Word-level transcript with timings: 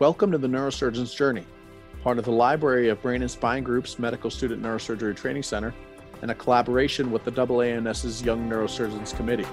Welcome 0.00 0.30
to 0.30 0.38
the 0.38 0.46
Neurosurgeon's 0.46 1.12
Journey, 1.12 1.44
part 2.04 2.18
of 2.18 2.24
the 2.24 2.30
Library 2.30 2.88
of 2.88 3.02
Brain 3.02 3.22
and 3.22 3.28
Spine 3.28 3.64
Group's 3.64 3.98
Medical 3.98 4.30
Student 4.30 4.62
Neurosurgery 4.62 5.16
Training 5.16 5.42
Center 5.42 5.74
and 6.22 6.30
a 6.30 6.36
collaboration 6.36 7.10
with 7.10 7.24
the 7.24 7.32
AANS's 7.32 8.22
Young 8.22 8.48
Neurosurgeons 8.48 9.16
Committee. 9.16 9.46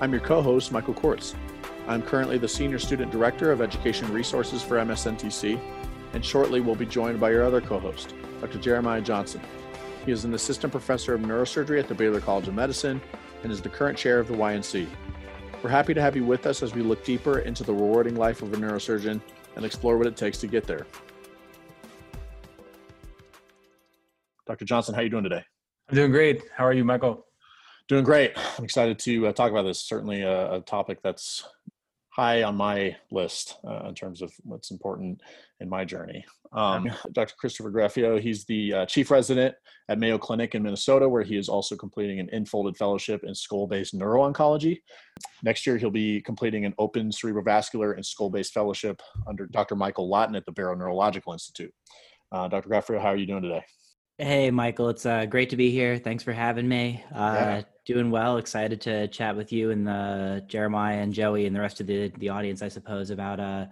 I'm 0.00 0.10
your 0.10 0.20
co 0.20 0.42
host, 0.42 0.72
Michael 0.72 0.94
Kortz. 0.94 1.36
I'm 1.86 2.02
currently 2.02 2.38
the 2.38 2.48
Senior 2.48 2.80
Student 2.80 3.12
Director 3.12 3.52
of 3.52 3.62
Education 3.62 4.12
Resources 4.12 4.64
for 4.64 4.78
MSNTC, 4.78 5.60
and 6.12 6.24
shortly 6.24 6.60
we'll 6.60 6.74
be 6.74 6.84
joined 6.84 7.20
by 7.20 7.30
your 7.30 7.44
other 7.44 7.60
co 7.60 7.78
host, 7.78 8.14
Dr. 8.40 8.58
Jeremiah 8.58 9.00
Johnson. 9.00 9.40
He 10.04 10.10
is 10.10 10.24
an 10.24 10.34
Assistant 10.34 10.72
Professor 10.72 11.14
of 11.14 11.20
Neurosurgery 11.20 11.78
at 11.78 11.86
the 11.86 11.94
Baylor 11.94 12.20
College 12.20 12.48
of 12.48 12.54
Medicine 12.54 13.00
and 13.44 13.52
is 13.52 13.62
the 13.62 13.68
current 13.68 13.96
chair 13.96 14.18
of 14.18 14.26
the 14.26 14.34
YNC. 14.34 14.88
We're 15.62 15.70
happy 15.70 15.94
to 15.94 16.00
have 16.00 16.16
you 16.16 16.24
with 16.24 16.46
us 16.46 16.64
as 16.64 16.74
we 16.74 16.82
look 16.82 17.04
deeper 17.04 17.38
into 17.38 17.62
the 17.62 17.72
rewarding 17.72 18.16
life 18.16 18.42
of 18.42 18.52
a 18.52 18.56
neurosurgeon 18.56 19.20
and 19.58 19.66
explore 19.66 19.98
what 19.98 20.06
it 20.06 20.16
takes 20.16 20.38
to 20.38 20.46
get 20.46 20.66
there. 20.66 20.86
Dr. 24.46 24.64
Johnson, 24.64 24.94
how 24.94 25.00
are 25.00 25.04
you 25.04 25.10
doing 25.10 25.24
today? 25.24 25.42
I'm 25.90 25.96
doing 25.96 26.12
great. 26.12 26.42
How 26.56 26.64
are 26.64 26.72
you, 26.72 26.84
Michael? 26.84 27.26
Doing 27.88 28.04
great. 28.04 28.32
I'm 28.56 28.64
excited 28.64 28.98
to 29.00 29.26
uh, 29.26 29.32
talk 29.32 29.50
about 29.50 29.62
this. 29.62 29.80
Certainly 29.80 30.22
a, 30.22 30.54
a, 30.54 30.60
topic 30.60 31.00
that's 31.02 31.44
high 32.10 32.44
on 32.44 32.54
my 32.54 32.96
list 33.10 33.56
uh, 33.68 33.88
in 33.88 33.94
terms 33.94 34.22
of 34.22 34.32
what's 34.44 34.70
important 34.70 35.20
in 35.60 35.68
my 35.68 35.84
journey. 35.84 36.24
Um, 36.52 36.90
Dr. 37.12 37.34
Christopher 37.38 37.70
Graffeo, 37.70 38.20
he's 38.20 38.44
the 38.44 38.72
uh, 38.72 38.86
chief 38.86 39.10
resident 39.10 39.54
at 39.88 39.98
Mayo 39.98 40.18
Clinic 40.18 40.54
in 40.54 40.62
Minnesota, 40.62 41.08
where 41.08 41.22
he 41.22 41.36
is 41.36 41.48
also 41.48 41.76
completing 41.76 42.20
an 42.20 42.28
enfolded 42.32 42.76
fellowship 42.76 43.24
in 43.24 43.34
skull-based 43.34 43.94
neuro-oncology. 43.94 44.80
Next 45.42 45.66
year, 45.66 45.76
he'll 45.76 45.90
be 45.90 46.20
completing 46.20 46.64
an 46.64 46.74
open 46.78 47.10
cerebrovascular 47.10 47.94
and 47.94 48.04
skull-based 48.04 48.52
fellowship 48.52 49.02
under 49.26 49.46
Dr. 49.46 49.76
Michael 49.76 50.08
Lawton 50.08 50.36
at 50.36 50.44
the 50.46 50.52
Barrow 50.52 50.74
Neurological 50.74 51.32
Institute. 51.32 51.72
Uh, 52.30 52.48
Dr. 52.48 52.68
Graffeo, 52.68 53.00
how 53.00 53.08
are 53.08 53.16
you 53.16 53.26
doing 53.26 53.42
today? 53.42 53.64
Hey, 54.20 54.50
Michael, 54.50 54.88
it's 54.88 55.06
uh, 55.06 55.26
great 55.26 55.48
to 55.50 55.56
be 55.56 55.70
here. 55.70 55.96
Thanks 55.96 56.24
for 56.24 56.32
having 56.32 56.66
me. 56.66 57.04
Uh, 57.14 57.34
yeah. 57.34 57.62
Doing 57.86 58.10
well. 58.10 58.36
Excited 58.36 58.80
to 58.82 59.06
chat 59.08 59.36
with 59.36 59.52
you 59.52 59.70
and 59.70 59.88
uh, 59.88 60.40
Jeremiah 60.40 60.98
and 60.98 61.14
Joey 61.14 61.46
and 61.46 61.54
the 61.54 61.60
rest 61.60 61.80
of 61.80 61.86
the, 61.86 62.12
the 62.18 62.28
audience, 62.28 62.60
I 62.60 62.68
suppose, 62.68 63.10
about 63.10 63.38
uh, 63.38 63.66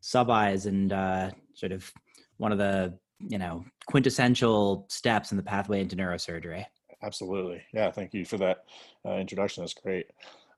sub-Is 0.00 0.66
and 0.66 0.92
uh, 0.92 1.30
sort 1.54 1.72
of 1.72 1.90
one 2.38 2.52
of 2.52 2.58
the 2.58 2.98
you 3.20 3.38
know 3.38 3.64
quintessential 3.86 4.86
steps 4.88 5.30
in 5.30 5.36
the 5.36 5.42
pathway 5.42 5.80
into 5.80 5.96
neurosurgery. 5.96 6.64
Absolutely. 7.02 7.62
Yeah. 7.72 7.90
Thank 7.90 8.12
you 8.12 8.24
for 8.24 8.38
that 8.38 8.64
uh, 9.06 9.14
introduction. 9.14 9.62
That's 9.62 9.74
great. 9.74 10.06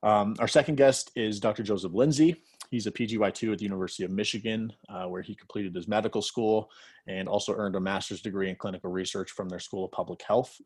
Um, 0.02 0.34
our 0.38 0.48
second 0.48 0.76
guest 0.76 1.10
is 1.14 1.38
Dr. 1.38 1.62
Joseph 1.62 1.92
Linzey. 1.92 2.36
He's 2.70 2.86
a 2.86 2.90
PGY2 2.90 3.52
at 3.52 3.58
the 3.58 3.64
University 3.64 4.04
of 4.04 4.10
Michigan, 4.10 4.72
uh, 4.88 5.04
where 5.04 5.22
he 5.22 5.34
completed 5.34 5.74
his 5.74 5.88
medical 5.88 6.22
school 6.22 6.70
and 7.06 7.28
also 7.28 7.52
earned 7.54 7.76
a 7.76 7.80
master's 7.80 8.22
degree 8.22 8.48
in 8.48 8.56
clinical 8.56 8.90
research 8.90 9.32
from 9.32 9.48
their 9.48 9.58
School 9.58 9.84
of 9.84 9.92
Public 9.92 10.22
Health. 10.22 10.56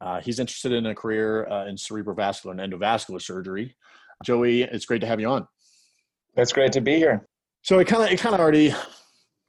Uh, 0.00 0.20
he's 0.20 0.38
interested 0.38 0.72
in 0.72 0.86
a 0.86 0.94
career 0.94 1.48
uh, 1.48 1.66
in 1.66 1.76
cerebrovascular 1.76 2.50
and 2.50 2.72
endovascular 2.72 3.20
surgery. 3.20 3.74
Joey, 4.22 4.62
it's 4.62 4.84
great 4.84 5.00
to 5.00 5.06
have 5.06 5.20
you 5.20 5.28
on. 5.28 5.48
that's 6.36 6.52
great 6.52 6.72
to 6.72 6.80
be 6.80 6.96
here. 6.96 7.26
So 7.62 7.78
it 7.78 7.86
kind 7.86 8.04
of 8.04 8.10
it 8.10 8.20
kind 8.20 8.34
of 8.34 8.40
already 8.40 8.74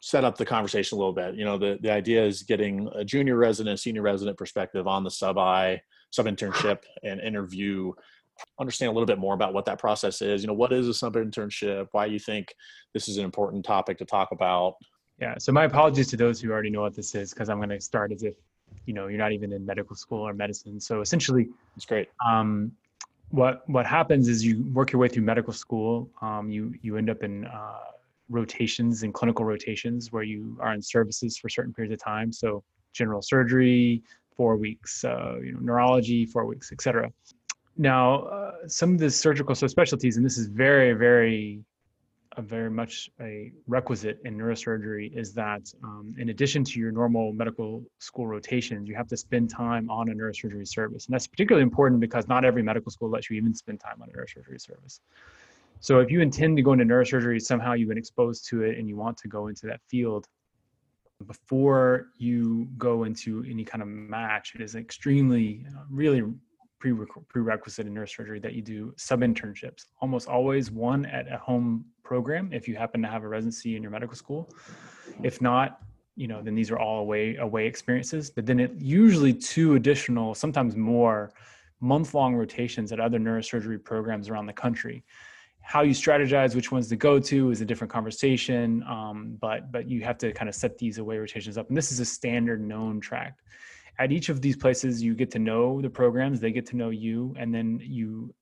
set 0.06 0.24
up 0.24 0.38
the 0.38 0.46
conversation 0.46 0.96
a 0.96 1.00
little 1.00 1.14
bit. 1.14 1.34
You 1.34 1.46
know, 1.46 1.58
the 1.58 1.80
the 1.82 1.92
idea 1.92 2.24
is 2.24 2.44
getting 2.44 2.88
a 2.94 3.04
junior 3.04 3.38
resident, 3.38 3.80
senior 3.80 4.04
resident 4.04 4.38
perspective 4.38 4.86
on 4.88 5.04
the 5.04 5.10
sub 5.10 5.40
I 5.40 5.82
sub 6.12 6.28
internship 6.28 6.84
and 7.02 7.20
interview 7.20 7.92
understand 8.60 8.90
a 8.90 8.92
little 8.92 9.08
bit 9.08 9.18
more 9.18 9.34
about 9.34 9.52
what 9.56 9.66
that 9.66 9.80
process 9.80 10.22
is. 10.22 10.44
You 10.44 10.48
know, 10.48 10.54
what 10.54 10.72
is 10.72 10.88
a 10.88 10.94
sub 10.94 11.16
internship? 11.16 11.88
Why 11.92 12.06
you 12.06 12.20
think 12.20 12.54
this 12.94 13.08
is 13.08 13.18
an 13.18 13.26
important 13.26 13.66
topic 13.66 13.98
to 13.98 14.06
talk 14.06 14.32
about? 14.32 14.76
Yeah. 15.20 15.36
So 15.40 15.52
my 15.52 15.64
apologies 15.64 16.08
to 16.10 16.18
those 16.18 16.40
who 16.40 16.52
already 16.52 16.70
know 16.70 16.82
what 16.82 16.94
this 16.94 17.16
is, 17.16 17.34
because 17.34 17.50
I'm 17.50 17.58
going 17.58 17.70
to 17.70 17.82
start 17.82 18.12
as 18.12 18.22
if 18.22 18.36
you 18.86 18.94
know 18.94 19.08
you're 19.08 19.18
not 19.18 19.32
even 19.32 19.54
in 19.54 19.66
medical 19.66 19.96
school 19.96 20.22
or 20.22 20.36
medicine. 20.36 20.80
So 20.80 21.02
essentially, 21.02 21.50
it's 21.76 21.86
great. 21.86 22.10
Um, 22.24 22.74
what 23.30 23.68
what 23.68 23.88
happens 23.88 24.28
is 24.28 24.46
you 24.46 24.66
work 24.72 24.92
your 24.92 25.00
way 25.00 25.08
through 25.08 25.24
medical 25.24 25.52
school. 25.52 26.12
Um, 26.22 26.52
you 26.52 26.76
you 26.84 26.96
end 26.98 27.10
up 27.10 27.24
in 27.24 27.46
uh, 27.46 27.80
rotations 28.30 29.04
and 29.04 29.14
clinical 29.14 29.46
rotations 29.46 30.12
where 30.12 30.24
you 30.24 30.58
are 30.60 30.74
in 30.74 30.82
services 30.82 31.38
for 31.38 31.50
certain 31.50 31.74
periods 31.74 31.94
of 31.94 32.04
time. 32.04 32.32
So 32.32 32.64
general 32.94 33.22
surgery, 33.22 34.02
four 34.36 34.58
weeks, 34.58 35.04
uh, 35.04 35.38
you 35.44 35.54
know, 35.54 35.60
neurology, 35.62 36.26
four 36.26 36.46
weeks, 36.46 36.72
etc. 36.72 37.12
Now, 37.78 38.24
uh, 38.24 38.52
some 38.68 38.94
of 38.94 39.00
the 39.00 39.12
surgical 39.12 39.54
subspecialties, 39.54 40.16
and 40.16 40.26
this 40.26 40.38
is 40.38 40.48
very, 40.48 40.94
very, 40.94 41.62
very 42.40 42.70
much 42.70 43.10
a 43.22 43.52
requisite 43.68 44.20
in 44.26 44.38
neurosurgery, 44.38 45.16
is 45.18 45.34
that 45.34 45.62
um, 45.84 46.14
in 46.18 46.30
addition 46.30 46.64
to 46.66 46.80
your 46.80 46.92
normal 46.92 47.34
medical 47.34 47.84
school 48.00 48.28
rotations, 48.28 48.88
you 48.88 48.96
have 48.96 49.08
to 49.08 49.18
spend 49.18 49.50
time 49.50 49.90
on 49.90 50.10
a 50.10 50.14
neurosurgery 50.14 50.68
service. 50.68 51.06
And 51.06 51.14
that's 51.14 51.28
particularly 51.28 51.64
important 51.64 52.00
because 52.00 52.28
not 52.28 52.44
every 52.46 52.64
medical 52.64 52.92
school 52.92 53.10
lets 53.10 53.30
you 53.30 53.38
even 53.38 53.54
spend 53.54 53.80
time 53.80 54.02
on 54.02 54.10
a 54.10 54.12
neurosurgery 54.12 54.60
service. 54.62 55.02
So 55.80 56.00
if 56.00 56.10
you 56.10 56.22
intend 56.22 56.58
to 56.58 56.64
go 56.64 56.74
into 56.74 56.86
neurosurgery, 56.86 57.42
somehow 57.42 57.74
you've 57.74 57.90
been 57.90 57.98
exposed 57.98 58.48
to 58.50 58.64
it 58.64 58.78
and 58.78 58.88
you 58.88 58.96
want 58.96 59.18
to 59.18 59.28
go 59.28 59.48
into 59.48 59.68
that 59.68 59.82
field, 59.90 60.28
before 61.28 62.08
you 62.18 62.68
go 62.78 63.04
into 63.06 63.46
any 63.50 63.64
kind 63.64 63.82
of 63.82 63.88
match, 63.88 64.54
it 64.56 64.62
is 64.62 64.76
extremely, 64.76 65.66
uh, 65.76 65.84
really 65.90 66.24
prerequisite 67.30 67.88
in 67.88 67.94
neurosurgery 67.94 68.42
that 68.42 68.54
you 68.54 68.62
do 68.62 68.94
sub 68.98 69.22
internships, 69.22 69.86
almost 70.02 70.28
always 70.28 70.72
one 70.72 71.06
at 71.06 71.32
a 71.32 71.38
home 71.38 71.86
program 72.04 72.52
if 72.54 72.68
you 72.68 72.76
happen 72.76 73.02
to 73.02 73.08
have 73.08 73.24
a 73.24 73.28
residency 73.28 73.76
in 73.76 73.82
your 73.82 73.92
medical 73.92 74.16
school. 74.16 74.50
If 75.24 75.42
not, 75.42 75.80
you 76.16 76.28
know, 76.28 76.42
then 76.42 76.56
these 76.56 76.72
are 76.72 76.78
all 76.78 77.00
away 77.00 77.36
away 77.38 77.66
experiences. 77.66 78.30
But 78.30 78.46
then 78.46 78.60
it 78.60 78.72
usually 78.78 79.34
two 79.34 79.76
additional, 79.76 80.36
sometimes 80.36 80.76
more, 80.76 81.32
month 81.82 82.14
long 82.14 82.36
rotations 82.36 82.92
at 82.92 83.00
other 83.00 83.20
neurosurgery 83.20 83.84
programs 83.84 84.30
around 84.30 84.46
the 84.46 84.54
country. 84.54 85.04
How 85.66 85.82
you 85.82 85.94
strategize 85.94 86.56
which 86.56 86.72
ones 86.72 86.88
to 86.90 86.96
go 86.96 87.20
to 87.20 87.50
is 87.50 87.60
a 87.60 87.66
different 87.66 87.92
conversation, 87.92 88.84
um, 88.84 89.38
but 89.42 89.72
but 89.72 89.90
you 89.90 90.04
have 90.04 90.18
to 90.20 90.32
kind 90.32 90.48
of 90.48 90.56
set 90.56 90.78
these 90.78 91.00
away 91.00 91.18
rotations 91.18 91.58
up. 91.58 91.68
And 91.70 91.78
this 91.78 91.92
is 91.92 92.00
a 92.00 92.06
standard 92.06 92.62
known 92.62 93.02
track. 93.02 93.40
At 93.98 94.12
each 94.12 94.30
of 94.30 94.42
these 94.42 94.56
places 94.56 95.02
you 95.02 95.16
get 95.16 95.32
to 95.32 95.40
know 95.40 95.82
the 95.82 95.90
programs. 95.90 96.40
They 96.40 96.52
get 96.52 96.66
to 96.68 96.76
know 96.76 96.90
you. 96.90 97.36
And 97.40 97.54
then 97.54 97.80
you 97.82 98.34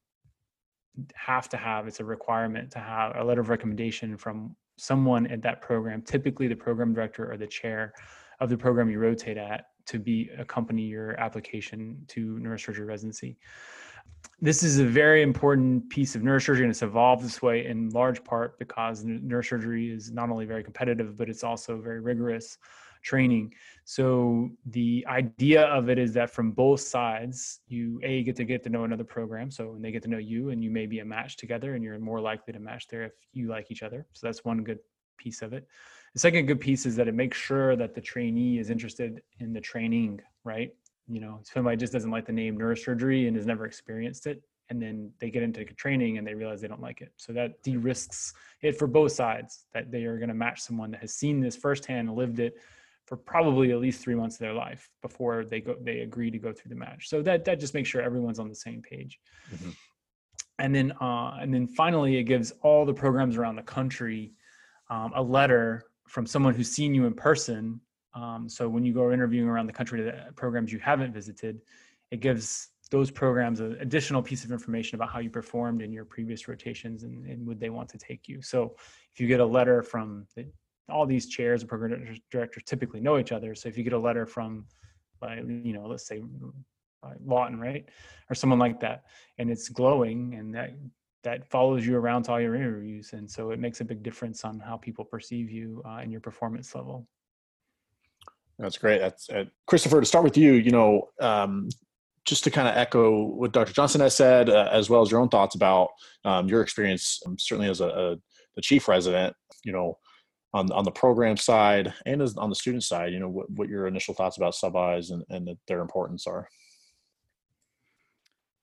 have 1.15 1.49
to 1.49 1.57
have 1.57 1.87
it's 1.87 1.99
a 1.99 2.05
requirement 2.05 2.71
to 2.71 2.79
have 2.79 3.15
a 3.15 3.23
letter 3.23 3.41
of 3.41 3.49
recommendation 3.49 4.17
from 4.17 4.55
someone 4.77 5.27
at 5.27 5.41
that 5.41 5.61
program 5.61 6.01
typically 6.01 6.47
the 6.47 6.55
program 6.55 6.93
director 6.93 7.31
or 7.31 7.37
the 7.37 7.47
chair 7.47 7.93
of 8.39 8.49
the 8.49 8.57
program 8.57 8.89
you 8.89 8.99
rotate 8.99 9.37
at 9.37 9.65
to 9.85 9.99
be 9.99 10.29
accompany 10.37 10.83
your 10.83 11.19
application 11.19 12.03
to 12.07 12.39
neurosurgery 12.41 12.87
residency 12.87 13.37
this 14.41 14.61
is 14.61 14.79
a 14.79 14.85
very 14.85 15.21
important 15.21 15.89
piece 15.89 16.15
of 16.15 16.21
neurosurgery 16.21 16.63
and 16.63 16.71
it's 16.71 16.81
evolved 16.81 17.23
this 17.23 17.41
way 17.41 17.65
in 17.65 17.89
large 17.91 18.23
part 18.23 18.59
because 18.59 19.03
neurosurgery 19.05 19.95
is 19.95 20.11
not 20.11 20.29
only 20.29 20.45
very 20.45 20.63
competitive 20.63 21.17
but 21.17 21.29
it's 21.29 21.43
also 21.43 21.79
very 21.79 22.01
rigorous 22.01 22.57
training. 23.03 23.53
So 23.85 24.49
the 24.65 25.05
idea 25.07 25.65
of 25.65 25.89
it 25.89 25.99
is 25.99 26.13
that 26.13 26.31
from 26.31 26.51
both 26.51 26.79
sides, 26.79 27.59
you 27.67 27.99
a 28.01 28.23
get 28.23 28.35
to 28.37 28.45
get 28.45 28.63
to 28.63 28.69
know 28.69 28.85
another 28.85 29.03
program. 29.03 29.51
So 29.51 29.71
when 29.73 29.81
they 29.81 29.91
get 29.91 30.03
to 30.03 30.09
know 30.09 30.17
you, 30.17 30.49
and 30.49 30.63
you 30.63 30.71
may 30.71 30.87
be 30.87 30.99
a 30.99 31.05
match 31.05 31.37
together, 31.37 31.75
and 31.75 31.83
you're 31.83 31.99
more 31.99 32.21
likely 32.21 32.53
to 32.53 32.59
match 32.59 32.87
there 32.87 33.03
if 33.03 33.11
you 33.33 33.49
like 33.49 33.69
each 33.69 33.83
other. 33.83 34.07
So 34.13 34.25
that's 34.25 34.43
one 34.45 34.63
good 34.63 34.79
piece 35.17 35.41
of 35.41 35.53
it. 35.53 35.67
The 36.13 36.19
second 36.19 36.45
good 36.45 36.59
piece 36.59 36.85
is 36.85 36.95
that 36.95 37.07
it 37.07 37.13
makes 37.13 37.37
sure 37.37 37.75
that 37.75 37.93
the 37.93 38.01
trainee 38.01 38.57
is 38.57 38.69
interested 38.69 39.21
in 39.39 39.53
the 39.53 39.61
training, 39.61 40.21
right? 40.43 40.71
You 41.07 41.19
know, 41.19 41.41
somebody 41.43 41.77
just 41.77 41.93
doesn't 41.93 42.11
like 42.11 42.25
the 42.25 42.33
name 42.33 42.57
neurosurgery 42.57 43.27
and 43.27 43.35
has 43.35 43.45
never 43.45 43.65
experienced 43.65 44.25
it 44.27 44.41
and 44.69 44.81
then 44.81 45.11
they 45.19 45.29
get 45.29 45.43
into 45.43 45.63
training 45.65 46.17
and 46.17 46.25
they 46.25 46.33
realize 46.33 46.61
they 46.61 46.67
don't 46.67 46.81
like 46.81 47.01
it. 47.01 47.11
So 47.17 47.33
that 47.33 47.61
de-risks 47.63 48.33
it 48.61 48.77
for 48.77 48.87
both 48.87 49.11
sides 49.11 49.65
that 49.73 49.91
they 49.91 50.05
are 50.05 50.17
going 50.17 50.29
to 50.29 50.35
match 50.35 50.61
someone 50.61 50.91
that 50.91 51.01
has 51.01 51.13
seen 51.13 51.39
this 51.39 51.55
firsthand, 51.55 52.07
and 52.09 52.17
lived 52.17 52.39
it, 52.39 52.55
for 53.05 53.17
probably 53.17 53.71
at 53.71 53.79
least 53.79 54.01
three 54.01 54.15
months 54.15 54.35
of 54.37 54.39
their 54.39 54.53
life 54.53 54.89
before 55.01 55.43
they 55.43 55.59
go 55.59 55.75
they 55.81 55.99
agree 55.99 56.31
to 56.31 56.39
go 56.39 56.53
through 56.53 56.69
the 56.69 56.75
match. 56.75 57.09
So 57.09 57.21
that 57.21 57.43
that 57.45 57.59
just 57.59 57.73
makes 57.73 57.89
sure 57.89 58.01
everyone's 58.01 58.39
on 58.39 58.49
the 58.49 58.55
same 58.55 58.81
page. 58.81 59.19
Mm-hmm. 59.53 59.69
And 60.59 60.73
then 60.73 60.93
uh, 61.01 61.37
and 61.41 61.53
then 61.53 61.67
finally, 61.67 62.17
it 62.17 62.23
gives 62.23 62.53
all 62.61 62.85
the 62.85 62.93
programs 62.93 63.37
around 63.37 63.57
the 63.57 63.63
country 63.63 64.33
um, 64.89 65.11
a 65.15 65.21
letter 65.21 65.85
from 66.07 66.25
someone 66.25 66.53
who's 66.53 66.71
seen 66.71 66.95
you 66.95 67.05
in 67.05 67.13
person. 67.13 67.81
Um, 68.13 68.47
so 68.47 68.69
when 68.69 68.85
you 68.85 68.93
go 68.93 69.11
interviewing 69.11 69.47
around 69.47 69.67
the 69.67 69.73
country 69.73 70.03
to 70.03 70.27
programs 70.35 70.71
you 70.71 70.79
haven't 70.79 71.13
visited, 71.13 71.61
it 72.11 72.19
gives 72.19 72.69
those 72.91 73.09
programs 73.09 73.59
an 73.59 73.77
additional 73.79 74.21
piece 74.21 74.43
of 74.43 74.51
information 74.51 74.95
about 74.95 75.09
how 75.09 75.19
you 75.19 75.29
performed 75.29 75.81
in 75.81 75.91
your 75.91 76.05
previous 76.05 76.47
rotations 76.47 77.03
and, 77.03 77.25
and 77.25 77.45
would 77.47 77.59
they 77.59 77.71
want 77.71 77.89
to 77.89 77.97
take 77.97 78.27
you. 78.27 78.41
So 78.41 78.75
if 79.13 79.19
you 79.19 79.27
get 79.27 79.39
a 79.39 79.45
letter 79.45 79.81
from 79.81 80.27
the 80.35 80.45
all 80.89 81.05
these 81.05 81.27
chairs 81.27 81.61
and 81.61 81.69
program 81.69 82.19
directors 82.29 82.63
typically 82.65 82.99
know 82.99 83.17
each 83.17 83.31
other. 83.31 83.55
So 83.55 83.69
if 83.69 83.77
you 83.77 83.83
get 83.83 83.93
a 83.93 83.99
letter 83.99 84.25
from, 84.25 84.65
by 85.19 85.37
you 85.37 85.73
know, 85.73 85.85
let's 85.85 86.05
say 86.05 86.21
Lawton, 87.25 87.59
right, 87.59 87.87
or 88.29 88.35
someone 88.35 88.59
like 88.59 88.79
that, 88.81 89.03
and 89.37 89.49
it's 89.49 89.69
glowing, 89.69 90.35
and 90.35 90.53
that 90.55 90.71
that 91.23 91.49
follows 91.49 91.85
you 91.85 91.95
around 91.95 92.23
to 92.23 92.33
all 92.33 92.41
your 92.41 92.55
interviews, 92.55 93.13
and 93.13 93.29
so 93.29 93.51
it 93.51 93.59
makes 93.59 93.79
a 93.81 93.85
big 93.85 94.03
difference 94.03 94.43
on 94.43 94.59
how 94.59 94.77
people 94.77 95.05
perceive 95.05 95.49
you 95.49 95.81
uh, 95.85 95.99
and 96.01 96.11
your 96.11 96.21
performance 96.21 96.75
level. 96.75 97.07
That's 98.59 98.77
great. 98.77 98.99
That's 98.99 99.29
uh, 99.29 99.45
Christopher. 99.65 99.99
To 99.99 100.05
start 100.05 100.23
with 100.23 100.37
you, 100.37 100.53
you 100.53 100.71
know, 100.71 101.09
um, 101.19 101.69
just 102.25 102.43
to 102.45 102.51
kind 102.51 102.67
of 102.67 102.75
echo 102.77 103.23
what 103.23 103.51
Dr. 103.51 103.73
Johnson 103.73 104.01
has 104.01 104.15
said, 104.15 104.49
uh, 104.49 104.69
as 104.71 104.89
well 104.89 105.01
as 105.01 105.11
your 105.11 105.19
own 105.19 105.29
thoughts 105.29 105.55
about 105.55 105.89
um, 106.23 106.47
your 106.47 106.61
experience, 106.61 107.21
um, 107.25 107.37
certainly 107.37 107.69
as 107.69 107.81
a, 107.81 107.87
a, 107.87 108.15
the 108.55 108.61
chief 108.61 108.87
resident, 108.87 109.35
you 109.65 109.71
know, 109.71 109.97
on 110.53 110.71
on 110.71 110.83
the 110.83 110.91
program 110.91 111.35
side 111.35 111.91
and 112.05 112.21
as 112.21 112.37
on 112.37 112.49
the 112.49 112.55
student 112.55 112.83
side, 112.83 113.11
you 113.11 113.19
know, 113.19 113.29
what, 113.29 113.49
what 113.51 113.69
your 113.69 113.87
initial 113.87 114.13
thoughts 114.13 114.37
about 114.37 114.55
sub-Is 114.55 115.09
and, 115.09 115.23
and 115.29 115.47
the, 115.47 115.57
their 115.67 115.81
importance 115.81 116.27
are. 116.27 116.47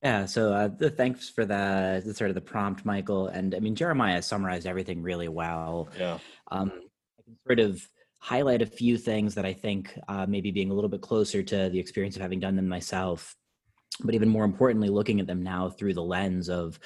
Yeah, 0.02 0.24
so 0.24 0.52
uh, 0.52 0.68
the, 0.68 0.88
thanks 0.88 1.28
for 1.28 1.44
the, 1.44 2.02
the, 2.04 2.14
sort 2.14 2.30
of 2.30 2.34
the 2.34 2.40
prompt, 2.40 2.86
Michael. 2.86 3.26
And 3.26 3.54
I 3.54 3.58
mean, 3.58 3.74
Jeremiah 3.74 4.22
summarized 4.22 4.66
everything 4.66 5.02
really 5.02 5.28
well. 5.28 5.90
Yeah. 5.98 6.18
Um, 6.50 6.72
I 7.18 7.22
can 7.22 7.36
sort 7.46 7.60
of 7.60 7.86
highlight 8.20 8.62
a 8.62 8.66
few 8.66 8.96
things 8.96 9.34
that 9.34 9.46
I 9.46 9.52
think 9.52 9.98
uh, 10.06 10.26
maybe 10.28 10.50
being 10.50 10.70
a 10.70 10.74
little 10.74 10.90
bit 10.90 11.00
closer 11.00 11.42
to 11.42 11.70
the 11.70 11.78
experience 11.78 12.16
of 12.16 12.22
having 12.22 12.38
done 12.38 12.54
them 12.54 12.68
myself, 12.68 13.34
but 14.04 14.14
even 14.14 14.28
more 14.28 14.44
importantly, 14.44 14.88
looking 14.88 15.20
at 15.20 15.26
them 15.26 15.42
now 15.42 15.70
through 15.70 15.94
the 15.94 16.02
lens 16.02 16.48
of 16.48 16.78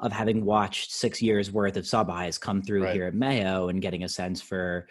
of 0.00 0.12
having 0.12 0.44
watched 0.44 0.92
six 0.92 1.22
years 1.22 1.52
worth 1.52 1.76
of 1.76 1.86
sub-Is 1.86 2.36
come 2.36 2.60
through 2.60 2.84
right. 2.84 2.94
here 2.94 3.06
at 3.06 3.14
Mayo 3.14 3.68
and 3.68 3.80
getting 3.80 4.02
a 4.02 4.08
sense 4.08 4.42
for 4.42 4.88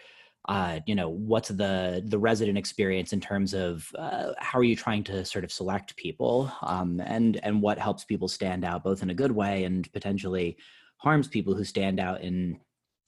uh, 0.48 0.80
you 0.86 0.94
know 0.94 1.08
what's 1.08 1.48
the 1.48 2.02
the 2.06 2.18
resident 2.18 2.58
experience 2.58 3.12
in 3.12 3.20
terms 3.20 3.54
of 3.54 3.88
uh, 3.98 4.32
how 4.38 4.58
are 4.58 4.64
you 4.64 4.76
trying 4.76 5.04
to 5.04 5.24
sort 5.24 5.44
of 5.44 5.52
select 5.52 5.96
people 5.96 6.52
um, 6.62 7.00
and 7.06 7.38
and 7.42 7.62
what 7.62 7.78
helps 7.78 8.04
people 8.04 8.28
stand 8.28 8.64
out 8.64 8.84
both 8.84 9.02
in 9.02 9.10
a 9.10 9.14
good 9.14 9.32
way 9.32 9.64
and 9.64 9.90
potentially 9.92 10.56
harms 10.98 11.28
people 11.28 11.54
who 11.54 11.64
stand 11.64 12.00
out 12.00 12.20
in 12.20 12.58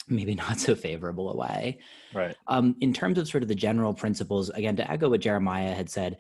maybe 0.09 0.35
not 0.47 0.59
so 0.59 0.75
favorable 0.75 1.31
a 1.33 1.37
way. 1.37 1.79
Right. 2.15 2.37
Um, 2.47 2.77
in 2.81 2.93
terms 2.93 3.19
of 3.19 3.29
sort 3.29 3.43
of 3.43 3.49
the 3.49 3.55
general 3.55 3.95
principles 3.95 4.51
again 4.51 4.77
to 4.77 4.91
echo 4.91 5.09
what 5.09 5.21
jeremiah 5.21 5.75
had 5.75 5.91
said 5.91 6.19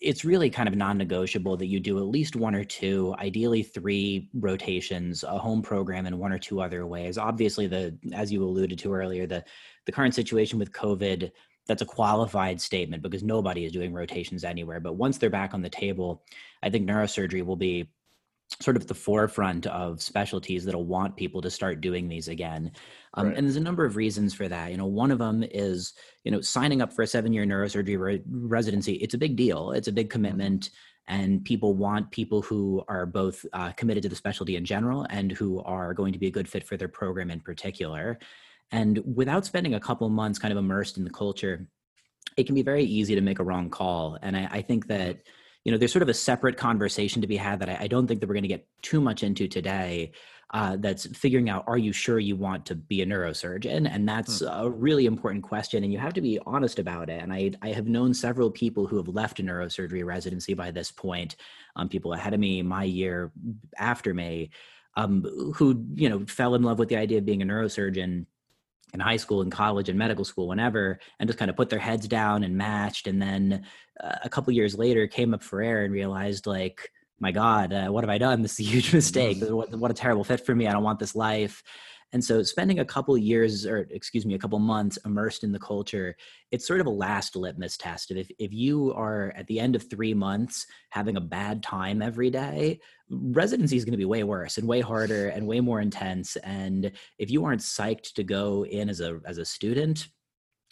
it's 0.00 0.24
really 0.24 0.50
kind 0.50 0.68
of 0.68 0.74
non-negotiable 0.74 1.56
that 1.56 1.66
you 1.66 1.78
do 1.78 1.98
at 1.98 2.06
least 2.06 2.34
one 2.34 2.54
or 2.54 2.64
two 2.64 3.14
ideally 3.18 3.62
three 3.62 4.28
rotations 4.34 5.22
a 5.22 5.38
home 5.38 5.62
program 5.62 6.06
and 6.06 6.18
one 6.18 6.32
or 6.32 6.38
two 6.38 6.60
other 6.60 6.86
ways. 6.86 7.16
Obviously 7.16 7.66
the 7.66 7.96
as 8.12 8.32
you 8.32 8.42
alluded 8.42 8.78
to 8.78 8.92
earlier 8.92 9.26
the 9.26 9.44
the 9.86 9.92
current 9.92 10.14
situation 10.14 10.58
with 10.58 10.72
covid 10.72 11.30
that's 11.66 11.82
a 11.82 11.86
qualified 11.86 12.60
statement 12.60 13.02
because 13.02 13.22
nobody 13.22 13.64
is 13.64 13.72
doing 13.72 13.92
rotations 13.92 14.42
anywhere 14.42 14.80
but 14.80 14.94
once 14.94 15.18
they're 15.18 15.30
back 15.30 15.54
on 15.54 15.62
the 15.62 15.68
table 15.68 16.24
i 16.62 16.70
think 16.70 16.88
neurosurgery 16.88 17.44
will 17.44 17.56
be 17.56 17.88
sort 18.60 18.76
of 18.76 18.86
the 18.86 18.94
forefront 18.94 19.66
of 19.66 20.02
specialties 20.02 20.64
that'll 20.64 20.84
want 20.84 21.16
people 21.16 21.40
to 21.42 21.50
start 21.50 21.80
doing 21.80 22.08
these 22.08 22.28
again. 22.28 22.72
Um, 23.14 23.28
right. 23.28 23.36
And 23.36 23.46
there's 23.46 23.56
a 23.56 23.60
number 23.60 23.84
of 23.84 23.96
reasons 23.96 24.34
for 24.34 24.48
that. 24.48 24.70
You 24.70 24.76
know, 24.76 24.86
one 24.86 25.10
of 25.10 25.18
them 25.18 25.44
is, 25.50 25.92
you 26.24 26.30
know, 26.30 26.40
signing 26.40 26.80
up 26.80 26.92
for 26.92 27.02
a 27.02 27.06
seven 27.06 27.32
year 27.32 27.44
neurosurgery 27.44 27.98
re- 27.98 28.22
residency. 28.26 28.94
It's 28.94 29.14
a 29.14 29.18
big 29.18 29.36
deal, 29.36 29.72
it's 29.72 29.88
a 29.88 29.92
big 29.92 30.06
mm-hmm. 30.06 30.12
commitment. 30.12 30.70
And 31.10 31.42
people 31.42 31.72
want 31.72 32.10
people 32.10 32.42
who 32.42 32.84
are 32.86 33.06
both 33.06 33.44
uh, 33.54 33.72
committed 33.72 34.02
to 34.02 34.10
the 34.10 34.14
specialty 34.14 34.56
in 34.56 34.64
general 34.66 35.06
and 35.08 35.32
who 35.32 35.62
are 35.62 35.94
going 35.94 36.12
to 36.12 36.18
be 36.18 36.26
a 36.26 36.30
good 36.30 36.46
fit 36.46 36.64
for 36.64 36.76
their 36.76 36.88
program 36.88 37.30
in 37.30 37.40
particular. 37.40 38.18
And 38.72 39.02
without 39.14 39.46
spending 39.46 39.74
a 39.74 39.80
couple 39.80 40.06
months 40.10 40.38
kind 40.38 40.52
of 40.52 40.58
immersed 40.58 40.98
in 40.98 41.04
the 41.04 41.10
culture, 41.10 41.66
it 42.36 42.44
can 42.44 42.54
be 42.54 42.62
very 42.62 42.84
easy 42.84 43.14
to 43.14 43.22
make 43.22 43.38
a 43.38 43.44
wrong 43.44 43.70
call. 43.70 44.18
And 44.20 44.36
I, 44.36 44.48
I 44.50 44.62
think 44.62 44.86
that 44.88 45.20
you 45.64 45.72
know, 45.72 45.78
there's 45.78 45.92
sort 45.92 46.02
of 46.02 46.08
a 46.08 46.14
separate 46.14 46.56
conversation 46.56 47.20
to 47.22 47.28
be 47.28 47.36
had 47.36 47.60
that 47.60 47.68
I, 47.68 47.78
I 47.80 47.86
don't 47.86 48.06
think 48.06 48.20
that 48.20 48.28
we're 48.28 48.34
going 48.34 48.42
to 48.42 48.48
get 48.48 48.66
too 48.82 49.00
much 49.00 49.22
into 49.22 49.48
today. 49.48 50.12
Uh, 50.50 50.78
that's 50.78 51.04
figuring 51.14 51.50
out 51.50 51.62
are 51.66 51.76
you 51.76 51.92
sure 51.92 52.18
you 52.18 52.34
want 52.34 52.64
to 52.64 52.74
be 52.74 53.02
a 53.02 53.06
neurosurgeon 53.06 53.86
and 53.86 54.08
that's 54.08 54.40
hmm. 54.40 54.46
a 54.46 54.70
really 54.70 55.04
important 55.04 55.44
question 55.44 55.84
and 55.84 55.92
you 55.92 55.98
have 55.98 56.14
to 56.14 56.22
be 56.22 56.38
honest 56.46 56.78
about 56.78 57.10
it 57.10 57.22
and 57.22 57.34
i, 57.34 57.50
I 57.60 57.68
have 57.68 57.86
known 57.86 58.14
several 58.14 58.50
people 58.50 58.86
who 58.86 58.96
have 58.96 59.08
left 59.08 59.44
neurosurgery 59.44 60.06
residency 60.06 60.54
by 60.54 60.70
this 60.70 60.90
point 60.90 61.36
um, 61.76 61.90
people 61.90 62.14
ahead 62.14 62.32
of 62.32 62.40
me 62.40 62.62
my 62.62 62.84
year 62.84 63.30
after 63.76 64.14
me 64.14 64.48
um, 64.96 65.22
who 65.54 65.84
you 65.92 66.08
know 66.08 66.24
fell 66.24 66.54
in 66.54 66.62
love 66.62 66.78
with 66.78 66.88
the 66.88 66.96
idea 66.96 67.18
of 67.18 67.26
being 67.26 67.42
a 67.42 67.44
neurosurgeon 67.44 68.24
in 68.94 69.00
high 69.00 69.16
school 69.16 69.42
and 69.42 69.52
college 69.52 69.88
and 69.88 69.98
medical 69.98 70.24
school 70.24 70.48
whenever 70.48 70.98
and 71.18 71.28
just 71.28 71.38
kind 71.38 71.50
of 71.50 71.56
put 71.56 71.68
their 71.68 71.78
heads 71.78 72.08
down 72.08 72.42
and 72.42 72.56
matched 72.56 73.06
and 73.06 73.20
then 73.20 73.64
uh, 74.02 74.16
a 74.24 74.28
couple 74.28 74.52
years 74.52 74.76
later 74.76 75.06
came 75.06 75.34
up 75.34 75.42
for 75.42 75.60
air 75.60 75.84
and 75.84 75.92
realized 75.92 76.46
like 76.46 76.90
my 77.20 77.32
god 77.32 77.72
uh, 77.72 77.88
what 77.88 78.04
have 78.04 78.10
i 78.10 78.18
done? 78.18 78.42
This 78.42 78.58
is 78.58 78.66
a 78.66 78.70
huge 78.70 78.92
mistake. 79.00 79.38
What, 79.40 79.74
what 79.74 79.90
a 79.90 79.94
terrible 79.94 80.24
fit 80.24 80.44
for 80.44 80.54
me. 80.54 80.66
I 80.66 80.72
don't 80.72 80.84
want 80.84 80.98
this 80.98 81.14
life 81.14 81.62
and 82.12 82.24
so 82.24 82.42
spending 82.42 82.78
a 82.78 82.84
couple 82.84 83.16
years 83.18 83.66
or 83.66 83.86
excuse 83.90 84.24
me, 84.24 84.34
a 84.34 84.38
couple 84.38 84.58
months 84.58 84.98
immersed 85.04 85.44
in 85.44 85.52
the 85.52 85.58
culture, 85.58 86.16
it's 86.50 86.66
sort 86.66 86.80
of 86.80 86.86
a 86.86 86.90
last 86.90 87.36
litmus 87.36 87.76
test. 87.76 88.10
If 88.10 88.30
if 88.38 88.52
you 88.52 88.92
are 88.94 89.32
at 89.36 89.46
the 89.46 89.60
end 89.60 89.76
of 89.76 89.88
3 89.90 90.14
months 90.14 90.66
having 90.90 91.16
a 91.16 91.20
bad 91.20 91.62
time 91.62 92.00
every 92.00 92.30
day, 92.30 92.80
residency 93.10 93.76
is 93.76 93.84
going 93.84 93.92
to 93.92 93.98
be 93.98 94.04
way 94.04 94.24
worse 94.24 94.58
and 94.58 94.66
way 94.66 94.80
harder 94.80 95.28
and 95.28 95.46
way 95.46 95.60
more 95.60 95.80
intense 95.80 96.36
and 96.36 96.92
if 97.18 97.30
you 97.30 97.44
aren't 97.44 97.60
psyched 97.60 98.12
to 98.14 98.24
go 98.24 98.64
in 98.66 98.88
as 98.88 99.00
a 99.00 99.20
as 99.26 99.38
a 99.38 99.44
student, 99.44 100.08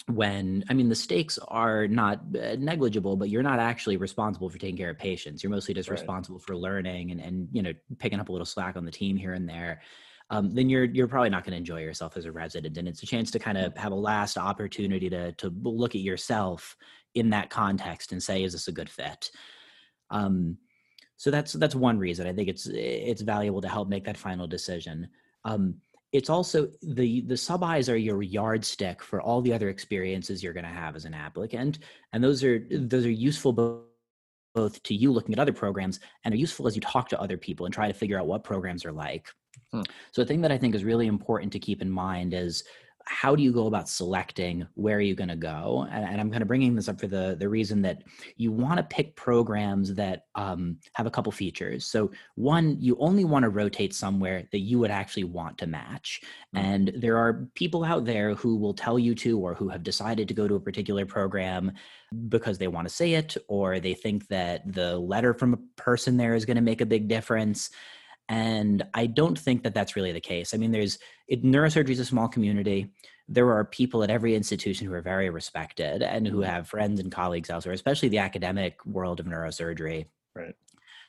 when 0.08 0.62
i 0.68 0.74
mean 0.74 0.88
the 0.88 0.94
stakes 0.94 1.38
are 1.48 1.88
not 1.88 2.20
uh, 2.40 2.54
negligible 2.58 3.16
but 3.16 3.28
you're 3.28 3.42
not 3.42 3.58
actually 3.58 3.96
responsible 3.96 4.48
for 4.48 4.58
taking 4.58 4.76
care 4.76 4.90
of 4.90 4.98
patients 4.98 5.42
you're 5.42 5.50
mostly 5.50 5.74
just 5.74 5.88
right. 5.88 5.98
responsible 5.98 6.38
for 6.38 6.56
learning 6.56 7.10
and 7.10 7.20
and 7.20 7.48
you 7.50 7.62
know 7.62 7.72
picking 7.98 8.20
up 8.20 8.28
a 8.28 8.32
little 8.32 8.46
slack 8.46 8.76
on 8.76 8.84
the 8.84 8.90
team 8.90 9.16
here 9.16 9.32
and 9.32 9.48
there 9.48 9.80
um, 10.30 10.50
then 10.50 10.68
you're 10.68 10.84
you're 10.84 11.08
probably 11.08 11.30
not 11.30 11.44
going 11.44 11.52
to 11.52 11.58
enjoy 11.58 11.80
yourself 11.80 12.16
as 12.16 12.24
a 12.24 12.32
resident. 12.32 12.76
And 12.78 12.88
it's 12.88 13.02
a 13.02 13.06
chance 13.06 13.30
to 13.30 13.38
kind 13.38 13.58
of 13.58 13.76
have 13.76 13.92
a 13.92 13.96
last 13.96 14.36
opportunity 14.36 15.08
to 15.10 15.32
to 15.32 15.52
look 15.62 15.94
at 15.94 16.00
yourself 16.00 16.76
in 17.14 17.30
that 17.30 17.50
context 17.50 18.12
and 18.12 18.22
say, 18.22 18.42
is 18.42 18.52
this 18.52 18.68
a 18.68 18.72
good 18.72 18.90
fit? 18.90 19.30
Um, 20.10 20.58
so 21.16 21.30
that's 21.30 21.52
that's 21.54 21.74
one 21.74 21.98
reason 21.98 22.26
I 22.26 22.32
think 22.32 22.48
it's 22.48 22.66
it's 22.66 23.22
valuable 23.22 23.62
to 23.62 23.68
help 23.68 23.88
make 23.88 24.04
that 24.04 24.16
final 24.16 24.46
decision. 24.46 25.08
Um, 25.44 25.76
it's 26.12 26.30
also 26.30 26.68
the 26.82 27.22
the 27.22 27.36
sub-Is 27.36 27.88
are 27.88 27.96
your 27.96 28.22
yardstick 28.22 29.02
for 29.02 29.20
all 29.20 29.40
the 29.40 29.52
other 29.52 29.68
experiences 29.68 30.42
you're 30.42 30.52
going 30.52 30.64
to 30.64 30.70
have 30.70 30.96
as 30.96 31.04
an 31.04 31.14
applicant, 31.14 31.78
and 32.12 32.22
those 32.22 32.42
are 32.42 32.66
those 32.70 33.06
are 33.06 33.10
useful 33.10 33.52
both 33.52 33.82
both 34.56 34.82
to 34.82 34.94
you 34.94 35.12
looking 35.12 35.34
at 35.34 35.38
other 35.38 35.52
programs 35.52 36.00
and 36.24 36.32
are 36.32 36.38
useful 36.38 36.66
as 36.66 36.74
you 36.74 36.80
talk 36.80 37.10
to 37.10 37.20
other 37.20 37.36
people 37.36 37.66
and 37.66 37.74
try 37.74 37.86
to 37.86 37.94
figure 37.94 38.18
out 38.18 38.26
what 38.26 38.42
programs 38.42 38.86
are 38.86 38.92
like. 38.92 39.28
Hmm. 39.72 39.82
So, 40.12 40.22
a 40.22 40.26
thing 40.26 40.40
that 40.42 40.52
I 40.52 40.58
think 40.58 40.74
is 40.74 40.84
really 40.84 41.06
important 41.06 41.52
to 41.52 41.58
keep 41.58 41.82
in 41.82 41.90
mind 41.90 42.34
is 42.34 42.64
how 43.08 43.36
do 43.36 43.42
you 43.42 43.52
go 43.52 43.68
about 43.68 43.88
selecting 43.88 44.66
where 44.74 44.96
are 44.96 45.00
you 45.00 45.14
going 45.14 45.28
to 45.28 45.36
go 45.36 45.86
and, 45.92 46.04
and 46.04 46.20
i'm 46.20 46.30
kind 46.30 46.42
of 46.42 46.48
bringing 46.48 46.74
this 46.74 46.88
up 46.88 47.00
for 47.00 47.06
the 47.06 47.36
the 47.38 47.48
reason 47.48 47.80
that 47.80 48.02
you 48.36 48.50
want 48.50 48.78
to 48.78 48.82
pick 48.82 49.14
programs 49.14 49.94
that 49.94 50.24
um, 50.34 50.76
have 50.94 51.06
a 51.06 51.10
couple 51.10 51.30
features 51.30 51.86
so 51.86 52.10
one 52.34 52.76
you 52.80 52.96
only 52.98 53.24
want 53.24 53.44
to 53.44 53.48
rotate 53.48 53.94
somewhere 53.94 54.42
that 54.50 54.58
you 54.58 54.78
would 54.78 54.90
actually 54.90 55.24
want 55.24 55.56
to 55.56 55.66
match 55.66 56.20
mm-hmm. 56.54 56.66
and 56.66 56.92
there 56.96 57.16
are 57.16 57.48
people 57.54 57.84
out 57.84 58.04
there 58.04 58.34
who 58.34 58.56
will 58.56 58.74
tell 58.74 58.98
you 58.98 59.14
to 59.14 59.38
or 59.38 59.54
who 59.54 59.68
have 59.68 59.84
decided 59.84 60.26
to 60.26 60.34
go 60.34 60.48
to 60.48 60.56
a 60.56 60.60
particular 60.60 61.06
program 61.06 61.70
because 62.28 62.58
they 62.58 62.68
want 62.68 62.88
to 62.88 62.94
say 62.94 63.14
it 63.14 63.36
or 63.48 63.78
they 63.78 63.94
think 63.94 64.26
that 64.28 64.62
the 64.72 64.98
letter 64.98 65.32
from 65.32 65.54
a 65.54 65.80
person 65.80 66.16
there 66.16 66.34
is 66.34 66.44
going 66.44 66.56
to 66.56 66.60
make 66.62 66.80
a 66.80 66.86
big 66.86 67.06
difference 67.06 67.70
and 68.28 68.84
I 68.94 69.06
don't 69.06 69.38
think 69.38 69.62
that 69.62 69.74
that's 69.74 69.96
really 69.96 70.12
the 70.12 70.20
case. 70.20 70.52
I 70.52 70.56
mean, 70.56 70.72
there's 70.72 70.98
it, 71.28 71.44
neurosurgery 71.44 71.90
is 71.90 72.00
a 72.00 72.04
small 72.04 72.28
community. 72.28 72.92
There 73.28 73.50
are 73.50 73.64
people 73.64 74.02
at 74.02 74.10
every 74.10 74.34
institution 74.34 74.86
who 74.86 74.92
are 74.94 75.02
very 75.02 75.30
respected 75.30 76.02
and 76.02 76.26
who 76.26 76.40
mm-hmm. 76.40 76.50
have 76.50 76.68
friends 76.68 77.00
and 77.00 77.10
colleagues 77.10 77.50
elsewhere, 77.50 77.74
especially 77.74 78.08
the 78.08 78.18
academic 78.18 78.84
world 78.84 79.20
of 79.20 79.26
neurosurgery. 79.26 80.06
Right. 80.34 80.54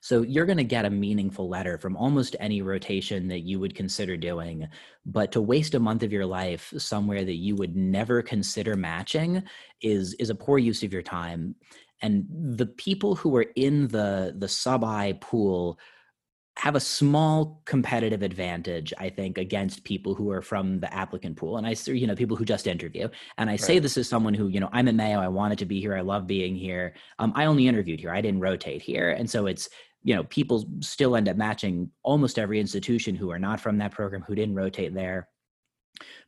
So 0.01 0.21
you're 0.21 0.45
going 0.45 0.57
to 0.57 0.63
get 0.63 0.85
a 0.85 0.89
meaningful 0.89 1.49
letter 1.49 1.77
from 1.77 1.97
almost 1.97 2.35
any 2.39 2.61
rotation 2.61 3.27
that 3.29 3.41
you 3.41 3.59
would 3.59 3.75
consider 3.75 4.15
doing. 4.15 4.67
But 5.05 5.31
to 5.31 5.41
waste 5.41 5.73
a 5.73 5.79
month 5.79 6.03
of 6.03 6.11
your 6.11 6.25
life 6.25 6.71
somewhere 6.77 7.25
that 7.25 7.35
you 7.35 7.55
would 7.55 7.75
never 7.75 8.21
consider 8.21 8.75
matching 8.75 9.43
is 9.81 10.13
is 10.15 10.29
a 10.29 10.35
poor 10.35 10.59
use 10.59 10.83
of 10.83 10.93
your 10.93 11.01
time. 11.01 11.55
And 12.01 12.25
the 12.29 12.67
people 12.67 13.15
who 13.15 13.35
are 13.37 13.47
in 13.55 13.87
the 13.87 14.35
the 14.37 14.47
sub-I 14.47 15.13
pool 15.19 15.79
have 16.57 16.75
a 16.75 16.79
small 16.79 17.61
competitive 17.65 18.23
advantage, 18.23 18.91
I 18.97 19.09
think, 19.09 19.37
against 19.37 19.83
people 19.83 20.15
who 20.15 20.31
are 20.31 20.41
from 20.41 20.79
the 20.79 20.91
applicant 20.91 21.37
pool. 21.37 21.57
And 21.57 21.67
I, 21.67 21.75
see 21.75 21.95
you 21.95 22.07
know, 22.07 22.15
people 22.15 22.35
who 22.35 22.45
just 22.45 22.65
interview. 22.65 23.07
And 23.37 23.47
I 23.47 23.53
right. 23.53 23.61
say 23.61 23.77
this 23.77 23.95
as 23.95 24.09
someone 24.09 24.33
who, 24.33 24.47
you 24.47 24.59
know, 24.59 24.69
I'm 24.71 24.87
at 24.87 24.95
Mayo. 24.95 25.19
I 25.19 25.27
wanted 25.27 25.59
to 25.59 25.65
be 25.65 25.79
here. 25.79 25.95
I 25.95 26.01
love 26.01 26.25
being 26.25 26.55
here. 26.55 26.95
Um, 27.19 27.31
I 27.35 27.45
only 27.45 27.67
interviewed 27.67 27.99
here. 27.99 28.11
I 28.11 28.21
didn't 28.21 28.39
rotate 28.39 28.81
here. 28.81 29.11
And 29.11 29.29
so 29.29 29.45
it's, 29.45 29.69
you 30.01 30.15
know, 30.15 30.23
people 30.23 30.65
still 30.79 31.15
end 31.15 31.29
up 31.29 31.37
matching 31.37 31.91
almost 32.01 32.39
every 32.39 32.59
institution 32.59 33.15
who 33.15 33.29
are 33.29 33.39
not 33.39 33.59
from 33.59 33.77
that 33.77 33.91
program, 33.91 34.23
who 34.27 34.33
didn't 34.33 34.55
rotate 34.55 34.95
there. 34.95 35.29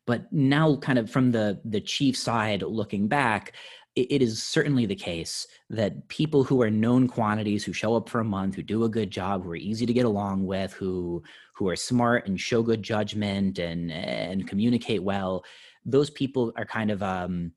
But 0.06 0.32
now, 0.32 0.76
kind 0.78 0.98
of 0.98 1.12
from 1.12 1.32
the 1.32 1.62
the 1.66 1.82
chief 1.82 2.18
side 2.18 2.64
looking 2.64 3.08
back, 3.08 3.54
it 4.04 4.22
is 4.22 4.42
certainly 4.42 4.86
the 4.86 4.96
case 4.96 5.48
that 5.70 6.08
people 6.08 6.44
who 6.44 6.62
are 6.62 6.70
known 6.72 7.08
quantities 7.08 7.64
who 7.64 7.74
show 7.74 7.96
up 7.96 8.10
for 8.10 8.20
a 8.20 8.26
month 8.26 8.56
who 8.56 8.64
do 8.64 8.84
a 8.84 8.90
good 8.90 9.12
job 9.12 9.44
who 9.44 9.52
are 9.52 9.56
easy 9.56 9.86
to 9.86 9.94
get 9.94 10.06
along 10.06 10.46
with 10.46 10.74
who 10.74 11.22
who 11.56 11.68
are 11.68 11.76
smart 11.76 12.28
and 12.28 12.40
show 12.40 12.62
good 12.64 12.84
judgment 12.84 13.60
and 13.60 13.92
and 13.92 14.48
communicate 14.48 15.04
well 15.04 15.44
those 15.86 16.10
people 16.10 16.52
are 16.56 16.66
kind 16.66 16.92
of 16.92 17.02
um 17.04 17.52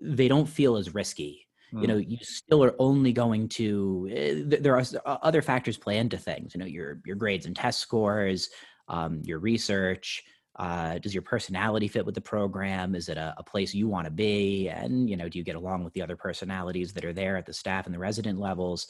they 0.00 0.28
don't 0.28 0.48
feel 0.48 0.76
as 0.76 0.94
risky. 0.94 1.46
You 1.74 1.86
know 1.86 1.96
you 1.96 2.18
still 2.20 2.62
are 2.62 2.74
only 2.78 3.14
going 3.14 3.48
to 3.50 4.10
uh, 4.12 4.56
there 4.60 4.76
are 4.76 4.84
other 5.06 5.40
factors 5.40 5.78
play 5.78 5.96
into 5.96 6.18
things. 6.18 6.54
You 6.54 6.60
know 6.60 6.66
your 6.66 7.00
your 7.06 7.16
grades 7.16 7.46
and 7.46 7.56
test 7.56 7.78
scores 7.78 8.50
um, 8.88 9.22
your 9.24 9.38
research 9.38 10.22
uh, 10.56 10.98
does 10.98 11.14
your 11.14 11.22
personality 11.22 11.88
fit 11.88 12.04
with 12.04 12.14
the 12.14 12.20
program? 12.20 12.94
Is 12.94 13.08
it 13.08 13.16
a, 13.16 13.34
a 13.38 13.42
place 13.42 13.74
you 13.74 13.88
want 13.88 14.04
to 14.06 14.10
be? 14.10 14.68
And 14.68 15.08
you 15.08 15.16
know 15.16 15.28
do 15.28 15.38
you 15.38 15.44
get 15.44 15.56
along 15.56 15.84
with 15.84 15.92
the 15.94 16.02
other 16.02 16.16
personalities 16.16 16.92
that 16.92 17.04
are 17.04 17.12
there 17.12 17.36
at 17.36 17.46
the 17.46 17.52
staff 17.52 17.86
and 17.86 17.94
the 17.94 17.98
resident 17.98 18.38
levels? 18.38 18.86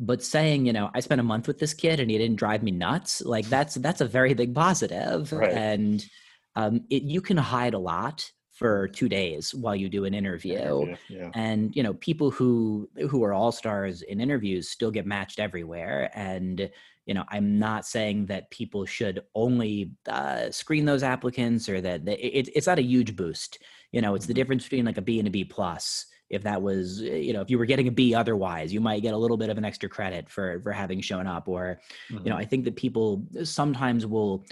But 0.00 0.22
saying 0.22 0.64
you 0.64 0.72
know 0.72 0.90
i 0.94 1.00
spent 1.00 1.20
a 1.20 1.24
month 1.24 1.46
with 1.46 1.58
this 1.58 1.74
kid 1.74 2.00
and 2.00 2.10
he 2.10 2.16
didn't 2.16 2.36
drive 2.36 2.62
me 2.62 2.70
nuts 2.70 3.20
like 3.20 3.46
that's 3.46 3.74
that's 3.74 4.00
a 4.00 4.06
very 4.06 4.34
big 4.34 4.54
positive. 4.54 5.32
Right. 5.32 5.52
and 5.52 6.04
um, 6.56 6.84
it, 6.90 7.02
you 7.02 7.20
can 7.20 7.36
hide 7.36 7.74
a 7.74 7.78
lot 7.78 8.30
for 8.58 8.88
two 8.88 9.08
days 9.08 9.54
while 9.54 9.76
you 9.76 9.88
do 9.88 10.04
an 10.04 10.14
interview. 10.14 10.88
Yeah, 10.88 10.96
yeah. 11.08 11.30
and 11.34 11.74
you 11.76 11.82
know 11.82 11.94
people 11.94 12.30
who 12.30 12.88
who 13.08 13.22
are 13.22 13.32
all 13.32 13.52
stars 13.52 14.02
in 14.02 14.20
interviews 14.20 14.68
still 14.68 14.90
get 14.90 15.06
matched 15.06 15.38
everywhere. 15.38 16.10
And 16.14 16.68
you 17.08 17.14
know 17.14 17.24
i'm 17.30 17.58
not 17.58 17.86
saying 17.86 18.26
that 18.26 18.50
people 18.50 18.84
should 18.84 19.24
only 19.34 19.90
uh, 20.08 20.50
screen 20.50 20.84
those 20.84 21.02
applicants 21.02 21.68
or 21.68 21.80
that 21.80 22.06
it, 22.06 22.48
it's 22.54 22.66
not 22.68 22.78
a 22.78 22.82
huge 22.82 23.16
boost 23.16 23.58
you 23.92 24.00
know 24.02 24.14
it's 24.14 24.26
the 24.26 24.32
Mhm. 24.32 24.36
difference 24.36 24.64
between 24.64 24.84
like 24.84 24.98
a 24.98 25.02
b 25.02 25.18
and 25.18 25.26
a 25.26 25.30
b 25.30 25.42
plus 25.44 26.06
if 26.30 26.42
that 26.42 26.60
was 26.60 27.00
uh, 27.00 27.04
you 27.06 27.32
know 27.32 27.40
if 27.40 27.50
you 27.50 27.58
were 27.58 27.64
getting 27.72 27.88
a 27.88 27.90
b 27.90 28.14
otherwise 28.14 28.72
you 28.72 28.80
might 28.80 29.02
get 29.02 29.14
a 29.14 29.16
little 29.16 29.38
bit 29.38 29.48
of 29.50 29.58
an 29.58 29.64
extra 29.64 29.88
credit 29.88 30.28
for 30.28 30.60
for 30.60 30.70
having 30.70 31.00
shown 31.00 31.26
up 31.26 31.48
or 31.48 31.80
you 32.10 32.30
know 32.30 32.36
Mhm. 32.36 32.40
i 32.40 32.44
think 32.44 32.64
that 32.66 32.76
people 32.76 33.24
sometimes 33.42 34.06
will 34.06 34.44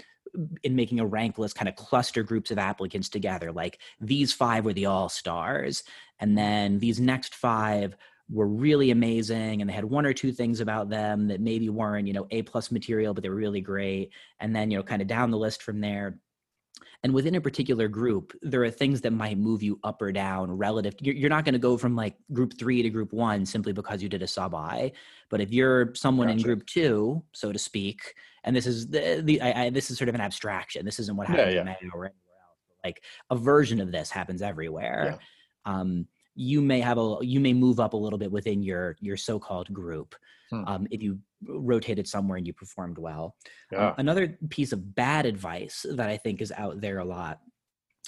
in 0.63 0.75
making 0.75 0.99
a 0.99 1.05
rank 1.05 1.37
list 1.37 1.55
kind 1.55 1.69
of 1.69 1.75
cluster 1.75 2.23
groups 2.23 2.51
of 2.51 2.57
applicants 2.57 3.09
together 3.09 3.51
like 3.51 3.79
these 4.01 4.33
five 4.33 4.65
were 4.65 4.73
the 4.73 4.85
all 4.87 5.09
stars 5.09 5.83
and 6.19 6.37
then 6.37 6.79
these 6.79 6.99
next 6.99 7.35
five 7.35 7.95
were 8.29 8.47
really 8.47 8.91
amazing 8.91 9.61
and 9.61 9.69
they 9.69 9.73
had 9.73 9.85
one 9.85 10.05
or 10.05 10.13
two 10.13 10.31
things 10.33 10.59
about 10.59 10.89
them 10.89 11.27
that 11.27 11.39
maybe 11.39 11.69
weren't 11.69 12.07
you 12.07 12.13
know 12.13 12.27
a 12.31 12.41
plus 12.41 12.71
material 12.71 13.13
but 13.13 13.23
they 13.23 13.29
were 13.29 13.35
really 13.35 13.61
great 13.61 14.11
and 14.39 14.55
then 14.55 14.69
you 14.69 14.77
know 14.77 14.83
kind 14.83 15.01
of 15.01 15.07
down 15.07 15.31
the 15.31 15.37
list 15.37 15.63
from 15.63 15.79
there. 15.79 16.19
And 17.03 17.13
within 17.13 17.35
a 17.35 17.41
particular 17.41 17.87
group 17.87 18.33
there 18.41 18.63
are 18.63 18.69
things 18.71 18.99
that 19.01 19.13
might 19.13 19.37
move 19.37 19.63
you 19.63 19.79
up 19.83 20.01
or 20.01 20.11
down 20.11 20.51
relative 20.51 20.95
you're, 20.99 21.15
you're 21.15 21.29
not 21.29 21.45
going 21.45 21.53
to 21.53 21.59
go 21.59 21.77
from 21.77 21.95
like 21.95 22.15
group 22.33 22.57
three 22.59 22.81
to 22.81 22.89
group 22.89 23.13
one 23.13 23.45
simply 23.45 23.71
because 23.71 24.03
you 24.03 24.09
did 24.09 24.21
a 24.23 24.27
sub 24.27 24.53
i 24.53 24.91
but 25.29 25.39
if 25.39 25.51
you're 25.51 25.93
someone 25.95 26.27
in 26.27 26.41
group 26.41 26.65
two 26.65 27.23
so 27.33 27.51
to 27.53 27.59
speak 27.59 28.13
and 28.43 28.55
this 28.55 28.65
is 28.65 28.87
the, 28.89 29.21
the 29.23 29.41
I, 29.41 29.65
I, 29.65 29.69
this 29.69 29.89
is 29.89 29.97
sort 29.97 30.09
of 30.09 30.15
an 30.15 30.21
abstraction 30.21 30.83
this 30.85 30.99
isn't 30.99 31.15
what 31.15 31.29
Yeah, 31.29 31.35
happens 31.35 31.53
yeah. 31.53 31.59
in 31.61 31.65
Mayo 31.65 31.77
or 31.93 32.05
anywhere 32.05 32.41
else 32.43 32.59
but 32.67 32.87
like 32.87 33.03
a 33.29 33.35
version 33.37 33.79
of 33.79 33.91
this 33.91 34.09
happens 34.09 34.41
everywhere 34.41 35.03
um, 35.65 36.07
you 36.39 36.61
may 36.61 36.79
have 36.79 36.97
a 36.97 37.17
you 37.21 37.39
may 37.39 37.53
move 37.53 37.79
up 37.79 37.93
a 37.93 37.97
little 37.97 38.19
bit 38.19 38.31
within 38.31 38.61
your 38.61 38.95
your 39.01 39.17
so-called 39.17 39.73
group 39.73 40.15
Hmm. 40.49 40.63
um, 40.65 40.87
if 40.91 41.03
you 41.03 41.19
rotated 41.45 42.07
somewhere 42.07 42.37
and 42.37 42.47
you 42.47 42.53
performed 42.53 42.97
well 42.97 43.35
um, 43.75 43.95
another 43.97 44.37
piece 44.49 44.71
of 44.71 44.95
bad 44.95 45.25
advice 45.25 45.85
that 45.91 46.07
I 46.07 46.15
think 46.15 46.41
is 46.41 46.53
out 46.53 46.79
there 46.79 46.99
a 46.99 47.05
lot, 47.05 47.41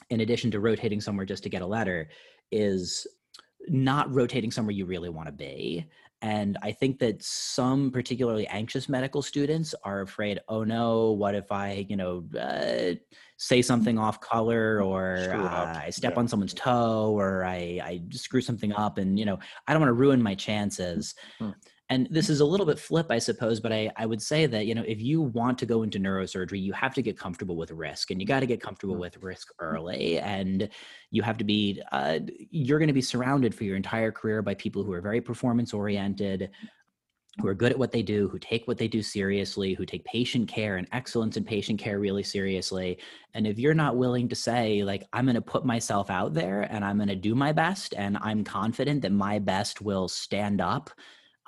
in 0.09 0.21
addition 0.21 0.49
to 0.51 0.61
rotating 0.61 1.01
somewhere 1.01 1.25
just 1.25 1.43
to 1.43 1.49
get 1.49 1.61
a 1.61 1.67
letter, 1.67 2.09
is 2.49 3.05
not 3.67 4.13
rotating 4.13 4.51
somewhere 4.51 4.71
you 4.71 4.85
really 4.85 5.09
want 5.09 5.27
to 5.27 5.33
be. 5.33 5.85
And 6.21 6.57
I 6.61 6.73
think 6.73 6.99
that 6.99 7.23
some 7.23 7.91
particularly 7.91 8.45
anxious 8.47 8.89
medical 8.89 9.21
students 9.21 9.73
are 9.83 10.01
afraid, 10.01 10.39
oh 10.49 10.65
no, 10.65 11.11
what 11.11 11.33
if 11.33 11.49
I, 11.51 11.85
you 11.87 11.95
know, 11.95 12.25
uh, 12.37 12.95
say 13.37 13.61
something 13.61 13.97
off 13.97 14.19
color 14.19 14.83
or 14.83 15.31
uh, 15.33 15.79
I 15.85 15.89
step 15.91 16.13
Yeah. 16.13 16.19
on 16.19 16.27
someone's 16.27 16.53
toe 16.53 17.17
or 17.17 17.45
I, 17.45 17.79
I 17.81 18.01
screw 18.11 18.41
something 18.41 18.73
up 18.73 18.97
and, 18.97 19.17
you 19.17 19.23
know, 19.23 19.39
I 19.65 19.71
don't 19.71 19.81
want 19.81 19.89
to 19.89 19.93
ruin 19.93 20.21
my 20.21 20.35
chances. 20.35 21.15
Hmm. 21.39 21.51
And 21.91 22.07
this 22.11 22.29
is 22.29 22.39
a 22.39 22.45
little 22.45 22.67
bit 22.67 22.77
flip, 22.77 23.07
I 23.09 23.17
suppose, 23.17 23.59
but 23.59 23.73
I, 23.73 23.89
I 23.97 24.05
would 24.05 24.21
say 24.21 24.45
that, 24.45 24.67
you 24.67 24.75
know, 24.75 24.83
if 24.87 25.01
you 25.01 25.21
want 25.21 25.57
to 25.57 25.65
go 25.65 25.81
into 25.81 25.99
neurosurgery, 25.99 26.61
you 26.61 26.71
have 26.73 26.93
to 26.93 27.01
get 27.01 27.17
comfortable 27.17 27.55
with 27.55 27.71
risk 27.71 28.11
and 28.11 28.21
you 28.21 28.27
got 28.27 28.41
to 28.41 28.45
get 28.45 28.61
comfortable 28.61 28.93
Hmm. 28.93 29.01
with 29.01 29.17
risk 29.17 29.51
early. 29.59 30.19
And 30.19 30.69
you 31.09 31.23
have 31.23 31.37
to 31.39 31.43
be, 31.43 31.81
uh, 31.91 32.19
you're 32.51 32.77
going 32.77 32.87
to 32.87 32.93
be 32.93 33.01
surrounded 33.01 33.55
for 33.55 33.63
your 33.63 33.75
entire 33.75 34.11
career 34.11 34.43
by 34.43 34.53
people 34.53 34.83
who 34.83 34.91
are 34.93 35.01
very 35.01 35.19
performance 35.19 35.73
oriented, 35.73 36.51
who 37.39 37.47
are 37.47 37.55
good 37.55 37.71
at 37.71 37.79
what 37.79 37.91
they 37.91 38.03
do, 38.03 38.27
who 38.29 38.37
take 38.37 38.67
what 38.67 38.77
they 38.77 38.87
do 38.87 39.01
seriously, 39.01 39.73
who 39.73 39.85
take 39.85 40.03
patient 40.05 40.47
care 40.47 40.77
and 40.77 40.87
excellence 40.91 41.37
in 41.37 41.43
patient 41.43 41.79
care 41.79 41.99
really 41.99 42.23
seriously. 42.23 42.99
And 43.33 43.47
if 43.47 43.57
you're 43.57 43.73
not 43.73 43.97
willing 43.97 44.27
to 44.29 44.35
say, 44.35 44.83
like, 44.83 45.07
I'm 45.13 45.25
going 45.25 45.35
to 45.35 45.41
put 45.41 45.65
myself 45.65 46.11
out 46.11 46.35
there 46.35 46.63
and 46.71 46.85
I'm 46.85 46.97
going 46.97 47.07
to 47.09 47.15
do 47.15 47.33
my 47.33 47.51
best, 47.51 47.95
and 47.97 48.17
I'm 48.21 48.43
confident 48.43 49.01
that 49.01 49.11
my 49.11 49.39
best 49.39 49.81
will 49.81 50.07
stand 50.07 50.61
up. 50.61 50.91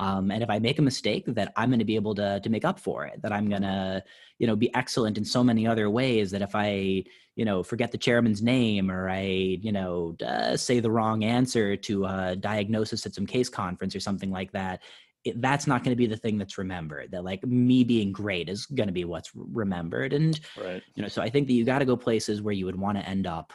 Um, 0.02 0.32
and 0.32 0.42
if 0.42 0.50
I 0.50 0.58
make 0.58 0.80
a 0.80 0.82
mistake, 0.82 1.26
that 1.28 1.54
I'm 1.56 1.70
going 1.70 1.78
to 1.78 1.86
be 1.86 1.96
able 1.96 2.16
to 2.16 2.40
to 2.40 2.50
make 2.50 2.66
up 2.66 2.80
for 2.80 3.06
it. 3.06 3.22
That 3.22 3.32
I'm 3.32 3.48
going 3.48 3.62
to, 3.62 4.04
you 4.40 4.48
know, 4.48 4.56
be 4.56 4.74
excellent 4.74 5.16
in 5.20 5.24
so 5.24 5.44
many 5.44 5.68
other 5.68 5.92
ways. 5.92 6.32
That 6.32 6.42
if 6.42 6.56
I, 6.56 7.04
you 7.36 7.46
know, 7.46 7.62
forget 7.62 7.92
the 7.92 8.00
chairman's 8.00 8.42
name 8.42 8.90
or 8.90 9.08
I, 9.08 9.22
you 9.62 9.72
know, 9.72 10.16
uh, 10.26 10.58
say 10.58 10.80
the 10.80 10.90
wrong 10.90 11.24
answer 11.24 11.76
to 11.76 12.06
a 12.06 12.36
diagnosis 12.36 13.06
at 13.06 13.14
some 13.14 13.28
case 13.28 13.48
conference 13.48 13.96
or 13.96 14.00
something 14.00 14.32
like 14.32 14.52
that, 14.54 14.82
it, 15.24 15.40
that's 15.40 15.68
not 15.68 15.84
going 15.84 15.92
to 15.92 16.04
be 16.04 16.08
the 16.08 16.18
thing 16.18 16.40
that's 16.40 16.58
remembered 16.58 17.12
that 17.12 17.24
like 17.24 17.46
me 17.46 17.84
being 17.84 18.12
great 18.12 18.50
is 18.50 18.66
going 18.66 18.88
to 18.88 18.94
be 18.94 19.06
what's 19.06 19.30
remembered 19.36 20.14
and 20.14 20.40
right. 20.60 20.82
you 20.96 21.04
know 21.04 21.08
so 21.08 21.22
i 21.22 21.30
think 21.30 21.46
that 21.46 21.54
you 21.54 21.64
got 21.64 21.78
to 21.78 21.86
go 21.86 21.96
places 21.96 22.42
where 22.42 22.56
you 22.56 22.66
would 22.66 22.76
want 22.76 22.98
to 22.98 23.08
end 23.08 23.28
up 23.28 23.54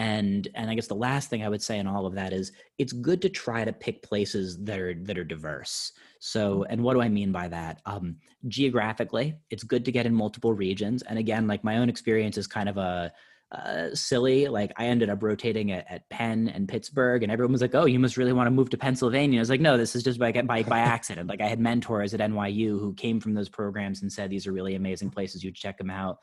and 0.00 0.48
and 0.54 0.70
i 0.70 0.74
guess 0.74 0.86
the 0.86 0.94
last 0.94 1.28
thing 1.28 1.44
i 1.44 1.48
would 1.48 1.62
say 1.62 1.78
in 1.78 1.86
all 1.86 2.06
of 2.06 2.14
that 2.14 2.32
is 2.32 2.52
it's 2.78 2.92
good 2.94 3.20
to 3.20 3.28
try 3.28 3.66
to 3.66 3.72
pick 3.72 4.02
places 4.02 4.56
that 4.64 4.78
are 4.78 4.94
that 4.94 5.18
are 5.18 5.24
diverse. 5.24 5.92
So 6.18 6.64
and 6.70 6.82
what 6.82 6.94
do 6.94 7.02
i 7.02 7.08
mean 7.08 7.32
by 7.32 7.48
that? 7.48 7.82
Um 7.84 8.16
geographically 8.48 9.36
it's 9.50 9.62
good 9.62 9.84
to 9.84 9.92
get 9.92 10.06
in 10.06 10.14
multiple 10.14 10.54
regions. 10.54 11.02
And 11.02 11.18
again 11.18 11.46
like 11.46 11.62
my 11.64 11.76
own 11.76 11.90
experience 11.90 12.38
is 12.38 12.46
kind 12.46 12.68
of 12.70 12.78
a 12.78 13.12
uh, 13.52 13.94
silly. 13.94 14.46
Like 14.46 14.72
I 14.76 14.86
ended 14.86 15.10
up 15.10 15.22
rotating 15.22 15.72
at, 15.72 15.84
at 15.90 16.08
Penn 16.08 16.48
and 16.48 16.68
Pittsburgh, 16.68 17.22
and 17.22 17.32
everyone 17.32 17.52
was 17.52 17.60
like, 17.60 17.74
"Oh, 17.74 17.84
you 17.84 17.98
must 17.98 18.16
really 18.16 18.32
want 18.32 18.46
to 18.46 18.52
move 18.52 18.70
to 18.70 18.78
Pennsylvania." 18.78 19.40
I 19.40 19.42
was 19.42 19.50
like, 19.50 19.60
"No, 19.60 19.76
this 19.76 19.96
is 19.96 20.02
just 20.02 20.18
by 20.18 20.30
by, 20.32 20.62
by 20.62 20.78
accident." 20.78 21.28
Like 21.28 21.40
I 21.40 21.48
had 21.48 21.58
mentors 21.58 22.14
at 22.14 22.20
NYU 22.20 22.78
who 22.78 22.94
came 22.94 23.20
from 23.20 23.34
those 23.34 23.48
programs 23.48 24.02
and 24.02 24.12
said, 24.12 24.30
"These 24.30 24.46
are 24.46 24.52
really 24.52 24.76
amazing 24.76 25.10
places. 25.10 25.42
You 25.42 25.50
check 25.50 25.78
them 25.78 25.90
out." 25.90 26.18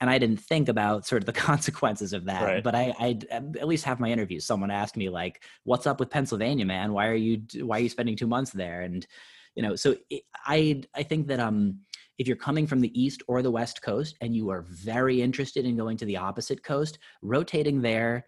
And 0.00 0.08
I 0.08 0.16
didn't 0.16 0.38
think 0.38 0.70
about 0.70 1.06
sort 1.06 1.22
of 1.22 1.26
the 1.26 1.32
consequences 1.48 2.14
of 2.14 2.24
that. 2.24 2.42
Right. 2.42 2.64
But 2.64 2.74
I, 2.74 2.94
I 2.98 3.18
at 3.30 3.68
least 3.68 3.84
have 3.84 4.00
my 4.00 4.10
interviews. 4.10 4.46
Someone 4.46 4.70
asked 4.70 4.96
me 4.96 5.10
like, 5.10 5.42
"What's 5.64 5.86
up 5.86 6.00
with 6.00 6.10
Pennsylvania, 6.10 6.64
man? 6.64 6.94
Why 6.94 7.08
are 7.08 7.14
you 7.14 7.42
why 7.60 7.78
are 7.78 7.82
you 7.82 7.90
spending 7.90 8.16
two 8.16 8.26
months 8.26 8.52
there?" 8.52 8.80
And 8.80 9.06
you 9.54 9.62
know, 9.62 9.76
so 9.76 9.96
it, 10.08 10.22
I 10.46 10.82
I 10.94 11.02
think 11.02 11.26
that 11.26 11.40
um 11.40 11.80
if 12.20 12.28
you're 12.28 12.36
coming 12.36 12.66
from 12.66 12.80
the 12.80 13.02
east 13.02 13.22
or 13.28 13.40
the 13.40 13.50
west 13.50 13.80
coast 13.80 14.14
and 14.20 14.36
you 14.36 14.50
are 14.50 14.60
very 14.68 15.22
interested 15.22 15.64
in 15.64 15.74
going 15.74 15.96
to 15.96 16.04
the 16.04 16.18
opposite 16.18 16.62
coast 16.62 16.98
rotating 17.22 17.80
there 17.80 18.26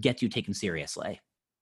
gets 0.00 0.22
you 0.22 0.28
taken 0.28 0.54
seriously 0.54 1.20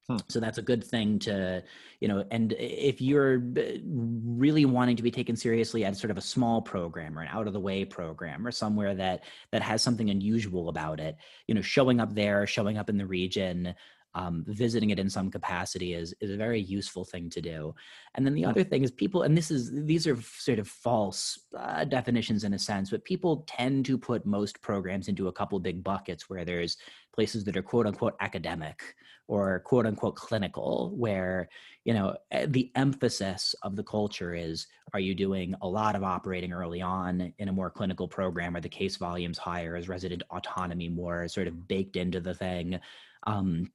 Hmm. 0.08 0.16
so 0.28 0.40
that's 0.40 0.58
a 0.58 0.62
good 0.62 0.82
thing 0.82 1.20
to 1.20 1.62
you 2.00 2.08
know 2.08 2.24
and 2.32 2.54
if 2.58 3.00
you're 3.00 3.40
really 3.84 4.64
wanting 4.64 4.96
to 4.96 5.02
be 5.02 5.12
taken 5.12 5.36
seriously 5.36 5.84
at 5.84 5.96
sort 5.96 6.10
of 6.10 6.18
a 6.18 6.22
small 6.22 6.60
program 6.60 7.16
or 7.16 7.22
an 7.22 7.28
out 7.30 7.46
of 7.46 7.52
the 7.52 7.60
way 7.60 7.84
program 7.84 8.44
or 8.44 8.50
somewhere 8.50 8.96
that 8.96 9.22
that 9.52 9.62
has 9.62 9.80
something 9.80 10.10
unusual 10.10 10.68
about 10.68 10.98
it 10.98 11.16
you 11.46 11.54
know 11.54 11.62
showing 11.62 12.00
up 12.00 12.12
there 12.16 12.48
showing 12.48 12.78
up 12.78 12.90
in 12.90 12.98
the 12.98 13.06
region 13.06 13.76
um, 14.14 14.44
visiting 14.46 14.90
it 14.90 14.98
in 14.98 15.08
some 15.08 15.30
capacity 15.30 15.94
is 15.94 16.14
is 16.20 16.30
a 16.30 16.36
very 16.36 16.60
useful 16.60 17.04
thing 17.04 17.30
to 17.30 17.40
do 17.40 17.74
and 18.14 18.26
then 18.26 18.34
the 18.34 18.44
other 18.44 18.62
thing 18.62 18.82
is 18.82 18.90
people, 18.90 19.22
and 19.22 19.36
this 19.36 19.50
is 19.50 19.70
these 19.72 20.06
are 20.06 20.20
sort 20.20 20.58
of 20.58 20.68
false 20.68 21.38
uh, 21.56 21.84
definitions 21.84 22.44
in 22.44 22.52
a 22.52 22.58
sense, 22.58 22.90
but 22.90 23.04
people 23.04 23.44
tend 23.46 23.86
to 23.86 23.96
put 23.96 24.26
most 24.26 24.60
programs 24.60 25.08
into 25.08 25.28
a 25.28 25.32
couple 25.32 25.58
big 25.58 25.82
buckets 25.82 26.28
where 26.28 26.44
there's 26.44 26.76
places 27.14 27.44
that 27.44 27.56
are 27.56 27.62
quote 27.62 27.86
unquote 27.86 28.14
academic 28.20 28.82
or 29.28 29.60
quote 29.60 29.86
unquote 29.86 30.14
clinical, 30.14 30.92
where 30.94 31.48
you 31.84 31.94
know 31.94 32.14
eh, 32.32 32.44
the 32.50 32.70
emphasis 32.74 33.54
of 33.62 33.76
the 33.76 33.84
culture 33.84 34.34
is: 34.34 34.66
are 34.92 35.00
you 35.00 35.14
doing 35.14 35.54
a 35.62 35.68
lot 35.68 35.96
of 35.96 36.04
operating 36.04 36.52
early 36.52 36.82
on 36.82 37.32
in 37.38 37.48
a 37.48 37.52
more 37.52 37.70
clinical 37.70 38.06
program? 38.06 38.54
Are 38.54 38.60
the 38.60 38.68
case 38.68 38.96
volumes 38.96 39.38
higher? 39.38 39.74
Is 39.74 39.88
resident 39.88 40.22
autonomy 40.30 40.90
more 40.90 41.28
sort 41.28 41.46
of 41.46 41.66
baked 41.66 41.96
into 41.96 42.20
the 42.20 42.34
thing? 42.34 42.78
Um, 43.26 43.70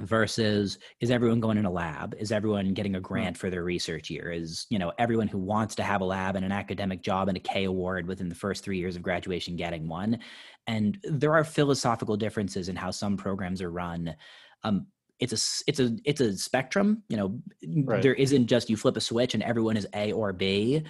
versus 0.00 0.78
is 1.00 1.10
everyone 1.10 1.40
going 1.40 1.56
in 1.58 1.64
a 1.64 1.70
lab? 1.70 2.14
Is 2.18 2.30
everyone 2.30 2.74
getting 2.74 2.96
a 2.96 3.00
grant 3.00 3.36
for 3.36 3.48
their 3.50 3.64
research 3.64 4.10
year? 4.10 4.30
Is 4.30 4.66
you 4.70 4.78
know 4.78 4.92
everyone 4.98 5.28
who 5.28 5.38
wants 5.38 5.74
to 5.76 5.82
have 5.82 6.00
a 6.00 6.04
lab 6.04 6.36
and 6.36 6.44
an 6.44 6.52
academic 6.52 7.02
job 7.02 7.28
and 7.28 7.36
a 7.36 7.40
k 7.40 7.64
award 7.64 8.06
within 8.06 8.28
the 8.28 8.34
first 8.34 8.62
three 8.64 8.78
years 8.78 8.96
of 8.96 9.02
graduation 9.02 9.56
getting 9.56 9.88
one. 9.88 10.18
And 10.66 10.98
there 11.04 11.34
are 11.34 11.44
philosophical 11.44 12.16
differences 12.16 12.68
in 12.68 12.76
how 12.76 12.90
some 12.90 13.16
programs 13.16 13.62
are 13.62 13.70
run. 13.70 14.14
Um, 14.62 14.86
it's 15.18 15.32
a 15.32 15.70
it's 15.70 15.80
a 15.80 15.96
it's 16.04 16.20
a 16.20 16.36
spectrum 16.36 17.02
you 17.08 17.16
know 17.16 17.40
Right. 17.86 18.02
there 18.02 18.12
isn't 18.14 18.48
just 18.48 18.68
you 18.68 18.76
flip 18.76 18.98
a 18.98 19.00
switch 19.00 19.32
and 19.32 19.42
everyone 19.42 19.76
is 19.76 19.86
a 19.94 20.12
or 20.12 20.32
b. 20.32 20.82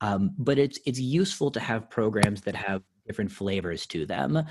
Um, 0.00 0.32
but 0.38 0.58
it's 0.58 0.78
it's 0.86 0.98
useful 1.00 1.50
to 1.52 1.60
have 1.60 1.90
programs 1.90 2.42
that 2.42 2.54
have 2.54 2.82
different 3.06 3.32
flavors 3.32 3.86
to 3.86 4.04
them 4.06 4.44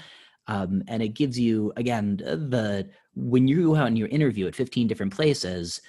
um, 0.48 0.84
and 0.88 1.02
it 1.04 1.10
gives 1.10 1.40
you 1.40 1.74
again 1.76 2.18
the 2.18 2.88
when 3.16 3.48
you 3.48 3.68
go 3.68 3.76
out 3.76 3.88
and 3.88 3.98
you 3.98 4.08
interview 4.08 4.48
at 4.48 4.56
15 4.56 4.88
different 4.88 5.14
places 5.14 5.82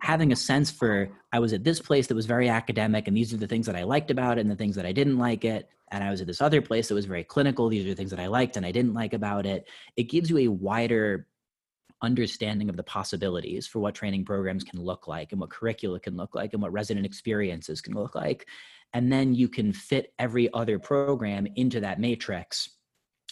having 0.00 0.32
a 0.32 0.36
sense 0.36 0.70
for 0.70 1.08
i 1.32 1.38
was 1.38 1.52
at 1.52 1.64
this 1.64 1.80
place 1.80 2.06
that 2.06 2.14
was 2.14 2.26
very 2.26 2.48
academic 2.48 3.08
and 3.08 3.16
these 3.16 3.32
are 3.32 3.38
the 3.38 3.46
things 3.46 3.66
that 3.66 3.76
i 3.76 3.82
liked 3.82 4.10
about 4.10 4.38
it 4.38 4.42
and 4.42 4.50
the 4.50 4.56
things 4.56 4.76
that 4.76 4.86
i 4.86 4.92
didn't 4.92 5.18
like 5.18 5.44
it 5.44 5.68
and 5.90 6.04
i 6.04 6.10
was 6.10 6.20
at 6.20 6.26
this 6.26 6.40
other 6.40 6.60
place 6.60 6.88
that 6.88 6.94
was 6.94 7.06
very 7.06 7.24
clinical 7.24 7.68
these 7.68 7.84
are 7.84 7.88
the 7.88 7.94
things 7.94 8.10
that 8.10 8.20
i 8.20 8.26
liked 8.26 8.56
and 8.56 8.66
i 8.66 8.72
didn't 8.72 8.94
like 8.94 9.14
about 9.14 9.46
it. 9.46 9.68
It 9.96 10.04
gives 10.04 10.30
you 10.30 10.38
a 10.38 10.48
wider 10.48 11.26
understanding 12.02 12.68
of 12.68 12.76
the 12.76 12.82
possibilities 12.82 13.66
for 13.66 13.78
what 13.78 13.94
training 13.94 14.24
programs 14.24 14.64
can 14.64 14.80
look 14.80 15.08
like 15.08 15.32
and 15.32 15.40
what 15.40 15.50
curricula 15.50 15.98
can 15.98 16.16
look 16.16 16.34
like 16.34 16.52
and 16.52 16.62
what 16.62 16.72
resident 16.72 17.06
experiences 17.06 17.80
can 17.80 17.94
look 17.94 18.14
like 18.14 18.46
and 18.92 19.10
then 19.10 19.34
you 19.34 19.48
can 19.48 19.72
fit 19.72 20.12
every 20.18 20.52
other 20.52 20.78
program 20.78 21.46
into 21.56 21.80
that 21.80 21.98
matrix 21.98 22.75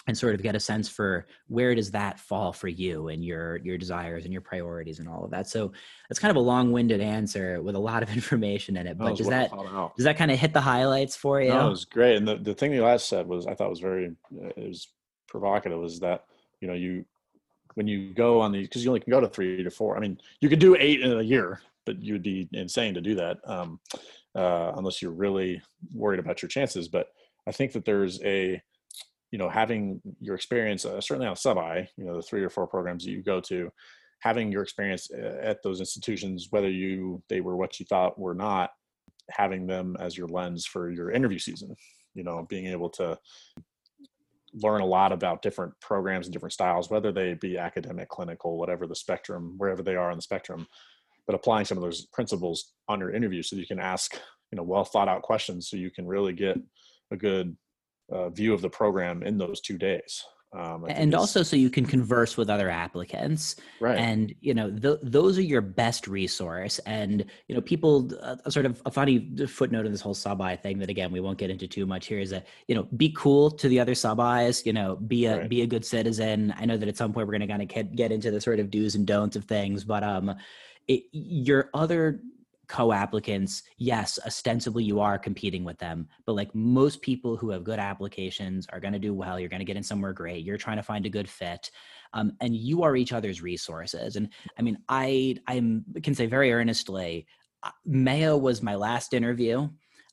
and 0.07 0.17
sort 0.17 0.35
of 0.35 0.43
get 0.43 0.55
a 0.55 0.61
sense 0.61 0.89
for 0.89 1.27
where 1.49 1.75
does 1.75 1.91
that 1.91 2.21
fall 2.21 2.53
for 2.53 2.69
you 2.69 3.09
and 3.09 3.25
your 3.25 3.57
your 3.59 3.79
desires 3.79 4.25
and 4.25 4.33
your 4.33 4.43
priorities 4.43 4.99
and 4.99 5.09
all 5.09 5.25
of 5.25 5.31
that 5.31 5.49
so 5.49 5.73
that's 6.09 6.19
kind 6.19 6.31
of 6.31 6.37
a 6.37 6.41
long-winded 6.41 7.01
answer 7.01 7.63
with 7.63 7.75
a 7.75 7.79
lot 7.79 8.03
of 8.03 8.11
information 8.15 8.77
in 8.77 8.87
it 8.87 8.99
but 8.99 9.17
does 9.17 9.29
that 9.29 9.51
does 9.97 10.05
that 10.05 10.17
kind 10.17 10.31
of 10.31 10.39
hit 10.39 10.53
the 10.53 10.61
highlights 10.61 11.17
for 11.17 11.41
you 11.41 11.49
No, 11.49 11.67
it 11.67 11.71
was 11.71 11.85
great. 11.85 12.17
And 12.17 12.27
the, 12.27 12.37
the 12.37 12.55
thing 12.55 12.73
you 12.73 12.83
last 12.83 13.09
said 13.09 13.27
was 13.27 13.47
I 13.47 13.55
thought 13.55 13.71
was 13.71 13.81
very 13.81 14.15
uh, 14.43 14.49
it 14.57 14.69
was 14.69 14.89
provocative 15.29 15.79
was 15.79 16.01
that 16.01 16.25
you 16.61 16.69
know 16.69 16.75
you 16.75 17.05
when 17.75 17.87
you 17.89 18.15
go 18.15 18.41
on 18.41 18.53
these 18.53 18.69
because 18.69 18.85
you 18.85 18.91
only 18.91 19.01
can 19.01 19.11
go 19.11 19.21
to 19.21 19.29
three 19.29 19.63
to 19.63 19.71
four. 19.71 19.97
I 19.97 20.01
mean, 20.01 20.19
you 20.41 20.49
could 20.49 20.59
do 20.59 20.77
eight 20.79 21.01
in 21.01 21.19
a 21.19 21.23
year, 21.23 21.61
but 21.87 22.01
you'd 22.01 22.23
be 22.23 22.49
insane 22.53 22.95
to 22.95 23.01
do 23.01 23.15
that 23.17 23.39
um, 23.47 23.81
uh, 24.35 24.73
unless 24.77 25.03
you're 25.03 25.11
really 25.11 25.61
worried 25.93 26.21
about 26.21 26.43
your 26.43 26.49
chances. 26.49 26.89
But 26.89 27.09
I 27.47 27.53
think 27.53 27.73
that 27.73 27.85
there's 27.85 28.23
a 28.23 28.63
you 29.35 29.39
know 29.39 29.49
having 29.49 30.01
your 30.21 30.37
experience 30.37 30.85
uh, 30.85 31.01
certainly 31.01 31.27
on 31.27 31.35
sub-I, 31.35 31.89
you 31.97 32.05
know 32.05 32.15
the 32.15 32.23
three 32.23 32.45
or 32.45 32.49
four 32.49 32.69
programs 32.69 33.05
that 33.05 33.11
you 33.11 33.21
go 33.21 33.41
to, 33.41 33.69
having 34.21 34.53
your 34.53 34.63
experience 34.63 35.11
uh, 35.11 35.41
at 35.43 35.61
those 35.65 35.81
institutions, 35.81 36.47
whether 36.51 36.71
you 36.71 37.21
they 37.29 37.41
were 37.41 37.57
what 37.57 37.81
you 37.81 37.87
thought 37.87 38.17
were 38.17 38.37
not, 38.37 38.71
having 39.31 39.67
them 39.67 39.97
as 39.99 40.17
your 40.17 40.29
lens 40.29 40.67
for 40.67 40.89
your 40.89 41.11
interview 41.11 41.41
season. 41.41 41.75
You 42.15 42.23
know, 42.23 42.47
being 42.49 42.67
able 42.67 42.91
to 42.91 43.19
learn 44.63 44.83
a 44.83 44.87
lot 44.87 45.11
about 45.11 45.43
different 45.43 45.75
programs 45.81 46.27
and 46.27 46.33
different 46.33 46.53
styles, 46.53 46.89
whether 46.89 47.11
they 47.11 47.35
be 47.35 47.59
academic, 47.59 48.11
clinical, 48.11 48.57
whatever 48.57 48.87
the 48.87 48.95
spectrum, 48.95 49.55
wherever 49.57 49.83
they 49.83 49.97
are 49.97 50.13
on 50.13 50.19
the 50.19 50.23
spectrum, 50.23 50.65
but 51.27 51.35
applying 51.35 51.65
some 51.65 51.77
of 51.77 51.83
those 51.83 52.07
principles 52.13 52.75
on 52.87 53.01
your 53.01 53.13
interview 53.13 53.43
so 53.43 53.57
you 53.57 53.67
can 53.67 53.81
ask, 53.81 54.15
you 54.53 54.57
know, 54.57 54.63
well 54.63 54.85
thought 54.85 55.09
out 55.09 55.23
questions 55.23 55.69
so 55.69 55.77
you 55.77 55.91
can 55.91 56.07
really 56.07 56.33
get 56.33 56.57
a 57.11 57.17
good 57.17 57.57
uh, 58.11 58.29
view 58.31 58.53
of 58.55 58.61
the 58.61 58.71
program 58.71 59.23
in 59.23 59.39
those 59.39 59.61
two 59.61 59.79
days. 59.79 60.25
Um, 60.57 60.85
and 60.89 61.17
also 61.17 61.43
so 61.43 61.57
you 61.57 61.69
can 61.69 61.85
converse 61.85 62.37
with 62.37 62.49
other 62.49 62.71
applicants 62.71 63.57
right. 63.81 63.99
and 63.99 64.33
you 64.41 64.55
know 64.55 64.71
th- 64.71 65.01
those 65.03 65.37
are 65.37 65.43
your 65.43 65.61
best 65.61 66.07
resource 66.07 66.79
and 66.87 67.25
you 67.49 67.57
know 67.57 67.61
people 67.61 68.09
uh, 68.23 68.37
sort 68.49 68.65
of 68.65 68.81
a 68.87 68.91
funny 68.91 69.37
footnote 69.49 69.85
of 69.85 69.91
this 69.91 70.01
whole 70.01 70.15
sub-i 70.15 70.55
thing 70.55 70.79
that 70.79 70.89
again 70.89 71.11
we 71.11 71.19
won't 71.19 71.39
get 71.39 71.51
into 71.51 71.67
too 71.67 71.87
much 71.87 72.07
here 72.07 72.21
is 72.21 72.31
that 72.31 72.47
you 72.69 72.75
know 72.77 72.85
be 72.97 73.13
cool 73.17 73.51
to 73.51 73.69
the 73.69 73.81
other 73.81 73.97
sub-i's 73.97 74.65
you 74.65 74.73
know 74.73 74.95
be 74.95 75.27
a 75.27 75.39
Right. 75.39 75.49
be 75.49 75.63
a 75.63 75.67
good 75.67 75.85
citizen 75.85 76.55
i 76.57 76.65
know 76.65 76.77
that 76.77 76.89
at 76.89 76.97
some 76.97 77.13
point 77.13 77.27
we're 77.27 77.37
going 77.37 77.49
to 77.49 77.49
kind 77.49 77.63
of 77.63 77.67
get, 77.67 77.97
get 77.97 78.13
into 78.13 78.31
the 78.31 78.41
sort 78.41 78.61
of 78.61 78.71
do's 78.71 78.95
and 78.95 79.09
don'ts 79.09 79.35
of 79.35 79.47
things 79.47 79.83
but 79.83 80.05
um 80.05 80.37
it, 80.87 81.03
your 81.11 81.71
other 81.75 82.21
co-applicants 82.69 83.63
yes 83.77 84.19
ostensibly 84.27 84.83
you 84.85 85.01
are 85.01 85.19
competing 85.19 85.65
with 85.65 85.79
them 85.79 86.09
but 86.27 86.35
like 86.35 86.55
most 86.55 87.03
people 87.03 87.37
who 87.37 87.51
have 87.51 87.65
good 87.65 87.79
applications 87.79 88.67
are 88.73 88.81
going 88.81 88.93
to 88.93 88.99
do 88.99 89.13
well 89.13 89.39
you're 89.39 89.49
going 89.49 89.61
to 89.61 89.67
get 89.67 89.77
in 89.77 89.83
somewhere 89.83 90.13
great 90.13 90.45
you're 90.45 90.57
trying 90.57 90.77
to 90.77 90.83
find 90.83 91.07
a 91.07 91.11
good 91.11 91.29
fit 91.29 91.71
um, 92.13 92.33
and 92.41 92.55
you 92.55 92.83
are 92.83 92.97
each 92.97 93.13
other's 93.13 93.43
resources 93.43 94.17
and 94.17 94.29
i 94.59 94.63
mean 94.63 94.79
i 94.89 95.37
i 95.47 95.55
can 96.03 96.15
say 96.15 96.27
very 96.27 96.53
earnestly 96.53 97.27
uh, 97.63 97.71
mayo 97.85 98.37
was 98.37 98.63
my 98.63 98.75
last 98.75 99.15
interview 99.15 99.69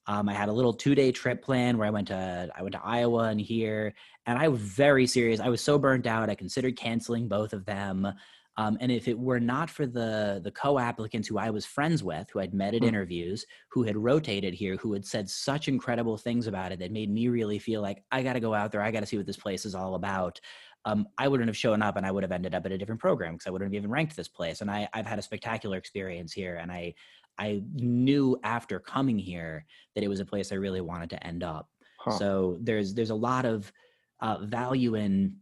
um, 0.08 0.28
i 0.28 0.34
had 0.34 0.50
a 0.50 0.54
little 0.54 0.74
two 0.74 0.96
day 0.96 1.12
trip 1.12 1.44
plan 1.44 1.78
where 1.78 1.88
i 1.88 1.92
went 1.92 2.08
to 2.08 2.50
i 2.56 2.62
went 2.62 2.74
to 2.74 2.82
iowa 2.84 3.30
and 3.30 3.40
here 3.40 3.94
and 4.26 4.38
i 4.38 4.48
was 4.48 4.62
very 4.62 5.08
serious 5.08 5.40
i 5.40 5.50
was 5.50 5.62
so 5.62 5.78
burnt 5.78 6.08
out 6.08 6.30
i 6.30 6.36
considered 6.36 6.76
canceling 6.76 7.28
both 7.28 7.54
of 7.54 7.66
them 7.66 8.12
um, 8.58 8.78
and 8.82 8.92
if 8.92 9.08
it 9.08 9.18
were 9.18 9.40
not 9.40 9.70
for 9.70 9.86
the 9.88 10.42
the 10.44 10.52
co-applicants 10.52 11.28
who 11.28 11.38
I 11.38 11.50
was 11.50 11.66
friends 11.66 12.04
with, 12.04 12.30
who 12.32 12.40
I'd 12.40 12.54
met 12.54 12.74
at 12.74 12.84
Hmm. 12.84 12.92
interviews, 12.92 13.46
who 13.70 13.84
had 13.84 13.98
rotated 13.98 14.54
here, 14.54 14.76
who 14.78 14.94
had 14.94 15.06
said 15.06 15.30
such 15.30 15.68
incredible 15.68 16.18
things 16.18 16.48
about 16.48 16.72
it 16.72 16.80
that 16.80 16.92
made 16.92 17.10
me 17.10 17.28
really 17.30 17.60
feel 17.60 17.82
like 17.82 18.04
I 18.12 18.24
got 18.24 18.34
to 18.34 18.40
go 18.42 18.54
out 18.54 18.72
there, 18.72 18.82
I 18.82 18.92
got 18.92 19.00
to 19.02 19.06
see 19.06 19.18
what 19.18 19.26
this 19.26 19.38
place 19.38 19.66
is 19.66 19.76
all 19.76 19.96
about. 19.96 20.40
Um, 20.86 21.08
I 21.18 21.28
wouldn't 21.28 21.48
have 21.48 21.58
shown 21.58 21.82
up, 21.82 21.96
and 21.96 22.06
I 22.06 22.12
would 22.12 22.24
have 22.24 22.32
ended 22.32 22.56
up 22.56 22.66
at 22.66 22.72
a 22.72 22.78
different 22.78 23.02
program 23.02 23.36
because 23.36 23.48
I 23.48 23.52
wouldn't 23.52 23.72
have 23.72 23.78
even 23.80 23.92
ranked 23.92 24.16
this 24.16 24.28
place. 24.28 24.62
And 24.62 24.72
I, 24.72 24.90
I've 24.94 25.06
had 25.06 25.20
a 25.20 25.22
spectacular 25.22 25.78
experience 25.78 26.34
here, 26.34 26.56
and 26.56 26.72
I 26.72 26.96
I 27.38 27.64
knew 27.74 28.40
after 28.44 28.80
coming 28.80 29.18
here 29.18 29.66
that 29.96 30.04
it 30.04 30.08
was 30.08 30.20
a 30.20 30.26
place 30.26 30.52
I 30.52 30.56
really 30.56 30.82
wanted 30.82 31.10
to 31.12 31.26
end 31.26 31.44
up. 31.44 31.70
Huh. 31.98 32.20
So 32.20 32.58
there's 32.62 32.94
there's 32.96 33.10
a 33.10 33.16
lot 33.16 33.46
of 33.46 33.72
uh, 34.20 34.40
value 34.46 34.96
in 34.96 35.41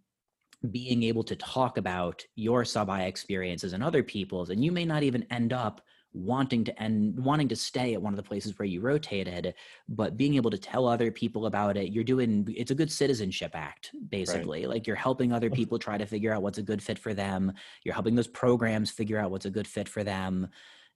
being 0.72 1.04
able 1.04 1.24
to 1.24 1.36
talk 1.36 1.78
about 1.78 2.24
your 2.36 2.66
sub-I 2.66 3.04
experiences 3.04 3.74
and 3.74 3.84
other 3.84 4.04
people's, 4.04 4.50
and 4.50 4.64
you 4.64 4.72
may 4.72 4.86
not 4.86 5.04
even 5.04 5.26
end 5.30 5.54
up 5.54 5.82
wanting 6.14 6.64
to 6.64 6.82
end 6.82 7.24
wanting 7.24 7.48
to 7.48 7.56
stay 7.56 7.94
at 7.94 8.02
one 8.02 8.12
of 8.12 8.18
the 8.18 8.24
places 8.24 8.58
where 8.58 8.66
you 8.66 8.82
rotated 8.82 9.54
but 9.88 10.18
being 10.18 10.36
able 10.36 10.50
to 10.50 10.58
tell 10.58 10.88
other 10.88 11.12
people 11.12 11.46
about 11.46 11.78
it 11.78 11.92
you're 11.92 12.04
doing 12.04 12.48
it's 12.58 12.72
a 12.72 12.76
good 12.76 12.92
citizenship 12.92 13.52
act 13.54 13.92
basically. 14.10 14.66
Like 14.66 14.88
you're 14.88 14.96
helping 14.96 15.32
other 15.32 15.52
people 15.52 15.78
try 15.78 16.00
to 16.00 16.08
figure 16.08 16.34
out 16.34 16.42
what's 16.42 16.58
a 16.58 16.64
good 16.64 16.82
fit 16.82 16.98
for 16.98 17.14
them. 17.14 17.54
You're 17.84 17.94
helping 17.94 18.16
those 18.16 18.28
programs 18.28 18.90
figure 18.90 19.20
out 19.20 19.30
what's 19.30 19.46
a 19.46 19.52
good 19.52 19.68
fit 19.68 19.88
for 19.88 20.04
them. 20.04 20.48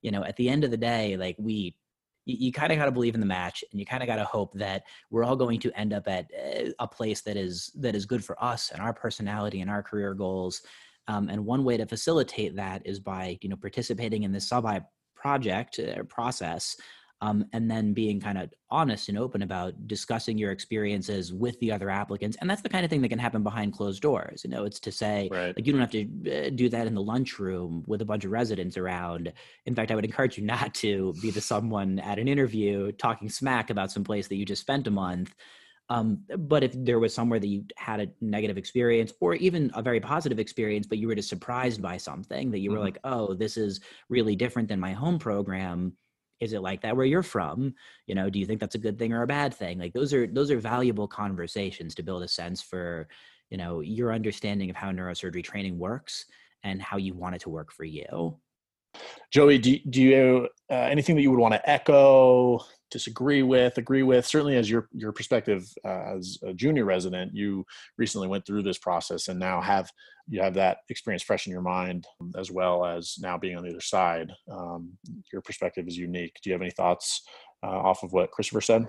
You 0.02 0.10
know 0.10 0.24
at 0.24 0.36
the 0.36 0.50
end 0.50 0.64
of 0.64 0.72
the 0.72 0.78
day 0.78 1.16
like 1.16 1.36
we 1.38 1.76
you, 2.26 2.38
you 2.40 2.52
kind 2.52 2.72
of 2.72 2.78
got 2.78 2.86
to 2.86 2.92
believe 2.92 3.16
in 3.16 3.20
the 3.20 3.26
match 3.26 3.64
and 3.72 3.80
you 3.80 3.86
kind 3.86 4.04
of 4.04 4.08
got 4.08 4.18
to 4.18 4.26
hope 4.26 4.54
that 4.54 4.84
we're 5.10 5.24
all 5.24 5.36
going 5.36 5.60
to 5.60 5.72
end 5.80 5.94
up 5.94 6.08
at 6.08 6.30
uh, 6.34 6.70
a 6.80 6.88
place 6.88 7.22
that 7.22 7.38
is 7.38 7.72
that 7.76 7.96
is 7.96 8.06
good 8.06 8.24
for 8.24 8.42
us 8.44 8.72
and 8.72 8.82
our 8.82 8.94
personality 8.94 9.62
and 9.62 9.70
our 9.70 9.84
career 9.84 10.14
goals. 10.14 10.62
Um, 11.08 11.28
and 11.30 11.46
one 11.46 11.66
way 11.66 11.76
to 11.78 11.86
facilitate 11.86 12.56
that 12.56 12.82
is 12.86 13.00
by 13.00 13.38
you 13.42 13.50
know 13.50 13.58
participating 13.58 14.24
in 14.24 14.32
this 14.32 14.48
sub-I 14.48 14.82
project 15.16 15.80
uh, 15.80 16.04
process 16.04 16.78
um, 17.24 17.46
and 17.54 17.72
then 17.72 17.94
being 17.94 18.20
kind 18.20 18.38
of 18.38 18.54
honest 18.70 19.08
and 19.08 19.18
open 19.18 19.42
about 19.44 19.72
discussing 19.88 20.38
your 20.38 20.52
experiences 20.52 21.32
with 21.44 21.58
the 21.62 21.72
other 21.72 21.90
applicants 21.90 22.36
and 22.42 22.50
that's 22.50 22.62
the 22.62 22.70
kind 22.76 22.84
of 22.84 22.90
thing 22.92 23.02
that 23.02 23.10
can 23.10 23.20
happen 23.28 23.44
behind 23.44 23.72
closed 23.72 24.02
doors 24.02 24.44
you 24.44 24.50
know 24.50 24.64
it's 24.66 24.80
to 24.88 24.92
say 24.92 25.30
Right. 25.32 25.56
like 25.56 25.66
you 25.66 25.72
don't 25.74 25.82
have 25.88 25.92
to 25.92 26.04
uh, 26.48 26.50
do 26.50 26.68
that 26.70 26.86
in 26.90 26.94
the 27.00 27.02
lunchroom 27.14 27.84
with 27.88 28.02
a 28.02 28.06
bunch 28.12 28.26
of 28.26 28.32
residents 28.32 28.76
around 28.78 29.32
in 29.66 29.74
fact 29.76 29.90
i 29.92 29.96
would 29.96 30.06
encourage 30.12 30.38
you 30.38 30.44
not 30.56 30.74
to 30.76 31.14
be 31.22 31.30
the 31.32 31.40
someone 31.54 32.00
at 32.00 32.20
an 32.20 32.28
interview 32.28 32.92
talking 32.94 33.30
smack 33.30 33.70
about 33.70 33.90
some 33.92 34.04
place 34.04 34.28
that 34.28 34.36
you 34.36 34.46
just 34.46 34.62
spent 34.62 34.86
a 34.88 34.92
month 34.92 35.34
um, 35.90 36.24
but 36.54 36.64
if 36.64 36.72
there 36.90 37.00
was 37.00 37.14
somewhere 37.14 37.40
that 37.40 37.48
you 37.48 37.66
had 37.78 38.00
a 38.00 38.08
negative 38.22 38.58
experience 38.58 39.12
or 39.20 39.36
even 39.36 39.70
a 39.76 39.82
very 39.82 40.00
positive 40.00 40.40
experience 40.40 40.88
but 40.88 40.98
you 40.98 41.08
were 41.08 41.16
just 41.16 41.30
surprised 41.30 41.82
by 41.82 41.98
something 41.98 42.52
that 42.52 42.60
you 42.60 42.72
were 42.72 42.78
Mhm. 42.80 42.88
like 42.90 43.00
oh 43.04 43.34
this 43.34 43.56
is 43.66 43.82
really 44.10 44.36
different 44.36 44.68
than 44.70 44.80
my 44.80 44.94
home 45.04 45.20
program 45.20 45.96
is 46.40 46.54
it 46.54 46.62
like 46.62 46.82
that 46.82 46.96
where 46.96 47.06
you're 47.06 47.24
from? 47.24 47.74
You 48.08 48.16
know 48.16 48.30
do 48.30 48.40
you 48.40 48.46
think 48.46 48.60
that's 48.60 48.76
a 48.76 48.80
good 48.80 48.98
thing 49.00 49.14
or 49.14 49.24
a 49.24 49.28
bad 49.28 49.54
thing? 49.54 49.80
Like 49.80 49.94
those 49.94 50.14
are 50.14 50.28
those 50.28 50.52
are 50.52 50.60
valuable 50.60 51.08
conversations 51.08 51.96
to 51.96 52.04
build 52.04 52.24
a 52.24 52.28
sense 52.28 52.62
for 52.62 53.08
you 53.50 53.58
know 53.58 53.82
your 53.82 54.14
understanding 54.14 54.70
of 54.70 54.76
how 54.76 54.92
neurosurgery 54.92 55.44
training 55.44 55.78
works 55.78 56.26
and 56.64 56.82
how 56.82 56.98
you 56.98 57.14
want 57.14 57.36
it 57.36 57.42
to 57.42 57.50
work 57.50 57.72
for 57.72 57.84
you 57.84 58.38
Joey, 59.32 59.58
do, 59.58 59.78
do 59.90 60.02
you 60.02 60.48
uh, 60.70 60.76
anything 60.76 61.16
that 61.16 61.22
you 61.22 61.32
would 61.32 61.40
want 61.40 61.54
to 61.54 61.70
echo, 61.70 62.60
disagree 62.92 63.44
with, 63.44 63.78
agree 63.78 64.04
with? 64.04 64.26
Certainly, 64.26 64.58
as 64.58 64.70
your 64.70 64.88
your 64.92 65.12
perspective 65.12 65.68
uh, 65.84 66.16
as 66.16 66.38
a 66.44 66.54
junior 66.54 66.86
resident, 66.86 67.36
you 67.36 67.66
recently 67.98 68.28
went 68.28 68.46
through 68.46 68.64
this 68.64 68.78
process 68.78 69.28
and 69.28 69.40
now 69.40 69.62
have 69.62 69.90
you 70.28 70.42
have 70.42 70.54
that 70.54 70.78
experience 70.90 71.24
fresh 71.24 71.48
in 71.48 71.52
your 71.52 71.62
mind, 71.62 72.08
as 72.38 72.52
well 72.52 72.86
as 72.86 73.16
now 73.20 73.38
being 73.38 73.58
on 73.58 73.64
the 73.64 73.70
other 73.70 73.82
side. 73.82 74.32
Um, 74.50 74.94
your 75.32 75.42
perspective 75.42 75.88
is 75.88 75.98
unique. 75.98 76.36
Do 76.42 76.50
you 76.50 76.54
have 76.54 76.62
any 76.62 76.72
thoughts 76.72 77.24
uh, 77.64 77.68
off 77.68 78.04
of 78.04 78.14
what 78.14 78.32
Christopher 78.32 78.62
said? 78.62 78.86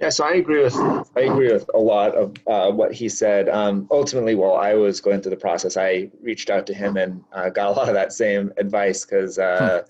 Yeah, 0.00 0.08
so 0.08 0.24
I 0.24 0.32
agree 0.32 0.62
with 0.62 0.74
I 1.16 1.20
agree 1.20 1.52
with 1.52 1.70
a 1.72 1.78
lot 1.78 2.16
of 2.16 2.34
uh, 2.48 2.70
what 2.72 2.92
he 2.92 3.08
said. 3.08 3.48
Um, 3.48 3.86
ultimately, 3.92 4.34
while 4.34 4.56
I 4.56 4.74
was 4.74 5.00
going 5.00 5.20
through 5.20 5.30
the 5.30 5.36
process, 5.36 5.76
I 5.76 6.10
reached 6.20 6.50
out 6.50 6.66
to 6.66 6.74
him 6.74 6.96
and 6.96 7.22
uh, 7.32 7.48
got 7.58 7.68
a 7.68 7.70
lot 7.70 7.88
of 7.88 7.94
that 7.94 8.12
same 8.12 8.52
advice 8.56 9.04
because 9.04 9.38
uh, 9.38 9.84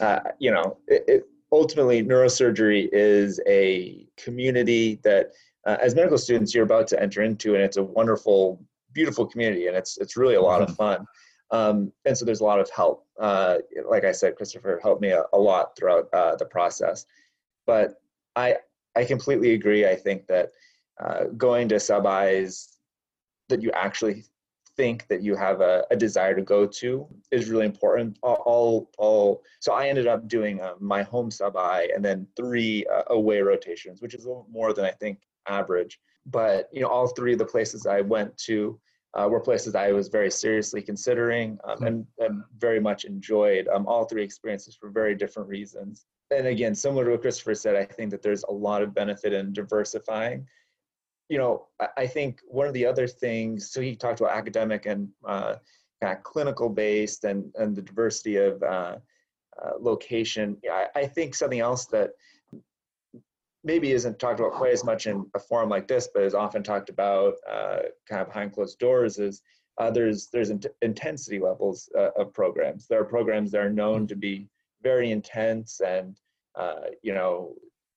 uh, 0.00 0.20
you 0.38 0.50
know 0.50 0.78
it, 0.88 1.04
it, 1.06 1.24
ultimately 1.52 2.02
neurosurgery 2.02 2.88
is 2.92 3.38
a 3.46 4.06
community 4.16 4.98
that 5.02 5.32
uh, 5.66 5.76
as 5.82 5.94
medical 5.94 6.16
students 6.16 6.54
you're 6.54 6.64
about 6.64 6.86
to 6.88 7.02
enter 7.02 7.22
into, 7.22 7.54
and 7.54 7.62
it's 7.62 7.76
a 7.76 7.82
wonderful, 7.82 8.64
beautiful 8.94 9.26
community, 9.26 9.66
and 9.66 9.76
it's 9.76 9.98
it's 9.98 10.16
really 10.16 10.36
a 10.36 10.42
lot 10.42 10.62
of 10.62 10.74
fun. 10.74 11.04
Um, 11.50 11.92
and 12.06 12.16
so 12.16 12.24
there's 12.24 12.40
a 12.40 12.44
lot 12.44 12.60
of 12.60 12.70
help. 12.70 13.06
Uh, 13.18 13.58
like 13.88 14.04
I 14.04 14.12
said, 14.12 14.36
Christopher 14.36 14.80
helped 14.82 15.02
me 15.02 15.10
a, 15.10 15.24
a 15.34 15.38
lot 15.38 15.76
throughout 15.76 16.08
uh, 16.14 16.36
the 16.36 16.46
process. 16.46 17.04
But 17.66 18.00
I 18.36 18.56
I 18.96 19.04
completely 19.04 19.54
agree. 19.54 19.86
I 19.86 19.94
think 19.94 20.26
that 20.26 20.50
uh, 21.00 21.24
going 21.36 21.68
to 21.68 21.80
sub-Is 21.80 22.76
that 23.48 23.62
you 23.62 23.70
actually 23.72 24.24
think 24.76 25.06
that 25.08 25.22
you 25.22 25.34
have 25.36 25.60
a, 25.60 25.84
a, 25.90 25.96
desire 25.96 26.34
to 26.34 26.42
go 26.42 26.66
to 26.66 27.06
is 27.30 27.50
really 27.50 27.66
important. 27.66 28.18
All, 28.22 28.90
all, 28.98 29.42
so 29.58 29.72
I 29.72 29.88
ended 29.88 30.06
up 30.06 30.28
doing 30.28 30.60
uh, 30.60 30.74
my 30.78 31.02
home 31.02 31.30
sub-I 31.30 31.90
and 31.94 32.04
then 32.04 32.26
three 32.36 32.86
uh, 32.86 33.02
away 33.08 33.40
rotations, 33.40 34.00
which 34.00 34.14
is 34.14 34.24
a 34.24 34.28
little 34.28 34.46
more 34.50 34.72
than 34.72 34.84
I 34.84 34.92
think 34.92 35.18
average. 35.48 36.00
But 36.26 36.68
you 36.72 36.80
know, 36.80 36.88
all 36.88 37.08
three 37.08 37.32
of 37.32 37.38
the 37.38 37.44
places 37.44 37.86
I 37.86 38.00
went 38.00 38.36
to 38.38 38.78
uh, 39.14 39.28
were 39.28 39.40
places 39.40 39.74
I 39.74 39.92
was 39.92 40.08
very 40.08 40.30
seriously 40.30 40.82
considering 40.82 41.58
um, 41.64 41.78
hmm. 41.78 41.86
and, 41.86 42.06
and, 42.18 42.42
very 42.58 42.80
much 42.80 43.04
enjoyed. 43.04 43.68
Um, 43.68 43.86
all 43.86 44.04
three 44.04 44.22
experiences 44.22 44.76
for 44.76 44.90
very 44.90 45.14
different 45.14 45.48
reasons. 45.48 46.06
And 46.30 46.46
again, 46.46 46.74
similar 46.74 47.04
to 47.04 47.10
what 47.12 47.22
Christopher 47.22 47.54
said, 47.54 47.76
I 47.76 47.84
think 47.84 48.10
that 48.10 48.22
there's 48.22 48.44
a 48.44 48.52
lot 48.52 48.82
of 48.82 48.94
benefit 48.94 49.32
in 49.32 49.52
diversifying. 49.52 50.46
You 51.28 51.38
know, 51.38 51.66
I, 51.96 52.06
think 52.06 52.40
one 52.46 52.66
of 52.66 52.74
the 52.74 52.86
other 52.86 53.06
things, 53.06 53.70
so 53.70 53.80
he 53.80 53.94
talked 53.94 54.20
about 54.20 54.36
academic 54.36 54.86
and 54.86 55.08
uh, 55.24 55.56
kind 56.02 56.16
of 56.16 56.24
clinical 56.24 56.68
based 56.68 57.24
and, 57.24 57.52
and 57.56 57.74
the 57.74 57.82
diversity 57.82 58.36
of 58.36 58.62
uh, 58.62 58.96
uh, 59.62 59.70
location. 59.78 60.56
I, 60.70 60.86
I 60.96 61.06
think 61.06 61.34
something 61.34 61.60
else 61.60 61.86
that 61.86 62.10
maybe 63.62 63.92
isn't 63.92 64.18
talked 64.18 64.40
about 64.40 64.52
quite 64.52 64.72
as 64.72 64.84
much 64.84 65.06
in 65.06 65.26
a 65.34 65.38
forum 65.38 65.68
like 65.68 65.86
this, 65.86 66.08
but 66.12 66.22
is 66.22 66.34
often 66.34 66.62
talked 66.62 66.88
about 66.88 67.34
uh, 67.48 67.80
kind 68.08 68.22
of 68.22 68.28
behind 68.28 68.52
closed 68.52 68.78
doors 68.78 69.18
is 69.18 69.42
uh, 69.78 69.90
there's 69.90 70.28
there's 70.32 70.50
in- 70.50 70.62
intensity 70.82 71.38
levels 71.38 71.88
uh, 71.96 72.10
of 72.16 72.32
programs. 72.32 72.86
There 72.86 73.00
are 73.00 73.04
programs 73.04 73.50
that 73.52 73.60
are 73.60 73.70
known 73.70 74.06
to 74.08 74.16
be 74.16 74.48
very 74.82 75.10
intense 75.10 75.80
and 75.80 76.16
uh, 76.56 76.90
you 77.02 77.14
know 77.14 77.54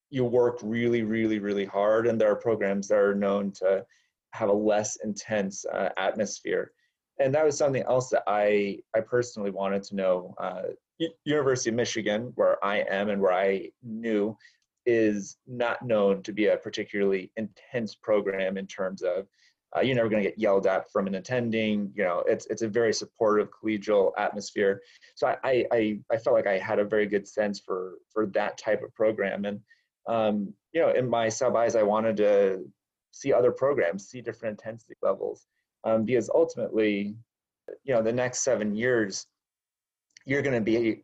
you 0.09 0.23
work 0.23 0.59
really 0.61 1.03
really 1.03 1.39
really 1.39 1.65
hard, 1.65 2.07
and 2.07 2.19
there 2.19 2.31
are 2.31 2.35
programs 2.35 2.87
that 2.87 2.97
are 2.97 3.15
known 3.15 3.51
to 3.51 3.85
have 4.31 4.49
a 4.49 4.53
less 4.53 4.97
intense 5.03 5.65
uh, 5.65 5.89
atmosphere. 5.97 6.71
And 7.19 7.33
that 7.35 7.45
was 7.45 7.57
something 7.57 7.83
else 7.83 8.09
that 8.09 8.23
I 8.27 8.79
I 8.95 9.01
personally 9.01 9.51
wanted 9.51 9.83
to 9.83 9.95
know. 9.95 10.35
Uh, 10.39 10.63
University 11.25 11.69
of 11.69 11.75
Michigan, 11.75 12.31
where 12.35 12.63
I 12.63 12.77
am 12.89 13.09
and 13.09 13.21
where 13.21 13.33
I 13.33 13.69
knew, 13.81 14.37
is 14.85 15.37
not 15.47 15.85
known 15.85 16.21
to 16.23 16.31
be 16.31 16.47
a 16.47 16.57
particularly 16.57 17.31
intense 17.35 17.95
program 17.95 18.57
in 18.57 18.67
terms 18.67 19.01
of 19.01 19.27
uh, 19.75 19.81
you're 19.81 19.95
never 19.95 20.09
going 20.09 20.23
to 20.23 20.29
get 20.29 20.39
yelled 20.39 20.67
at 20.67 20.91
from 20.91 21.07
an 21.07 21.15
attending. 21.15 21.91
You 21.95 22.03
know, 22.03 22.23
it's 22.27 22.45
it's 22.47 22.61
a 22.61 22.67
very 22.67 22.93
supportive 22.93 23.49
collegial 23.51 24.11
atmosphere. 24.17 24.81
So 25.15 25.27
I 25.43 25.65
I, 25.71 25.99
I 26.11 26.17
felt 26.17 26.35
like 26.35 26.47
I 26.47 26.57
had 26.57 26.79
a 26.79 26.85
very 26.85 27.07
good 27.07 27.27
sense 27.27 27.59
for 27.59 27.95
for 28.11 28.27
that 28.27 28.57
type 28.57 28.83
of 28.83 28.93
program. 28.93 29.45
And 29.45 29.59
um, 30.07 30.53
you 30.73 30.81
know, 30.81 30.91
in 30.91 31.09
my 31.09 31.29
sub-Is, 31.29 31.75
I 31.75 31.83
wanted 31.83 32.17
to 32.17 32.65
see 33.11 33.31
other 33.31 33.51
programs, 33.51 34.07
see 34.07 34.21
different 34.21 34.59
intensity 34.59 34.95
levels, 35.01 35.45
um, 35.83 36.03
because 36.03 36.29
ultimately, 36.33 37.15
you 37.83 37.93
know, 37.93 38.01
the 38.01 38.11
next 38.11 38.43
seven 38.43 38.75
years, 38.75 39.27
you're 40.25 40.41
going 40.41 40.55
to 40.55 40.61
be 40.61 41.03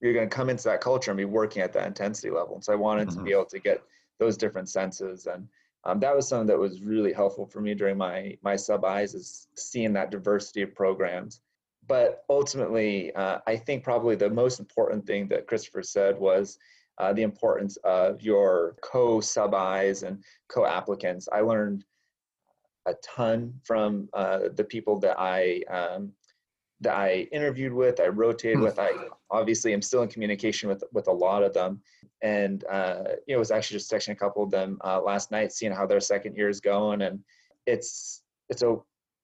you're 0.00 0.12
going 0.12 0.28
to 0.28 0.36
come 0.36 0.50
into 0.50 0.64
that 0.64 0.80
culture 0.80 1.10
and 1.10 1.18
be 1.18 1.24
working 1.24 1.62
at 1.62 1.72
that 1.72 1.86
intensity 1.86 2.30
level. 2.30 2.56
And 2.56 2.64
so 2.64 2.72
I 2.72 2.76
wanted 2.76 3.08
mm-hmm. 3.08 3.18
to 3.18 3.24
be 3.24 3.32
able 3.32 3.46
to 3.46 3.58
get 3.58 3.82
those 4.18 4.36
different 4.36 4.68
senses. 4.68 5.26
And 5.26 5.48
um, 5.86 6.00
that 6.00 6.16
was 6.16 6.28
something 6.28 6.46
that 6.46 6.58
was 6.58 6.82
really 6.82 7.12
helpful 7.12 7.46
for 7.46 7.60
me 7.60 7.74
during 7.74 7.98
my, 7.98 8.36
my 8.42 8.56
sub-Is 8.56 9.14
is 9.14 9.48
seeing 9.54 9.92
that 9.92 10.10
diversity 10.10 10.62
of 10.62 10.74
programs. 10.74 11.40
But 11.86 12.24
ultimately, 12.30 13.14
uh, 13.14 13.38
I 13.46 13.56
think 13.56 13.84
probably 13.84 14.16
the 14.16 14.30
most 14.30 14.58
important 14.58 15.06
thing 15.06 15.28
that 15.28 15.46
Christopher 15.46 15.82
said 15.82 16.18
was 16.18 16.58
uh, 16.98 17.12
the 17.12 17.22
importance 17.22 17.76
of 17.84 18.22
your 18.22 18.76
co 18.82 19.20
sub-Is 19.20 20.02
and 20.02 20.22
co-applicants. 20.48 21.28
I 21.30 21.40
learned 21.40 21.84
a 22.86 22.94
ton 23.02 23.60
from 23.64 24.08
uh, 24.14 24.48
the 24.54 24.64
people 24.64 24.98
that 25.00 25.18
I 25.18 25.62
um, 25.70 26.12
that 26.84 26.96
I 26.96 27.28
interviewed 27.32 27.72
with, 27.72 28.00
I 28.00 28.06
rotated 28.06 28.58
hmm. 28.58 28.64
with. 28.64 28.78
I 28.78 28.90
obviously 29.30 29.72
am 29.72 29.82
still 29.82 30.02
in 30.02 30.08
communication 30.08 30.68
with 30.68 30.84
with 30.92 31.08
a 31.08 31.12
lot 31.12 31.42
of 31.42 31.52
them, 31.52 31.80
and 32.22 32.64
uh, 32.70 33.02
you 33.26 33.34
know, 33.34 33.36
it 33.36 33.38
was 33.38 33.50
actually 33.50 33.78
just 33.78 33.90
texting 33.90 34.12
a 34.12 34.16
couple 34.16 34.42
of 34.42 34.50
them 34.50 34.78
uh, 34.84 35.00
last 35.02 35.30
night, 35.30 35.52
seeing 35.52 35.72
how 35.72 35.86
their 35.86 36.00
second 36.00 36.36
year 36.36 36.48
is 36.48 36.60
going, 36.60 37.02
and 37.02 37.20
it's 37.66 38.22
it's 38.48 38.62
a 38.62 38.76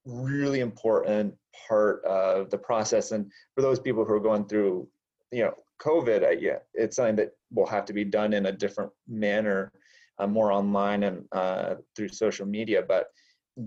really 0.05 0.61
important 0.61 1.35
part 1.69 2.05
of 2.05 2.51
the 2.51 2.59
process. 2.59 3.13
And 3.13 3.31
for 3.55 3.63
those 3.63 3.79
people 3.79 4.05
who 4.05 4.15
are 4.15 4.21
going 4.21 4.47
through, 4.47 4.89
you 5.31 5.43
know, 5.43 5.55
COVID, 5.81 6.25
uh, 6.25 6.31
yeah, 6.31 6.59
it's 6.75 6.97
something 6.97 7.17
that 7.17 7.33
will 7.53 7.67
have 7.67 7.85
to 7.87 7.93
be 7.93 8.05
done 8.05 8.33
in 8.33 8.47
a 8.47 8.53
different 8.53 8.91
manner, 9.09 9.73
uh, 10.19 10.27
more 10.27 10.53
online 10.53 11.03
and 11.05 11.25
uh, 11.33 11.77
through 11.97 12.09
social 12.09 12.47
media, 12.47 12.83
but 12.87 13.07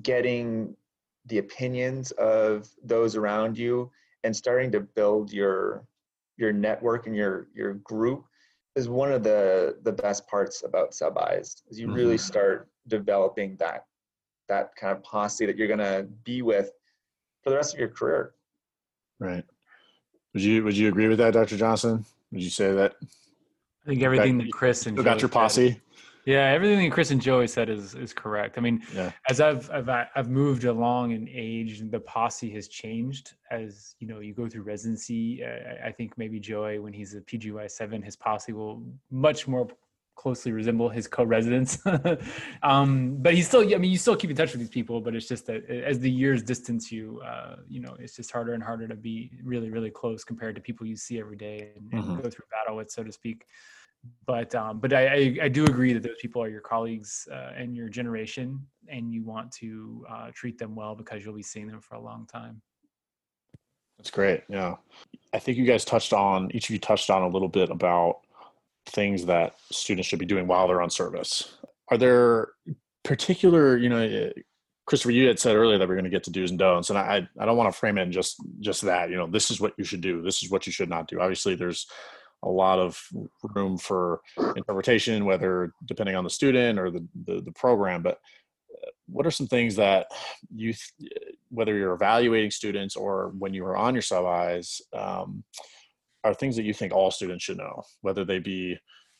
getting 0.02 0.76
the 1.28 1.38
opinions 1.38 2.12
of 2.12 2.70
those 2.84 3.16
around 3.16 3.58
you 3.58 3.90
and 4.24 4.36
starting 4.36 4.72
to 4.72 4.80
build 4.80 5.32
your 5.32 5.86
your 6.38 6.52
network 6.52 7.08
and 7.08 7.16
your 7.16 7.48
your 7.54 7.76
group 7.76 8.26
is 8.76 8.90
one 8.90 9.12
of 9.12 9.24
the 9.24 9.78
the 9.84 9.92
best 9.92 10.28
parts 10.28 10.64
about 10.64 10.94
sub-Is 10.94 11.64
is 11.70 11.80
you 11.80 11.88
mm-hmm. 11.88 11.96
really 11.96 12.18
start 12.18 12.68
developing 12.88 13.56
that 13.58 13.86
that 14.50 14.76
kind 14.76 14.96
of 14.96 15.04
posse 15.04 15.46
that 15.46 15.58
you're 15.58 15.68
going 15.68 15.80
to 15.80 16.08
be 16.24 16.42
with 16.42 16.72
for 17.44 17.50
the 17.50 17.56
rest 17.56 17.74
of 17.74 17.80
your 17.80 17.90
career. 17.90 18.34
Right. 19.20 19.44
Would 20.34 20.44
you 20.44 20.64
would 20.64 20.76
you 20.76 20.90
agree 20.90 21.08
with 21.08 21.20
that 21.20 21.34
dr 21.34 21.56
johnson? 21.56 22.06
Would 22.32 22.42
you 22.44 22.50
say 22.50 22.74
that 22.74 22.96
i 23.86 23.90
think 23.90 24.02
everything 24.02 24.40
that 24.40 24.52
chris 24.52 24.88
and 24.88 24.98
got 24.98 25.22
your 25.22 25.30
posse 25.30 25.80
yeah, 26.26 26.52
everything 26.52 26.80
that 26.88 26.94
Chris 26.94 27.12
and 27.12 27.22
Joey 27.22 27.48
said 27.48 27.70
is 27.70 27.96
is 27.96 28.14
correct. 28.14 28.58
I 28.58 28.62
mean, 28.62 28.82
yeah. 28.96 29.12
as 29.30 29.42
I've, 29.42 29.70
I've 29.72 29.90
I've 29.90 30.30
moved 30.30 30.64
along 30.64 31.12
in 31.12 31.28
age, 31.30 31.82
the 31.90 32.00
posse 32.00 32.50
has 32.52 32.68
changed 32.68 33.34
as 33.52 33.96
you 34.00 34.08
know 34.08 34.20
you 34.20 34.34
go 34.34 34.48
through 34.48 34.64
residency. 34.64 35.44
Uh, 35.44 35.86
I 35.86 35.92
think 35.92 36.18
maybe 36.18 36.40
Joey, 36.40 36.80
when 36.80 36.94
he's 36.94 37.14
a 37.16 37.22
PGY 37.22 37.70
seven, 37.70 38.02
his 38.02 38.16
posse 38.16 38.54
will 38.54 38.84
much 39.12 39.48
more 39.48 39.68
closely 40.16 40.52
resemble 40.52 40.90
his 40.90 41.08
co-residents. 41.08 41.80
um, 42.64 43.18
but 43.18 43.34
he's 43.34 43.48
still, 43.48 43.62
I 43.62 43.78
mean, 43.78 43.92
you 43.92 43.98
still 43.98 44.16
keep 44.16 44.30
in 44.30 44.36
touch 44.36 44.52
with 44.52 44.60
these 44.60 44.70
people, 44.70 45.02
but 45.02 45.16
it's 45.16 45.28
just 45.28 45.48
that 45.48 45.68
as 45.70 46.00
the 46.00 46.10
years 46.10 46.44
distance 46.44 46.92
you, 46.92 47.20
uh, 47.26 47.56
you 47.68 47.82
know, 47.82 47.96
it's 48.00 48.16
just 48.16 48.32
harder 48.32 48.54
and 48.54 48.64
harder 48.64 48.88
to 48.88 48.96
be 48.96 49.32
really, 49.44 49.72
really 49.72 49.90
close 49.90 50.24
compared 50.24 50.56
to 50.56 50.62
people 50.62 50.86
you 50.86 50.96
see 50.96 51.20
every 51.20 51.36
day 51.36 51.72
and, 51.76 51.92
and 51.92 52.04
mm-hmm. 52.04 52.22
go 52.22 52.30
through 52.30 52.46
battle 52.52 52.78
with, 52.78 52.92
so 52.92 53.04
to 53.04 53.12
speak 53.12 53.46
but 54.26 54.54
um, 54.56 54.80
but 54.80 54.94
I, 54.94 55.08
I, 55.08 55.38
I 55.44 55.48
do 55.50 55.66
agree 55.66 55.94
that 55.94 56.04
those 56.04 56.18
people 56.22 56.42
are 56.42 56.50
your 56.50 56.62
colleagues 56.62 57.28
uh, 57.32 57.52
and 57.56 57.76
your 57.76 57.90
generation, 57.90 58.66
and 58.88 59.14
you 59.14 59.24
want 59.24 59.52
to 59.54 60.06
uh, 60.10 60.32
treat 60.34 60.58
them 60.58 60.76
well 60.76 60.96
because 60.96 61.24
you'll 61.24 61.36
be 61.36 61.44
seeing 61.44 61.68
them 61.68 61.82
for 61.82 61.96
a 61.96 62.02
long 62.02 62.26
time. 62.26 62.62
That's 63.98 64.12
great. 64.12 64.44
Yeah, 64.50 64.76
I 65.34 65.40
think 65.40 65.58
you 65.58 65.66
guys 65.66 65.86
touched 65.86 66.14
on 66.14 66.52
each 66.54 66.70
of 66.70 66.74
you 66.74 66.80
touched 66.80 67.10
on 67.10 67.22
a 67.22 67.28
little 67.28 67.48
bit 67.48 67.70
about 67.70 68.22
things 68.88 69.26
that 69.26 69.56
students 69.72 70.08
should 70.08 70.20
be 70.20 70.26
doing 70.26 70.48
while 70.48 70.68
they're 70.68 70.82
on 70.82 70.90
service. 70.90 71.58
Are 71.90 71.98
there 71.98 72.50
particular, 73.04 73.78
you 73.78 73.90
know, 73.90 74.00
eh, 74.00 74.32
Christopher, 74.86 75.12
you 75.12 75.28
had 75.28 75.40
said 75.40 75.56
earlier 75.56 75.78
that 75.78 75.88
we're 75.88 75.96
going 75.96 76.04
to 76.04 76.10
get 76.10 76.24
to 76.26 76.32
do's 76.32 76.50
and 76.50 76.60
don'ts, 76.60 76.90
and 76.90 77.00
I 77.00 77.28
I 77.40 77.46
don't 77.46 77.56
want 77.56 77.74
to 77.74 77.78
frame 77.78 77.98
it 77.98 78.04
in 78.04 78.12
just 78.12 78.38
just 78.60 78.82
that. 78.82 79.10
You 79.10 79.16
know, 79.16 79.28
this 79.28 79.50
is 79.50 79.62
what 79.62 79.74
you 79.78 79.86
should 79.86 80.02
do. 80.02 80.22
This 80.22 80.44
is 80.44 80.52
what 80.52 80.66
you 80.66 80.74
should 80.74 80.90
not 80.90 81.08
do. 81.08 81.22
Obviously, 81.22 81.56
there's 81.56 81.88
a 82.44 82.50
lot 82.50 82.80
of 82.80 83.02
room 83.56 83.78
for 83.78 84.22
interpretation, 84.56 85.26
whether 85.26 85.74
depending 85.86 86.16
on 86.16 86.24
the 86.24 86.30
student 86.30 86.78
or 86.78 86.92
the, 86.92 87.06
the, 87.26 87.42
the 87.42 87.52
program. 87.52 88.04
But 88.04 88.20
uh, 88.74 88.92
what 89.08 89.26
are 89.26 89.32
some 89.32 89.48
things 89.48 89.76
that 89.78 90.08
you, 90.54 90.74
whether 91.50 91.76
you're 91.76 91.94
evaluating 91.94 92.52
students 92.52 92.96
or 92.96 93.34
when 93.38 93.54
you 93.54 93.66
are 93.66 93.78
on 93.78 93.96
your 93.96 94.02
sub-Is, 94.02 94.82
um, 94.94 95.44
are 96.24 96.34
things 96.34 96.56
that 96.56 96.64
you 96.64 96.74
think 96.74 96.94
all 96.94 97.12
students 97.12 97.44
should 97.44 97.58
know, 97.58 97.84
whether 98.02 98.24
they 98.24 98.40
be 98.40 98.78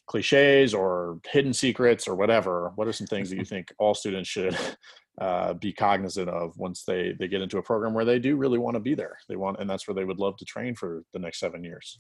cliches 0.08 0.74
or 0.74 1.20
hidden 1.32 1.54
secrets 1.54 2.08
or 2.08 2.16
whatever? 2.16 2.72
What 2.76 2.88
are 2.88 2.94
some 2.94 3.08
things 3.08 3.30
that 3.30 3.38
you 3.38 3.46
think 3.46 3.74
all 3.78 3.94
students 3.94 4.30
should 4.30 4.58
uh, 5.22 5.54
be 5.54 5.74
cognizant 5.74 6.30
of 6.30 6.58
once 6.58 6.84
they 6.84 7.14
they 7.20 7.28
get 7.28 7.42
into 7.42 7.58
a 7.58 7.64
program 7.64 7.94
where 7.94 8.06
they 8.06 8.20
do 8.20 8.36
really 8.36 8.58
want 8.58 8.76
to 8.76 8.80
be 8.80 8.96
there? 8.96 9.18
They 9.28 9.36
want, 9.36 9.60
and 9.60 9.70
that's 9.70 9.88
where 9.88 9.96
they 9.96 10.06
would 10.06 10.20
love 10.20 10.38
to 10.38 10.46
train 10.46 10.76
for 10.76 11.04
the 11.14 11.20
next 11.20 11.40
seven 11.40 11.64
years. 11.64 12.00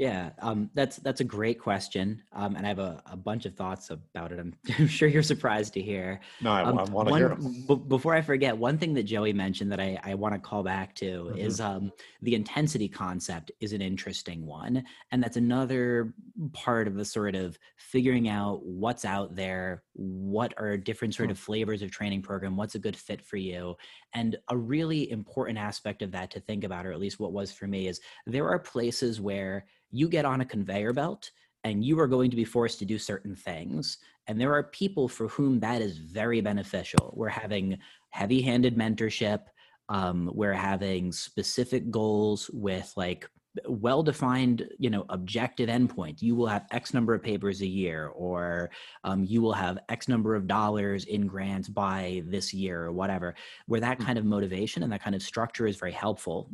Yeah, 0.00 0.30
um, 0.38 0.70
that's 0.72 0.96
that's 0.96 1.20
a 1.20 1.24
great 1.24 1.58
question, 1.60 2.22
um, 2.32 2.56
and 2.56 2.64
I 2.64 2.70
have 2.70 2.78
a, 2.78 3.02
a 3.04 3.18
bunch 3.18 3.44
of 3.44 3.54
thoughts 3.54 3.90
about 3.90 4.32
it. 4.32 4.38
I'm, 4.38 4.54
I'm 4.78 4.86
sure 4.88 5.06
you're 5.10 5.22
surprised 5.22 5.74
to 5.74 5.82
hear. 5.82 6.20
No, 6.40 6.52
I, 6.52 6.62
Um, 6.62 6.78
I 6.78 6.84
want 6.84 7.08
to 7.10 7.14
hear 7.16 7.28
them. 7.28 7.66
b- 7.68 7.82
before 7.86 8.14
I 8.14 8.22
forget, 8.22 8.56
one 8.56 8.78
thing 8.78 8.94
that 8.94 9.02
Joey 9.02 9.34
mentioned 9.34 9.70
that 9.72 9.78
I, 9.78 10.00
I 10.02 10.14
want 10.14 10.32
to 10.34 10.40
call 10.40 10.62
back 10.62 10.94
to 10.96 11.24
Mhm. 11.34 11.36
is 11.38 11.60
um, 11.60 11.92
the 12.22 12.34
intensity 12.34 12.88
concept 12.88 13.52
is 13.60 13.74
an 13.74 13.82
interesting 13.82 14.46
one. 14.46 14.84
And 15.12 15.22
that's 15.22 15.36
another 15.36 16.14
part 16.54 16.88
of 16.88 16.94
the 16.94 17.04
sort 17.04 17.34
of 17.34 17.58
figuring 17.76 18.26
out 18.26 18.64
what's 18.64 19.04
out 19.04 19.34
there, 19.36 19.82
what 19.92 20.54
are 20.56 20.78
different 20.78 21.14
sort 21.14 21.26
Hmm. 21.28 21.32
of 21.32 21.38
flavors 21.38 21.82
of 21.82 21.90
training 21.90 22.22
program, 22.22 22.56
what's 22.56 22.74
a 22.74 22.78
good 22.78 22.96
fit 22.96 23.20
for 23.20 23.36
you. 23.36 23.76
And 24.14 24.36
a 24.48 24.56
really 24.56 25.10
important 25.10 25.58
aspect 25.58 26.00
of 26.00 26.10
that 26.12 26.30
to 26.30 26.40
think 26.40 26.64
about, 26.64 26.86
or 26.86 26.92
at 26.92 27.00
least 27.00 27.20
what 27.20 27.34
was 27.34 27.52
for 27.52 27.66
me, 27.66 27.86
is 27.86 28.00
there 28.26 28.48
are 28.48 28.58
places 28.58 29.20
where 29.20 29.66
you 29.90 30.08
get 30.08 30.24
on 30.24 30.40
a 30.40 30.44
conveyor 30.44 30.92
belt 30.92 31.30
and 31.64 31.84
you 31.84 31.98
are 32.00 32.06
going 32.06 32.30
to 32.30 32.36
be 32.36 32.44
forced 32.44 32.78
to 32.78 32.84
do 32.84 32.98
certain 32.98 33.36
things. 33.36 33.98
And 34.26 34.40
there 34.40 34.54
are 34.54 34.64
people 34.64 35.08
for 35.08 35.28
whom 35.28 35.60
that 35.60 35.82
is 35.82 35.98
very 35.98 36.40
beneficial. 36.40 37.12
We're 37.16 37.28
having 37.28 37.78
heavy 38.10 38.40
handed 38.40 38.76
mentorship. 38.76 39.40
Um, 39.88 40.30
we're 40.34 40.52
having 40.52 41.12
specific 41.12 41.90
goals 41.90 42.48
with 42.52 42.92
like 42.96 43.28
well 43.68 44.02
defined 44.02 44.68
you 44.78 44.90
know 44.90 45.04
objective 45.08 45.68
endpoint 45.68 46.22
you 46.22 46.36
will 46.36 46.46
have 46.46 46.66
x 46.70 46.94
number 46.94 47.14
of 47.14 47.22
papers 47.22 47.62
a 47.62 47.66
year 47.66 48.06
or 48.08 48.70
um, 49.02 49.24
you 49.24 49.42
will 49.42 49.52
have 49.52 49.78
x 49.88 50.06
number 50.06 50.36
of 50.36 50.46
dollars 50.46 51.04
in 51.06 51.26
grants 51.26 51.68
by 51.68 52.22
this 52.26 52.54
year 52.54 52.84
or 52.84 52.92
whatever 52.92 53.34
where 53.66 53.80
that 53.80 53.98
Hmm. 53.98 54.04
kind 54.04 54.18
of 54.18 54.24
motivation 54.24 54.84
and 54.84 54.92
that 54.92 55.02
kind 55.02 55.16
of 55.16 55.22
structure 55.22 55.66
is 55.66 55.76
very 55.76 55.92
helpful 55.92 56.48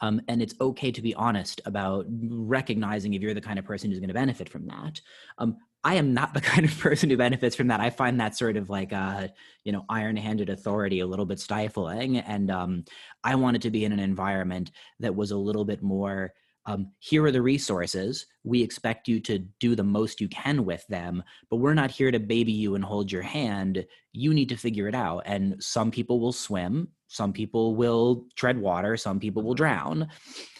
um, 0.00 0.20
and 0.28 0.40
it's 0.40 0.54
okay 0.60 0.90
to 0.92 1.02
be 1.02 1.14
honest 1.14 1.60
about 1.64 2.06
recognizing 2.08 3.14
if 3.14 3.22
you're 3.22 3.34
the 3.34 3.40
kind 3.40 3.58
of 3.58 3.64
person 3.64 3.90
who's 3.90 3.98
going 3.98 4.08
to 4.08 4.14
benefit 4.14 4.48
from 4.48 4.66
that. 4.66 5.00
Um, 5.38 5.56
i 5.84 5.94
am 5.94 6.12
not 6.12 6.34
the 6.38 6.40
kind 6.40 6.64
of 6.64 6.78
person 6.78 7.10
who 7.10 7.16
benefits 7.16 7.56
from 7.56 7.68
that. 7.68 7.80
I 7.80 7.90
find 7.90 8.20
that 8.20 8.36
sort 8.36 8.56
of 8.56 8.70
like 8.70 8.92
uh, 8.92 9.28
you 9.64 9.72
know 9.72 9.84
iron-handed 9.88 10.50
authority 10.50 11.00
a 11.00 11.06
little 11.06 11.26
bit 11.26 11.40
stifling 11.40 12.18
and 12.18 12.50
um, 12.50 12.84
i 13.24 13.34
wanted 13.34 13.62
to 13.62 13.70
be 13.70 13.84
in 13.84 13.92
an 13.92 13.98
environment 13.98 14.70
that 15.00 15.14
was 15.14 15.30
a 15.30 15.36
little 15.36 15.64
bit 15.64 15.82
more 15.82 16.32
um, 16.66 16.92
here 16.98 17.24
are 17.24 17.30
the 17.30 17.40
resources. 17.40 18.26
We 18.44 18.62
expect 18.62 19.08
you 19.08 19.20
to 19.20 19.38
do 19.58 19.74
the 19.74 19.82
most 19.82 20.20
you 20.20 20.28
can 20.28 20.66
with 20.66 20.86
them 20.88 21.22
but 21.50 21.56
we're 21.56 21.72
not 21.72 21.90
here 21.90 22.10
to 22.10 22.20
baby 22.20 22.52
you 22.52 22.74
and 22.74 22.84
hold 22.84 23.10
your 23.10 23.22
hand. 23.22 23.86
You 24.12 24.34
need 24.34 24.50
to 24.50 24.56
figure 24.56 24.86
it 24.86 24.94
out. 24.94 25.22
And 25.24 25.62
some 25.62 25.90
people 25.90 26.20
will 26.20 26.32
swim 26.32 26.88
some 27.08 27.32
people 27.32 27.74
will 27.74 28.24
tread 28.36 28.58
water 28.58 28.96
some 28.96 29.18
people 29.18 29.42
will 29.42 29.54
mm-hmm. 29.54 30.02
drown 30.02 30.08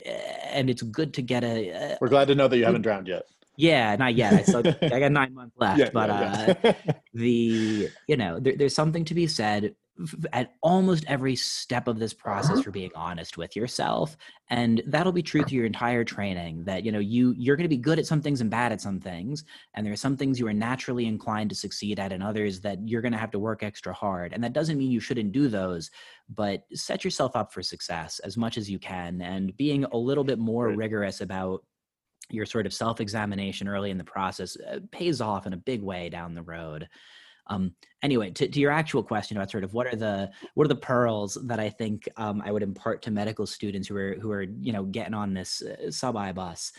eh, 0.04 0.12
and 0.50 0.68
it's 0.68 0.82
good 0.82 1.14
to 1.14 1.22
get 1.22 1.44
a, 1.44 1.68
a 1.70 1.98
We're 2.00 2.08
glad 2.08 2.28
to 2.28 2.34
know 2.34 2.48
that 2.48 2.58
you 2.58 2.64
haven't 2.64 2.82
drowned 2.82 3.06
yet. 3.06 3.22
yeah 3.56 3.94
not 3.96 4.14
yet 4.14 4.32
i 4.32 4.42
still 4.42 4.62
i 4.66 5.00
got 5.00 5.12
nine 5.20 5.34
months 5.34 5.54
left 5.58 5.92
but 5.92 6.10
uh 6.10 6.54
yeah. 6.64 6.72
the 7.14 7.88
you 8.08 8.16
know 8.16 8.40
there, 8.40 8.56
there's 8.56 8.74
something 8.74 9.04
to 9.04 9.14
be 9.14 9.26
said 9.26 9.74
at 10.32 10.54
almost 10.62 11.04
every 11.08 11.34
step 11.34 11.88
of 11.88 11.98
this 11.98 12.14
process 12.14 12.60
for 12.60 12.70
being 12.70 12.90
honest 12.94 13.36
with 13.36 13.56
yourself 13.56 14.16
and 14.48 14.80
that'll 14.86 15.12
be 15.12 15.22
true 15.22 15.42
through 15.42 15.56
your 15.56 15.66
entire 15.66 16.04
training 16.04 16.62
that 16.64 16.84
you 16.84 16.92
know 16.92 17.00
you 17.00 17.34
you're 17.36 17.56
going 17.56 17.64
to 17.64 17.68
be 17.68 17.76
good 17.76 17.98
at 17.98 18.06
some 18.06 18.22
things 18.22 18.40
and 18.40 18.50
bad 18.50 18.70
at 18.70 18.80
some 18.80 19.00
things 19.00 19.44
and 19.74 19.84
there 19.84 19.92
are 19.92 19.96
some 19.96 20.16
things 20.16 20.38
you 20.38 20.46
are 20.46 20.52
naturally 20.52 21.06
inclined 21.06 21.50
to 21.50 21.56
succeed 21.56 21.98
at 21.98 22.12
and 22.12 22.22
others 22.22 22.60
that 22.60 22.78
you're 22.86 23.02
going 23.02 23.12
to 23.12 23.18
have 23.18 23.30
to 23.32 23.38
work 23.40 23.62
extra 23.62 23.92
hard 23.92 24.32
and 24.32 24.42
that 24.44 24.52
doesn't 24.52 24.78
mean 24.78 24.90
you 24.90 25.00
shouldn't 25.00 25.32
do 25.32 25.48
those 25.48 25.90
but 26.28 26.62
set 26.74 27.04
yourself 27.04 27.34
up 27.34 27.52
for 27.52 27.62
success 27.62 28.20
as 28.20 28.36
much 28.36 28.56
as 28.56 28.70
you 28.70 28.78
can 28.78 29.20
and 29.20 29.56
being 29.56 29.84
a 29.84 29.96
little 29.96 30.24
bit 30.24 30.38
more 30.38 30.68
Right. 30.68 30.76
rigorous 30.76 31.20
about 31.20 31.64
your 32.30 32.44
sort 32.46 32.66
of 32.66 32.74
self-examination 32.74 33.68
early 33.68 33.90
in 33.90 33.98
the 33.98 34.04
process 34.04 34.56
uh, 34.56 34.80
pays 34.92 35.20
off 35.20 35.46
in 35.46 35.54
a 35.54 35.56
big 35.56 35.82
way 35.82 36.08
down 36.10 36.34
the 36.34 36.42
road 36.42 36.88
um, 37.48 37.74
anyway 38.02 38.30
to, 38.30 38.48
to 38.48 38.60
your 38.60 38.70
actual 38.70 39.02
question 39.02 39.36
about 39.36 39.50
sort 39.50 39.64
of 39.64 39.74
what 39.74 39.86
are 39.86 39.96
the 39.96 40.30
what 40.54 40.64
are 40.64 40.68
the 40.68 40.76
pearls 40.76 41.36
that 41.44 41.60
i 41.60 41.68
think 41.68 42.08
um, 42.16 42.42
i 42.44 42.50
would 42.52 42.62
impart 42.62 43.02
to 43.02 43.10
medical 43.10 43.46
students 43.46 43.88
who 43.88 43.96
are 43.96 44.14
who 44.20 44.30
are 44.30 44.42
you 44.42 44.72
know 44.72 44.84
getting 44.84 45.14
on 45.14 45.34
this 45.34 45.62
uh, 45.62 45.90
sub-i 45.90 46.32
bus 46.32 46.72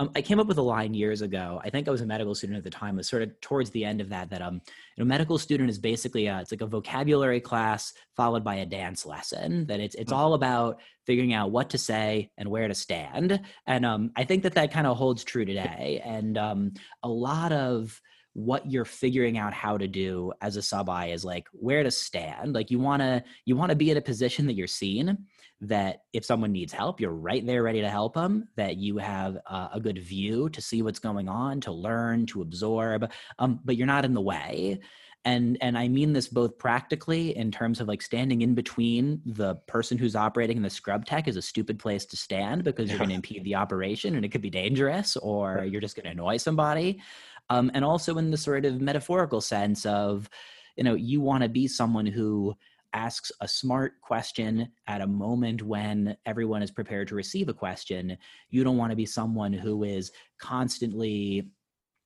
um, 0.00 0.10
I 0.14 0.22
came 0.22 0.38
up 0.38 0.46
with 0.46 0.58
a 0.58 0.62
line 0.62 0.94
years 0.94 1.22
ago. 1.22 1.60
I 1.64 1.70
think 1.70 1.88
I 1.88 1.90
was 1.90 2.02
a 2.02 2.06
medical 2.06 2.34
student 2.34 2.56
at 2.56 2.62
the 2.64 2.70
time. 2.70 2.94
It 2.94 2.98
was 2.98 3.08
sort 3.08 3.22
of 3.22 3.40
towards 3.40 3.70
the 3.70 3.84
end 3.84 4.00
of 4.00 4.08
that. 4.10 4.30
That 4.30 4.42
um, 4.42 4.54
you 4.54 5.02
know, 5.02 5.04
medical 5.04 5.38
student 5.38 5.68
is 5.68 5.78
basically 5.78 6.26
a, 6.28 6.38
it's 6.40 6.52
like 6.52 6.60
a 6.60 6.66
vocabulary 6.66 7.40
class 7.40 7.92
followed 8.16 8.44
by 8.44 8.56
a 8.56 8.66
dance 8.66 9.04
lesson. 9.04 9.66
That 9.66 9.80
it's 9.80 9.96
it's 9.96 10.12
Mhm. 10.12 10.16
all 10.16 10.34
about 10.34 10.80
figuring 11.04 11.32
out 11.32 11.50
what 11.50 11.70
to 11.70 11.78
say 11.78 12.30
and 12.38 12.48
where 12.48 12.68
to 12.68 12.74
stand. 12.74 13.40
And 13.66 13.84
um, 13.84 14.12
I 14.14 14.22
think 14.24 14.44
that 14.44 14.54
that 14.54 14.70
kind 14.72 14.86
of 14.86 14.96
holds 14.96 15.24
true 15.24 15.44
today. 15.44 16.00
And 16.04 16.38
um, 16.38 16.74
a 17.02 17.08
lot 17.08 17.50
of 17.52 18.00
what 18.38 18.70
you're 18.70 18.84
figuring 18.84 19.36
out 19.36 19.52
how 19.52 19.76
to 19.76 19.88
do 19.88 20.32
as 20.40 20.56
a 20.56 20.62
sub 20.62 20.88
I 20.88 21.06
is 21.06 21.24
like 21.24 21.48
where 21.52 21.82
to 21.82 21.90
stand. 21.90 22.54
Like 22.54 22.70
you 22.70 22.78
want 22.78 23.02
to 23.02 23.24
you 23.44 23.56
want 23.56 23.70
to 23.70 23.76
be 23.76 23.90
in 23.90 23.96
a 23.96 24.00
position 24.00 24.46
that 24.46 24.54
you're 24.54 24.68
seen 24.68 25.26
that 25.60 26.02
if 26.12 26.24
someone 26.24 26.52
needs 26.52 26.72
help, 26.72 27.00
you're 27.00 27.10
right 27.10 27.44
there 27.44 27.64
ready 27.64 27.80
to 27.80 27.90
help 27.90 28.14
them, 28.14 28.46
that 28.54 28.76
you 28.76 28.98
have 28.98 29.38
uh, 29.46 29.68
a 29.72 29.80
good 29.80 29.98
view 29.98 30.48
to 30.50 30.60
see 30.62 30.82
what's 30.82 31.00
going 31.00 31.28
on, 31.28 31.60
to 31.62 31.72
learn, 31.72 32.26
to 32.26 32.42
absorb, 32.42 33.10
um, 33.40 33.58
but 33.64 33.76
you're 33.76 33.88
not 33.88 34.04
in 34.04 34.14
the 34.14 34.20
way. 34.20 34.78
And, 35.24 35.58
and 35.60 35.76
I 35.76 35.88
mean 35.88 36.12
this 36.12 36.28
both 36.28 36.58
practically 36.58 37.36
in 37.36 37.50
terms 37.50 37.80
of 37.80 37.88
like 37.88 38.02
standing 38.02 38.40
in 38.42 38.54
between 38.54 39.20
the 39.26 39.56
person 39.66 39.98
who's 39.98 40.14
operating 40.14 40.56
and 40.56 40.64
the 40.64 40.70
scrub 40.70 41.04
tech 41.04 41.26
is 41.26 41.36
a 41.36 41.42
stupid 41.42 41.80
place 41.80 42.06
to 42.06 42.16
stand 42.16 42.62
because 42.62 42.88
you're 42.88 42.94
Yeah. 42.94 42.98
going 43.00 43.08
to 43.10 43.14
impede 43.16 43.42
the 43.44 43.56
operation 43.56 44.14
and 44.14 44.24
it 44.24 44.28
could 44.28 44.40
be 44.42 44.48
dangerous 44.50 45.16
or 45.16 45.64
you're 45.64 45.80
just 45.80 45.96
going 45.96 46.04
to 46.04 46.12
annoy 46.12 46.36
somebody. 46.36 47.02
Um, 47.50 47.70
and 47.74 47.84
also 47.84 48.18
in 48.18 48.30
the 48.30 48.36
sort 48.36 48.64
of 48.64 48.80
metaphorical 48.80 49.40
sense 49.40 49.86
of, 49.86 50.28
you 50.76 50.84
know, 50.84 50.94
you 50.94 51.20
want 51.20 51.42
to 51.42 51.48
be 51.48 51.66
someone 51.66 52.06
who 52.06 52.54
asks 52.94 53.30
a 53.40 53.48
smart 53.48 54.00
question 54.00 54.70
at 54.86 55.00
a 55.00 55.06
moment 55.06 55.62
when 55.62 56.16
everyone 56.24 56.62
is 56.62 56.70
prepared 56.70 57.08
to 57.08 57.14
receive 57.14 57.48
a 57.48 57.54
question. 57.54 58.16
You 58.48 58.64
don't 58.64 58.78
want 58.78 58.90
to 58.90 58.96
be 58.96 59.06
someone 59.06 59.52
who 59.52 59.84
is 59.84 60.10
constantly 60.40 61.50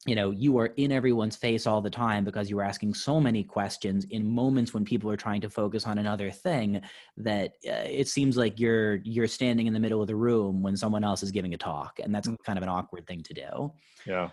you 0.05 0.17
know 0.17 0.33
you 0.33 0.59
are 0.59 0.67
in 0.79 0.91
everyone's 0.91 1.37
face 1.37 1.65
all 1.65 1.81
the 1.81 1.89
time 1.91 2.25
because 2.25 2.51
you 2.51 2.59
are 2.59 2.65
asking 2.65 2.93
so 2.93 3.21
many 3.21 3.45
questions 3.45 4.05
in 4.11 4.29
moments 4.29 4.75
when 4.75 4.85
people 4.85 5.09
are 5.09 5.17
trying 5.17 5.41
to 5.41 5.49
focus 5.49 5.87
on 5.87 5.99
another 5.99 6.29
thing 6.31 6.81
that 7.17 7.53
uh, 7.69 7.87
it 7.87 8.09
seems 8.09 8.37
like 8.37 8.59
you're 8.59 8.97
you're 9.05 9.29
standing 9.29 9.69
in 9.69 9.73
the 9.73 9.79
middle 9.79 10.01
of 10.01 10.09
the 10.09 10.17
room 10.17 10.61
when 10.61 10.77
someone 10.77 11.05
else 11.05 11.23
is 11.23 11.31
giving 11.31 11.55
a 11.55 11.57
talk 11.57 12.01
and 12.03 12.13
that's 12.13 12.27
Mm. 12.27 12.37
kind 12.45 12.59
of 12.59 12.63
an 12.65 12.69
awkward 12.69 13.07
thing 13.07 13.23
to 13.23 13.35
do 13.35 13.73
yeah. 14.07 14.29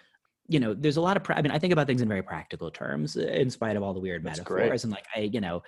You 0.49 0.59
know, 0.59 0.73
there's 0.73 0.97
a 0.97 1.01
lot 1.01 1.15
of, 1.15 1.23
pra- 1.23 1.37
I 1.37 1.41
mean, 1.43 1.51
I 1.51 1.59
think 1.59 1.71
about 1.71 1.87
things 1.87 2.01
in 2.01 2.07
very 2.09 2.23
practical 2.23 2.71
terms, 2.71 3.15
uh, 3.15 3.21
in 3.21 3.49
spite 3.49 3.77
of 3.77 3.83
all 3.83 3.93
the 3.93 3.99
weird 3.99 4.23
That's 4.23 4.39
metaphors. 4.39 4.69
great. 4.69 4.83
And 4.83 4.91
like, 4.91 5.05
I, 5.15 5.19
you 5.21 5.39
know, 5.39 5.61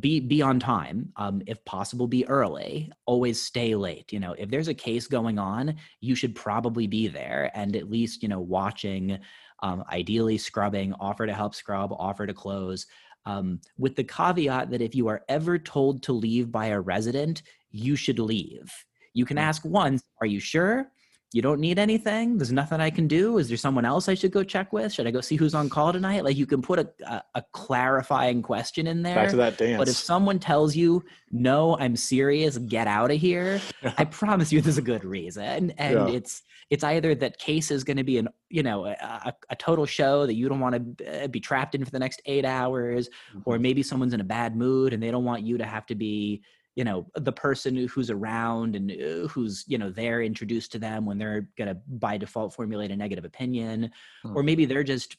be 0.00 0.18
be 0.20 0.42
on 0.42 0.58
time. 0.58 1.12
Um, 1.16 1.40
if 1.46 1.64
possible, 1.64 2.06
be 2.08 2.26
early. 2.28 2.90
Always 3.06 3.40
stay 3.40 3.74
late. 3.74 4.12
You 4.12 4.18
know, 4.20 4.32
if 4.32 4.50
there's 4.50 4.68
a 4.68 4.74
case 4.74 5.06
going 5.06 5.38
on, 5.38 5.76
you 6.00 6.14
should 6.14 6.34
probably 6.34 6.86
be 6.86 7.06
there 7.08 7.50
and 7.54 7.76
at 7.76 7.90
least, 7.90 8.22
you 8.22 8.28
know, 8.28 8.40
watching. 8.40 9.18
Um, 9.60 9.84
ideally, 9.90 10.38
scrubbing. 10.38 10.94
Offer 11.00 11.26
to 11.26 11.34
help 11.34 11.54
scrub. 11.54 11.92
Offer 11.92 12.26
to 12.26 12.34
close. 12.34 12.86
Um, 13.26 13.60
with 13.76 13.94
the 13.96 14.04
caveat 14.04 14.70
that 14.70 14.80
if 14.80 14.94
you 14.94 15.08
are 15.08 15.22
ever 15.28 15.58
told 15.58 16.02
to 16.04 16.12
leave 16.12 16.50
by 16.50 16.66
a 16.66 16.80
resident, 16.80 17.42
you 17.70 17.94
should 17.96 18.18
leave. 18.18 18.72
You 19.14 19.24
can 19.26 19.36
Mm. 19.36 19.42
ask 19.42 19.64
once, 19.64 20.02
"Are 20.20 20.26
you 20.26 20.40
sure?" 20.40 20.90
You 21.32 21.42
don't 21.42 21.60
need 21.60 21.78
anything 21.78 22.38
there's 22.38 22.52
nothing 22.52 22.80
i 22.80 22.88
can 22.88 23.06
do 23.06 23.36
is 23.38 23.48
there 23.48 23.56
someone 23.56 23.84
else 23.84 24.08
i 24.08 24.14
should 24.14 24.32
go 24.32 24.42
check 24.42 24.72
with 24.72 24.92
should 24.92 25.06
i 25.06 25.10
go 25.10 25.20
see 25.20 25.36
who's 25.36 25.54
on 25.54 25.68
call 25.68 25.92
tonight 25.92 26.24
like 26.24 26.36
you 26.36 26.46
can 26.46 26.62
put 26.62 26.78
a, 26.78 26.88
a, 27.06 27.22
a 27.36 27.42
clarifying 27.52 28.40
question 28.40 28.86
in 28.86 29.02
there 29.02 29.14
Back 29.14 29.30
to 29.30 29.36
that 29.36 29.58
dance. 29.58 29.78
but 29.78 29.88
if 29.88 29.94
someone 29.96 30.38
tells 30.38 30.74
you 30.74 31.04
no 31.30 31.76
i'm 31.78 31.96
serious 31.96 32.56
get 32.58 32.86
out 32.86 33.10
of 33.10 33.18
here 33.18 33.60
i 33.98 34.04
promise 34.04 34.50
you 34.52 34.60
there's 34.62 34.78
a 34.78 34.82
good 34.82 35.04
reason 35.04 35.70
and 35.72 35.94
Yeah. 35.94 36.08
it's 36.08 36.42
it's 36.70 36.84
either 36.84 37.14
that 37.14 37.38
case 37.38 37.70
is 37.70 37.84
going 37.84 37.96
to 37.98 38.04
be 38.04 38.18
an 38.18 38.28
you 38.50 38.62
know 38.62 38.86
a, 38.86 39.32
a, 39.50 39.56
total 39.56 39.84
show 39.86 40.26
that 40.26 40.34
you 40.34 40.48
don't 40.48 40.60
want 40.60 40.98
to 40.98 41.28
be 41.28 41.40
trapped 41.40 41.74
in 41.74 41.84
for 41.84 41.90
the 41.90 41.98
next 41.98 42.22
eight 42.26 42.44
hours 42.46 43.08
or 43.44 43.56
Mhm. 43.56 43.60
maybe 43.60 43.82
someone's 43.82 44.14
in 44.14 44.20
a 44.20 44.24
bad 44.24 44.56
mood 44.56 44.92
and 44.94 45.02
they 45.02 45.10
don't 45.10 45.24
want 45.24 45.42
you 45.42 45.58
to 45.58 45.64
have 45.64 45.84
to 45.86 45.94
be 45.94 46.42
you 46.78 46.84
know 46.84 47.08
the 47.16 47.32
person 47.32 47.74
who's 47.88 48.08
around 48.08 48.76
and 48.76 48.92
uh, 48.92 49.26
who's 49.26 49.64
you 49.66 49.78
know 49.78 49.90
they're 49.90 50.22
introduced 50.22 50.70
to 50.70 50.78
them 50.78 51.04
when 51.04 51.18
they're 51.18 51.48
going 51.58 51.66
to 51.66 51.76
by 51.88 52.16
default 52.16 52.54
formulate 52.54 52.92
a 52.92 52.96
negative 52.96 53.24
opinion 53.24 53.90
or 54.32 54.42
Hmm. 54.42 54.46
maybe 54.46 54.64
they're 54.64 54.84
just 54.84 55.16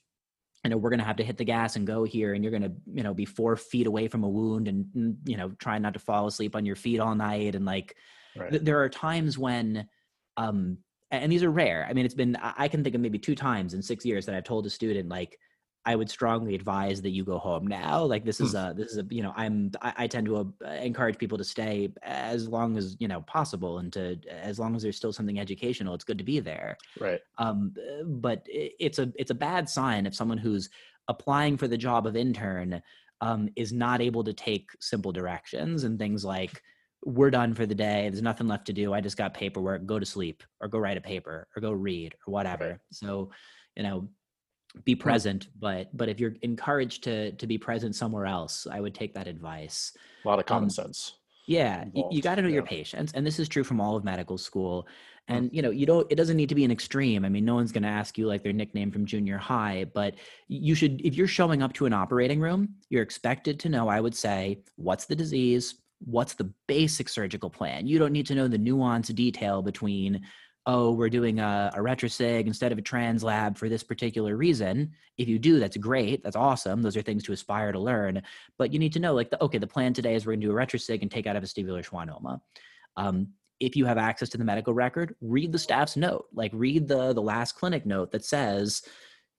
you 0.63 0.69
know 0.69 0.77
we're 0.77 0.89
going 0.89 1.01
to 1.01 1.05
have 1.05 1.17
to 1.17 1.23
hit 1.23 1.35
the 1.37 1.43
gas 1.43 1.75
and 1.75 1.85
go 1.85 2.05
here 2.05 2.33
and 2.33 2.45
you're 2.45 2.57
going 2.57 2.63
to 2.63 2.71
you 2.93 3.03
know 3.03 3.13
be 3.13 3.25
four 3.25 3.57
feet 3.57 3.87
away 3.87 4.07
from 4.07 4.23
a 4.23 4.29
wound 4.29 4.69
and 4.69 5.17
you 5.25 5.35
know 5.35 5.49
try 5.59 5.77
not 5.77 5.91
to 5.91 5.99
fall 5.99 6.27
asleep 6.27 6.55
on 6.55 6.65
your 6.65 6.77
feet 6.77 7.01
all 7.01 7.13
night 7.13 7.55
and 7.55 7.65
like 7.65 7.97
Right. 8.37 8.51
th- 8.51 8.63
there 8.63 8.81
are 8.81 8.87
times 8.87 9.37
when 9.37 9.85
um 10.37 10.77
and 11.11 11.29
these 11.29 11.43
are 11.43 11.51
rare 11.51 11.85
i 11.89 11.93
mean 11.93 12.05
it's 12.05 12.15
been 12.15 12.37
i 12.37 12.53
I 12.57 12.67
can 12.69 12.85
think 12.85 12.95
of 12.95 13.01
maybe 13.01 13.19
two 13.19 13.35
times 13.35 13.73
in 13.73 13.81
six 13.81 14.05
years 14.05 14.25
that 14.25 14.35
i've 14.35 14.45
told 14.45 14.65
a 14.65 14.69
student 14.69 15.09
like 15.09 15.37
I 15.85 15.95
would 15.95 16.09
strongly 16.09 16.55
advise 16.55 17.01
that 17.01 17.11
you 17.11 17.23
go 17.23 17.37
home 17.37 17.65
now. 17.65 18.03
Like 18.03 18.25
this 18.25 18.41
is 18.41 18.53
a 18.53 18.73
this 18.75 18.91
is 18.91 18.97
a 18.97 19.05
you 19.09 19.23
know 19.23 19.33
I'm 19.35 19.71
I, 19.81 19.93
I 19.97 20.07
tend 20.07 20.27
to 20.27 20.53
uh, 20.65 20.69
encourage 20.69 21.17
people 21.17 21.37
to 21.37 21.43
stay 21.43 21.89
as 22.03 22.47
long 22.47 22.77
as 22.77 22.97
you 22.99 23.07
know 23.07 23.21
possible 23.21 23.79
and 23.79 23.91
to 23.93 24.19
as 24.29 24.59
long 24.59 24.75
as 24.75 24.83
there's 24.83 24.97
still 24.97 25.13
something 25.13 25.39
educational. 25.39 25.95
It's 25.95 26.03
good 26.03 26.17
to 26.17 26.23
be 26.23 26.39
there. 26.39 26.77
Right. 26.99 27.21
Um, 27.37 27.73
but 28.05 28.45
it's 28.45 28.99
a 28.99 29.11
it's 29.15 29.31
a 29.31 29.35
bad 29.35 29.69
sign 29.69 30.05
if 30.05 30.13
someone 30.13 30.37
who's 30.37 30.69
applying 31.07 31.57
for 31.57 31.67
the 31.67 31.77
job 31.77 32.05
of 32.05 32.15
intern 32.15 32.81
um, 33.21 33.49
is 33.55 33.73
not 33.73 34.01
able 34.01 34.23
to 34.23 34.33
take 34.33 34.69
simple 34.79 35.11
directions 35.11 35.83
and 35.83 35.97
things 35.97 36.23
like 36.23 36.61
we're 37.05 37.31
done 37.31 37.53
for 37.53 37.65
the 37.65 37.75
day 37.75 38.09
there's 38.09 38.21
nothing 38.21 38.47
left 38.47 38.65
to 38.65 38.73
do 38.73 38.93
i 38.93 38.99
just 38.99 39.15
got 39.15 39.33
paperwork 39.33 39.85
go 39.85 39.99
to 39.99 40.05
sleep 40.05 40.43
or 40.59 40.67
go 40.67 40.77
write 40.77 40.97
a 40.97 41.01
paper 41.01 41.47
or 41.55 41.61
go 41.61 41.71
read 41.71 42.13
or 42.27 42.33
whatever 42.33 42.67
right. 42.71 42.79
so 42.91 43.31
you 43.77 43.83
know 43.83 44.09
be 44.85 44.95
present 44.95 45.47
but 45.59 45.95
but 45.95 46.09
if 46.09 46.19
you're 46.19 46.35
encouraged 46.41 47.03
to 47.03 47.31
to 47.33 47.47
be 47.47 47.57
present 47.57 47.95
somewhere 47.95 48.25
else 48.25 48.67
i 48.71 48.79
would 48.79 48.93
take 48.93 49.13
that 49.13 49.27
advice. 49.27 49.93
A 50.23 50.27
lot 50.27 50.39
of 50.39 50.45
common 50.45 50.65
um, 50.65 50.69
sense 50.69 51.15
yeah 51.47 51.85
you, 51.93 52.07
you 52.11 52.21
got 52.21 52.35
to 52.35 52.41
know 52.41 52.47
yeah. 52.47 52.55
your 52.55 52.63
patients 52.63 53.11
and 53.13 53.25
this 53.25 53.39
is 53.39 53.49
true 53.49 53.63
from 53.63 53.81
all 53.81 53.95
of 53.95 54.03
medical 54.03 54.37
school 54.37 54.87
and 55.27 55.49
you 55.51 55.61
know 55.61 55.71
you 55.71 55.85
don't 55.85 56.05
it 56.11 56.15
doesn't 56.15 56.37
need 56.37 56.49
to 56.49 56.55
be 56.55 56.63
an 56.63 56.71
extreme 56.71 57.25
i 57.25 57.29
mean 57.29 57.45
no 57.45 57.55
one's 57.55 57.71
going 57.71 57.83
to 57.83 57.89
ask 57.89 58.17
you 58.17 58.27
like 58.27 58.43
their 58.43 58.53
nickname 58.53 58.91
from 58.91 59.05
junior 59.05 59.37
high 59.37 59.85
but 59.93 60.15
you 60.47 60.75
should 60.75 61.01
if 61.03 61.15
you're 61.15 61.27
showing 61.27 61.63
up 61.63 61.73
to 61.73 61.85
an 61.85 61.93
operating 61.93 62.39
room 62.39 62.75
you're 62.89 63.03
expected 63.03 63.59
to 63.59 63.69
know 63.69 63.87
i 63.87 63.99
would 63.99 64.15
say 64.15 64.59
what's 64.75 65.05
the 65.05 65.15
disease 65.15 65.75
what's 66.05 66.33
the 66.33 66.51
basic 66.67 67.09
surgical 67.09 67.49
plan? 67.49 67.87
You 67.87 67.99
don't 67.99 68.13
need 68.13 68.25
to 68.27 68.35
know 68.35 68.47
the 68.47 68.57
nuance 68.57 69.09
detail 69.09 69.61
between 69.61 70.21
oh, 70.71 70.91
we're 70.91 71.09
doing 71.09 71.39
a, 71.39 71.71
a 71.73 71.79
retrosig 71.79 72.45
instead 72.45 72.71
of 72.71 72.77
a 72.77 72.81
translab 72.81 73.57
for 73.57 73.67
this 73.67 73.81
particular 73.81 74.37
reason. 74.37 74.91
If 75.17 75.27
you 75.27 75.39
do, 75.39 75.59
that's 75.59 75.77
great. 75.77 76.23
That's 76.23 76.35
awesome. 76.35 76.83
Those 76.83 76.95
are 76.95 77.01
things 77.01 77.23
to 77.23 77.31
aspire 77.31 77.71
to 77.71 77.79
learn. 77.79 78.21
But 78.59 78.71
you 78.71 78.77
need 78.77 78.93
to 78.93 78.99
know, 78.99 79.15
like, 79.15 79.31
the, 79.31 79.43
okay, 79.43 79.57
the 79.57 79.65
plan 79.65 79.93
today 79.93 80.13
is 80.13 80.27
we're 80.27 80.33
going 80.33 80.41
to 80.41 80.47
do 80.47 80.51
a 80.51 80.55
retrosig 80.55 81.01
and 81.01 81.09
take 81.09 81.25
out 81.25 81.35
a 81.35 81.41
vestibular 81.41 81.83
schwannoma. 81.83 82.39
Um, 82.97 83.29
if 83.59 83.75
you 83.75 83.85
have 83.85 83.97
access 83.97 84.29
to 84.29 84.37
the 84.37 84.43
medical 84.43 84.75
record, 84.75 85.15
read 85.21 85.51
the 85.51 85.57
staff's 85.57 85.97
note. 85.97 86.27
Like, 86.33 86.51
read 86.53 86.87
the 86.87 87.13
the 87.13 87.21
last 87.21 87.53
clinic 87.53 87.87
note 87.87 88.11
that 88.11 88.23
says, 88.23 88.83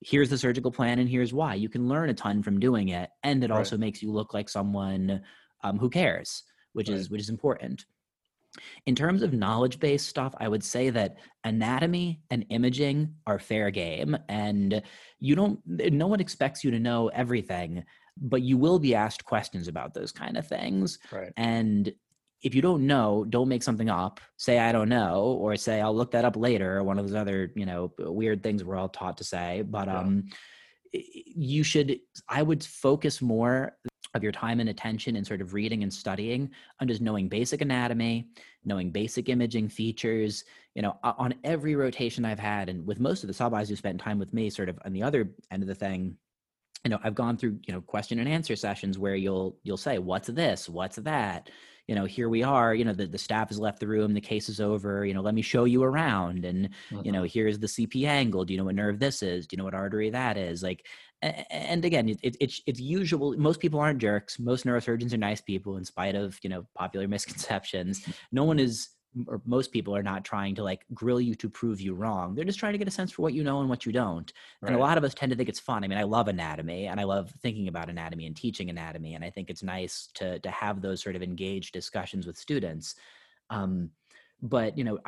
here's 0.00 0.30
the 0.30 0.38
surgical 0.38 0.72
plan 0.72 0.98
and 0.98 1.08
here's 1.08 1.32
why. 1.32 1.54
You 1.54 1.68
can 1.68 1.88
learn 1.88 2.10
a 2.10 2.14
ton 2.14 2.42
from 2.42 2.58
doing 2.58 2.88
it, 2.88 3.08
and 3.22 3.44
it 3.44 3.50
right. 3.50 3.56
also 3.56 3.78
makes 3.78 4.02
you 4.02 4.10
look 4.10 4.34
like 4.34 4.48
someone 4.48 5.22
um, 5.62 5.78
who 5.78 5.90
cares, 5.90 6.42
which 6.72 6.88
right. 6.88 6.98
is 6.98 7.08
which 7.08 7.20
is 7.20 7.30
important. 7.30 7.84
In 8.86 8.94
terms 8.94 9.22
of 9.22 9.32
knowledge 9.32 9.78
based 9.78 10.08
stuff, 10.08 10.34
I 10.38 10.48
would 10.48 10.64
say 10.64 10.90
that 10.90 11.18
anatomy 11.44 12.20
and 12.30 12.44
imaging 12.50 13.14
are 13.26 13.38
fair 13.38 13.70
game. 13.70 14.16
And 14.28 14.82
you 15.18 15.34
don't, 15.36 15.60
no 15.66 16.06
one 16.06 16.20
expects 16.20 16.64
you 16.64 16.70
to 16.72 16.78
know 16.78 17.08
everything, 17.08 17.84
but 18.16 18.42
you 18.42 18.58
will 18.58 18.78
be 18.78 18.94
asked 18.94 19.24
questions 19.24 19.68
about 19.68 19.94
those 19.94 20.12
kind 20.12 20.36
of 20.36 20.46
things. 20.46 20.98
Right. 21.12 21.32
And 21.36 21.92
if 22.42 22.54
you 22.54 22.62
don't 22.62 22.86
know, 22.86 23.24
don't 23.28 23.48
make 23.48 23.62
something 23.62 23.90
up. 23.90 24.20
Say 24.36 24.58
I 24.58 24.72
don't 24.72 24.88
know, 24.88 25.38
or 25.40 25.56
say 25.56 25.80
I'll 25.80 25.94
look 25.94 26.10
that 26.12 26.24
up 26.24 26.36
later. 26.36 26.82
One 26.82 26.98
of 26.98 27.06
those 27.06 27.14
other, 27.14 27.52
you 27.54 27.66
know, 27.66 27.92
weird 27.98 28.42
things 28.42 28.64
we're 28.64 28.76
all 28.76 28.88
taught 28.88 29.18
to 29.18 29.24
say. 29.24 29.62
But 29.62 29.88
yeah. 29.88 29.98
um, 29.98 30.24
you 30.92 31.62
should. 31.62 32.00
I 32.28 32.42
would 32.42 32.64
focus 32.64 33.20
more 33.20 33.76
of 34.14 34.22
your 34.22 34.32
time 34.32 34.58
and 34.60 34.68
attention 34.68 35.14
in 35.14 35.24
sort 35.24 35.40
of 35.40 35.54
reading 35.54 35.82
and 35.82 35.92
studying 35.92 36.50
on 36.80 36.88
just 36.88 37.00
knowing 37.00 37.28
basic 37.28 37.60
anatomy, 37.60 38.28
knowing 38.64 38.90
basic 38.90 39.28
imaging 39.28 39.68
features. 39.68 40.44
You 40.74 40.82
know, 40.82 40.98
on 41.02 41.34
every 41.44 41.74
rotation 41.74 42.24
I've 42.24 42.38
had, 42.38 42.68
and 42.68 42.86
with 42.86 43.00
most 43.00 43.22
of 43.22 43.28
the 43.28 43.34
sub-Is 43.34 43.68
who 43.68 43.76
spent 43.76 44.00
time 44.00 44.18
with 44.18 44.32
me, 44.32 44.50
sort 44.50 44.68
of 44.68 44.78
on 44.84 44.92
the 44.92 45.02
other 45.02 45.30
end 45.50 45.62
of 45.62 45.68
the 45.68 45.74
thing, 45.74 46.16
you 46.84 46.90
know, 46.90 46.98
I've 47.02 47.14
gone 47.14 47.36
through 47.36 47.58
you 47.66 47.74
know 47.74 47.80
question 47.80 48.18
and 48.18 48.28
answer 48.28 48.56
sessions 48.56 48.98
where 48.98 49.16
you'll 49.16 49.58
you'll 49.62 49.76
say, 49.76 49.98
"What's 49.98 50.28
this? 50.28 50.68
What's 50.68 50.96
that?" 50.96 51.50
You 51.90 51.96
know 51.96 52.04
here 52.04 52.28
we 52.28 52.44
are 52.44 52.72
you 52.72 52.84
know 52.84 52.92
the, 52.92 53.04
the 53.04 53.18
staff 53.18 53.48
has 53.48 53.58
left 53.58 53.80
the 53.80 53.86
room 53.88 54.14
the 54.14 54.20
case 54.20 54.48
is 54.48 54.60
over 54.60 55.04
you 55.04 55.12
know 55.12 55.20
let 55.20 55.34
me 55.34 55.42
show 55.42 55.64
you 55.64 55.82
around. 55.82 56.44
And 56.44 56.68
mm-hmm. 56.68 57.00
you 57.04 57.10
know 57.10 57.22
mm-hmm. 57.22 57.32
here's 57.32 57.58
the 57.58 57.66
cp 57.66 58.06
angle. 58.06 58.44
Do 58.44 58.52
you 58.52 58.60
know 58.60 58.64
what 58.64 58.76
nerve 58.76 59.00
this 59.00 59.24
is? 59.24 59.48
Do 59.48 59.54
you 59.54 59.58
know 59.58 59.64
what 59.64 59.74
artery 59.74 60.08
that 60.10 60.36
is? 60.36 60.62
Like 60.62 60.86
and 61.20 61.84
again 61.84 62.08
it, 62.08 62.36
it's 62.40 62.62
it's 62.64 62.78
usual 62.78 63.34
most 63.36 63.58
people 63.58 63.80
aren't 63.80 63.98
jerks. 63.98 64.38
Most 64.38 64.64
neurosurgeons 64.64 65.12
are 65.12 65.16
nice 65.16 65.40
people 65.40 65.78
in 65.78 65.84
spite 65.84 66.14
of 66.14 66.38
you 66.44 66.48
know 66.48 66.64
popular 66.76 67.08
misconceptions. 67.16 68.06
No 68.30 68.44
one 68.44 68.60
is 68.60 68.90
or 69.26 69.40
most 69.44 69.72
people 69.72 69.94
are 69.94 70.02
not 70.02 70.24
trying 70.24 70.54
to 70.54 70.62
like 70.62 70.84
grill 70.94 71.20
you 71.20 71.34
to 71.34 71.48
prove 71.48 71.80
you 71.80 71.94
wrong. 71.94 72.34
They're 72.34 72.44
just 72.44 72.58
trying 72.58 72.72
to 72.72 72.78
get 72.78 72.88
a 72.88 72.92
sense 72.92 73.12
for 73.12 73.22
what 73.22 73.34
you 73.34 73.42
know 73.42 73.60
and 73.60 73.68
what 73.68 73.84
you 73.84 73.92
don't. 73.92 74.32
Right. 74.60 74.68
And 74.68 74.76
a 74.76 74.80
lot 74.80 74.98
of 74.98 75.04
us 75.04 75.14
tend 75.14 75.30
to 75.30 75.36
think 75.36 75.48
it's 75.48 75.60
fun. 75.60 75.84
I 75.84 75.88
mean, 75.88 75.98
I 75.98 76.04
love 76.04 76.28
anatomy 76.28 76.86
and 76.86 77.00
I 77.00 77.04
love 77.04 77.32
thinking 77.42 77.68
about 77.68 77.90
anatomy 77.90 78.26
and 78.26 78.36
teaching 78.36 78.70
anatomy. 78.70 79.14
And 79.14 79.24
I 79.24 79.30
think 79.30 79.50
it's 79.50 79.62
nice 79.62 80.08
to 80.14 80.38
to 80.40 80.50
have 80.50 80.80
those 80.80 81.02
sort 81.02 81.16
of 81.16 81.22
engaged 81.22 81.72
discussions 81.72 82.26
with 82.26 82.36
students. 82.36 82.94
Um, 83.50 83.90
but 84.42 84.76
you 84.78 84.84
know, 84.84 84.98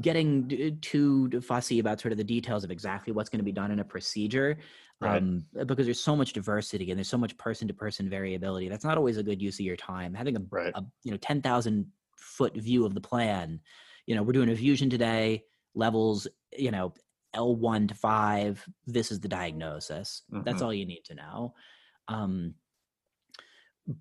getting 0.00 0.78
too 0.82 1.40
fussy 1.40 1.78
about 1.78 2.00
sort 2.00 2.12
of 2.12 2.18
the 2.18 2.24
details 2.24 2.64
of 2.64 2.70
exactly 2.70 3.12
what's 3.12 3.30
going 3.30 3.38
to 3.38 3.44
be 3.44 3.52
done 3.52 3.70
in 3.70 3.80
a 3.80 3.84
procedure, 3.84 4.58
right. 5.00 5.18
um, 5.18 5.44
because 5.66 5.86
there's 5.86 6.00
so 6.00 6.14
much 6.14 6.32
diversity 6.32 6.90
and 6.90 6.98
there's 6.98 7.08
so 7.08 7.16
much 7.16 7.36
person-to-person 7.38 8.10
variability. 8.10 8.68
That's 8.68 8.84
not 8.84 8.98
always 8.98 9.16
a 9.16 9.22
good 9.22 9.40
use 9.40 9.54
of 9.54 9.64
your 9.64 9.76
time. 9.76 10.12
Having 10.12 10.36
a, 10.36 10.40
right. 10.50 10.72
a 10.74 10.84
you 11.02 11.10
know 11.12 11.16
ten 11.16 11.40
thousand 11.40 11.86
foot 12.36 12.56
view 12.56 12.84
of 12.84 12.94
the 12.94 13.00
plan. 13.00 13.60
You 14.06 14.14
know, 14.14 14.22
we're 14.22 14.32
doing 14.32 14.50
a 14.50 14.56
fusion 14.56 14.90
today, 14.90 15.44
levels, 15.74 16.26
you 16.56 16.70
know, 16.70 16.92
L1 17.34 17.88
to 17.88 17.94
5, 17.94 18.68
this 18.86 19.10
is 19.10 19.20
the 19.20 19.28
diagnosis. 19.28 20.22
Mm-hmm. 20.32 20.44
That's 20.44 20.62
all 20.62 20.72
you 20.72 20.86
need 20.86 21.04
to 21.06 21.14
know. 21.14 21.54
Um, 22.08 22.54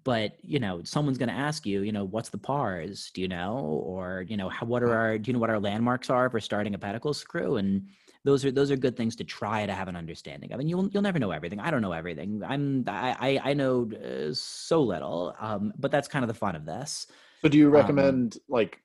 but 0.03 0.37
you 0.41 0.59
know 0.59 0.81
someone's 0.83 1.17
going 1.17 1.29
to 1.29 1.35
ask 1.35 1.65
you 1.65 1.81
you 1.81 1.91
know 1.91 2.05
what's 2.05 2.29
the 2.29 2.37
pars? 2.37 3.11
Do 3.13 3.21
you 3.21 3.27
know? 3.27 3.81
Or 3.85 4.23
you 4.27 4.37
know 4.37 4.47
how, 4.47 4.65
what 4.65 4.81
are 4.81 4.95
our 4.95 5.17
do 5.17 5.29
you 5.29 5.33
know 5.33 5.39
what 5.39 5.49
our 5.49 5.59
landmarks 5.59 6.09
are 6.09 6.29
for 6.29 6.39
starting 6.39 6.73
a 6.73 6.77
pedicle 6.77 7.13
screw? 7.13 7.57
And 7.57 7.87
those 8.23 8.45
are 8.45 8.51
those 8.51 8.71
are 8.71 8.77
good 8.77 8.95
things 8.95 9.15
to 9.17 9.25
try 9.25 9.65
to 9.65 9.73
have 9.73 9.89
an 9.89 9.97
understanding 9.97 10.53
of. 10.53 10.59
And 10.61 10.69
you'll 10.69 10.87
you'll 10.89 11.03
never 11.03 11.19
know 11.19 11.31
everything. 11.31 11.59
I 11.59 11.69
don't 11.69 11.81
know 11.81 11.91
everything. 11.91 12.41
I'm 12.45 12.85
i 12.87 13.41
i, 13.43 13.53
know 13.53 13.89
uh, 13.91 14.33
so 14.33 14.81
little. 14.81 15.35
Um, 15.39 15.73
but 15.77 15.91
that's 15.91 16.07
kind 16.07 16.23
of 16.23 16.27
the 16.27 16.33
fun 16.33 16.55
of 16.55 16.65
this 16.65 17.07
so 17.43 17.49
do 17.49 17.57
you 17.57 17.67
um, 17.67 17.73
recommend 17.73 18.35
um, 18.35 18.41
like 18.47 18.79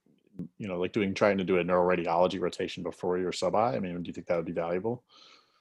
you 0.58 0.68
know 0.68 0.78
like 0.78 0.92
doing 0.92 1.14
trying 1.14 1.38
to 1.38 1.44
do 1.44 1.58
a 1.58 1.64
neuroradiology 1.64 2.40
rotation 2.40 2.82
before 2.82 3.18
your 3.18 3.32
sub 3.32 3.54
I? 3.54 3.76
I 3.76 3.80
mean, 3.80 4.02
do 4.02 4.08
you 4.08 4.12
think 4.12 4.26
that 4.26 4.36
would 4.36 4.44
be 4.44 4.52
valuable? 4.52 5.04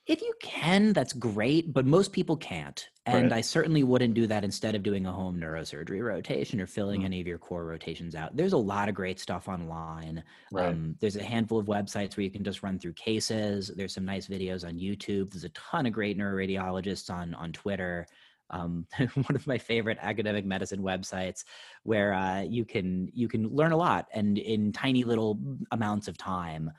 If 0.07 0.21
you 0.21 0.33
can, 0.41 0.93
that's 0.93 1.11
great, 1.11 1.73
but 1.73 1.85
most 1.85 2.13
people 2.13 2.37
can't. 2.37 2.87
And 3.05 3.23
right. 3.23 3.39
I 3.39 3.41
certainly 3.41 3.83
wouldn't 3.83 4.13
do 4.13 4.25
that 4.27 4.45
instead 4.45 4.73
of 4.73 4.81
doing 4.81 5.05
a 5.05 5.11
home 5.11 5.37
neurosurgery 5.37 6.01
rotation 6.01 6.61
or 6.61 6.67
filling 6.67 7.01
mm-hmm. 7.01 7.07
any 7.07 7.21
of 7.21 7.27
your 7.27 7.37
core 7.37 7.65
rotations 7.65 8.15
out. 8.15 8.35
There's 8.35 8.53
a 8.53 8.57
lot 8.57 8.87
of 8.87 8.95
great 8.95 9.19
stuff 9.19 9.49
online. 9.49 10.23
Right. 10.49 10.69
Um, 10.69 10.95
there's 11.01 11.17
a 11.17 11.23
handful 11.23 11.59
of 11.59 11.65
websites 11.65 12.15
where 12.15 12.23
you 12.23 12.31
can 12.31 12.45
just 12.45 12.63
run 12.63 12.79
through 12.79 12.93
cases. 12.93 13.69
There's 13.75 13.93
some 13.93 14.05
nice 14.05 14.27
videos 14.27 14.65
on 14.65 14.79
YouTube. 14.79 15.31
There's 15.31 15.43
a 15.43 15.49
ton 15.49 15.85
of 15.85 15.91
great 15.91 16.17
neuroradiologists 16.17 17.09
on 17.09 17.33
on 17.35 17.51
Twitter 17.51 18.07
um, 18.49 18.85
one 18.97 19.35
of 19.35 19.45
my 19.47 19.57
favorite 19.57 19.97
academic 20.01 20.45
medicine 20.45 20.81
websites 20.81 21.43
where 21.83 22.13
uh, 22.13 22.41
you 22.41 22.65
can 22.65 23.09
you 23.13 23.27
can 23.27 23.47
learn 23.49 23.71
a 23.71 23.77
lot 23.77 24.07
and 24.13 24.37
in 24.37 24.71
tiny 24.71 25.03
little 25.03 25.39
amounts 25.71 26.07
of 26.07 26.17
time. 26.17 26.71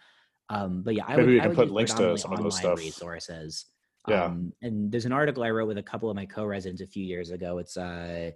Um, 0.50 0.82
but 0.82 0.94
yeah, 0.94 1.04
I 1.06 1.16
maybe 1.16 1.22
would, 1.22 1.34
we 1.34 1.40
can 1.40 1.54
put 1.54 1.70
links 1.70 1.92
to 1.94 2.16
some 2.16 2.32
of 2.32 2.42
those 2.42 2.56
stuff. 2.56 2.78
resources. 2.78 3.66
Yeah. 4.06 4.24
Um, 4.24 4.52
and 4.62 4.90
there's 4.90 5.04
an 5.04 5.12
article 5.12 5.42
I 5.42 5.50
wrote 5.50 5.68
with 5.68 5.76
a 5.76 5.82
couple 5.82 6.08
of 6.08 6.16
my 6.16 6.24
co-residents 6.24 6.80
a 6.80 6.86
few 6.86 7.04
years 7.04 7.30
ago. 7.30 7.58
It's 7.58 7.76
uh, 7.76 8.30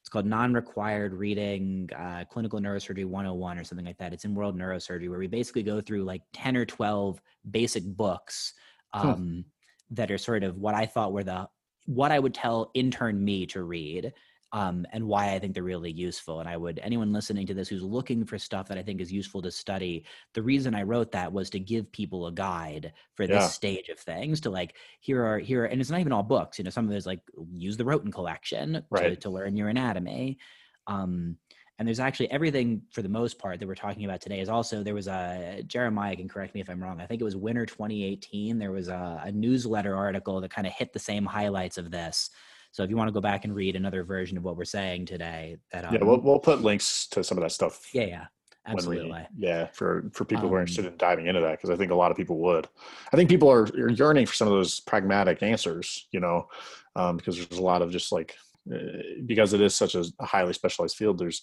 it's 0.00 0.08
called 0.08 0.24
non-required 0.24 1.12
reading 1.12 1.90
uh, 1.94 2.24
clinical 2.30 2.60
neurosurgery 2.60 3.04
101 3.04 3.58
or 3.58 3.64
something 3.64 3.84
like 3.84 3.98
that. 3.98 4.14
It's 4.14 4.24
in 4.24 4.34
World 4.34 4.56
Neurosurgery 4.56 5.10
where 5.10 5.18
we 5.18 5.26
basically 5.26 5.62
go 5.62 5.82
through 5.82 6.04
like 6.04 6.22
10 6.32 6.56
or 6.56 6.64
12 6.64 7.20
basic 7.50 7.84
books 7.84 8.54
um, 8.94 9.44
that 9.90 10.10
are 10.10 10.16
sort 10.16 10.44
of 10.44 10.56
what 10.56 10.74
I 10.74 10.86
thought 10.86 11.12
were 11.12 11.24
the 11.24 11.46
what 11.88 12.12
I 12.12 12.18
would 12.18 12.34
tell 12.34 12.70
intern 12.74 13.24
me 13.24 13.46
to 13.46 13.62
read 13.62 14.12
um, 14.52 14.86
and 14.92 15.06
why 15.06 15.32
I 15.32 15.38
think 15.38 15.54
they're 15.54 15.62
really 15.62 15.90
useful. 15.90 16.40
And 16.40 16.48
I 16.48 16.54
would, 16.54 16.78
anyone 16.82 17.14
listening 17.14 17.46
to 17.46 17.54
this 17.54 17.66
who's 17.66 17.82
looking 17.82 18.26
for 18.26 18.38
stuff 18.38 18.68
that 18.68 18.76
I 18.76 18.82
think 18.82 19.00
is 19.00 19.10
useful 19.10 19.40
to 19.40 19.50
study, 19.50 20.04
the 20.34 20.42
reason 20.42 20.74
I 20.74 20.82
wrote 20.82 21.12
that 21.12 21.32
was 21.32 21.48
to 21.50 21.58
give 21.58 21.90
people 21.90 22.26
a 22.26 22.32
guide 22.32 22.92
for 23.14 23.26
this 23.26 23.42
yeah. 23.42 23.48
stage 23.48 23.88
of 23.88 23.98
things 23.98 24.42
to 24.42 24.50
like, 24.50 24.74
here 25.00 25.24
are, 25.24 25.38
here, 25.38 25.62
are, 25.62 25.66
and 25.66 25.80
it's 25.80 25.90
not 25.90 26.00
even 26.00 26.12
all 26.12 26.22
books, 26.22 26.58
you 26.58 26.64
know, 26.64 26.70
some 26.70 26.84
of 26.84 26.92
it 26.92 26.96
is 26.96 27.06
like, 27.06 27.20
use 27.52 27.78
the 27.78 27.86
Rhoton 27.86 28.12
collection 28.12 28.84
right. 28.90 29.10
to, 29.10 29.16
to 29.16 29.30
learn 29.30 29.56
your 29.56 29.68
anatomy. 29.68 30.36
Um, 30.86 31.36
and 31.78 31.86
there's 31.86 32.00
actually 32.00 32.30
everything 32.30 32.82
for 32.90 33.02
the 33.02 33.08
most 33.08 33.38
part 33.38 33.60
that 33.60 33.68
we're 33.68 33.74
talking 33.74 34.04
about 34.04 34.20
today 34.20 34.40
is 34.40 34.48
also 34.48 34.82
there 34.82 34.94
was 34.94 35.08
a 35.08 35.62
jeremiah 35.66 36.16
can 36.16 36.28
correct 36.28 36.54
me 36.54 36.60
if 36.60 36.68
i'm 36.68 36.82
wrong 36.82 37.00
i 37.00 37.06
think 37.06 37.20
it 37.20 37.24
was 37.24 37.36
winter 37.36 37.64
2018 37.64 38.58
there 38.58 38.72
was 38.72 38.88
a, 38.88 39.22
a 39.24 39.32
newsletter 39.32 39.96
article 39.96 40.40
that 40.40 40.50
kind 40.50 40.66
of 40.66 40.72
hit 40.72 40.92
the 40.92 40.98
same 40.98 41.24
highlights 41.24 41.78
of 41.78 41.90
this 41.90 42.30
so 42.70 42.82
if 42.82 42.90
you 42.90 42.96
want 42.96 43.08
to 43.08 43.12
go 43.12 43.20
back 43.20 43.44
and 43.44 43.54
read 43.54 43.76
another 43.76 44.04
version 44.04 44.36
of 44.36 44.44
what 44.44 44.56
we're 44.56 44.64
saying 44.64 45.06
today 45.06 45.56
that 45.72 45.84
um, 45.84 45.94
yeah 45.94 46.02
we'll, 46.02 46.20
we'll 46.20 46.38
put 46.38 46.62
links 46.62 47.06
to 47.06 47.22
some 47.22 47.38
of 47.38 47.42
that 47.42 47.52
stuff 47.52 47.88
yeah 47.92 48.04
yeah 48.04 48.26
Absolutely. 48.66 49.10
We, 49.10 49.46
yeah, 49.46 49.68
for 49.72 50.10
for 50.12 50.26
people 50.26 50.44
um, 50.44 50.50
who 50.50 50.56
are 50.56 50.60
interested 50.60 50.84
um, 50.84 50.92
in 50.92 50.98
diving 50.98 51.26
into 51.26 51.40
that, 51.40 51.52
because 51.52 51.70
I 51.70 51.76
think 51.76 51.90
a 51.90 51.94
lot 51.94 52.10
of 52.10 52.18
people 52.18 52.36
would. 52.40 52.68
I 53.10 53.16
think 53.16 53.30
people 53.30 53.50
are, 53.50 53.62
are 53.62 53.88
yearning 53.88 54.26
for 54.26 54.34
some 54.34 54.46
of 54.46 54.52
those 54.52 54.80
pragmatic 54.80 55.42
answers, 55.42 56.06
you 56.12 56.20
know, 56.20 56.48
um, 56.94 57.16
because 57.16 57.36
there's 57.36 57.58
a 57.58 57.62
lot 57.62 57.80
of 57.80 57.90
just 57.90 58.12
like 58.12 58.36
because 59.26 59.52
it 59.52 59.60
is 59.60 59.74
such 59.74 59.94
a 59.94 60.04
highly 60.20 60.52
specialized 60.52 60.96
field. 60.96 61.18
There's 61.18 61.42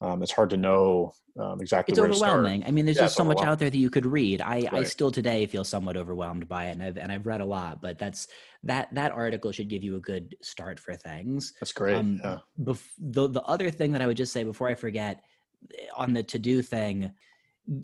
um, 0.00 0.22
it's 0.22 0.32
hard 0.32 0.50
to 0.50 0.56
know 0.56 1.12
um, 1.38 1.60
exactly. 1.60 1.92
It's 1.92 1.98
overwhelming. 1.98 2.64
I 2.66 2.72
mean, 2.72 2.84
there's 2.84 2.96
yeah, 2.96 3.04
just 3.04 3.16
so 3.16 3.24
much 3.24 3.40
out 3.40 3.58
there 3.58 3.70
that 3.70 3.78
you 3.78 3.88
could 3.88 4.04
read. 4.04 4.40
I, 4.40 4.46
right. 4.46 4.74
I 4.74 4.82
still 4.82 5.10
today 5.10 5.46
feel 5.46 5.64
somewhat 5.64 5.96
overwhelmed 5.96 6.48
by 6.48 6.66
it, 6.66 6.72
and 6.72 6.82
I've 6.82 6.98
and 6.98 7.12
I've 7.12 7.26
read 7.26 7.40
a 7.40 7.44
lot. 7.44 7.80
But 7.80 7.98
that's 7.98 8.26
that 8.64 8.92
that 8.94 9.12
article 9.12 9.52
should 9.52 9.68
give 9.68 9.84
you 9.84 9.96
a 9.96 10.00
good 10.00 10.36
start 10.42 10.80
for 10.80 10.94
things. 10.96 11.54
That's 11.60 11.72
great. 11.72 11.96
Um, 11.96 12.20
yeah. 12.22 12.38
Bef- 12.60 12.90
the 12.98 13.28
the 13.28 13.42
other 13.42 13.70
thing 13.70 13.92
that 13.92 14.02
I 14.02 14.06
would 14.06 14.16
just 14.16 14.32
say 14.32 14.42
before 14.42 14.68
I 14.68 14.74
forget, 14.74 15.22
on 15.96 16.12
the 16.12 16.22
to 16.24 16.38
do 16.38 16.62
thing, 16.62 17.12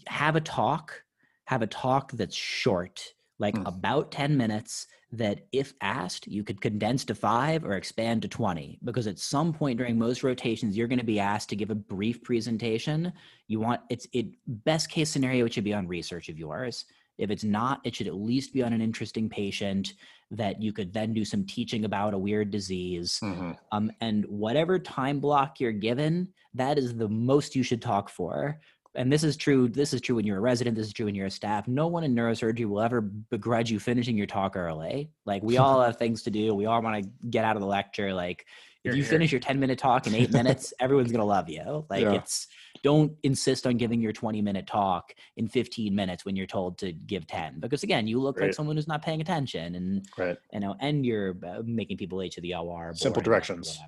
have 0.06 0.36
a 0.36 0.40
talk. 0.40 1.02
Have 1.44 1.62
a 1.62 1.66
talk 1.66 2.12
that's 2.12 2.36
short, 2.36 3.14
like 3.39 3.55
mm. 3.55 3.66
about 3.66 4.11
ten 4.11 4.36
minutes 4.36 4.86
that 5.12 5.47
if 5.53 5.72
asked 5.80 6.26
you 6.26 6.45
could 6.45 6.61
condense 6.61 7.05
to 7.05 7.14
five 7.14 7.64
or 7.64 7.74
expand 7.74 8.20
to 8.22 8.28
20 8.28 8.78
because 8.84 9.07
at 9.07 9.18
some 9.18 9.53
point 9.55 9.78
during 9.78 9.99
most 9.99 10.22
rotations 10.22 10.76
you're 10.76 10.89
going 10.89 10.99
to 10.99 11.05
be 11.05 11.18
asked 11.18 11.49
to 11.49 11.57
give 11.57 11.70
a 11.70 11.74
brief 11.74 12.22
presentation. 12.22 13.12
You 13.47 13.61
want 13.61 13.80
it's 13.89 14.07
it 14.12 14.26
best 14.47 14.91
case 14.91 15.09
scenario 15.09 15.47
it 15.47 15.55
should 15.55 15.64
be 15.64 15.74
on 15.74 15.89
research 15.89 16.28
of 16.28 16.39
yours. 16.39 16.84
If 17.16 17.30
it's 17.30 17.45
not 17.45 17.80
it 17.84 17.95
should 17.95 18.07
at 18.07 18.14
least 18.14 18.53
be 18.53 18.62
on 18.62 18.74
an 18.74 18.82
interesting 18.82 19.30
patient 19.30 19.95
that 20.30 20.61
you 20.61 20.74
could 20.74 20.93
then 20.93 21.14
do 21.14 21.24
some 21.24 21.47
teaching 21.47 21.86
about 21.86 22.12
a 22.12 22.18
weird 22.18 22.51
disease. 22.51 23.18
Mm-hmm. 23.22 23.53
um, 23.72 23.91
and 24.03 24.26
whatever 24.26 24.78
time 24.78 25.20
block 25.20 25.59
you're 25.59 25.72
given 25.72 26.28
that 26.53 26.76
is 26.76 26.95
the 26.95 27.09
most 27.09 27.57
you 27.57 27.62
should 27.62 27.80
talk 27.80 28.11
for 28.11 28.61
and 28.99 29.12
this 29.12 29.22
is 29.22 29.36
true 29.36 29.68
this 29.68 29.94
is 29.94 30.01
true 30.01 30.16
when 30.16 30.26
you're 30.26 30.38
a 30.38 30.40
resident 30.40 30.76
this 30.76 30.86
is 30.86 30.92
true 30.92 31.07
when 31.07 31.14
you're 31.14 31.26
a 31.26 31.30
staff 31.30 31.66
no 31.68 31.86
one 31.86 32.05
in 32.05 32.14
neurosurgery 32.14 32.66
will 32.66 32.80
ever 32.80 33.01
begrudge 33.01 33.70
you 33.70 33.78
finishing 33.78 34.16
your 34.16 34.26
talk 34.26 34.57
early 34.57 35.11
like 35.24 35.42
we 35.42 35.57
all 35.57 35.80
have 35.80 35.96
things 35.96 36.22
to 36.22 36.30
do 36.30 36.55
we 36.55 36.66
all 36.66 36.82
want 36.82 37.03
to 37.03 37.11
get 37.30 37.44
out 37.44 37.57
of 37.57 37.62
the 37.62 37.68
lecture 37.68 38.12
like 38.12 38.44
if 38.84 38.94
you 38.94 39.05
finish 39.05 39.30
your 39.30 39.40
10 39.40 39.61
minute 39.61 39.78
talk 39.78 40.07
in 40.07 40.14
eight 40.14 40.32
minutes 40.40 40.72
everyone's 40.80 41.12
gonna 41.12 41.24
love 41.24 41.49
you 41.49 41.86
like 41.88 42.03
yeah. 42.03 42.12
it's 42.12 42.49
don't 42.82 43.12
insist 43.22 43.66
on 43.66 43.76
giving 43.76 44.01
your 44.01 44.12
20 44.12 44.40
minute 44.40 44.66
talk 44.66 45.12
in 45.36 45.49
15 45.49 45.94
minutes 45.94 46.24
when 46.24 46.36
you're 46.36 46.46
told 46.46 46.78
to 46.78 46.92
give 46.92 47.26
10 47.26 47.61
because 47.61 47.82
again 47.82 48.07
you 48.07 48.20
look 48.20 48.38
right. 48.38 48.46
like 48.46 48.55
someone 48.55 48.76
who's 48.76 48.88
not 48.88 49.03
paying 49.03 49.20
attention 49.20 49.74
and 49.74 50.07
right. 50.16 50.38
you 50.53 50.61
know 50.61 50.74
and 50.80 51.05
you're 51.05 51.36
uh, 51.46 51.61
making 51.64 51.96
people 51.96 52.18
late 52.18 52.32
to 52.32 52.40
the 52.40 52.55
OR 52.55 52.92
simple 52.94 53.22
directions 53.22 53.78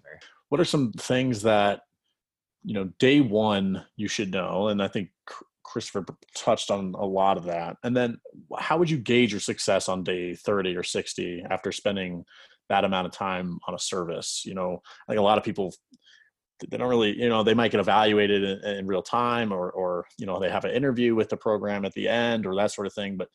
what 0.50 0.60
are 0.60 0.64
some 0.64 0.92
things 0.92 1.42
that 1.42 1.82
you 2.64 2.74
know, 2.74 2.90
day 2.98 3.20
one, 3.20 3.84
you 3.96 4.08
should 4.08 4.30
know. 4.30 4.68
And 4.68 4.82
I 4.82 4.88
think 4.88 5.10
Christopher 5.70 6.04
touched 6.34 6.70
on 6.70 6.94
a 6.98 7.04
lot 7.04 7.36
of 7.36 7.44
that. 7.44 7.76
And 7.84 7.96
then 7.96 8.18
how 8.58 8.76
would 8.78 8.90
you 8.90 8.98
gauge 8.98 9.30
your 9.30 9.40
success 9.40 9.88
on 9.88 10.04
day 10.04 10.34
30 10.34 10.76
or 10.76 10.82
60 10.82 11.44
after 11.48 11.72
spending 11.72 12.24
that 12.68 12.84
amount 12.84 13.06
of 13.06 13.12
time 13.12 13.58
on 13.66 13.74
a 13.74 13.78
service? 13.78 14.42
You 14.44 14.54
know, 14.54 14.82
I 15.08 15.12
think 15.12 15.20
a 15.20 15.22
lot 15.22 15.38
of 15.38 15.44
people, 15.44 15.72
they 16.68 16.76
don't 16.76 16.88
really, 16.88 17.18
you 17.18 17.28
know, 17.28 17.42
they 17.42 17.54
might 17.54 17.70
get 17.70 17.80
evaluated 17.80 18.42
in, 18.42 18.78
in 18.78 18.86
real 18.86 19.02
time 19.02 19.52
or, 19.52 19.70
or, 19.70 20.06
you 20.18 20.26
know, 20.26 20.40
they 20.40 20.50
have 20.50 20.64
an 20.64 20.72
interview 20.72 21.14
with 21.14 21.28
the 21.28 21.36
program 21.36 21.84
at 21.84 21.94
the 21.94 22.08
end 22.08 22.46
or 22.46 22.54
that 22.56 22.72
sort 22.72 22.86
of 22.86 22.92
thing. 22.92 23.16
But 23.16 23.28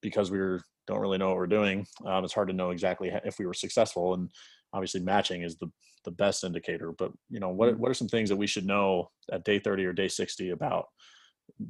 because 0.00 0.30
we 0.30 0.38
don't 0.86 1.00
really 1.00 1.18
know 1.18 1.28
what 1.28 1.36
we're 1.36 1.46
doing, 1.46 1.86
um, 2.06 2.24
it's 2.24 2.34
hard 2.34 2.48
to 2.48 2.54
know 2.54 2.70
exactly 2.70 3.12
if 3.24 3.38
we 3.38 3.46
were 3.46 3.54
successful. 3.54 4.14
And 4.14 4.30
obviously 4.72 5.00
matching 5.00 5.42
is 5.42 5.56
the 5.56 5.70
the 6.04 6.10
best 6.10 6.44
indicator. 6.44 6.92
But 6.92 7.12
you 7.30 7.40
know, 7.40 7.50
what 7.50 7.72
mm-hmm. 7.72 7.80
what 7.80 7.90
are 7.90 7.94
some 7.94 8.08
things 8.08 8.28
that 8.28 8.36
we 8.36 8.46
should 8.46 8.66
know 8.66 9.10
at 9.32 9.44
day 9.44 9.58
30 9.58 9.84
or 9.86 9.92
day 9.92 10.08
60 10.08 10.50
about 10.50 10.86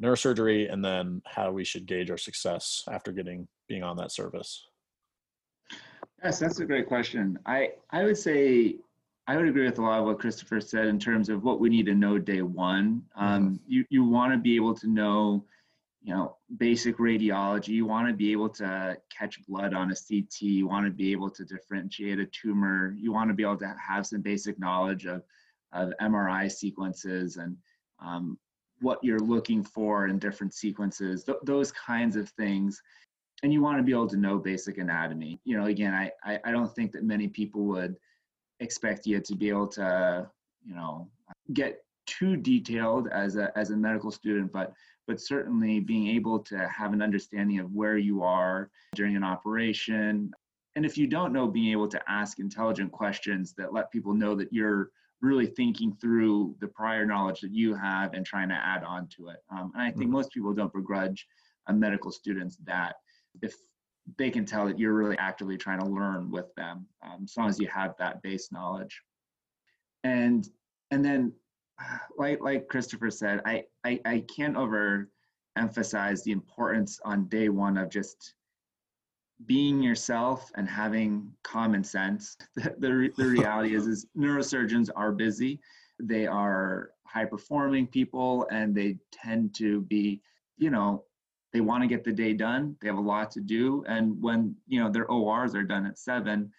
neurosurgery, 0.00 0.72
and 0.72 0.84
then 0.84 1.22
how 1.26 1.50
we 1.52 1.64
should 1.64 1.86
gauge 1.86 2.10
our 2.10 2.18
success 2.18 2.82
after 2.90 3.12
getting 3.12 3.48
being 3.68 3.82
on 3.82 3.96
that 3.96 4.12
service? 4.12 4.66
Yes, 6.22 6.38
that's 6.38 6.58
a 6.60 6.64
great 6.64 6.88
question. 6.88 7.38
I 7.46 7.72
I 7.90 8.04
would 8.04 8.18
say 8.18 8.76
I 9.26 9.36
would 9.36 9.46
agree 9.46 9.66
with 9.66 9.78
a 9.78 9.82
lot 9.82 10.00
of 10.00 10.06
what 10.06 10.18
Christopher 10.18 10.60
said 10.60 10.86
in 10.86 10.98
terms 10.98 11.28
of 11.28 11.44
what 11.44 11.60
we 11.60 11.68
need 11.68 11.86
to 11.86 11.94
know 11.94 12.18
day 12.18 12.42
one. 12.42 13.02
Um, 13.16 13.44
mm-hmm. 13.44 13.54
You 13.66 13.84
you 13.90 14.04
want 14.04 14.32
to 14.32 14.38
be 14.38 14.56
able 14.56 14.74
to 14.74 14.88
know 14.88 15.44
you 16.02 16.14
know, 16.14 16.36
basic 16.56 16.98
radiology. 16.98 17.68
You 17.68 17.86
want 17.86 18.08
to 18.08 18.14
be 18.14 18.32
able 18.32 18.48
to 18.50 18.96
catch 19.10 19.44
blood 19.46 19.74
on 19.74 19.90
a 19.90 19.94
CT. 19.94 20.42
You 20.42 20.68
want 20.68 20.86
to 20.86 20.92
be 20.92 21.12
able 21.12 21.30
to 21.30 21.44
differentiate 21.44 22.18
a 22.18 22.26
tumor. 22.26 22.94
You 22.98 23.12
want 23.12 23.30
to 23.30 23.34
be 23.34 23.42
able 23.42 23.58
to 23.58 23.74
have 23.84 24.06
some 24.06 24.22
basic 24.22 24.58
knowledge 24.58 25.06
of, 25.06 25.22
of 25.72 25.92
MRI 26.00 26.50
sequences 26.50 27.36
and 27.36 27.56
um, 28.00 28.38
what 28.80 29.02
you're 29.02 29.18
looking 29.18 29.64
for 29.64 30.06
in 30.06 30.18
different 30.18 30.54
sequences, 30.54 31.24
th- 31.24 31.38
those 31.42 31.72
kinds 31.72 32.16
of 32.16 32.28
things. 32.30 32.80
And 33.42 33.52
you 33.52 33.60
want 33.60 33.78
to 33.78 33.82
be 33.82 33.92
able 33.92 34.08
to 34.08 34.16
know 34.16 34.38
basic 34.38 34.78
anatomy. 34.78 35.40
You 35.44 35.58
know, 35.58 35.66
again, 35.66 35.94
I, 35.94 36.10
I, 36.24 36.38
I 36.44 36.52
don't 36.52 36.72
think 36.74 36.92
that 36.92 37.04
many 37.04 37.28
people 37.28 37.64
would 37.66 37.96
expect 38.60 39.06
you 39.06 39.20
to 39.20 39.34
be 39.34 39.48
able 39.48 39.68
to, 39.68 40.28
you 40.64 40.74
know, 40.74 41.08
get 41.52 41.82
too 42.06 42.36
detailed 42.36 43.08
as 43.08 43.36
a, 43.36 43.56
as 43.56 43.70
a 43.70 43.76
medical 43.76 44.10
student, 44.10 44.52
but 44.52 44.72
but 45.08 45.20
certainly 45.20 45.80
being 45.80 46.06
able 46.06 46.38
to 46.38 46.68
have 46.68 46.92
an 46.92 47.02
understanding 47.02 47.58
of 47.58 47.72
where 47.72 47.96
you 47.96 48.22
are 48.22 48.70
during 48.94 49.16
an 49.16 49.24
operation. 49.24 50.30
And 50.76 50.84
if 50.84 50.98
you 50.98 51.06
don't 51.06 51.32
know, 51.32 51.48
being 51.48 51.72
able 51.72 51.88
to 51.88 52.00
ask 52.06 52.38
intelligent 52.38 52.92
questions 52.92 53.54
that 53.54 53.72
let 53.72 53.90
people 53.90 54.12
know 54.12 54.34
that 54.36 54.52
you're 54.52 54.90
really 55.22 55.46
thinking 55.46 55.96
through 56.00 56.54
the 56.60 56.68
prior 56.68 57.06
knowledge 57.06 57.40
that 57.40 57.52
you 57.52 57.74
have 57.74 58.12
and 58.12 58.24
trying 58.24 58.50
to 58.50 58.54
add 58.54 58.84
on 58.84 59.08
to 59.16 59.28
it. 59.28 59.38
Um, 59.50 59.72
and 59.74 59.82
I 59.82 59.86
think 59.86 60.02
mm-hmm. 60.02 60.12
most 60.12 60.30
people 60.30 60.52
don't 60.52 60.72
begrudge 60.72 61.26
a 61.68 61.72
medical 61.72 62.12
students 62.12 62.58
that 62.66 62.96
if 63.42 63.54
they 64.18 64.30
can 64.30 64.44
tell 64.44 64.66
that 64.66 64.78
you're 64.78 64.92
really 64.92 65.18
actively 65.18 65.56
trying 65.56 65.80
to 65.80 65.86
learn 65.86 66.30
with 66.30 66.54
them, 66.54 66.86
um, 67.02 67.24
as 67.24 67.36
long 67.36 67.48
as 67.48 67.58
you 67.58 67.66
have 67.68 67.94
that 67.98 68.22
base 68.22 68.52
knowledge. 68.52 69.02
And 70.04 70.46
and 70.90 71.04
then 71.04 71.32
like 72.16 72.40
like 72.40 72.68
Christopher 72.68 73.10
said, 73.10 73.40
I, 73.44 73.64
I, 73.84 74.00
I 74.04 74.24
can't 74.34 74.56
overemphasize 74.56 76.22
the 76.22 76.32
importance 76.32 77.00
on 77.04 77.28
day 77.28 77.48
one 77.48 77.78
of 77.78 77.90
just 77.90 78.34
being 79.46 79.80
yourself 79.82 80.50
and 80.56 80.68
having 80.68 81.32
common 81.42 81.84
sense. 81.84 82.36
The, 82.56 82.74
the, 82.78 83.12
the 83.16 83.28
reality 83.28 83.74
is, 83.74 83.86
is 83.86 84.06
neurosurgeons 84.16 84.90
are 84.96 85.12
busy. 85.12 85.60
They 86.00 86.26
are 86.26 86.90
high 87.06 87.24
performing 87.24 87.86
people 87.86 88.46
and 88.50 88.74
they 88.74 88.98
tend 89.12 89.54
to 89.56 89.82
be, 89.82 90.20
you 90.56 90.70
know, 90.70 91.04
they 91.52 91.60
want 91.60 91.82
to 91.82 91.88
get 91.88 92.04
the 92.04 92.12
day 92.12 92.34
done. 92.34 92.76
They 92.80 92.88
have 92.88 92.98
a 92.98 93.00
lot 93.00 93.30
to 93.32 93.40
do. 93.40 93.84
And 93.88 94.20
when, 94.20 94.54
you 94.66 94.82
know, 94.82 94.90
their 94.90 95.10
ORs 95.10 95.54
are 95.54 95.62
done 95.62 95.86
at 95.86 95.98
seven, 95.98 96.52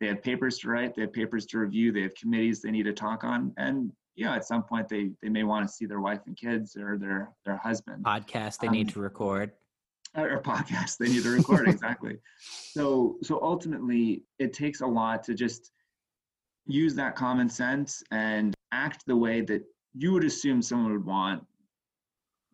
they 0.00 0.08
have 0.08 0.22
papers 0.22 0.58
to 0.58 0.68
write, 0.68 0.96
they 0.96 1.02
have 1.02 1.12
papers 1.12 1.46
to 1.46 1.58
review, 1.58 1.92
they 1.92 2.02
have 2.02 2.14
committees 2.16 2.60
they 2.60 2.72
need 2.72 2.84
to 2.84 2.92
talk 2.92 3.22
on. 3.22 3.52
And 3.56 3.92
you 4.14 4.24
know, 4.24 4.32
at 4.32 4.44
some 4.44 4.62
point 4.62 4.88
they 4.88 5.10
they 5.22 5.28
may 5.28 5.44
want 5.44 5.66
to 5.66 5.72
see 5.72 5.86
their 5.86 6.00
wife 6.00 6.20
and 6.26 6.36
kids 6.36 6.76
or 6.76 6.98
their 6.98 7.30
their 7.44 7.56
husband. 7.56 8.04
Podcast 8.04 8.58
they 8.58 8.68
um, 8.68 8.74
need 8.74 8.88
to 8.90 9.00
record. 9.00 9.52
Or 10.14 10.42
podcast 10.42 10.98
they 10.98 11.08
need 11.08 11.22
to 11.22 11.30
record 11.30 11.68
exactly. 11.68 12.18
So 12.72 13.16
so 13.22 13.38
ultimately, 13.42 14.24
it 14.38 14.52
takes 14.52 14.80
a 14.80 14.86
lot 14.86 15.22
to 15.24 15.34
just 15.34 15.72
use 16.66 16.94
that 16.94 17.16
common 17.16 17.48
sense 17.48 18.02
and 18.10 18.54
act 18.72 19.04
the 19.06 19.16
way 19.16 19.40
that 19.42 19.62
you 19.94 20.12
would 20.12 20.24
assume 20.24 20.62
someone 20.62 20.92
would 20.92 21.04
want 21.04 21.44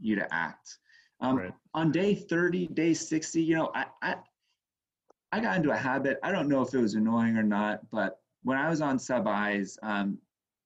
you 0.01 0.17
to 0.17 0.35
act. 0.35 0.79
Um, 1.21 1.37
right. 1.37 1.53
On 1.75 1.91
day 1.91 2.15
30, 2.15 2.69
day 2.69 2.95
60, 2.95 3.43
you 3.43 3.57
know, 3.57 3.71
I, 3.75 3.87
I 4.03 4.17
I 5.31 5.41
got 5.41 5.57
into 5.57 5.71
a 5.71 5.77
habit. 5.77 6.19
I 6.23 6.33
don't 6.33 6.49
know 6.49 6.63
if 6.63 6.73
it 6.73 6.79
was 6.79 6.95
annoying 6.95 7.37
or 7.37 7.43
not, 7.43 7.81
but 7.91 8.21
when 8.45 8.57
I 8.57 8.71
was 8.71 8.81
on 8.81 8.99
sub-Is, 8.99 9.79
um, 9.83 10.19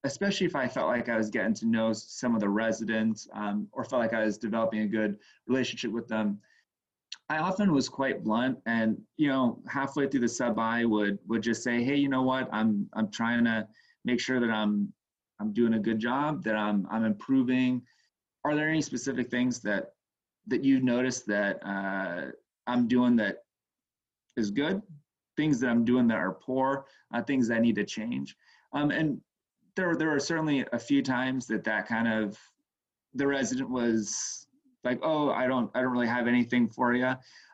especially 0.05 0.47
if 0.47 0.57
I 0.57 0.67
felt 0.67 0.89
like 0.89 1.09
I 1.09 1.17
was 1.17 1.31
getting 1.31 1.55
to 1.55 1.67
know 1.67 1.93
some 1.93 2.35
of 2.35 2.41
the 2.41 2.49
residents 2.49 3.29
um, 3.35 3.69
or 3.73 3.85
felt 3.85 4.03
like 4.03 4.15
I 4.15 4.25
was 4.25 4.37
developing 4.37 4.81
a 4.81 4.87
good 4.87 5.19
relationship 5.47 5.93
with 5.93 6.09
them. 6.09 6.41
I 7.29 7.39
often 7.39 7.73
was 7.73 7.89
quite 7.89 8.25
blunt 8.25 8.59
and, 8.67 9.01
you 9.17 9.29
know, 9.29 9.63
halfway 9.69 10.09
through 10.09 10.21
the 10.21 10.29
sub 10.29 10.59
I 10.59 10.85
would, 10.85 11.19
would 11.29 11.43
just 11.43 11.63
say, 11.63 11.85
Hey, 11.85 11.97
you 11.97 12.09
know 12.09 12.23
what, 12.23 12.49
I'm, 12.53 12.89
I'm 12.95 13.11
trying 13.11 13.45
to 13.45 13.69
make 14.05 14.21
sure 14.21 14.41
that 14.41 14.51
I'm, 14.51 14.93
I'm 15.41 15.53
doing 15.53 15.75
a 15.75 15.79
good 15.79 15.99
job, 15.99 16.43
that 16.45 16.57
I'm, 16.57 16.87
I'm 16.91 17.05
improving. 17.05 17.83
Are 18.45 18.57
there 18.57 18.69
any 18.69 18.83
specific 18.83 19.31
things 19.31 19.61
that, 19.61 19.93
that 20.49 20.65
you 20.65 20.81
notice 20.81 21.21
that 21.23 21.61
uh, 21.65 22.33
I'm 22.67 22.89
doing 22.89 23.15
that 23.17 23.45
is 24.37 24.51
good? 24.51 24.83
Things 25.37 25.61
that 25.61 25.69
I'm 25.69 25.85
doing 25.85 26.09
that 26.09 26.19
are 26.19 26.33
poor, 26.33 26.87
uh, 27.15 27.23
things 27.23 27.49
that 27.49 27.57
I 27.57 27.61
need 27.61 27.77
to 27.77 27.85
change. 27.85 28.37
Um, 28.73 28.91
and 28.91 29.21
there 29.77 29.95
there 29.97 30.15
are 30.15 30.21
certainly 30.21 30.65
a 30.73 30.79
few 30.79 31.03
times 31.03 31.47
that 31.47 31.65
that 31.65 31.87
kind 31.87 32.09
of 32.09 32.39
the 33.15 33.27
resident 33.27 33.71
was 33.71 34.47
like, 34.85 34.99
oh, 35.03 35.31
I 35.31 35.47
don't 35.47 35.71
I 35.75 35.83
don't 35.83 35.93
really 35.93 36.07
have 36.09 36.27
anything 36.27 36.69
for 36.69 36.95
you, 36.95 37.13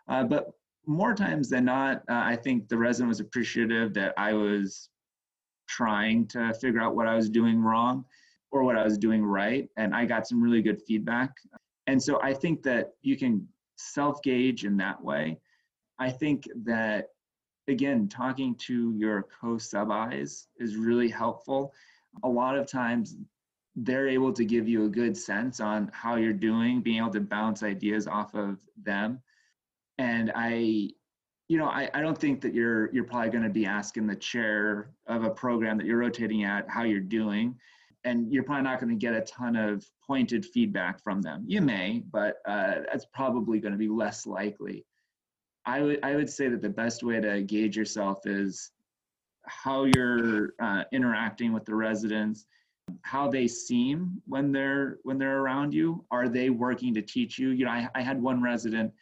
uh, 0.08 0.24
but 0.24 0.52
more 0.86 1.14
times 1.14 1.50
than 1.50 1.66
not, 1.66 1.98
uh, 2.08 2.22
I 2.24 2.34
think 2.36 2.68
the 2.68 2.78
resident 2.78 3.08
was 3.08 3.20
appreciative 3.20 3.92
that 3.94 4.14
I 4.16 4.32
was 4.32 4.88
trying 5.68 6.26
to 6.28 6.54
figure 6.54 6.80
out 6.80 6.96
what 6.96 7.06
I 7.06 7.14
was 7.14 7.28
doing 7.28 7.60
wrong. 7.60 8.04
or 8.50 8.62
what 8.62 8.76
I 8.76 8.84
was 8.84 8.96
doing 8.98 9.24
right. 9.24 9.68
And 9.76 9.94
I 9.94 10.06
got 10.06 10.26
some 10.26 10.40
really 10.42 10.62
good 10.62 10.80
feedback. 10.86 11.30
And 11.86 12.02
so 12.02 12.20
I 12.22 12.32
think 12.32 12.62
that 12.62 12.92
you 13.02 13.16
can 13.16 13.46
self 13.76 14.22
gauge 14.22 14.64
in 14.64 14.76
that 14.78 15.02
way. 15.02 15.38
I 15.98 16.10
think 16.10 16.44
that, 16.64 17.08
again, 17.68 18.08
talking 18.08 18.54
to 18.66 18.94
your 18.96 19.26
co 19.40 19.58
sub-Is 19.58 20.48
is 20.58 20.76
really 20.76 21.08
helpful. 21.08 21.72
A 22.22 22.28
lot 22.28 22.56
of 22.56 22.70
times 22.70 23.16
they're 23.76 24.08
able 24.08 24.32
to 24.32 24.44
give 24.44 24.68
you 24.68 24.84
a 24.84 24.88
good 24.88 25.16
sense 25.16 25.60
on 25.60 25.90
how 25.92 26.16
you're 26.16 26.32
doing, 26.32 26.80
being 26.80 26.98
able 26.98 27.10
to 27.10 27.20
bounce 27.20 27.62
ideas 27.62 28.06
off 28.08 28.34
of 28.34 28.58
them. 28.82 29.20
And 29.98 30.32
I, 30.34 30.90
you 31.48 31.58
know, 31.58 31.66
I, 31.66 31.88
I 31.94 32.00
don't 32.00 32.18
think 32.18 32.40
that 32.42 32.54
you're 32.54 32.92
you're 32.92 33.04
probably 33.04 33.30
going 33.30 33.44
to 33.44 33.50
be 33.50 33.66
asking 33.66 34.06
the 34.06 34.16
chair 34.16 34.90
of 35.06 35.24
a 35.24 35.30
program 35.30 35.78
that 35.78 35.86
you're 35.86 35.98
rotating 35.98 36.44
at 36.44 36.68
how 36.68 36.82
you're 36.82 37.00
doing 37.00 37.56
and 38.04 38.32
you're 38.32 38.42
probably 38.42 38.64
not 38.64 38.80
going 38.80 38.90
to 38.90 38.96
get 38.96 39.14
a 39.14 39.20
ton 39.22 39.56
of 39.56 39.84
pointed 40.06 40.44
feedback 40.44 41.02
from 41.02 41.20
them. 41.20 41.44
You 41.46 41.60
may, 41.60 42.02
but 42.12 42.36
uh, 42.46 42.80
that's 42.90 43.06
probably 43.12 43.60
going 43.60 43.72
to 43.72 43.78
be 43.78 43.88
less 43.88 44.26
likely. 44.26 44.86
I 45.66 45.82
would 45.82 46.00
I 46.02 46.16
would 46.16 46.30
say 46.30 46.48
that 46.48 46.62
the 46.62 46.68
best 46.68 47.02
way 47.02 47.20
to 47.20 47.42
gauge 47.42 47.76
yourself 47.76 48.26
is 48.26 48.70
how 49.48 49.84
you're 49.84 50.54
uh, 50.60 50.84
interacting 50.92 51.52
with 51.52 51.64
the 51.64 51.74
residents, 51.74 52.46
how 53.02 53.28
they 53.28 53.46
seem 53.46 54.22
when 54.26 54.52
they're 54.52 54.98
when 55.02 55.18
they're 55.18 55.40
around 55.40 55.74
you. 55.74 56.04
Are 56.10 56.28
they 56.28 56.50
working 56.50 56.94
to 56.94 57.02
teach 57.02 57.38
you? 57.38 57.50
You 57.50 57.64
know, 57.64 57.70
I, 57.70 57.88
I 57.94 58.02
had 58.02 58.20
one 58.20 58.42
resident 58.42 58.92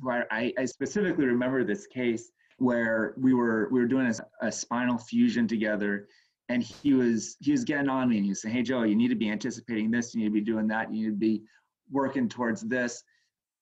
who 0.00 0.10
I, 0.10 0.52
I 0.56 0.64
specifically 0.64 1.26
remember 1.26 1.64
this 1.64 1.86
case 1.86 2.30
where 2.58 3.14
we 3.16 3.34
were 3.34 3.68
we 3.70 3.80
were 3.80 3.86
doing 3.86 4.06
a, 4.06 4.46
a 4.46 4.52
spinal 4.52 4.98
fusion 4.98 5.46
together 5.46 6.08
and 6.48 6.62
he 6.62 6.94
was 6.94 7.36
he 7.40 7.52
was 7.52 7.64
getting 7.64 7.88
on 7.88 8.08
me 8.08 8.16
and 8.16 8.24
he 8.24 8.30
was 8.30 8.42
saying, 8.42 8.54
"Hey 8.54 8.62
Joe, 8.62 8.82
you 8.82 8.96
need 8.96 9.08
to 9.08 9.14
be 9.14 9.30
anticipating 9.30 9.90
this. 9.90 10.14
You 10.14 10.20
need 10.20 10.28
to 10.28 10.32
be 10.32 10.40
doing 10.40 10.66
that. 10.68 10.92
You 10.92 11.04
need 11.04 11.14
to 11.14 11.18
be 11.18 11.42
working 11.90 12.28
towards 12.28 12.62
this." 12.62 13.02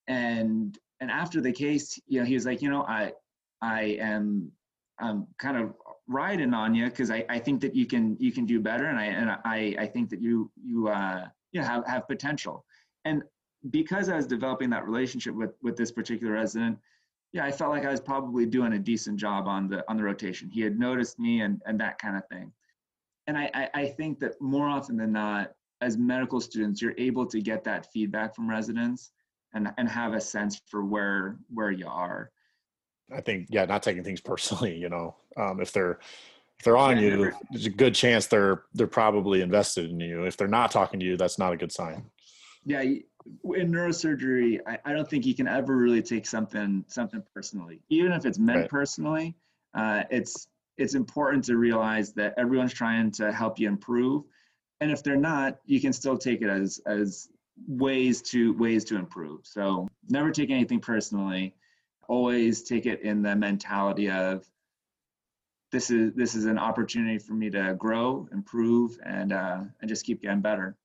And 0.09 0.79
and 1.01 1.11
after 1.11 1.41
the 1.41 1.53
case, 1.53 1.99
you 2.07 2.21
know, 2.21 2.27
he 2.27 2.35
was 2.35 2.47
like, 2.47 2.63
"You 2.63 2.71
know, 2.71 2.83
I 2.83 3.13
I 3.61 3.99
am 4.01 4.53
I'm 4.99 5.27
kind 5.39 5.57
of 5.57 5.75
riding 6.09 6.55
on 6.55 6.75
you 6.75 6.87
because 6.87 7.11
I, 7.11 7.25
I 7.29 7.39
think 7.39 7.61
that 7.63 7.75
you 7.75 7.87
can 7.87 8.17
you 8.19 8.33
can 8.33 8.47
do 8.47 8.61
better, 8.61 8.87
and 8.87 8.99
I 8.99 9.05
and 9.05 9.31
I 9.31 9.77
I 9.79 9.87
think 9.87 10.11
that 10.11 10.21
you 10.21 10.51
you 10.63 10.89
uh 10.89 11.27
you 11.53 11.61
know, 11.61 11.67
have 11.67 11.87
have 11.87 12.09
potential." 12.09 12.65
And 13.05 13.23
because 13.71 14.09
I 14.09 14.17
was 14.17 14.27
developing 14.27 14.71
that 14.71 14.87
relationship 14.87 15.35
with 15.35 15.55
with 15.63 15.77
this 15.77 15.93
particular 15.93 16.35
resident, 16.35 16.79
yeah, 17.33 17.45
I 17.45 17.53
felt 17.53 17.71
like 17.71 17.85
I 17.85 17.91
was 17.91 18.01
probably 18.01 18.47
doing 18.47 18.75
a 18.75 18.79
decent 18.79 19.19
job 19.19 19.47
on 19.49 19.69
the 19.69 19.85
on 19.91 19.97
the 19.97 20.05
rotation. 20.05 20.51
He 20.51 20.61
had 20.61 20.79
noticed 20.79 21.19
me 21.19 21.41
and 21.43 21.63
and 21.67 21.81
that 21.81 21.99
kind 21.99 22.17
of 22.17 22.27
thing 22.29 22.53
and 23.27 23.37
I, 23.37 23.69
I 23.75 23.87
think 23.87 24.21
that 24.21 24.41
more 24.41 24.69
often 24.69 24.97
than 24.97 25.13
not, 25.13 25.53
as 25.81 25.99
medical 25.99 26.41
students, 26.41 26.81
you're 26.81 26.95
able 26.97 27.27
to 27.27 27.41
get 27.41 27.65
that 27.65 27.91
feedback 27.93 28.35
from 28.35 28.49
residents 28.49 29.11
and, 29.53 29.73
and 29.79 29.89
have 29.89 30.15
a 30.15 30.21
sense 30.21 30.61
for 30.67 30.85
where 30.85 31.39
where 31.53 31.71
you 31.71 31.87
are. 31.89 32.31
I 33.13 33.21
think 33.21 33.49
yeah, 33.51 33.65
not 33.65 33.83
taking 33.83 34.05
things 34.05 34.21
personally. 34.33 34.77
You 34.77 34.89
know, 34.89 35.17
um, 35.37 35.61
if 35.61 35.73
they're 35.73 35.99
if 36.59 36.65
they're 36.65 36.77
on 36.77 36.97
yeah, 36.97 37.03
you, 37.03 37.11
never, 37.11 37.35
there's 37.51 37.67
a 37.67 37.71
good 37.71 37.95
chance 37.95 38.27
they're 38.27 38.63
they're 38.75 38.87
probably 38.87 39.43
invested 39.43 39.91
in 39.91 40.01
you. 40.01 40.25
If 40.25 40.37
they're 40.37 40.49
not 40.49 40.71
talking 40.71 41.01
to 41.01 41.07
you, 41.07 41.17
that's 41.17 41.39
not 41.39 41.53
a 41.53 41.57
good 41.57 41.73
sign. 41.73 42.05
Yeah, 42.65 42.83
in 42.83 43.73
neurosurgery, 43.73 44.61
I, 44.67 44.79
I 44.85 44.93
don't 44.93 45.09
think 45.09 45.27
you 45.27 45.35
can 45.35 45.47
ever 45.47 45.77
really 45.77 46.03
take 46.03 46.27
something 46.27 46.85
something 46.89 47.23
personally, 47.35 47.81
even 47.89 48.13
if 48.13 48.25
it's 48.25 48.39
meant 48.39 48.61
right. 48.61 48.71
personally. 48.71 49.37
Uh, 49.75 50.05
it's 50.11 50.49
it's 50.79 50.95
important 50.95 51.45
to 51.45 51.57
realize 51.57 52.13
that 52.13 52.35
everyone's 52.37 52.73
trying 52.73 53.11
to 53.11 53.33
help 53.33 53.59
you 53.59 53.69
improve 53.69 54.25
and 54.81 54.91
if 54.91 55.03
they're 55.03 55.17
not 55.17 55.59
you 55.65 55.81
can 55.81 55.93
still 55.93 56.17
take 56.17 56.43
it 56.43 56.49
as 56.49 56.81
as 56.87 57.29
ways 57.67 58.21
to 58.21 58.53
ways 58.55 58.85
to 58.85 58.97
improve 58.97 59.41
so 59.45 59.89
never 60.09 60.31
take 60.31 60.51
anything 60.51 60.81
personally 60.81 61.55
always 62.09 62.63
take 62.63 62.87
it 62.87 63.03
in 63.03 63.23
the 63.23 63.35
mentality 63.35 64.11
of 64.11 64.47
this 65.73 65.91
is 65.91 66.13
this 66.15 66.35
is 66.35 66.45
an 66.45 66.59
opportunity 66.59 67.19
for 67.19 67.35
me 67.35 67.51
to 67.51 67.75
grow 67.79 68.29
improve 68.33 68.99
and 69.05 69.33
uh 69.33 69.61
and 69.81 69.89
just 69.89 70.05
keep 70.05 70.23
getting 70.23 70.41
better 70.41 70.77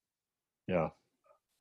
yeah 0.67 0.89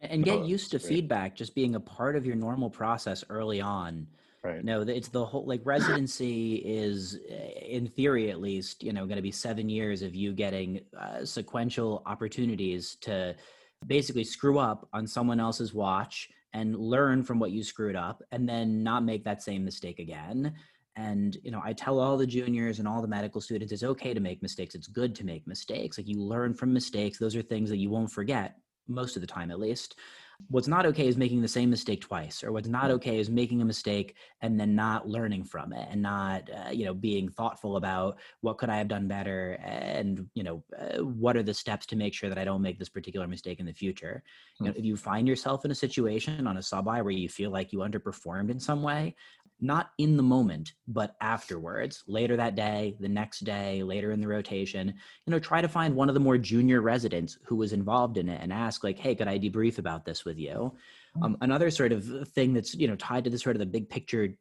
and 0.00 0.24
get 0.24 0.46
used 0.46 0.70
to 0.70 0.78
great. 0.78 0.88
feedback 0.88 1.36
just 1.36 1.54
being 1.54 1.74
a 1.74 1.80
part 1.80 2.16
of 2.16 2.24
your 2.24 2.36
normal 2.36 2.70
process 2.70 3.22
early 3.28 3.60
on 3.60 4.06
Right. 4.42 4.64
No, 4.64 4.80
it's 4.80 5.08
the 5.08 5.24
whole 5.24 5.44
like 5.44 5.60
residency 5.64 6.54
is, 6.64 7.18
in 7.60 7.86
theory 7.86 8.30
at 8.30 8.40
least, 8.40 8.82
you 8.82 8.92
know, 8.92 9.04
going 9.04 9.16
to 9.16 9.22
be 9.22 9.30
seven 9.30 9.68
years 9.68 10.00
of 10.00 10.14
you 10.14 10.32
getting 10.32 10.80
uh, 10.98 11.26
sequential 11.26 12.02
opportunities 12.06 12.96
to 13.02 13.36
basically 13.86 14.24
screw 14.24 14.58
up 14.58 14.88
on 14.94 15.06
someone 15.06 15.40
else's 15.40 15.74
watch 15.74 16.30
and 16.52 16.76
learn 16.76 17.22
from 17.22 17.38
what 17.38 17.52
you 17.52 17.62
screwed 17.62 17.96
up 17.96 18.22
and 18.32 18.48
then 18.48 18.82
not 18.82 19.04
make 19.04 19.24
that 19.24 19.42
same 19.42 19.64
mistake 19.64 19.98
again. 19.98 20.54
And, 20.96 21.36
you 21.42 21.50
know, 21.50 21.62
I 21.64 21.72
tell 21.72 22.00
all 22.00 22.16
the 22.16 22.26
juniors 22.26 22.78
and 22.78 22.88
all 22.88 23.00
the 23.00 23.08
medical 23.08 23.40
students 23.40 23.72
it's 23.72 23.84
okay 23.84 24.12
to 24.12 24.20
make 24.20 24.42
mistakes. 24.42 24.74
It's 24.74 24.88
good 24.88 25.14
to 25.16 25.24
make 25.24 25.46
mistakes. 25.46 25.96
Like 25.96 26.08
you 26.08 26.20
learn 26.20 26.54
from 26.54 26.72
mistakes. 26.72 27.18
Those 27.18 27.36
are 27.36 27.42
things 27.42 27.70
that 27.70 27.78
you 27.78 27.90
won't 27.90 28.10
forget 28.10 28.56
most 28.88 29.16
of 29.16 29.20
the 29.20 29.26
time, 29.26 29.50
at 29.50 29.60
least. 29.60 29.96
What's 30.48 30.68
not 30.68 30.86
okay 30.86 31.06
is 31.06 31.16
making 31.16 31.42
the 31.42 31.48
same 31.48 31.70
mistake 31.70 32.00
twice, 32.00 32.42
or 32.42 32.52
what's 32.52 32.68
not 32.68 32.84
mm. 32.84 32.94
okay 32.94 33.18
is 33.18 33.30
making 33.30 33.62
a 33.62 33.64
mistake 33.64 34.16
and 34.40 34.58
then 34.58 34.74
not 34.74 35.08
learning 35.08 35.44
from 35.44 35.72
it 35.72 35.88
and 35.90 36.02
not, 36.02 36.48
uh, 36.50 36.70
you 36.70 36.84
know, 36.84 36.94
being 36.94 37.28
thoughtful 37.28 37.76
about 37.76 38.18
what 38.40 38.58
could 38.58 38.70
I 38.70 38.76
have 38.78 38.88
done 38.88 39.08
better 39.08 39.58
and, 39.62 40.28
you 40.34 40.42
know, 40.42 40.62
uh, 40.78 41.04
what 41.04 41.36
are 41.36 41.42
the 41.42 41.54
steps 41.54 41.86
to 41.86 41.96
make 41.96 42.14
sure 42.14 42.28
that 42.28 42.38
I 42.38 42.44
don't 42.44 42.62
make 42.62 42.78
this 42.78 42.88
particular 42.88 43.26
mistake 43.26 43.60
in 43.60 43.66
the 43.66 43.72
future. 43.72 44.22
You 44.58 44.66
know, 44.66 44.72
mm. 44.72 44.78
if 44.78 44.84
you 44.84 44.96
find 44.96 45.28
yourself 45.28 45.64
in 45.64 45.70
a 45.70 45.74
situation 45.74 46.46
on 46.46 46.56
a 46.56 46.62
sub 46.62 46.86
where 46.86 47.10
you 47.10 47.28
feel 47.28 47.50
like 47.50 47.72
you 47.72 47.80
underperformed 47.80 48.50
in 48.50 48.58
some 48.60 48.82
way, 48.82 49.14
not 49.60 49.90
in 49.98 50.16
the 50.16 50.22
moment, 50.22 50.72
but 50.88 51.16
afterwards, 51.20 52.02
later 52.06 52.36
that 52.36 52.54
day, 52.54 52.96
the 53.00 53.08
next 53.08 53.40
day, 53.40 53.82
later 53.82 54.12
in 54.12 54.20
the 54.20 54.28
rotation, 54.28 54.88
you 54.88 55.30
know, 55.30 55.38
try 55.38 55.60
to 55.60 55.68
find 55.68 55.94
one 55.94 56.08
of 56.08 56.14
the 56.14 56.20
more 56.20 56.38
junior 56.38 56.80
residents 56.80 57.38
who 57.44 57.56
was 57.56 57.72
involved 57.72 58.16
in 58.18 58.28
it 58.28 58.40
and 58.42 58.52
ask, 58.52 58.84
like, 58.84 58.98
hey, 58.98 59.14
could 59.14 59.28
I 59.28 59.38
debrief 59.38 59.78
about 59.78 60.04
this 60.04 60.24
with 60.24 60.38
you? 60.38 60.74
Mm. 61.16 61.24
Um, 61.24 61.36
another 61.40 61.70
sort 61.70 61.92
of 61.92 62.28
thing 62.28 62.52
that's, 62.54 62.74
you 62.74 62.88
know, 62.88 62.96
tied 62.96 63.24
to 63.24 63.30
the 63.30 63.38
sort 63.38 63.56
of 63.56 63.60
the 63.60 63.66
big 63.66 63.88
picture 63.88 64.34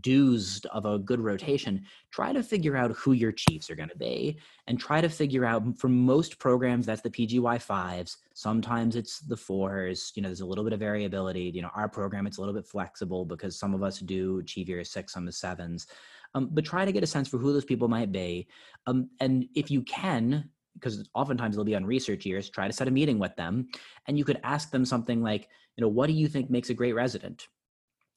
dues 0.00 0.64
of 0.72 0.86
a 0.86 0.98
good 0.98 1.20
rotation, 1.20 1.84
try 2.10 2.32
to 2.32 2.42
figure 2.42 2.76
out 2.76 2.92
who 2.92 3.12
your 3.12 3.32
chiefs 3.32 3.70
are 3.70 3.74
going 3.74 3.88
to 3.88 3.96
be 3.96 4.38
and 4.66 4.78
try 4.78 5.00
to 5.00 5.08
figure 5.08 5.44
out 5.44 5.62
for 5.78 5.88
most 5.88 6.38
programs, 6.38 6.86
that's 6.86 7.02
the 7.02 7.10
PGY 7.10 7.60
fives. 7.60 8.18
Sometimes 8.34 8.96
it's 8.96 9.20
the 9.20 9.36
fours, 9.36 10.12
you 10.14 10.22
know, 10.22 10.28
there's 10.28 10.40
a 10.40 10.46
little 10.46 10.64
bit 10.64 10.72
of 10.72 10.80
variability. 10.80 11.50
You 11.54 11.62
know, 11.62 11.70
our 11.74 11.88
program, 11.88 12.26
it's 12.26 12.38
a 12.38 12.40
little 12.40 12.54
bit 12.54 12.66
flexible 12.66 13.24
because 13.24 13.58
some 13.58 13.74
of 13.74 13.82
us 13.82 14.00
do 14.00 14.38
achieve 14.38 14.68
your 14.68 14.84
six, 14.84 15.12
some 15.12 15.26
of 15.26 15.34
sevens. 15.34 15.86
Um, 16.34 16.48
but 16.52 16.64
try 16.64 16.84
to 16.84 16.92
get 16.92 17.04
a 17.04 17.06
sense 17.06 17.28
for 17.28 17.38
who 17.38 17.52
those 17.52 17.64
people 17.64 17.88
might 17.88 18.10
be. 18.10 18.48
Um, 18.86 19.08
and 19.20 19.46
if 19.54 19.70
you 19.70 19.82
can, 19.82 20.50
because 20.74 21.08
oftentimes 21.14 21.54
they'll 21.54 21.64
be 21.64 21.76
on 21.76 21.86
research 21.86 22.26
years, 22.26 22.50
try 22.50 22.66
to 22.66 22.72
set 22.72 22.88
a 22.88 22.90
meeting 22.90 23.18
with 23.18 23.34
them. 23.36 23.68
And 24.08 24.18
you 24.18 24.24
could 24.24 24.40
ask 24.42 24.70
them 24.70 24.84
something 24.84 25.22
like, 25.22 25.48
you 25.76 25.82
know, 25.82 25.88
what 25.88 26.08
do 26.08 26.12
you 26.12 26.28
think 26.28 26.50
makes 26.50 26.70
a 26.70 26.74
great 26.74 26.94
resident? 26.94 27.48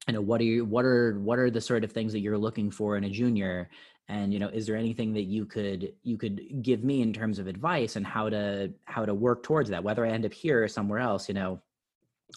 You 0.07 0.13
know 0.13 0.21
what 0.21 0.39
are 0.39 0.45
you 0.45 0.63
what 0.63 0.85
are 0.85 1.19
what 1.19 1.37
are 1.37 1.51
the 1.51 1.61
sort 1.61 1.83
of 1.83 1.91
things 1.91 2.13
that 2.13 2.19
you're 2.19 2.37
looking 2.37 2.71
for 2.71 2.97
in 2.97 3.03
a 3.03 3.09
junior? 3.09 3.69
And 4.09 4.33
you 4.33 4.39
know 4.39 4.47
is 4.47 4.65
there 4.65 4.77
anything 4.77 5.13
that 5.13 5.23
you 5.23 5.45
could 5.45 5.93
you 6.03 6.17
could 6.17 6.61
give 6.61 6.83
me 6.83 7.01
in 7.01 7.11
terms 7.11 7.39
of 7.39 7.47
advice 7.47 7.97
and 7.97 8.07
how 8.07 8.29
to 8.29 8.71
how 8.85 9.05
to 9.05 9.13
work 9.13 9.43
towards 9.43 9.69
that? 9.69 9.83
Whether 9.83 10.05
i 10.05 10.09
end 10.09 10.25
up 10.25 10.33
here 10.33 10.63
or 10.63 10.67
somewhere 10.67 10.99
else 10.99 11.27
you 11.27 11.35
know 11.35 11.61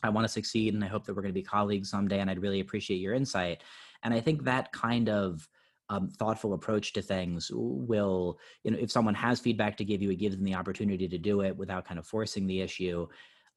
i 0.03 0.09
want 0.09 0.25
to 0.25 0.33
succeed 0.33 0.75
and 0.75 0.85
i 0.85 0.89
hope 0.89 1.05
that 1.05 1.15
we're 1.15 1.23
going 1.23 1.35
to 1.35 1.41
be 1.41 1.43
colleagues 1.43 1.91
someday 1.91 2.21
and 2.21 2.31
i'd 2.31 2.43
really 2.43 2.61
appreciate 2.61 2.99
your 2.99 3.15
insight. 3.15 3.63
And 4.03 4.13
i 4.13 4.21
think 4.21 4.45
that 4.45 4.73
kind 4.73 5.09
of 5.09 5.49
um, 5.91 6.09
thoughtful 6.09 6.55
approach 6.55 6.93
to 6.93 7.03
things 7.03 7.51
will 7.53 8.39
you 8.65 8.71
know 8.71 8.79
if 8.79 8.91
someone 8.91 9.15
has 9.15 9.41
feedback 9.41 9.77
to 9.77 9.85
give 9.85 10.03
you 10.03 10.11
it 10.11 10.17
gives 10.17 10.37
them 10.37 10.45
the 10.45 10.55
opportunity 10.55 11.09
to 11.09 11.19
do 11.19 11.41
it 11.43 11.57
without 11.57 11.85
kind 11.85 11.99
of 11.99 12.07
forcing 12.07 12.47
the 12.47 12.61
issue 12.61 13.09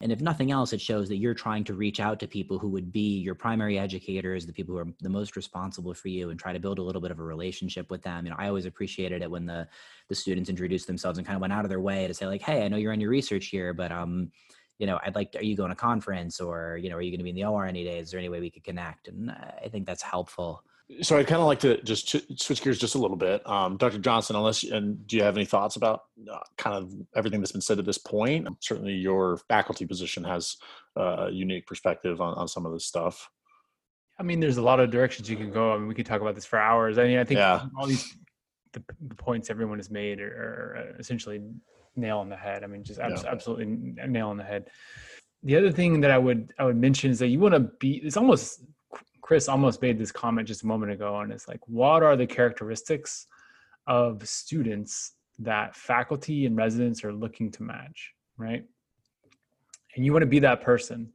and 0.04 0.12
if 0.12 0.20
nothing 0.20 0.52
else, 0.52 0.74
it 0.74 0.82
shows 0.82 1.08
that 1.08 1.16
you're 1.16 1.34
trying 1.34 1.64
to 1.64 1.74
reach 1.74 2.02
out 2.02 2.20
to 2.20 2.28
people 2.28 2.60
who 2.60 2.68
would 2.68 2.92
be 2.92 3.20
your 3.20 3.36
primary 3.36 3.80
educators, 3.80 4.46
the 4.46 4.52
people 4.52 4.76
who 4.76 4.82
are 4.82 4.94
the 5.00 5.08
most 5.08 5.38
responsible 5.38 5.94
for 5.94 6.10
you, 6.10 6.30
and 6.30 6.38
try 6.38 6.52
to 6.52 6.60
build 6.60 6.78
a 6.78 6.82
little 6.82 7.00
bit 7.00 7.10
of 7.10 7.20
a 7.20 7.24
relationship 7.24 7.90
with 7.90 8.02
them. 8.02 8.26
You 8.26 8.32
know, 8.32 8.36
I 8.38 8.50
always 8.50 8.66
appreciated 8.66 9.22
it 9.22 9.32
when 9.32 9.46
the 9.46 9.66
the 10.10 10.16
students 10.16 10.50
introduced 10.50 10.88
themselves 10.88 11.18
and 11.18 11.26
kind 11.26 11.38
of 11.38 11.42
went 11.42 11.54
out 11.54 11.64
of 11.64 11.70
their 11.70 11.80
way 11.80 12.06
to 12.06 12.14
say 12.14 12.28
like, 12.28 12.42
"Hey, 12.42 12.66
I 12.66 12.68
know 12.68 12.76
you're 12.76 12.92
on 12.92 13.00
your 13.00 13.12
research 13.12 13.46
here, 13.46 13.74
but 13.74 13.94
um, 13.94 14.30
you 14.78 14.88
know, 14.88 15.00
I'd 15.06 15.16
like, 15.16 15.32
to, 15.32 15.40
are 15.40 15.44
you 15.44 15.56
going 15.56 15.70
to 15.70 15.76
conference 15.76 16.42
or 16.42 16.78
you 16.84 16.90
know, 16.90 16.98
are 16.98 17.02
you 17.02 17.10
going 17.10 17.20
to 17.20 17.24
be 17.24 17.30
in 17.30 17.38
the 17.38 17.46
OR 17.46 17.66
any 17.66 17.86
days? 17.86 18.08
Is 18.08 18.12
there 18.12 18.20
any 18.20 18.28
way 18.28 18.42
we 18.42 18.52
could 18.52 18.66
connect?" 18.66 19.08
And 19.08 19.32
I 19.32 19.70
think 19.72 19.88
that's 19.88 20.04
helpful 20.04 20.66
so 21.02 21.18
I'd 21.18 21.28
kind 21.28 21.42
of 21.42 21.48
like 21.48 21.60
to 21.62 21.82
just 21.84 22.08
ch- 22.08 22.42
switch 22.42 22.62
gears 22.62 22.78
just 22.78 22.96
a 22.96 23.00
little 23.00 23.18
bit, 23.18 23.48
um, 23.48 23.78
Dr. 23.78 24.00
Johnson. 24.00 24.36
Unless 24.36 24.64
and 24.64 25.06
do 25.08 25.18
you 25.18 25.24
have 25.24 25.38
any 25.38 25.46
thoughts 25.46 25.76
about 25.76 26.02
uh, 26.32 26.40
kind 26.58 26.76
of 26.76 26.94
everything 27.16 27.40
that's 27.40 27.52
been 27.52 27.62
said 27.62 27.80
at 27.80 27.86
this 27.86 27.98
point? 27.98 28.48
Certainly, 28.60 28.94
your 28.94 29.38
faculty 29.50 29.86
position 29.86 30.24
has 30.24 30.58
uh, 30.98 31.28
a 31.28 31.32
unique 31.32 31.66
perspective 31.68 32.22
on, 32.22 32.34
on 32.36 32.48
some 32.48 32.66
of 32.66 32.74
this 32.74 32.86
stuff. 32.86 33.30
I 34.20 34.24
mean, 34.24 34.40
there's 34.40 34.58
a 34.58 34.62
lot 34.62 34.80
of 34.80 34.92
directions 34.92 35.30
you 35.30 35.38
can 35.38 35.52
go. 35.52 35.74
I 35.74 35.78
mean, 35.78 35.88
we 35.88 35.96
could 35.96 36.06
talk 36.06 36.22
about 36.22 36.36
this 36.36 36.46
for 36.46 36.60
hours. 36.60 36.98
I 36.98 37.06
mean, 37.06 37.18
I 37.18 37.24
think 37.24 37.40
yeah. 37.40 37.66
all 37.78 37.88
these 37.88 38.16
the, 38.74 38.84
the, 39.08 39.16
points 39.16 39.50
everyone 39.50 39.80
has 39.80 39.90
made 39.90 40.20
are, 40.20 40.28
are 40.28 40.96
essentially 41.00 41.42
nail 41.96 42.20
on 42.20 42.30
the 42.30 42.36
head. 42.36 42.64
I 42.64 42.68
mean, 42.68 42.84
just 42.84 43.00
abs- 43.00 43.24
Yeah. 43.24 43.32
absolutely 43.32 43.66
nail 43.66 44.30
on 44.30 44.38
the 44.38 44.44
head. 44.44 44.70
The 45.44 45.56
other 45.56 45.72
thing 45.72 46.02
that 46.02 46.12
I 46.12 46.18
would 46.18 46.54
I 46.60 46.66
would 46.66 46.78
mention 46.78 47.12
is 47.12 47.20
that 47.20 47.28
you 47.28 47.40
want 47.40 47.54
to 47.54 47.60
be. 47.80 47.98
It's 48.04 48.18
almost 48.18 48.64
Chris 49.24 49.48
almost 49.48 49.82
made 49.82 49.98
this 49.98 50.12
comment 50.12 50.46
just 50.46 50.64
a 50.64 50.68
moment 50.68 50.92
ago, 50.92 51.18
and 51.22 51.32
it's 51.32 51.48
like, 51.48 51.62
what 51.66 52.04
are 52.04 52.18
the 52.18 52.28
characteristics 52.28 53.26
of 53.88 54.28
students 54.28 55.14
that 55.40 55.74
faculty 55.78 56.46
and 56.46 56.58
residents 56.58 57.06
are 57.06 57.14
looking 57.14 57.50
to 57.50 57.64
match, 57.64 58.12
right? 58.38 58.66
And 59.96 60.06
you 60.06 60.12
want 60.12 60.24
to 60.24 60.28
be 60.28 60.40
that 60.40 60.62
person, 60.62 61.14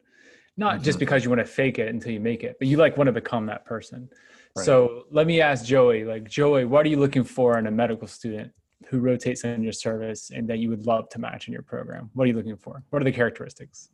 not 0.57 0.81
just 0.81 0.97
Mhm. 0.97 1.01
because 1.01 1.23
you 1.23 1.29
want 1.29 1.41
to 1.41 1.45
fake 1.45 1.79
it 1.79 1.89
until 1.89 2.11
you 2.11 2.19
make 2.19 2.45
it, 2.45 2.57
but 2.59 2.67
you 2.67 2.79
like 2.79 2.97
want 2.97 3.09
to 3.09 3.13
become 3.13 3.45
that 3.47 3.67
person. 3.67 4.09
Right. 4.57 4.65
So 4.65 5.05
let 5.11 5.27
me 5.27 5.43
ask 5.43 5.67
Joey, 5.67 6.05
like 6.05 6.25
Joey, 6.31 6.65
what 6.65 6.87
are 6.87 6.89
you 6.89 6.99
looking 6.99 7.25
for 7.25 7.59
in 7.59 7.67
a 7.67 7.71
medical 7.71 8.09
student 8.09 8.51
who 8.89 9.01
rotates 9.01 9.45
in 9.45 9.63
your 9.63 9.73
service 9.73 10.31
and 10.31 10.49
that 10.49 10.61
you 10.61 10.71
would 10.71 10.87
love 10.87 11.11
to 11.11 11.19
match 11.19 11.47
in 11.47 11.53
your 11.53 11.63
program? 11.63 12.09
What 12.15 12.25
are 12.25 12.29
you 12.29 12.37
looking 12.37 12.57
for? 12.57 12.83
What 12.89 13.03
are 13.03 13.05
the 13.05 13.13
characteristics? 13.13 13.91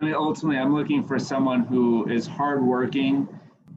I 0.00 0.06
mean, 0.06 0.14
ultimately, 0.14 0.58
I'm 0.58 0.74
looking 0.74 1.02
for 1.04 1.18
someone 1.18 1.60
who 1.60 2.08
is 2.08 2.26
hardworking, 2.26 3.28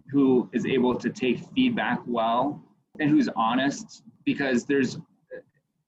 who 0.10 0.50
is 0.54 0.66
able 0.66 0.96
to 0.96 1.10
take 1.10 1.40
feedback 1.54 2.00
well, 2.06 2.64
and 3.00 3.10
who's 3.10 3.28
honest. 3.36 4.04
Because 4.24 4.66
there's, 4.66 5.00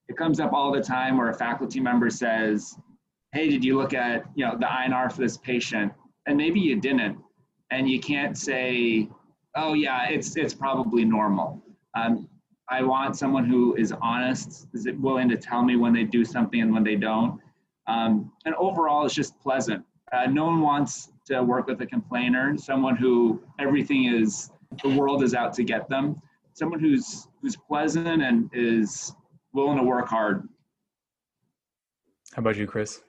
it 0.10 0.18
comes 0.18 0.42
up 0.42 0.52
all 0.52 0.74
the 0.74 0.82
time 0.82 1.18
where 1.18 1.30
a 1.30 1.34
faculty 1.34 1.80
member 1.80 2.10
says, 2.10 2.78
"Hey, 3.32 3.50
did 3.50 3.64
you 3.64 3.78
look 3.78 3.94
at 3.94 4.26
you 4.36 4.46
know 4.46 4.58
the 4.58 4.66
INR 4.66 5.10
for 5.10 5.22
this 5.22 5.38
patient?" 5.38 5.94
And 6.26 6.36
maybe 6.36 6.60
you 6.60 6.82
didn't, 6.82 7.18
and 7.72 7.90
you 7.90 8.02
can't 8.02 8.38
say, 8.38 9.08
"Oh 9.56 9.74
yeah, 9.74 10.10
it's 10.10 10.36
it's 10.36 10.54
probably 10.54 11.06
normal." 11.06 11.64
Um, 11.94 12.28
I 12.68 12.84
want 12.84 13.16
someone 13.16 13.46
who 13.46 13.76
is 13.76 13.94
honest, 14.02 14.68
is 14.74 14.86
willing 15.00 15.30
to 15.30 15.38
tell 15.38 15.64
me 15.64 15.78
when 15.78 15.94
they 15.94 16.04
do 16.04 16.26
something 16.26 16.60
and 16.62 16.74
when 16.74 16.84
they 16.84 16.96
don't. 16.96 17.40
Um, 17.88 18.34
and 18.46 18.54
overall, 18.56 19.06
it's 19.06 19.14
just 19.14 19.40
pleasant. 19.40 19.86
Uh, 20.12 20.28
no 20.28 20.46
one 20.46 20.62
wants 20.62 21.12
to 21.26 21.42
work 21.42 21.68
with 21.68 21.82
a 21.82 21.86
complainer, 21.86 22.56
someone 22.58 22.96
who 22.96 23.42
everything 23.60 24.06
is, 24.06 24.52
the 24.84 24.90
world 24.90 25.24
is 25.24 25.34
out 25.34 25.54
to 25.54 25.64
get 25.64 25.90
them, 25.90 26.22
someone 26.54 26.80
who's 26.80 27.28
who's 27.42 27.56
pleasant 27.56 28.22
and 28.22 28.50
is 28.54 29.14
willing 29.54 29.78
to 29.78 29.84
work 29.84 30.08
hard. 30.08 30.48
How 32.34 32.42
about 32.42 32.58
you, 32.58 32.68
Chris? 32.68 33.02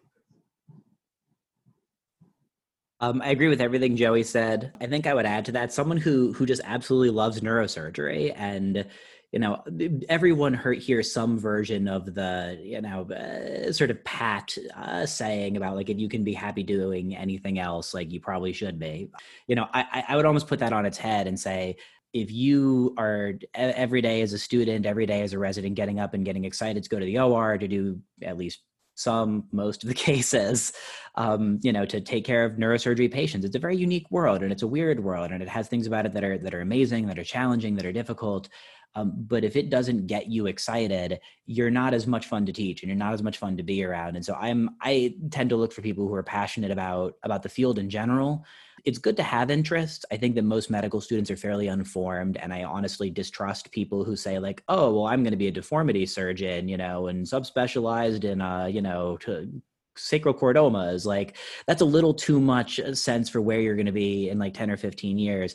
Um, 3.01 3.21
I 3.21 3.29
agree 3.29 3.49
with 3.49 3.61
everything 3.61 3.97
Joey 3.97 4.23
said. 4.23 4.73
I 4.81 4.87
think 4.87 5.07
I 5.07 5.13
would 5.13 5.27
add 5.27 5.45
to 5.47 5.53
that 5.53 5.73
someone 5.73 5.99
who 5.99 6.33
who 6.33 6.47
just 6.47 6.63
absolutely 6.65 7.11
loves 7.11 7.41
neurosurgery, 7.41 8.33
and 8.37 8.87
you 9.33 9.41
know, 9.41 9.63
everyone 10.09 10.55
heard, 10.55 10.79
hears 10.79 11.13
some 11.13 11.39
version 11.39 11.89
of 11.89 12.15
the 12.15 12.59
you 12.63 12.81
know 12.81 13.03
uh, 13.11 13.73
sort 13.73 13.91
of 13.91 14.03
pat 14.05 14.57
uh, 14.77 15.05
saying 15.05 15.57
about 15.57 15.77
like 15.77 15.91
if 15.91 15.99
you 15.99 16.09
can 16.09 16.25
be 16.25 16.33
happy 16.33 16.63
doing 16.63 17.17
anything 17.17 17.59
else, 17.59 17.93
like 17.93 18.13
you 18.13 18.21
probably 18.21 18.53
should 18.53 18.79
be. 18.79 19.11
You 19.47 19.57
know, 19.57 19.69
I 19.75 20.05
I 20.09 20.17
would 20.17 20.27
almost 20.27 20.47
put 20.47 20.61
that 20.61 20.73
on 20.73 20.87
its 20.87 20.99
head 20.99 21.27
and 21.27 21.39
say 21.39 21.77
if 22.13 22.31
you 22.31 22.95
are 22.97 23.35
every 23.55 24.01
day 24.01 24.23
as 24.23 24.33
a 24.33 24.39
student, 24.39 24.87
every 24.87 25.07
day 25.07 25.21
as 25.23 25.33
a 25.35 25.39
resident, 25.39 25.75
getting 25.75 26.01
up 26.01 26.15
and 26.15 26.25
getting 26.25 26.45
excited 26.45 26.83
to 26.83 26.89
go 26.89 26.99
to 26.99 27.05
the 27.05 27.19
OR 27.19 27.59
to 27.59 27.69
do 27.69 28.01
at 28.23 28.39
least 28.39 28.61
some, 28.95 29.45
most 29.53 29.83
of 29.83 29.89
the 29.89 29.95
cases, 30.09 30.73
um, 31.17 31.61
you 31.63 31.73
know, 31.73 31.85
to 31.85 32.01
take 32.01 32.25
care 32.25 32.45
of 32.45 32.53
neurosurgery 32.53 33.13
patients. 33.13 33.45
It's 33.45 33.57
a 33.57 33.61
very 33.61 33.77
unique 33.77 34.11
world 34.11 34.43
and 34.43 34.51
it's 34.51 34.63
a 34.63 34.67
weird 34.67 35.03
world 35.03 35.31
and 35.31 35.43
it 35.43 35.49
has 35.49 35.69
things 35.69 35.87
about 35.87 36.07
it 36.07 36.15
that 36.15 36.25
are 36.25 36.39
that 36.39 36.55
are 36.55 36.63
amazing, 36.63 37.07
that 37.07 37.19
are 37.19 37.25
challenging, 37.25 37.77
that 37.77 37.87
are 37.87 37.93
difficult. 37.93 38.49
Um, 38.97 39.13
but 39.15 39.45
if 39.45 39.57
it 39.57 39.69
doesn't 39.69 40.07
get 40.07 40.29
you 40.29 40.47
excited, 40.47 41.21
you're 41.45 41.71
not 41.71 41.93
as 41.93 42.07
much 42.07 42.27
fun 42.27 42.47
to 42.47 42.53
teach 42.53 42.83
and 42.83 42.89
you're 42.89 42.97
not 42.97 43.13
as 43.13 43.23
much 43.23 43.37
fun 43.37 43.57
to 43.59 43.63
be 43.63 43.85
around. 43.85 44.17
And 44.17 44.25
so 44.25 44.35
I'm 44.35 44.71
I 44.81 45.15
tend 45.31 45.51
to 45.51 45.57
look 45.57 45.73
for 45.73 45.83
people 45.83 46.09
who 46.09 46.15
are 46.15 46.23
passionate 46.23 46.71
about 46.71 47.15
about 47.23 47.43
the 47.43 47.51
field 47.51 47.79
in 47.79 47.91
general. 47.91 48.45
It's 48.87 48.99
good 48.99 49.17
to 49.19 49.23
have 49.23 49.51
interests. 49.51 50.05
I 50.11 50.17
think 50.17 50.35
that 50.37 50.45
most 50.45 50.71
medical 50.71 51.01
students 51.01 51.31
are 51.31 51.37
fairly 51.37 51.67
unformed, 51.67 52.37
and 52.39 52.55
I 52.55 52.63
honestly 52.65 53.11
distrust 53.11 53.71
people 53.73 54.05
who 54.05 54.17
say 54.17 54.39
like, 54.39 54.63
"Oh, 54.69 54.95
well, 54.95 55.07
I'm 55.07 55.23
going 55.23 55.33
to 55.33 55.37
be 55.37 55.49
a 55.49 55.53
deformity 55.53 56.07
surgeon," 56.07 56.69
you 56.69 56.77
know, 56.77 57.09
and 57.09 57.27
subspecialized 57.27 58.25
in, 58.25 58.41
uh, 58.41 58.67
you 58.67 58.81
know, 58.81 59.17
to 59.19 59.51
sacrochordomas 59.97 61.05
like 61.05 61.37
that's 61.67 61.83
a 61.83 61.87
little 61.87 62.15
too 62.15 62.41
much 62.41 62.79
uh, 62.81 62.95
sense 62.95 63.29
for 63.29 63.41
where 63.41 63.61
you're 63.61 63.77
going 63.77 63.87
to 63.87 63.93
be 63.93 64.29
in 64.29 64.39
like 64.39 64.55
10 64.55 64.71
or 64.71 64.77
15 64.77 65.19
years. 65.19 65.55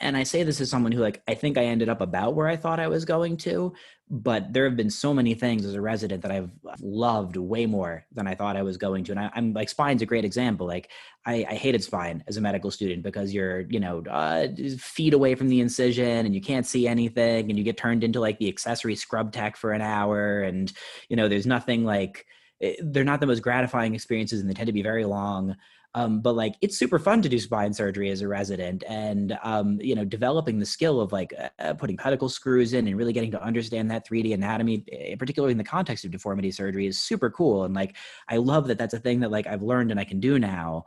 And 0.00 0.16
i 0.16 0.22
say 0.22 0.42
this 0.42 0.60
as 0.60 0.68
someone 0.68 0.92
who 0.92 1.00
like 1.00 1.22
i 1.26 1.34
think 1.34 1.56
i 1.56 1.64
ended 1.64 1.88
up 1.88 2.02
about 2.02 2.34
where 2.34 2.46
i 2.46 2.56
thought 2.56 2.78
i 2.78 2.88
was 2.88 3.06
going 3.06 3.38
to 3.38 3.72
but 4.10 4.52
there 4.52 4.64
have 4.64 4.76
been 4.76 4.90
so 4.90 5.12
many 5.12 5.34
things 5.34 5.64
as 5.64 5.74
a 5.74 5.80
resident 5.80 6.22
that 6.22 6.30
i've 6.30 6.50
loved 6.80 7.36
way 7.36 7.66
more 7.66 8.04
than 8.12 8.26
i 8.26 8.34
thought 8.34 8.56
i 8.56 8.62
was 8.62 8.76
going 8.76 9.04
to 9.04 9.12
and 9.12 9.20
I, 9.20 9.30
am 9.34 9.52
like 9.52 9.68
spine's 9.68 10.02
a 10.02 10.06
great 10.06 10.24
example 10.24 10.66
like 10.66 10.90
I, 11.26 11.44
I 11.48 11.54
hated 11.54 11.84
spine 11.84 12.24
as 12.26 12.38
a 12.38 12.40
medical 12.40 12.70
student 12.70 13.02
because 13.02 13.34
you're 13.34 13.60
you 13.68 13.80
know 13.80 14.02
uh, 14.10 14.48
feet 14.78 15.12
away 15.12 15.34
from 15.34 15.48
the 15.48 15.60
incision 15.60 16.24
and 16.24 16.34
you 16.34 16.40
can't 16.40 16.66
see 16.66 16.88
anything 16.88 17.50
and 17.50 17.58
you 17.58 17.64
get 17.64 17.76
turned 17.76 18.02
into 18.02 18.20
like 18.20 18.38
the 18.38 18.48
accessory 18.48 18.94
scrub 18.94 19.32
tech 19.32 19.56
for 19.56 19.72
an 19.72 19.82
hour 19.82 20.42
and 20.42 20.72
you 21.08 21.16
know 21.16 21.28
there's 21.28 21.46
nothing 21.46 21.84
like 21.84 22.26
eh, 22.60 22.74
they're 22.80 23.04
not 23.04 23.20
the 23.20 23.26
most 23.26 23.42
gratifying 23.42 23.94
experiences 23.94 24.40
and 24.40 24.48
they 24.48 24.54
tend 24.54 24.66
to 24.66 24.72
be 24.72 24.82
very 24.82 25.04
long 25.04 25.56
um, 25.94 26.20
but 26.20 26.34
like 26.34 26.54
it's 26.60 26.78
super 26.78 26.98
fun 26.98 27.22
to 27.22 27.28
do 27.28 27.38
spine 27.38 27.72
surgery 27.72 28.10
as 28.10 28.20
a 28.20 28.28
resident 28.28 28.84
and 28.88 29.38
um, 29.42 29.80
you 29.80 29.94
know 29.94 30.04
developing 30.04 30.58
the 30.58 30.66
skill 30.66 31.00
of 31.00 31.12
like 31.12 31.32
uh, 31.58 31.74
putting 31.74 31.96
pedicle 31.96 32.28
screws 32.28 32.74
in 32.74 32.86
and 32.86 32.96
really 32.96 33.12
getting 33.12 33.30
to 33.30 33.42
understand 33.42 33.90
that 33.90 34.06
3d 34.06 34.34
anatomy 34.34 34.84
eh, 34.92 35.16
particularly 35.16 35.52
in 35.52 35.58
the 35.58 35.64
context 35.64 36.04
of 36.04 36.10
deformity 36.10 36.50
surgery 36.50 36.86
is 36.86 36.98
super 36.98 37.30
cool 37.30 37.64
and 37.64 37.74
like 37.74 37.96
i 38.28 38.36
love 38.36 38.66
that 38.68 38.78
that's 38.78 38.94
a 38.94 38.98
thing 38.98 39.20
that 39.20 39.30
like 39.30 39.46
i've 39.46 39.62
learned 39.62 39.90
and 39.90 39.98
i 39.98 40.04
can 40.04 40.20
do 40.20 40.38
now 40.38 40.84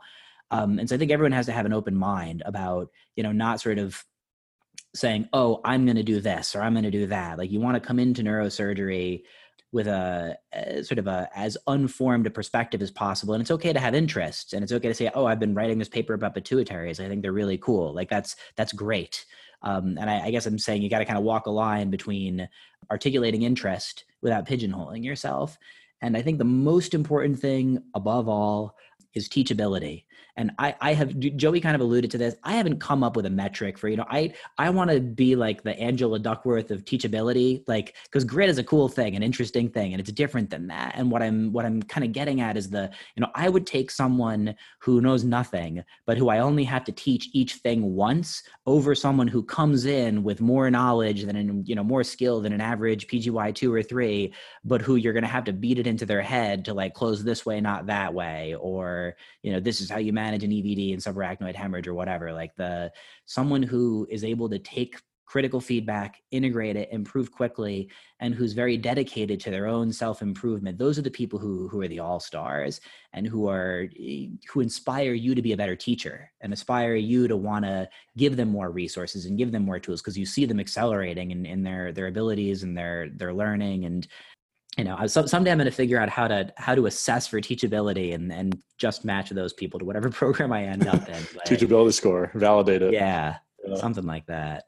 um, 0.50 0.78
and 0.78 0.88
so 0.88 0.94
i 0.94 0.98
think 0.98 1.10
everyone 1.10 1.32
has 1.32 1.46
to 1.46 1.52
have 1.52 1.66
an 1.66 1.72
open 1.72 1.96
mind 1.96 2.42
about 2.46 2.88
you 3.16 3.22
know 3.22 3.32
not 3.32 3.60
sort 3.60 3.78
of 3.78 4.04
saying 4.94 5.28
oh 5.32 5.60
i'm 5.64 5.84
going 5.84 5.96
to 5.96 6.02
do 6.02 6.20
this 6.20 6.54
or 6.54 6.62
i'm 6.62 6.74
going 6.74 6.84
to 6.84 6.90
do 6.90 7.06
that. 7.06 7.38
Like 7.38 7.50
you 7.50 7.60
want 7.60 7.74
to 7.74 7.86
come 7.86 7.98
into 7.98 8.22
neurosurgery 8.22 9.22
with 9.72 9.86
a, 9.86 10.36
a, 10.52 10.84
sort 10.84 10.98
of 10.98 11.06
a 11.06 11.28
as 11.34 11.56
unformed 11.66 12.26
a 12.26 12.30
perspective 12.30 12.82
as 12.82 12.90
possible 12.90 13.34
and 13.34 13.40
it's 13.40 13.50
okay 13.50 13.72
to 13.72 13.80
have 13.80 13.94
interests 13.94 14.52
and 14.52 14.62
it's 14.62 14.72
okay 14.72 14.88
to 14.88 14.94
say 14.94 15.10
oh 15.14 15.24
i've 15.24 15.40
been 15.40 15.54
writing 15.54 15.78
this 15.78 15.88
paper 15.88 16.14
about 16.14 16.34
pituitaries 16.34 17.04
i 17.04 17.08
think 17.08 17.22
they're 17.22 17.32
really 17.32 17.58
cool 17.58 17.92
like 17.92 18.08
that's 18.08 18.36
that's 18.56 18.72
great. 18.72 19.24
Um, 19.64 19.96
and 19.98 20.10
I, 20.10 20.26
I 20.26 20.30
guess 20.30 20.46
i'm 20.46 20.58
saying 20.58 20.82
you 20.82 20.90
got 20.90 20.98
to 20.98 21.04
kind 21.04 21.18
of 21.18 21.24
walk 21.24 21.46
a 21.46 21.50
line 21.50 21.90
between 21.90 22.48
articulating 22.90 23.42
interest 23.42 24.04
without 24.20 24.46
pigeonholing 24.46 25.04
yourself 25.04 25.56
and 26.00 26.16
i 26.16 26.22
think 26.22 26.38
the 26.38 26.44
most 26.44 26.94
important 26.94 27.38
thing 27.38 27.82
above 27.94 28.28
all 28.28 28.76
is 29.14 29.28
teachability 29.28 30.04
and 30.36 30.50
I, 30.58 30.74
I 30.80 30.94
have 30.94 31.18
joey 31.18 31.60
kind 31.60 31.74
of 31.74 31.80
alluded 31.80 32.10
to 32.12 32.18
this 32.18 32.36
i 32.44 32.52
haven't 32.52 32.80
come 32.80 33.02
up 33.02 33.16
with 33.16 33.26
a 33.26 33.30
metric 33.30 33.78
for 33.78 33.88
you 33.88 33.96
know 33.96 34.06
i 34.08 34.32
i 34.58 34.70
want 34.70 34.90
to 34.90 35.00
be 35.00 35.36
like 35.36 35.62
the 35.62 35.78
angela 35.78 36.18
duckworth 36.18 36.70
of 36.70 36.84
teachability 36.84 37.62
like 37.66 37.94
because 38.04 38.24
grit 38.24 38.48
is 38.48 38.58
a 38.58 38.64
cool 38.64 38.88
thing 38.88 39.16
an 39.16 39.22
interesting 39.22 39.68
thing 39.68 39.92
and 39.92 40.00
it's 40.00 40.12
different 40.12 40.50
than 40.50 40.66
that. 40.68 40.92
And 40.96 41.10
what 41.10 41.22
i'm 41.22 41.52
what 41.52 41.64
i'm 41.64 41.82
kind 41.82 42.04
of 42.04 42.12
getting 42.12 42.40
at 42.40 42.56
is 42.56 42.70
the 42.70 42.90
you 43.16 43.20
know 43.20 43.30
i 43.34 43.48
would 43.48 43.66
take 43.66 43.90
someone 43.90 44.54
who 44.78 45.00
knows 45.00 45.24
nothing 45.24 45.82
but 46.06 46.16
who 46.16 46.28
i 46.28 46.38
only 46.38 46.64
have 46.64 46.84
to 46.84 46.92
teach 46.92 47.28
each 47.32 47.56
thing 47.56 47.94
once 47.94 48.42
over 48.66 48.94
someone 48.94 49.28
who 49.28 49.42
comes 49.42 49.86
in 49.86 50.22
with 50.22 50.40
more 50.40 50.70
knowledge 50.70 51.24
than 51.24 51.36
an, 51.36 51.64
you 51.66 51.74
know 51.74 51.84
more 51.84 52.04
skill 52.04 52.40
than 52.40 52.52
an 52.52 52.60
average 52.60 53.06
pgy 53.06 53.54
two 53.54 53.72
or 53.72 53.82
three 53.82 54.32
but 54.64 54.80
who 54.80 54.96
you're 54.96 55.12
going 55.12 55.22
to 55.22 55.28
have 55.28 55.44
to 55.44 55.52
beat 55.52 55.78
it 55.78 55.86
into 55.86 56.06
their 56.06 56.22
head 56.22 56.64
to 56.64 56.74
like 56.74 56.94
close 56.94 57.22
this 57.22 57.44
way 57.44 57.60
not 57.60 57.86
that 57.86 58.12
way 58.14 58.54
or 58.60 59.16
you 59.42 59.52
know 59.52 59.60
this 59.60 59.80
is 59.80 59.90
how 59.90 59.98
you 59.98 60.12
manage 60.22 60.44
an 60.44 60.50
evd 60.50 60.92
and 60.92 61.02
subarachnoid 61.02 61.54
hemorrhage 61.54 61.88
or 61.88 61.94
whatever 61.94 62.32
like 62.32 62.54
the 62.56 62.90
someone 63.26 63.62
who 63.62 64.06
is 64.10 64.22
able 64.24 64.48
to 64.48 64.58
take 64.58 64.94
critical 65.32 65.62
feedback 65.62 66.20
integrate 66.30 66.76
it 66.76 66.90
improve 66.92 67.32
quickly 67.32 67.90
and 68.20 68.34
who's 68.34 68.52
very 68.52 68.76
dedicated 68.76 69.40
to 69.40 69.50
their 69.50 69.66
own 69.66 69.90
self 69.90 70.20
improvement 70.20 70.76
those 70.76 70.98
are 70.98 71.08
the 71.08 71.18
people 71.20 71.38
who 71.38 71.68
who 71.68 71.80
are 71.80 71.88
the 71.88 71.98
all 71.98 72.20
stars 72.20 72.82
and 73.14 73.26
who 73.26 73.48
are 73.48 73.88
eh, 73.98 74.26
who 74.50 74.60
inspire 74.60 75.14
you 75.14 75.34
to 75.34 75.40
be 75.40 75.52
a 75.52 75.56
better 75.56 75.74
teacher 75.74 76.30
and 76.42 76.52
inspire 76.52 76.96
you 76.96 77.26
to 77.26 77.36
want 77.48 77.64
to 77.64 77.88
give 78.18 78.36
them 78.36 78.50
more 78.50 78.70
resources 78.70 79.24
and 79.24 79.38
give 79.38 79.52
them 79.52 79.64
more 79.64 79.80
tools 79.80 80.02
because 80.02 80.18
you 80.18 80.26
see 80.26 80.44
them 80.44 80.60
accelerating 80.60 81.30
in, 81.30 81.46
in 81.46 81.62
their 81.62 81.92
their 81.92 82.08
abilities 82.08 82.62
and 82.62 82.76
their 82.76 83.08
their 83.16 83.32
learning 83.32 83.86
and 83.86 84.08
you 84.78 84.84
know, 84.84 85.06
someday 85.06 85.50
I'm 85.50 85.58
going 85.58 85.66
to 85.66 85.70
figure 85.70 86.00
out 86.00 86.08
how 86.08 86.28
to 86.28 86.52
how 86.56 86.74
to 86.74 86.86
assess 86.86 87.26
for 87.26 87.40
teachability 87.40 88.14
and 88.14 88.32
and 88.32 88.58
just 88.78 89.04
match 89.04 89.30
those 89.30 89.52
people 89.52 89.78
to 89.78 89.84
whatever 89.84 90.10
program 90.10 90.52
I 90.52 90.64
end 90.64 90.86
up 90.86 91.08
in. 91.08 91.14
Like, 91.14 91.44
teachability 91.46 91.92
score, 91.92 92.30
validate 92.34 92.82
it. 92.82 92.92
Yeah, 92.92 93.36
yeah, 93.66 93.76
something 93.76 94.06
like 94.06 94.26
that. 94.26 94.64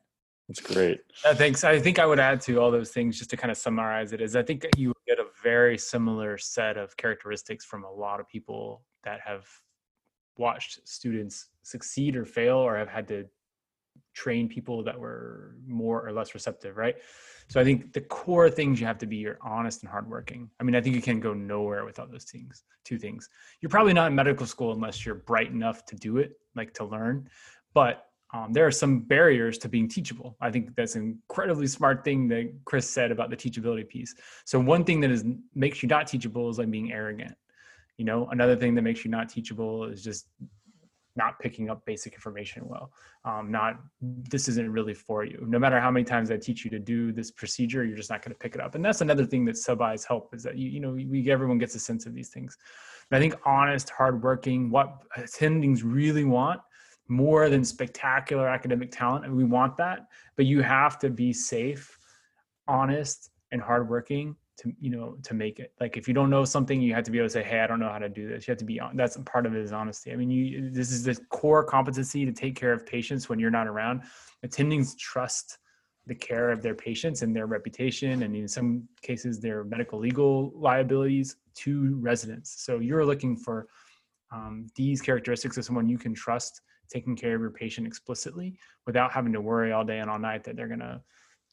That's 0.49 0.61
great. 0.61 1.01
Uh, 1.25 1.35
thanks. 1.35 1.65
I 1.65 1.81
think 1.81 1.99
I 1.99 2.05
would 2.05 2.21
add 2.21 2.41
to 2.43 2.61
all 2.61 2.71
those 2.71 2.91
things 2.91 3.19
just 3.19 3.31
to 3.31 3.37
kind 3.37 3.51
of 3.51 3.57
summarize 3.57 4.13
it 4.13 4.21
is 4.21 4.37
I 4.37 4.43
think 4.43 4.67
you 4.77 4.93
get 5.07 5.19
a 5.19 5.25
very 5.43 5.79
similar 5.79 6.37
set 6.37 6.77
of 6.77 6.97
characteristics 6.99 7.65
from 7.65 7.85
a 7.85 7.91
lot 7.91 8.21
of 8.21 8.29
people 8.29 8.83
that 9.05 9.21
have 9.25 9.47
watched 10.37 10.87
students 10.87 11.49
succeed 11.63 12.15
or 12.15 12.27
fail 12.27 12.57
or 12.57 12.77
have 12.77 12.89
had 12.89 13.09
to 13.09 13.25
train 14.15 14.49
people 14.49 14.83
that 14.85 14.99
were 14.99 15.57
more 15.67 16.07
or 16.07 16.13
less 16.13 16.35
receptive, 16.35 16.77
right? 16.77 16.97
So 17.49 17.61
I 17.61 17.65
think 17.65 17.93
the 17.93 18.01
core 18.01 18.49
things 18.49 18.81
you 18.81 18.87
have 18.87 18.99
to 18.99 19.07
be 19.07 19.17
you're 19.17 19.39
honest 19.43 19.83
and 19.83 19.91
hardworking. 19.91 20.49
I 20.61 20.65
mean, 20.65 20.75
I 20.75 20.81
think 20.81 20.95
you 20.95 21.03
can 21.03 21.21
go 21.21 21.35
nowhere 21.35 21.85
without 21.85 22.11
those 22.11 22.25
things. 22.25 22.63
Two 22.85 22.99
things. 22.99 23.29
You're 23.61 23.71
probably 23.71 23.93
not 23.93 24.09
in 24.09 24.15
medical 24.15 24.47
school 24.47 24.73
unless 24.73 25.05
you're 25.05 25.17
bright 25.17 25.51
enough 25.51 25.85
to 25.87 25.97
do 25.97 26.19
it, 26.19 26.39
like 26.55 26.73
to 26.75 26.85
learn. 26.85 27.29
But 27.75 28.07
um, 28.33 28.53
there 28.53 28.67
are 28.67 28.73
some 28.73 29.01
barriers 29.01 29.59
to 29.59 29.69
being 29.69 29.89
teachable. 29.89 30.37
I 30.41 30.51
think 30.51 30.75
that's 30.75 30.97
an 30.97 31.03
incredibly 31.03 31.67
smart 31.67 32.03
thing 32.03 32.27
that 32.29 32.53
Chris 32.65 32.89
said 32.89 33.13
about 33.13 33.31
the 33.31 33.37
teachability 33.37 33.89
piece. 33.89 34.15
So 34.45 34.59
one 34.59 34.85
thing 34.85 35.01
that 35.01 35.11
is 35.11 35.25
makes 35.55 35.83
you 35.83 35.89
not 35.89 36.07
teachable 36.07 36.49
is 36.49 36.59
like 36.59 36.71
being 36.71 36.93
arrogant. 36.93 37.35
You 37.97 38.05
know, 38.05 38.27
another 38.33 38.57
thing 38.57 38.75
that 38.75 38.83
makes 38.83 39.05
you 39.05 39.11
not 39.11 39.29
teachable 39.29 39.85
is 39.85 40.03
just 40.03 40.27
not 41.17 41.39
picking 41.39 41.71
up 41.71 41.85
basic 41.85 42.15
information 42.15 42.67
well. 42.67 42.91
Um, 43.25 43.51
not 43.51 43.81
this 44.01 44.49
isn't 44.49 44.71
really 44.71 44.95
for 44.95 45.25
you. 45.25 45.45
No 45.47 45.59
matter 45.59 45.81
how 45.81 45.91
many 45.91 46.05
times 46.05 46.31
I 46.31 46.37
teach 46.37 46.65
you 46.65 46.71
to 46.73 46.79
do 46.79 47.13
this 47.13 47.31
procedure, 47.31 47.85
you're 47.85 47.97
just 47.97 48.11
not 48.11 48.23
going 48.23 48.33
to 48.33 48.39
pick 48.39 48.55
it 48.55 48.61
up. 48.61 48.75
And 48.75 48.85
that's 48.85 49.01
another 49.01 49.25
thing 49.25 49.45
that 49.47 49.57
sub 49.57 49.81
Is 49.95 50.05
help 50.05 50.35
is 50.35 50.43
that 50.43 50.57
you 50.57 50.69
you 50.69 50.81
know 50.81 50.93
we 50.93 51.31
everyone 51.31 51.59
gets 51.59 51.75
a 51.75 51.81
sense 51.81 52.07
of 52.07 52.15
these 52.15 52.31
things. 52.31 52.57
But 53.11 53.19
I 53.19 53.21
think 53.21 53.35
honest, 53.45 53.91
hardworking, 53.91 54.71
what 54.71 55.03
attendings 55.17 55.83
really 55.85 56.25
want 56.25 56.61
more 57.09 57.51
than 57.51 57.65
spectacular 57.65 58.49
academic 58.49 58.91
talent, 58.91 59.25
and 59.25 59.37
we 59.37 59.45
want 59.45 59.77
that. 59.77 60.07
But 60.37 60.47
you 60.47 60.63
have 60.63 60.99
to 61.01 61.11
be 61.11 61.33
safe, 61.33 61.99
honest, 62.67 63.31
and 63.53 63.61
hardworking 63.61 64.37
to 64.59 64.73
you 64.81 64.91
know 64.91 65.17
to 65.23 65.35
make 65.35 65.59
it. 65.59 65.73
Like 65.81 65.97
if 65.97 66.07
you 66.09 66.15
don't 66.15 66.31
know 66.31 66.45
something 66.45 66.81
you 66.81 66.95
have 66.95 67.05
to 67.05 67.11
be 67.11 67.19
able 67.19 67.29
to 67.29 67.33
say 67.33 67.43
hey 67.43 67.61
i 67.61 67.67
don't 67.67 67.81
know 67.81 67.89
how 67.89 67.99
to 67.99 68.09
do 68.09 68.29
this. 68.29 68.47
You 68.47 68.53
have 68.53 68.59
to 68.59 68.65
be 68.65 68.81
on 68.81 68.97
that's 68.97 69.17
part 69.25 69.47
of 69.47 69.55
it 69.55 69.63
is 69.63 69.73
honesty. 69.73 70.13
I 70.13 70.17
mean 70.17 70.31
you 70.31 70.71
this 70.71 70.93
is 70.93 71.05
the 71.05 71.17
core 71.31 71.65
competency 71.65 72.25
to 72.25 72.33
take 72.33 72.57
care 72.57 72.73
of 72.73 72.87
patients 72.87 73.29
when 73.29 73.39
you're 73.39 73.51
not 73.51 73.67
around. 73.67 74.03
Attendings 74.45 74.97
trust 74.97 75.59
the 76.07 76.15
care 76.15 76.51
of 76.51 76.63
their 76.63 76.75
patients 76.75 77.23
and 77.23 77.35
their 77.35 77.47
reputation 77.47 78.25
and 78.25 78.37
in 78.37 78.47
some 78.47 78.87
cases 79.03 79.41
their 79.41 79.65
medical 79.65 79.99
legal 79.99 80.53
liabilities 80.55 81.37
to 81.55 81.97
residents. 82.01 82.63
So 82.65 82.79
you're 82.79 83.07
looking 83.07 83.37
for 83.37 83.67
um, 84.31 84.67
these 84.75 85.01
characteristics 85.01 85.57
of 85.57 85.65
someone 85.65 85.89
you 85.89 85.99
can 85.99 86.15
trust 86.15 86.61
taking 86.91 87.17
care 87.17 87.35
of 87.35 87.41
your 87.41 87.51
patient 87.51 87.87
explicitly 87.87 88.59
without 88.87 89.13
having 89.13 89.33
to 89.33 89.41
worry 89.41 89.73
all 89.73 89.85
day 89.85 90.01
and 90.01 90.11
all 90.11 90.19
night 90.19 90.45
that 90.45 90.57
they're 90.57 90.69
going 90.69 90.81
to 90.81 91.01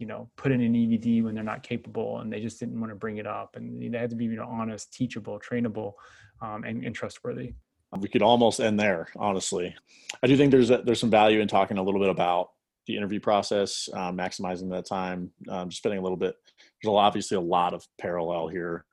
you 0.02 0.08
know 0.08 0.30
put 0.36 0.52
in 0.52 0.60
an 0.62 0.74
EVD 0.74 1.24
when 1.24 1.36
they're 1.36 1.44
not 1.44 1.64
capable 1.64 2.20
and 2.20 2.34
they 2.34 2.42
just 2.42 2.60
didn't 2.60 2.80
want 2.80 2.92
to 2.92 2.96
bring 2.96 3.18
it 3.18 3.28
up. 3.28 3.56
And 3.56 3.94
they 3.94 3.98
had 3.98 4.10
to 4.10 4.16
be 4.16 4.26
you 4.26 4.36
know 4.36 4.48
honest 4.50 4.92
teachable 4.92 5.40
trainable 5.40 5.94
um, 6.42 6.64
and, 6.64 6.84
and 6.84 6.94
trustworthy. 6.94 7.54
We 7.98 8.10
could 8.10 8.24
almost 8.24 8.60
end 8.60 8.80
there 8.80 9.08
honestly. 9.16 9.76
I 10.24 10.28
do 10.28 10.36
think 10.36 10.52
there's 10.52 10.72
a, 10.72 10.82
there's 10.84 11.00
some 11.00 11.12
value 11.12 11.40
in 11.40 11.48
talking 11.48 11.78
a 11.78 11.84
little 11.84 12.02
bit 12.02 12.10
about 12.10 12.50
the 12.88 12.98
interview 12.98 13.20
process 13.20 13.88
um, 13.94 14.18
maximizing 14.18 14.72
that 14.72 14.88
time 14.88 15.30
um, 15.50 15.72
spending 15.72 16.00
a 16.00 16.04
little 16.04 16.18
bit. 16.18 16.36
There's 16.82 16.92
obviously 16.92 17.38
a 17.38 17.42
lot 17.42 17.74
of 17.74 17.86
parallel 18.00 18.48
here. 18.48 18.86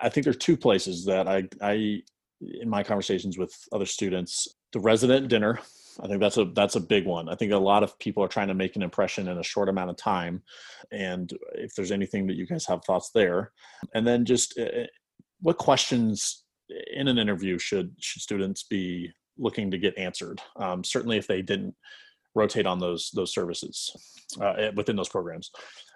I 0.00 0.08
think 0.08 0.24
there's 0.24 0.36
two 0.36 0.56
places 0.56 1.04
that 1.04 1.28
i 1.28 1.44
i 1.62 2.02
in 2.40 2.68
my 2.68 2.82
conversations 2.82 3.38
with 3.38 3.54
other 3.72 3.86
students 3.86 4.48
the 4.72 4.80
resident 4.80 5.28
dinner 5.28 5.60
I 6.00 6.06
think 6.06 6.20
that's 6.20 6.36
a 6.36 6.44
that's 6.44 6.76
a 6.76 6.80
big 6.80 7.06
one. 7.06 7.28
I 7.28 7.34
think 7.34 7.52
a 7.52 7.58
lot 7.58 7.82
of 7.82 7.98
people 7.98 8.22
are 8.22 8.28
trying 8.28 8.48
to 8.48 8.54
make 8.54 8.76
an 8.76 8.82
impression 8.82 9.28
in 9.28 9.38
a 9.38 9.42
short 9.42 9.68
amount 9.68 9.90
of 9.90 9.96
time, 9.96 10.42
and 10.92 11.32
if 11.54 11.74
there's 11.74 11.92
anything 11.92 12.26
that 12.26 12.36
you 12.36 12.46
guys 12.46 12.66
have 12.66 12.84
thoughts 12.84 13.10
there, 13.14 13.52
and 13.94 14.06
then 14.06 14.24
just 14.24 14.58
uh, 14.58 14.86
what 15.40 15.58
questions 15.58 16.44
in 16.94 17.08
an 17.08 17.18
interview 17.18 17.58
should 17.58 17.94
should 18.00 18.22
students 18.22 18.64
be 18.64 19.10
looking 19.38 19.70
to 19.70 19.78
get 19.78 19.96
answered? 19.96 20.40
Um, 20.56 20.84
certainly, 20.84 21.16
if 21.16 21.26
they 21.26 21.42
didn't 21.42 21.74
rotate 22.34 22.66
on 22.66 22.78
those 22.78 23.10
those 23.14 23.32
services 23.32 23.90
uh, 24.40 24.70
within 24.74 24.96
those 24.96 25.08
programs. 25.08 25.50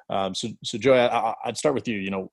Um, 0.09 0.35
so, 0.35 0.49
so 0.65 0.77
Joey, 0.77 0.99
I, 0.99 1.35
would 1.47 1.57
start 1.57 1.75
with 1.75 1.87
you. 1.87 1.99
You 1.99 2.11
know, 2.11 2.33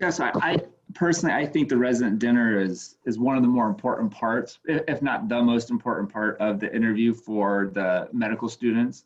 Yes, 0.00 0.20
I, 0.20 0.30
I, 0.36 0.58
personally 0.94 1.34
I 1.34 1.46
think 1.46 1.68
the 1.68 1.76
resident 1.76 2.18
dinner 2.18 2.60
is 2.60 2.96
is 3.04 3.18
one 3.18 3.36
of 3.36 3.42
the 3.42 3.48
more 3.48 3.68
important 3.68 4.10
parts, 4.10 4.58
if 4.66 5.02
not 5.02 5.28
the 5.28 5.42
most 5.42 5.70
important 5.70 6.12
part 6.12 6.38
of 6.40 6.60
the 6.60 6.74
interview 6.74 7.14
for 7.14 7.70
the 7.72 8.08
medical 8.12 8.48
students. 8.48 9.04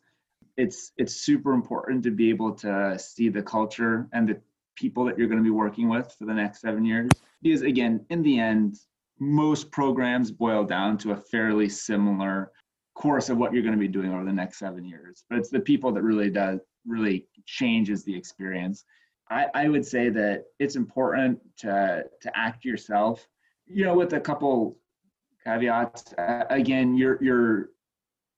It's 0.55 0.91
it's 0.97 1.15
super 1.15 1.53
important 1.53 2.03
to 2.03 2.11
be 2.11 2.29
able 2.29 2.53
to 2.55 2.97
see 2.99 3.29
the 3.29 3.41
culture 3.41 4.07
and 4.13 4.29
the 4.29 4.39
people 4.75 5.05
that 5.05 5.17
you're 5.17 5.27
going 5.27 5.39
to 5.39 5.43
be 5.43 5.51
working 5.51 5.89
with 5.89 6.13
for 6.17 6.25
the 6.25 6.33
next 6.33 6.61
seven 6.61 6.85
years. 6.85 7.09
Because 7.41 7.61
again, 7.61 8.05
in 8.09 8.21
the 8.23 8.39
end, 8.39 8.79
most 9.19 9.71
programs 9.71 10.31
boil 10.31 10.63
down 10.63 10.97
to 10.99 11.11
a 11.11 11.15
fairly 11.15 11.69
similar 11.69 12.51
course 12.95 13.29
of 13.29 13.37
what 13.37 13.53
you're 13.53 13.63
going 13.63 13.73
to 13.73 13.79
be 13.79 13.87
doing 13.87 14.13
over 14.13 14.23
the 14.23 14.31
next 14.31 14.59
seven 14.59 14.85
years. 14.85 15.23
But 15.29 15.39
it's 15.39 15.49
the 15.49 15.59
people 15.59 15.91
that 15.91 16.03
really 16.03 16.29
does 16.29 16.59
really 16.85 17.27
changes 17.45 18.03
the 18.03 18.15
experience. 18.15 18.85
I, 19.33 19.47
I 19.55 19.69
would 19.69 19.85
say 19.85 20.09
that 20.09 20.45
it's 20.59 20.75
important 20.75 21.39
to 21.57 22.05
to 22.21 22.37
act 22.37 22.63
yourself. 22.63 23.27
You 23.67 23.85
know, 23.85 23.95
with 23.95 24.13
a 24.13 24.19
couple 24.19 24.77
caveats. 25.43 26.13
Uh, 26.13 26.43
again, 26.49 26.95
you're 26.95 27.17
you're 27.21 27.69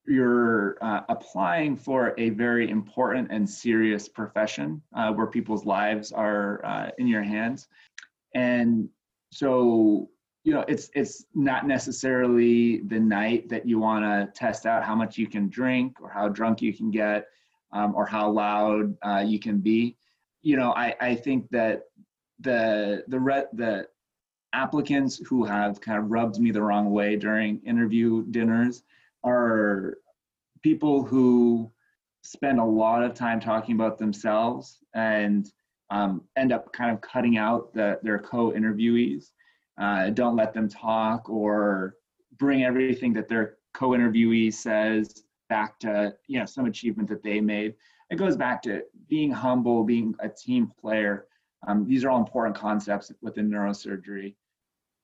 you're 0.07 0.77
uh, 0.81 1.01
applying 1.09 1.75
for 1.75 2.13
a 2.17 2.29
very 2.29 2.69
important 2.69 3.27
and 3.31 3.49
serious 3.49 4.07
profession 4.07 4.81
uh, 4.95 5.11
where 5.11 5.27
people's 5.27 5.65
lives 5.65 6.11
are 6.11 6.63
uh, 6.63 6.89
in 6.97 7.07
your 7.07 7.23
hands, 7.23 7.67
and 8.33 8.87
so 9.31 10.09
you 10.43 10.53
know 10.53 10.63
it's 10.67 10.89
it's 10.95 11.25
not 11.33 11.67
necessarily 11.67 12.81
the 12.87 12.99
night 12.99 13.49
that 13.49 13.67
you 13.67 13.79
want 13.79 14.05
to 14.05 14.31
test 14.39 14.65
out 14.65 14.83
how 14.83 14.95
much 14.95 15.17
you 15.17 15.27
can 15.27 15.49
drink 15.49 15.99
or 16.01 16.09
how 16.09 16.29
drunk 16.29 16.61
you 16.61 16.73
can 16.73 16.91
get 16.91 17.25
um, 17.73 17.93
or 17.95 18.05
how 18.05 18.29
loud 18.29 18.95
uh, 19.01 19.23
you 19.25 19.39
can 19.39 19.59
be 19.59 19.97
you 20.45 20.55
know, 20.55 20.73
I, 20.73 20.95
I 21.01 21.15
think 21.15 21.49
that 21.49 21.85
the 22.39 23.03
the 23.07 23.19
re- 23.19 23.51
the 23.53 23.87
applicants 24.53 25.19
who 25.27 25.43
have 25.43 25.81
kind 25.81 25.97
of 25.97 26.11
rubbed 26.11 26.39
me 26.39 26.51
the 26.51 26.61
wrong 26.61 26.91
way 26.91 27.15
during 27.15 27.59
interview 27.65 28.23
dinners 28.29 28.83
are 29.23 29.97
people 30.61 31.03
who 31.03 31.71
spend 32.21 32.59
a 32.59 32.63
lot 32.63 33.01
of 33.03 33.15
time 33.15 33.39
talking 33.39 33.73
about 33.73 33.97
themselves 33.97 34.77
and 34.93 35.51
um, 35.89 36.21
end 36.35 36.51
up 36.53 36.71
kind 36.71 36.91
of 36.91 37.01
cutting 37.01 37.37
out 37.37 37.73
the, 37.73 37.99
their 38.03 38.19
co-interviewees. 38.19 39.31
Uh, 39.79 40.11
don't 40.11 40.35
let 40.35 40.53
them 40.53 40.69
talk 40.69 41.27
or 41.27 41.95
bring 42.37 42.63
everything 42.63 43.13
that 43.13 43.27
their 43.27 43.57
co-interviewee 43.73 44.53
says 44.53 45.23
back 45.49 45.79
to 45.79 46.13
you 46.27 46.39
know 46.39 46.45
some 46.45 46.65
achievement 46.65 47.09
that 47.09 47.23
they 47.23 47.41
made 47.41 47.73
it 48.09 48.17
goes 48.17 48.37
back 48.37 48.61
to 48.63 48.81
being 49.09 49.31
humble, 49.31 49.83
being 49.83 50.15
a 50.19 50.29
team 50.29 50.71
player. 50.79 51.27
Um, 51.67 51.87
these 51.87 52.03
are 52.03 52.09
all 52.09 52.19
important 52.19 52.55
concepts 52.55 53.11
within 53.21 53.49
neurosurgery. 53.49 54.35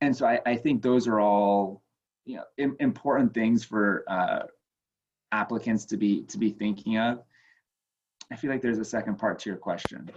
And 0.02 0.16
so 0.16 0.26
I, 0.28 0.40
I 0.46 0.56
think 0.56 0.82
those 0.82 1.08
are 1.08 1.20
all 1.20 1.82
you 2.26 2.38
know 2.38 2.44
Im- 2.58 2.78
important 2.80 3.34
things 3.34 3.64
for 3.64 4.04
uh, 4.08 4.44
applicants 5.32 5.86
to 5.86 5.98
be 5.98 6.24
to 6.24 6.38
be 6.38 6.52
thinking 6.52 6.98
of. 6.98 7.24
I 8.32 8.36
feel 8.36 8.50
like 8.50 8.62
there's 8.62 8.78
a 8.78 8.86
second 8.86 9.18
part 9.18 9.40
to 9.40 9.50
your 9.50 9.58
question. 9.58 10.10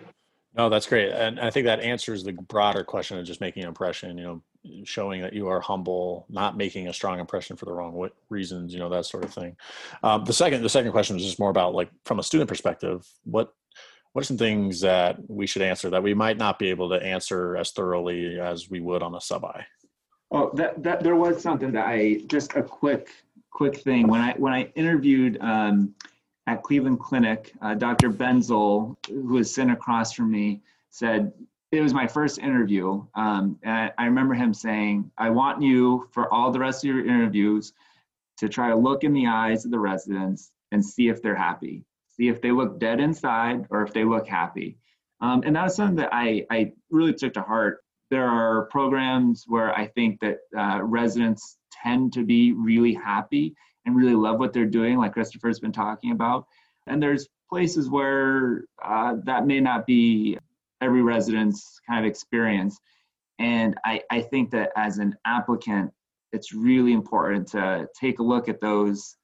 No, 0.57 0.68
that's 0.68 0.87
great, 0.87 1.11
and 1.12 1.41
I 1.41 1.51
think 1.51 1.66
that 1.66 1.80
answers 1.80 2.22
the 2.22 2.32
broader 2.32 2.85
question 2.85 3.18
of 3.18 3.24
just 3.24 3.41
making 3.41 3.62
an 3.62 3.68
impression. 3.68 4.16
You 4.18 4.24
know, 4.24 4.43
showing 4.84 5.22
that 5.22 5.32
you 5.32 5.48
are 5.48 5.60
humble, 5.60 6.26
not 6.28 6.56
making 6.56 6.88
a 6.88 6.92
strong 6.92 7.20
impression 7.20 7.56
for 7.56 7.64
the 7.64 7.72
wrong 7.72 8.08
reasons, 8.30 8.72
you 8.72 8.78
know, 8.78 8.88
that 8.88 9.06
sort 9.06 9.24
of 9.24 9.32
thing. 9.32 9.56
Um, 10.02 10.24
the 10.24 10.32
second, 10.32 10.62
the 10.62 10.68
second 10.68 10.92
question 10.92 11.16
is 11.16 11.24
just 11.24 11.38
more 11.38 11.50
about 11.50 11.74
like 11.74 11.90
from 12.04 12.18
a 12.18 12.22
student 12.22 12.48
perspective, 12.48 13.06
what 13.24 13.52
what 14.12 14.22
are 14.22 14.26
some 14.26 14.38
things 14.38 14.80
that 14.80 15.18
we 15.28 15.44
should 15.44 15.62
answer 15.62 15.90
that 15.90 16.02
we 16.02 16.14
might 16.14 16.38
not 16.38 16.58
be 16.58 16.70
able 16.70 16.88
to 16.88 17.02
answer 17.02 17.56
as 17.56 17.72
thoroughly 17.72 18.38
as 18.38 18.70
we 18.70 18.78
would 18.80 19.02
on 19.02 19.16
a 19.16 19.20
sub 19.20 19.44
I? 19.44 19.66
Well, 20.30 20.52
that, 20.54 20.82
that 20.84 21.02
there 21.02 21.16
was 21.16 21.42
something 21.42 21.72
that 21.72 21.86
I 21.86 22.20
just 22.26 22.54
a 22.54 22.62
quick 22.62 23.10
quick 23.50 23.76
thing 23.78 24.06
when 24.06 24.20
I 24.20 24.32
when 24.34 24.52
I 24.52 24.64
interviewed 24.76 25.38
um, 25.40 25.94
at 26.46 26.62
Cleveland 26.62 27.00
Clinic, 27.00 27.52
uh, 27.62 27.74
Dr. 27.74 28.10
Benzel, 28.10 28.96
who 29.08 29.34
was 29.34 29.52
sitting 29.52 29.70
across 29.70 30.12
from 30.12 30.30
me, 30.30 30.62
said, 30.90 31.32
it 31.74 31.82
was 31.82 31.94
my 31.94 32.06
first 32.06 32.38
interview. 32.38 33.04
Um, 33.14 33.58
and 33.62 33.72
I, 33.72 33.92
I, 33.98 34.04
remember 34.06 34.34
him 34.34 34.54
saying, 34.54 35.10
I 35.18 35.30
want 35.30 35.62
you 35.62 36.08
for 36.12 36.32
all 36.32 36.50
the 36.50 36.58
rest 36.58 36.84
of 36.84 36.88
your 36.88 37.04
interviews 37.04 37.72
to 38.38 38.48
try 38.48 38.68
to 38.68 38.76
look 38.76 39.04
in 39.04 39.12
the 39.12 39.26
eyes 39.26 39.64
of 39.64 39.70
the 39.70 39.78
residents 39.78 40.52
and 40.72 40.84
see 40.84 41.08
if 41.08 41.22
they're 41.22 41.34
happy, 41.34 41.84
see 42.08 42.28
if 42.28 42.40
they 42.40 42.50
look 42.50 42.78
dead 42.78 43.00
inside 43.00 43.66
or 43.70 43.82
if 43.82 43.92
they 43.92 44.04
look 44.04 44.26
happy. 44.26 44.78
Um, 45.20 45.42
and 45.44 45.56
that 45.56 45.64
was 45.64 45.76
something 45.76 45.96
that 45.96 46.10
I, 46.12 46.46
I 46.50 46.72
really 46.90 47.14
took 47.14 47.34
to 47.34 47.42
heart. 47.42 47.84
There 48.10 48.28
are 48.28 48.66
programs 48.66 49.44
where 49.46 49.74
I 49.74 49.86
think 49.86 50.20
that 50.20 50.38
uh, 50.56 50.82
residents 50.82 51.58
tend 51.70 52.12
to 52.14 52.24
be 52.24 52.52
really 52.52 52.94
happy 52.94 53.54
and 53.86 53.96
really 53.96 54.14
love 54.14 54.38
what 54.38 54.52
they're 54.52 54.66
doing, 54.66 54.98
like 54.98 55.12
Christopher's 55.12 55.60
been 55.60 55.72
talking 55.72 56.12
about. 56.12 56.46
And 56.86 57.02
there's 57.02 57.28
places 57.48 57.88
where 57.88 58.64
uh, 58.84 59.16
that 59.24 59.46
may 59.46 59.60
not 59.60 59.86
be 59.86 60.38
every 60.85 61.03
resident's 61.03 61.80
kind 61.89 62.05
of 62.05 62.09
experience. 62.09 62.78
And 63.39 63.74
I, 63.85 64.03
I 64.11 64.20
think 64.20 64.51
that 64.53 64.70
as 64.76 64.99
an 64.99 65.14
applicant, 65.26 65.91
it's 66.32 66.53
really 66.53 66.93
important 66.93 67.49
to 67.49 67.89
take 67.99 68.18
a 68.18 68.22
look 68.22 68.49
at 68.49 68.61
those 68.61 69.16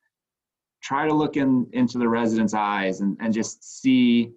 try 0.83 1.07
to 1.07 1.15
look 1.15 1.37
in 1.37 1.67
into 1.73 1.99
the 1.99 2.09
residents' 2.09 2.55
eyes 2.55 3.01
and, 3.01 3.17
and 3.21 3.35
just 3.35 3.81
see 3.81 4.33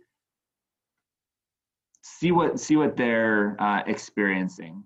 see 2.01 2.31
what 2.31 2.59
see 2.59 2.75
what 2.75 2.95
they're 2.97 3.55
uh, 3.59 3.81
experiencing. 3.87 4.83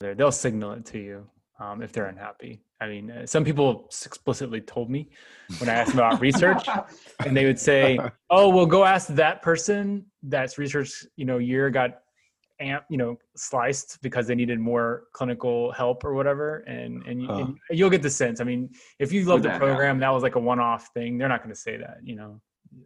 They'll 0.00 0.32
signal 0.32 0.72
it 0.72 0.84
to 0.86 0.98
you 0.98 1.30
um, 1.60 1.82
if 1.82 1.92
they're 1.92 2.06
unhappy. 2.06 2.60
I 2.82 2.88
mean, 2.88 3.10
uh, 3.10 3.26
some 3.26 3.44
people 3.44 3.86
explicitly 4.04 4.60
told 4.60 4.90
me 4.90 5.08
when 5.58 5.68
I 5.68 5.74
asked 5.74 5.94
about 5.94 6.20
research, 6.20 6.66
and 7.24 7.36
they 7.36 7.44
would 7.44 7.58
say, 7.58 7.98
"Oh, 8.30 8.48
well, 8.48 8.66
go 8.66 8.84
ask 8.84 9.08
that 9.08 9.40
person 9.42 10.06
that's 10.24 10.58
research, 10.58 11.06
you 11.16 11.24
know, 11.24 11.38
year 11.38 11.70
got 11.70 12.00
amp, 12.60 12.84
you 12.90 12.96
know, 12.96 13.16
sliced 13.36 14.00
because 14.02 14.26
they 14.26 14.34
needed 14.34 14.58
more 14.58 15.04
clinical 15.12 15.70
help 15.72 16.04
or 16.04 16.14
whatever." 16.14 16.58
And 16.66 17.04
and, 17.06 17.30
and 17.30 17.58
you'll 17.70 17.90
get 17.90 18.02
the 18.02 18.10
sense. 18.10 18.40
I 18.40 18.44
mean, 18.44 18.70
if 18.98 19.12
you 19.12 19.24
love 19.24 19.42
the 19.42 19.50
program, 19.50 20.00
that 20.00 20.10
was 20.10 20.24
like 20.24 20.34
a 20.34 20.40
one-off 20.40 20.88
thing. 20.92 21.18
They're 21.18 21.28
not 21.28 21.42
going 21.42 21.54
to 21.54 21.60
say 21.60 21.76
that, 21.76 21.98
you 22.02 22.16
know. 22.16 22.40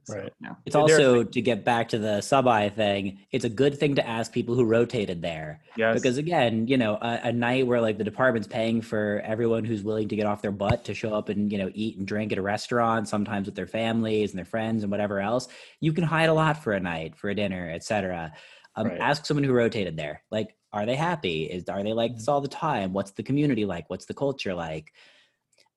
So, 0.04 0.14
right. 0.14 0.32
No. 0.40 0.56
It's 0.64 0.76
also 0.76 1.24
to 1.24 1.42
get 1.42 1.64
back 1.64 1.88
to 1.88 1.98
the 1.98 2.20
sub 2.20 2.46
I 2.46 2.68
thing. 2.68 3.18
It's 3.32 3.44
a 3.44 3.48
good 3.48 3.78
thing 3.78 3.96
to 3.96 4.06
ask 4.06 4.32
people 4.32 4.54
who 4.54 4.64
rotated 4.64 5.20
there. 5.20 5.62
Yes. 5.76 5.94
Because 5.94 6.16
again, 6.16 6.68
you 6.68 6.76
know, 6.76 6.94
a, 6.94 7.20
a, 7.24 7.32
night 7.32 7.66
where 7.66 7.80
like 7.80 7.98
the 7.98 8.04
department's 8.04 8.46
paying 8.46 8.82
for 8.82 9.20
everyone 9.24 9.64
who's 9.64 9.82
willing 9.82 10.08
to 10.08 10.16
get 10.16 10.26
off 10.26 10.42
their 10.42 10.52
butt 10.52 10.84
to 10.84 10.94
show 10.94 11.12
up 11.12 11.28
and 11.28 11.50
you 11.50 11.58
know 11.58 11.70
eat 11.74 11.98
and 11.98 12.06
drink 12.06 12.30
at 12.32 12.38
a 12.38 12.42
restaurant, 12.42 13.08
sometimes 13.08 13.46
with 13.46 13.56
their 13.56 13.66
families 13.66 14.30
and 14.30 14.38
their 14.38 14.44
friends 14.44 14.84
and 14.84 14.90
whatever 14.90 15.20
else. 15.20 15.48
You 15.80 15.92
can 15.92 16.04
hide 16.04 16.28
a 16.28 16.34
lot 16.34 16.62
for 16.62 16.72
a 16.72 16.80
night, 16.80 17.16
for 17.16 17.28
a 17.28 17.34
dinner, 17.34 17.70
etc. 17.70 18.32
Um, 18.76 18.88
right. 18.88 19.00
Ask 19.00 19.26
someone 19.26 19.44
who 19.44 19.52
rotated 19.52 19.96
there. 19.96 20.22
Like, 20.30 20.54
are 20.72 20.86
they 20.86 20.96
happy? 20.96 21.44
Is 21.44 21.68
are 21.68 21.82
they 21.82 21.92
like 21.92 22.14
this 22.14 22.28
all 22.28 22.40
the 22.40 22.48
time? 22.48 22.92
What's 22.92 23.12
the 23.12 23.22
community 23.22 23.64
like? 23.64 23.90
What's 23.90 24.06
the 24.06 24.14
culture 24.14 24.54
like? 24.54 24.92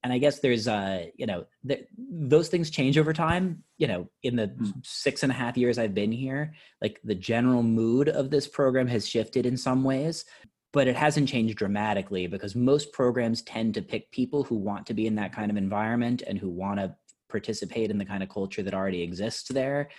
And 0.04 0.14
i 0.14 0.18
guess 0.18 0.40
there's 0.40 0.68
uh 0.68 1.06
you 1.16 1.26
know 1.26 1.46
th- 1.68 1.86
those 1.98 2.50
things 2.50 2.70
change 2.70 2.98
over 2.98 3.14
time 3.14 3.64
you 3.78 3.88
know 3.88 4.10
in 4.24 4.36
the 4.36 4.48
mm. 4.48 4.74
six 4.84 5.24
and 5.24 5.32
a 5.32 5.36
half 5.36 5.58
years 5.58 5.78
i've 5.78 5.94
been 5.94 6.12
here 6.12 6.54
like 6.82 7.00
the 7.04 7.16
general 7.16 7.64
mood 7.64 8.10
of 8.10 8.30
this 8.30 8.48
program 8.48 8.88
has 8.88 9.08
shifted 9.08 9.46
in 9.46 9.58
some 9.58 9.84
ways 9.84 10.26
but 10.72 10.88
it 10.88 10.96
hasn't 10.96 11.28
changed 11.28 11.58
dramatically 11.58 12.28
because 12.28 12.56
most 12.56 12.94
programs 12.94 13.42
tend 13.42 13.74
to 13.74 13.82
pick 13.82 14.12
people 14.12 14.44
who 14.44 14.56
want 14.56 14.86
to 14.86 14.94
be 14.94 15.08
in 15.08 15.16
that 15.16 15.34
kind 15.34 15.50
of 15.50 15.58
environment 15.58 16.22
and 16.28 16.38
who 16.38 16.50
want 16.50 16.80
to 16.80 16.96
participate 17.28 17.90
in 17.90 17.98
the 17.98 18.06
kind 18.06 18.22
of 18.22 18.30
culture 18.30 18.64
that 18.64 18.74
already 18.74 19.02
exists 19.02 19.50
there 19.50 19.90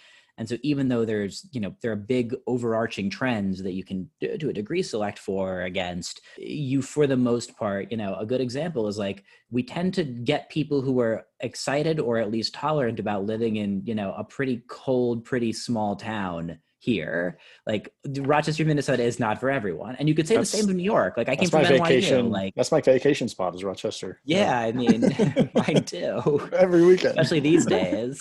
and 0.41 0.49
so 0.49 0.57
even 0.63 0.89
though 0.89 1.05
there's, 1.05 1.47
you 1.53 1.61
know, 1.61 1.77
there 1.83 1.93
are 1.93 1.97
big 1.97 2.35
overarching 2.47 3.11
trends 3.11 3.63
that 3.63 3.73
you 3.73 3.85
can 3.85 4.09
to 4.23 4.49
a 4.49 4.55
degree 4.55 4.83
select 4.83 5.19
for 5.19 5.57
or 5.59 5.63
against, 5.65 6.23
you 6.39 6.81
for 6.81 7.07
the 7.07 7.17
most 7.19 7.59
part, 7.59 7.91
you 7.91 7.99
know, 7.99 8.15
a 8.15 8.25
good 8.25 8.41
example 8.41 8.89
is 8.89 8.97
like 8.97 9.23
we 9.51 9.63
tend 9.63 9.93
to 9.93 10.03
get 10.03 10.49
people 10.49 10.81
who 10.81 10.99
are 10.99 11.27
excited 11.41 12.01
or 12.01 12.17
at 12.17 12.31
least 12.31 12.55
tolerant 12.55 12.99
about 12.99 13.27
living 13.27 13.57
in, 13.57 13.83
you 13.85 13.95
know, 13.95 14.15
a 14.17 14.25
pretty 14.25 14.63
cold, 14.67 15.27
pretty 15.27 15.53
small 15.53 15.95
town 15.95 16.59
here. 16.81 17.39
Like 17.67 17.93
Rochester, 18.21 18.65
Minnesota 18.65 19.03
is 19.03 19.21
not 19.21 19.39
for 19.39 19.51
everyone. 19.51 19.97
And 19.97 20.09
you 20.09 20.15
could 20.15 20.27
say 20.27 20.37
that's, 20.37 20.51
the 20.51 20.59
same 20.59 20.71
in 20.71 20.79
New 20.79 20.83
York. 20.83 21.17
Like 21.17 21.29
I 21.29 21.37
came 21.37 21.49
from 21.49 21.65
vacation, 21.65 22.27
NYU. 22.27 22.31
Like 22.31 22.55
that's 22.55 22.73
my 22.73 22.81
vacation 22.81 23.29
spot 23.29 23.55
is 23.55 23.63
Rochester. 23.63 24.21
Yeah, 24.25 24.59
I 24.59 24.73
mean 24.73 25.03
mine 25.55 25.85
too. 25.87 26.49
Every 26.57 26.85
weekend. 26.85 27.13
Especially 27.13 27.41
these 27.41 27.67
days. 27.79 28.21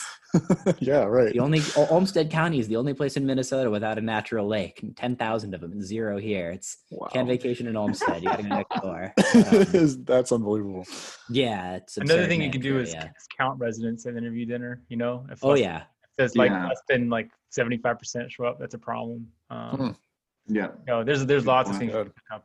yeah, 0.80 1.06
right. 1.06 1.32
The 1.32 1.40
only 1.40 1.62
Olmsted 1.90 2.30
County 2.30 2.60
is 2.60 2.68
the 2.68 2.76
only 2.76 2.94
place 2.94 3.16
in 3.16 3.26
Minnesota 3.26 3.70
without 3.70 3.98
a 3.98 4.02
natural 4.02 4.46
lake. 4.46 4.84
Ten 4.98 5.16
thousand 5.16 5.56
of 5.56 5.62
them 5.62 5.72
and 5.72 5.84
zero 5.84 6.20
here. 6.20 6.52
It's 6.52 6.78
wow. 6.92 7.08
can't 7.08 7.28
vacation 7.28 7.66
in 7.66 7.78
Olmsted. 7.78 8.22
You 8.22 8.30
gotta 8.30 8.44
go 8.44 8.50
next 8.50 8.82
door. 8.82 9.14
Um, 9.36 10.04
that's 10.04 10.34
unbelievable. 10.34 10.86
Yeah, 11.30 11.78
it's 11.78 11.98
another 11.98 12.28
thing 12.28 12.42
you 12.42 12.52
can 12.52 12.62
do 12.62 12.80
is, 12.80 12.90
is, 12.90 12.96
count 13.38 13.58
residents 13.58 14.06
at 14.06 14.18
interview 14.18 14.46
dinner. 14.46 14.82
You 14.90 14.98
know, 14.98 15.26
if 15.32 15.40
oh 15.44 15.56
yeah, 15.56 15.84
there's 16.20 16.36
like 16.36 16.52
yeah. 16.52 16.68
less 16.68 16.82
than 16.90 17.10
like 17.10 17.32
75% 17.58 18.30
show 18.30 18.44
up, 18.44 18.60
that's 18.60 18.74
a 18.74 18.78
problem. 18.78 19.26
Um, 19.50 19.78
hmm. 19.78 20.54
Yeah. 20.54 20.68
You 20.86 20.94
know, 20.94 21.04
there's 21.04 21.26
there's 21.26 21.46
lots 21.46 21.70
of 21.70 21.78
things. 21.78 21.94
Yeah. 21.94 22.40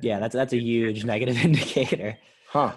yeah, 0.00 0.18
that's 0.18 0.34
that's 0.34 0.54
a 0.54 0.58
huge 0.58 1.04
negative 1.04 1.36
indicator. 1.44 2.16
Huh. 2.48 2.72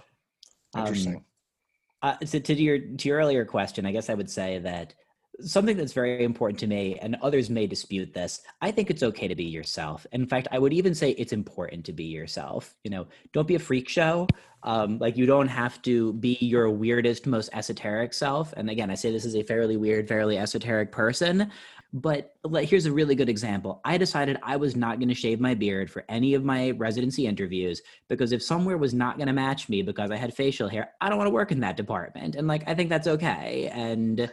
Interesting. 0.78 1.16
Um, 1.16 2.16
uh, 2.22 2.26
so 2.26 2.40
to 2.40 2.54
your 2.54 2.80
to 2.80 3.08
your 3.08 3.18
earlier 3.18 3.46
question, 3.46 3.86
I 3.86 3.92
guess 3.92 4.10
I 4.10 4.14
would 4.14 4.30
say 4.30 4.60
that 4.60 4.94
something 5.42 5.78
that's 5.78 5.94
very 5.94 6.24
important 6.24 6.60
to 6.60 6.68
me, 6.68 6.98
and 7.02 7.16
others 7.22 7.50
may 7.50 7.68
dispute 7.68 8.14
this. 8.14 8.42
I 8.62 8.72
think 8.72 8.90
it's 8.90 9.04
okay 9.04 9.28
to 9.28 9.36
be 9.36 9.46
yourself. 9.46 10.06
In 10.12 10.26
fact, 10.28 10.48
I 10.52 10.60
would 10.60 10.74
even 10.74 10.94
say 10.96 11.12
it's 11.12 11.34
important 11.34 11.86
to 11.86 11.94
be 11.94 12.06
yourself. 12.06 12.76
You 12.84 12.92
know, 12.92 13.08
don't 13.34 13.48
be 13.48 13.56
a 13.56 13.60
freak 13.60 13.90
show. 13.90 14.28
Um, 14.64 15.00
like 15.00 15.16
you 15.16 15.26
don't 15.26 15.48
have 15.48 15.82
to 15.84 16.14
be 16.14 16.38
your 16.42 16.70
weirdest, 16.70 17.26
most 17.26 17.50
esoteric 17.54 18.14
self. 18.14 18.54
And 18.58 18.70
again, 18.70 18.92
I 18.92 18.96
say 18.96 19.12
this 19.12 19.24
is 19.24 19.36
a 19.36 19.44
fairly 19.44 19.78
weird, 19.78 20.08
fairly 20.08 20.38
esoteric 20.38 20.92
person. 20.92 21.52
But 21.92 22.36
here's 22.62 22.86
a 22.86 22.92
really 22.92 23.16
good 23.16 23.30
example. 23.30 23.82
I 23.84 23.98
decided 23.98 24.38
I 24.44 24.58
was 24.58 24.76
not 24.76 25.00
going 25.00 25.10
to 25.10 25.16
shave 25.16 25.40
my 25.40 25.56
beard 25.56 25.90
for 25.90 26.06
any 26.08 26.36
of 26.36 26.44
my 26.44 26.72
residency 26.72 27.26
interviews 27.26 27.82
because 28.10 28.32
if 28.32 28.44
somewhere 28.44 28.78
was 28.78 28.94
not 28.94 29.18
going 29.18 29.28
to 29.28 29.34
match 29.34 29.70
me 29.70 29.82
because 29.82 30.12
I 30.12 30.16
had 30.18 30.34
facial 30.36 30.70
hair, 30.70 30.92
I 31.02 31.10
don't 31.10 31.18
want 31.18 31.28
to 31.30 31.34
work 31.34 31.52
in 31.52 31.62
that 31.62 31.78
department. 31.78 32.36
And 32.36 32.48
like, 32.48 32.64
I 32.68 32.76
think 32.76 32.90
that's 32.90 33.08
okay. 33.08 33.72
And, 33.74 34.32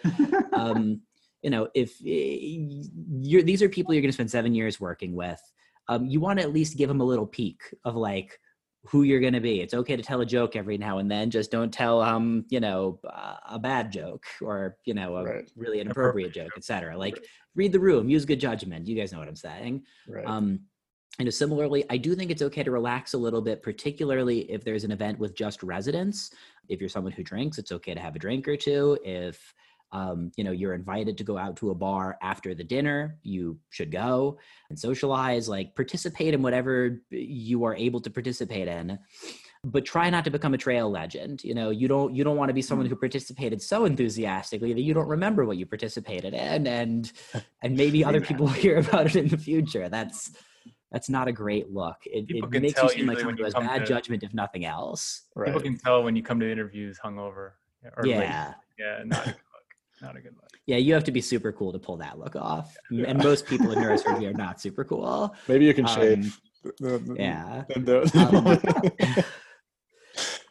um, 0.52 1.00
you 1.42 1.48
know, 1.48 1.68
if 1.74 1.92
eh, 2.07 2.59
you're, 3.20 3.42
these 3.42 3.62
are 3.62 3.70
people 3.70 3.94
you're 3.94 4.02
going 4.02 4.11
to 4.11 4.14
spend 4.14 4.30
seven 4.30 4.54
years 4.54 4.78
working 4.78 5.14
with, 5.14 5.40
um, 5.88 6.04
you 6.04 6.20
want 6.20 6.38
to 6.38 6.44
at 6.44 6.52
least 6.52 6.76
give 6.76 6.88
them 6.88 7.00
a 7.00 7.04
little 7.04 7.26
peek 7.26 7.62
of 7.86 7.96
like, 7.96 8.38
who 8.88 9.02
you're 9.02 9.20
going 9.20 9.32
to 9.32 9.40
be. 9.40 9.61
It's 9.61 9.74
okay 9.74 9.96
to 9.96 10.02
tell 10.02 10.20
a 10.20 10.26
joke 10.26 10.57
every 10.57 10.78
now 10.78 10.98
and 10.98 11.11
then. 11.11 11.30
Just 11.30 11.50
don't 11.50 11.72
tell, 11.72 12.00
um, 12.00 12.44
you 12.50 12.61
know, 12.61 13.00
uh, 13.09 13.34
a 13.50 13.59
bad 13.59 13.90
joke 13.90 14.24
or 14.40 14.76
you 14.84 14.94
know 14.94 15.16
a 15.16 15.24
right. 15.24 15.50
really 15.57 15.80
inappropriate 15.80 16.32
joke, 16.32 16.52
etc. 16.57 16.96
Like 16.96 17.22
read 17.57 17.72
the 17.72 17.80
room, 17.80 18.09
use 18.09 18.24
good 18.24 18.40
judgment. 18.40 18.86
You 18.86 18.94
guys 18.94 19.12
know 19.12 19.18
what 19.18 19.28
I'm 19.28 19.36
saying. 19.36 19.82
Right. 20.09 20.26
Um, 20.26 20.61
and 21.18 21.32
similarly, 21.32 21.84
I 21.88 21.96
do 21.96 22.14
think 22.14 22.30
it's 22.30 22.42
okay 22.42 22.62
to 22.62 22.70
relax 22.70 23.14
a 23.14 23.18
little 23.18 23.40
bit, 23.40 23.62
particularly 23.62 24.50
if 24.50 24.62
there's 24.62 24.84
an 24.84 24.92
event 24.92 25.18
with 25.18 25.34
just 25.34 25.62
residents. 25.62 26.30
If 26.68 26.80
you're 26.80 26.90
someone 26.90 27.12
who 27.12 27.22
drinks, 27.22 27.59
it's 27.59 27.72
okay 27.72 27.94
to 27.94 28.00
have 28.00 28.16
a 28.16 28.18
drink 28.18 28.46
or 28.46 28.57
two. 28.57 28.98
If 29.02 29.54
um, 29.92 30.32
you 30.36 30.44
know 30.44 30.50
you're 30.50 30.74
invited 30.74 31.16
to 31.18 31.24
go 31.24 31.38
out 31.38 31.57
to 31.57 31.70
a 31.70 31.74
bar 31.74 32.18
after 32.20 32.54
the 32.54 32.64
dinner 32.64 33.18
you 33.22 33.59
should 33.70 33.92
go 33.92 34.36
and 34.68 34.78
socialize 34.78 35.48
like 35.48 35.76
participate 35.76 36.34
in 36.34 36.42
whatever 36.42 37.00
you 37.11 37.64
are 37.64 37.76
able 37.76 38.00
to 38.00 38.11
participate 38.11 38.66
in 38.66 38.98
but 39.72 39.84
try 39.84 40.08
not 40.08 40.24
to 40.24 40.30
become 40.30 40.54
a 40.54 40.58
trail 40.58 40.90
legend 40.90 41.42
you 41.42 41.54
know 41.54 41.70
you 41.70 41.88
don't 41.88 42.14
you 42.14 42.22
don't 42.22 42.36
want 42.36 42.48
to 42.48 42.54
be 42.54 42.62
someone 42.62 42.86
mm. 42.86 42.90
who 42.90 42.96
participated 42.96 43.60
so 43.60 43.84
enthusiastically 43.84 44.72
that 44.72 44.82
you 44.82 44.94
don't 44.94 45.08
remember 45.08 45.44
what 45.44 45.56
you 45.56 45.66
participated 45.66 46.34
in 46.34 46.66
and 46.66 47.12
and 47.62 47.76
maybe 47.76 48.04
other 48.04 48.20
people 48.20 48.46
will 48.46 48.52
hear 48.52 48.78
about 48.78 49.06
it 49.06 49.16
in 49.16 49.28
the 49.28 49.38
future 49.38 49.88
that's 49.88 50.32
that's 50.92 51.08
not 51.08 51.28
a 51.28 51.32
great 51.32 51.70
look. 51.70 51.96
It, 52.06 52.26
it 52.28 52.62
makes 52.62 52.80
you 52.80 52.88
seem 52.88 53.06
like 53.06 53.18
someone 53.18 53.36
who 53.36 53.44
has 53.44 53.54
bad 53.54 53.80
to, 53.80 53.84
judgment, 53.84 54.22
if 54.22 54.32
nothing 54.32 54.64
else. 54.64 55.22
Right. 55.34 55.46
People 55.46 55.60
can 55.60 55.76
tell 55.76 56.02
when 56.02 56.14
you 56.16 56.22
come 56.22 56.40
to 56.40 56.50
interviews 56.50 56.98
hungover. 57.04 57.52
Or 57.96 58.06
yeah. 58.06 58.18
Late. 58.18 58.54
Yeah. 58.78 59.02
Not, 59.04 59.34
not 60.00 60.16
a 60.16 60.20
good 60.20 60.34
look. 60.36 60.50
Yeah, 60.66 60.76
you 60.76 60.94
have 60.94 61.04
to 61.04 61.12
be 61.12 61.20
super 61.20 61.52
cool 61.52 61.72
to 61.72 61.78
pull 61.78 61.96
that 61.98 62.18
look 62.18 62.36
off. 62.36 62.76
Yeah. 62.90 63.06
And 63.08 63.22
most 63.22 63.46
people 63.46 63.72
in 63.72 63.78
neurosurgery 63.78 64.28
are 64.28 64.32
not 64.32 64.60
super 64.60 64.84
cool. 64.84 65.34
Maybe 65.48 65.64
you 65.64 65.74
can 65.74 65.86
um, 65.86 65.94
shave. 65.94 66.40
yeah. 67.16 67.64
um, 68.14 68.64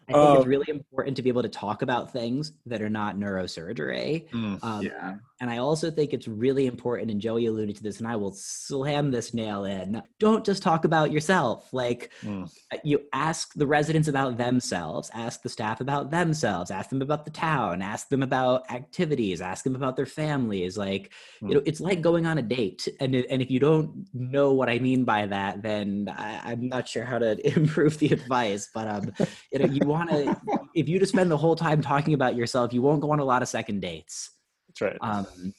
I 0.08 0.14
think 0.14 0.36
it's 0.36 0.44
um, 0.44 0.50
really 0.50 0.70
important 0.70 1.16
to 1.18 1.24
be 1.24 1.30
able 1.30 1.42
to 1.42 1.50
talk 1.50 1.82
about 1.82 2.14
things 2.14 2.52
that 2.68 2.82
are 2.82 2.90
not 2.90 3.18
neurosurgery. 3.18 4.30
Mm, 4.30 4.64
um, 4.64 4.82
yeah. 4.84 5.16
And 5.42 5.50
I 5.50 5.58
also 5.58 5.92
think 5.92 6.14
it's 6.14 6.30
really 6.30 6.66
important, 6.66 7.12
and 7.12 7.20
Joey 7.20 7.48
alluded 7.48 7.76
to 7.76 7.84
this, 7.84 8.00
and 8.00 8.08
I 8.08 8.16
will 8.16 8.32
slam 8.32 9.12
this 9.12 9.34
nail 9.34 9.66
in. 9.66 10.02
Don't 10.18 10.46
just 10.46 10.64
talk 10.64 10.86
about 10.86 11.12
yourself. 11.12 11.74
Like, 11.74 12.14
mm. 12.24 12.50
Uh, 12.72 12.78
you 12.84 13.02
ask 13.12 13.54
the 13.54 13.68
residents 13.68 14.08
about 14.08 14.38
themselves, 14.38 15.12
ask 15.14 15.42
the 15.42 15.50
staff 15.50 15.82
about 15.82 16.10
themselves, 16.10 16.72
ask 16.72 16.90
them 16.90 17.02
about 17.02 17.26
the 17.26 17.32
town, 17.32 17.82
ask 17.82 18.08
them 18.08 18.24
about 18.24 18.72
activities, 18.72 19.42
ask 19.42 19.66
them 19.66 19.76
about 19.76 19.98
their 19.98 20.06
families. 20.06 20.78
Like, 20.78 21.12
mm. 21.44 21.50
you 21.50 21.56
know, 21.56 21.62
it's 21.66 21.82
like 21.82 22.02
going 22.02 22.26
on 22.26 22.38
a 22.38 22.42
date. 22.42 22.88
And, 23.02 23.14
and 23.14 23.42
if 23.42 23.52
you 23.52 23.60
don't 23.60 24.08
know 24.14 24.54
what 24.54 24.70
I 24.70 24.80
mean 24.80 25.04
by 25.04 25.26
that, 25.26 25.62
then 25.62 26.08
I, 26.16 26.54
am 26.54 26.70
not 26.70 26.88
sure 26.88 27.04
how 27.04 27.20
to 27.20 27.36
improve 27.58 28.00
the 28.00 28.08
advice. 28.08 28.70
But, 28.74 28.88
um, 28.88 29.12
you 29.52 29.60
know, 29.60 29.66
you 29.66 29.86
want 29.86 30.12
to, 30.12 30.40
if 30.76 30.88
you 30.88 30.98
just 30.98 31.12
spend 31.12 31.30
the 31.30 31.38
whole 31.38 31.58
time 31.58 31.82
talking 31.82 32.14
about 32.14 32.38
yourself, 32.38 32.74
you 32.74 32.82
won't 32.82 33.02
go 33.02 33.12
on 33.12 33.20
a 33.20 33.26
lot 33.26 33.42
of 33.42 33.50
second 33.50 33.82
dates. 33.82 34.32
That's 34.80 34.82
right. 34.82 34.98
Um, 35.02 35.54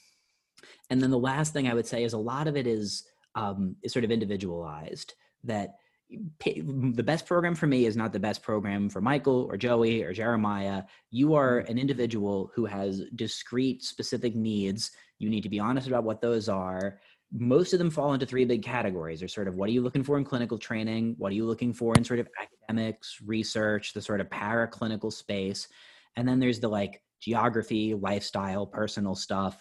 and 0.91 1.03
then 1.03 1.11
the 1.11 1.19
last 1.19 1.53
thing 1.53 1.69
I 1.69 1.75
would 1.75 1.87
say 1.87 2.05
is 2.05 2.13
a 2.13 2.19
lot 2.19 2.47
of 2.47 2.57
it 2.57 2.67
is 2.67 3.05
um, 3.35 3.77
is 3.83 3.93
sort 3.93 4.05
of 4.05 4.11
individualized. 4.11 5.15
That 5.45 5.77
the 6.09 7.03
best 7.05 7.27
program 7.27 7.55
for 7.55 7.67
me 7.67 7.87
is 7.87 7.97
not 7.97 8.13
the 8.13 8.21
best 8.21 8.43
program 8.43 8.89
for 8.89 9.01
Michael 9.01 9.49
or 9.51 9.57
Joey 9.57 10.03
or 10.03 10.13
Jeremiah. 10.13 10.85
You 11.11 11.35
are 11.35 11.61
mm-hmm. 11.61 11.71
an 11.71 11.79
individual 11.79 12.51
who 12.55 12.65
has 12.65 13.03
discrete, 13.15 13.83
specific 13.83 14.35
needs. 14.35 14.93
You 15.19 15.29
need 15.29 15.43
to 15.43 15.49
be 15.49 15.61
honest 15.61 15.89
about 15.89 16.05
what 16.05 16.21
those 16.21 16.49
are. 16.49 16.99
Most 17.33 17.73
of 17.73 17.81
them 17.81 17.91
fall 17.91 18.15
into 18.15 18.27
three 18.27 18.45
big 18.45 18.63
categories. 18.63 19.23
Or 19.23 19.29
sort 19.29 19.49
of 19.49 19.57
what 19.57 19.69
are 19.69 19.73
you 19.73 19.83
looking 19.83 20.05
for 20.05 20.17
in 20.17 20.25
clinical 20.25 20.59
training? 20.59 21.17
What 21.19 21.33
are 21.33 21.37
you 21.37 21.47
looking 21.47 21.73
for 21.73 21.95
in 21.97 22.05
sort 22.05 22.21
of 22.21 22.29
academics, 22.41 23.19
research, 23.25 23.93
the 23.93 24.03
sort 24.03 24.21
of 24.21 24.29
paraclinical 24.29 25.13
space. 25.13 25.69
And 26.17 26.27
then 26.27 26.39
there's 26.39 26.61
the 26.61 26.69
like 26.69 27.03
geography, 27.27 27.93
lifestyle, 27.93 28.65
personal 28.65 29.17
stuff. 29.17 29.61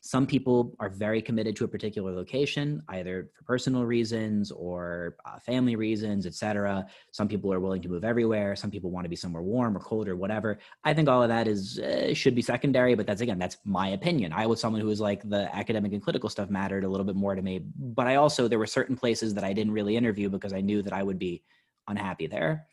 Some 0.00 0.28
people 0.28 0.76
are 0.78 0.88
very 0.88 1.20
committed 1.20 1.56
to 1.56 1.64
a 1.64 1.68
particular 1.68 2.12
location, 2.12 2.80
either 2.88 3.28
for 3.34 3.42
personal 3.42 3.84
reasons 3.84 4.52
or 4.52 5.16
uh, 5.26 5.40
family 5.40 5.74
reasons, 5.74 6.24
etc. 6.24 6.86
Some 7.10 7.26
people 7.26 7.52
are 7.52 7.58
willing 7.58 7.82
to 7.82 7.88
move 7.88 8.04
everywhere. 8.04 8.54
Some 8.54 8.70
people 8.70 8.92
want 8.92 9.06
to 9.06 9.08
be 9.08 9.16
somewhere 9.16 9.42
warm 9.42 9.76
or 9.76 9.80
cold 9.80 10.06
or 10.08 10.14
whatever. 10.14 10.60
I 10.84 10.94
think 10.94 11.08
all 11.08 11.20
of 11.20 11.28
that 11.30 11.48
is 11.48 11.80
uh, 11.80 12.14
should 12.14 12.36
be 12.36 12.42
secondary, 12.42 12.94
but 12.94 13.08
that's 13.08 13.22
again 13.22 13.40
that's 13.40 13.56
my 13.64 13.88
opinion. 13.88 14.32
I 14.32 14.46
was 14.46 14.60
someone 14.60 14.80
who 14.80 14.86
was 14.86 15.00
like 15.00 15.28
the 15.28 15.52
academic 15.54 15.92
and 15.92 16.02
clinical 16.02 16.30
stuff 16.30 16.48
mattered 16.48 16.84
a 16.84 16.88
little 16.88 17.06
bit 17.06 17.16
more 17.16 17.34
to 17.34 17.42
me, 17.42 17.60
but 17.76 18.06
I 18.06 18.16
also 18.16 18.46
there 18.46 18.60
were 18.60 18.68
certain 18.68 18.94
places 18.94 19.34
that 19.34 19.42
I 19.42 19.52
didn't 19.52 19.72
really 19.72 19.96
interview 19.96 20.28
because 20.28 20.52
I 20.52 20.60
knew 20.60 20.80
that 20.82 20.92
I 20.92 21.02
would 21.02 21.18
be 21.18 21.42
unhappy 21.88 22.28
there 22.28 22.68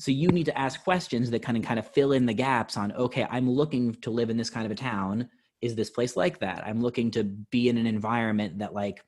so 0.00 0.10
you 0.10 0.28
need 0.28 0.46
to 0.46 0.58
ask 0.58 0.82
questions 0.82 1.30
that 1.30 1.42
kind 1.42 1.56
of 1.56 1.62
kind 1.62 1.78
of 1.78 1.86
fill 1.86 2.12
in 2.12 2.26
the 2.26 2.34
gaps 2.34 2.76
on 2.76 2.90
okay 2.92 3.26
i'm 3.30 3.48
looking 3.48 3.94
to 3.96 4.10
live 4.10 4.30
in 4.30 4.36
this 4.36 4.50
kind 4.50 4.66
of 4.66 4.72
a 4.72 4.74
town. 4.74 5.28
Is 5.60 5.74
this 5.74 5.90
place 5.90 6.16
like 6.16 6.38
that? 6.40 6.66
I'm 6.66 6.80
looking 6.80 7.10
to 7.12 7.24
be 7.24 7.68
in 7.68 7.76
an 7.76 7.86
environment 7.86 8.58
that 8.58 8.72
like 8.72 9.04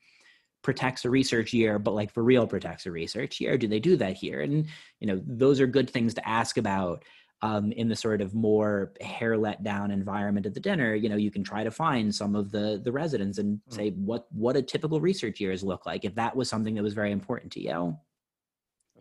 protects 0.63 1.05
a 1.05 1.11
research 1.11 1.53
year 1.53 1.79
but 1.79 1.95
like 1.95 2.13
for 2.13 2.23
real 2.23 2.47
protects 2.47 2.87
a 2.87 2.91
research 2.91 3.41
year. 3.41 3.57
Do 3.59 3.67
they 3.67 3.81
do 3.81 3.97
that 3.97 4.15
here? 4.15 4.43
And 4.43 4.67
you 5.01 5.07
know 5.07 5.21
those 5.27 5.61
are 5.61 5.67
good 5.67 5.91
things 5.91 6.15
to 6.15 6.29
ask 6.29 6.57
about 6.59 7.05
um, 7.45 7.73
in 7.73 7.89
the 7.89 7.97
sort 7.97 8.21
of 8.21 8.35
more 8.35 8.93
hair 9.01 9.37
let 9.37 9.65
down 9.65 9.91
environment 9.91 10.47
at 10.47 10.55
the 10.55 10.61
dinner. 10.61 10.95
You 10.95 11.09
know 11.09 11.17
you 11.17 11.31
can 11.31 11.43
try 11.43 11.65
to 11.65 11.71
find 11.71 12.15
some 12.15 12.37
of 12.37 12.53
the 12.53 12.81
the 12.85 12.93
residents 12.93 13.39
and 13.39 13.59
mm. 13.59 13.75
say 13.75 13.91
what 13.91 14.27
what 14.31 14.57
a 14.57 14.63
typical 14.63 15.01
research 15.01 15.41
years 15.41 15.65
look 15.65 15.87
like 15.87 16.05
if 16.05 16.15
that 16.17 16.37
was 16.37 16.49
something 16.49 16.75
that 16.75 16.83
was 16.83 16.95
very 16.95 17.13
important 17.13 17.51
to 17.53 17.61
you 17.61 17.97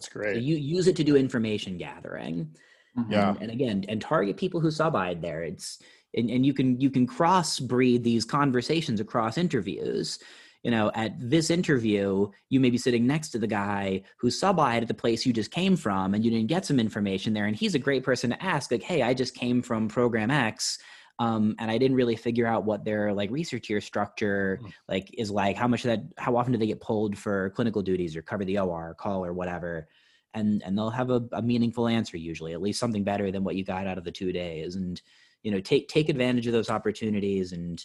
that's 0.01 0.13
great. 0.13 0.33
So 0.35 0.39
you 0.39 0.55
use 0.55 0.87
it 0.87 0.95
to 0.95 1.03
do 1.03 1.15
information 1.15 1.77
gathering. 1.77 2.49
Mm-hmm. 2.97 3.11
Yeah. 3.11 3.29
And, 3.29 3.41
and, 3.43 3.51
again, 3.51 3.85
and 3.87 4.01
target 4.01 4.35
people 4.35 4.59
who 4.59 4.71
sub-eyed 4.71 5.21
there. 5.21 5.43
It's 5.43 5.79
and, 6.15 6.29
and 6.29 6.45
you 6.45 6.53
can 6.53 6.79
you 6.81 6.89
can 6.89 7.07
cross-breed 7.07 8.03
these 8.03 8.25
conversations 8.25 8.99
across 8.99 9.37
interviews. 9.37 10.19
You 10.63 10.71
know, 10.71 10.91
at 10.93 11.13
this 11.17 11.49
interview, 11.49 12.29
you 12.49 12.59
may 12.59 12.69
be 12.69 12.77
sitting 12.77 13.07
next 13.07 13.29
to 13.29 13.39
the 13.39 13.47
guy 13.47 14.03
who 14.17 14.29
sub-eyed 14.29 14.83
at 14.83 14.87
the 14.87 14.93
place 14.93 15.25
you 15.25 15.33
just 15.33 15.51
came 15.51 15.75
from, 15.75 16.13
and 16.13 16.23
you 16.23 16.31
didn't 16.31 16.47
get 16.47 16.65
some 16.65 16.79
information 16.79 17.33
there. 17.33 17.45
And 17.45 17.55
he's 17.55 17.75
a 17.75 17.79
great 17.79 18.03
person 18.03 18.31
to 18.31 18.43
ask, 18.43 18.71
like, 18.71 18.83
hey, 18.83 19.01
I 19.03 19.13
just 19.13 19.35
came 19.35 19.61
from 19.61 19.87
program 19.87 20.29
X 20.31 20.77
um, 21.19 21.55
and 21.59 21.69
I 21.69 21.77
didn't 21.77 21.97
really 21.97 22.15
figure 22.15 22.47
out 22.47 22.65
what 22.65 22.83
their 22.83 23.13
like 23.13 23.31
research 23.31 23.69
year 23.69 23.81
structure 23.81 24.59
mm. 24.61 24.71
like 24.87 25.13
is 25.17 25.29
like. 25.29 25.55
How 25.55 25.67
much 25.67 25.85
of 25.85 25.91
that? 25.91 26.01
How 26.17 26.35
often 26.35 26.53
do 26.53 26.59
they 26.59 26.67
get 26.67 26.81
pulled 26.81 27.17
for 27.17 27.51
clinical 27.51 27.81
duties 27.81 28.15
or 28.15 28.21
cover 28.21 28.45
the 28.45 28.59
OR 28.59 28.95
call 28.95 29.25
or 29.25 29.33
whatever? 29.33 29.87
And 30.33 30.63
and 30.65 30.77
they'll 30.77 30.89
have 30.89 31.09
a, 31.09 31.21
a 31.33 31.41
meaningful 31.41 31.87
answer 31.87 32.17
usually, 32.17 32.53
at 32.53 32.61
least 32.61 32.79
something 32.79 33.03
better 33.03 33.31
than 33.31 33.43
what 33.43 33.55
you 33.55 33.63
got 33.63 33.87
out 33.87 33.97
of 33.97 34.03
the 34.03 34.11
two 34.11 34.31
days. 34.31 34.75
And 34.75 35.01
you 35.43 35.51
know, 35.51 35.59
take 35.59 35.87
take 35.87 36.09
advantage 36.09 36.47
of 36.47 36.53
those 36.53 36.69
opportunities 36.69 37.51
and 37.51 37.83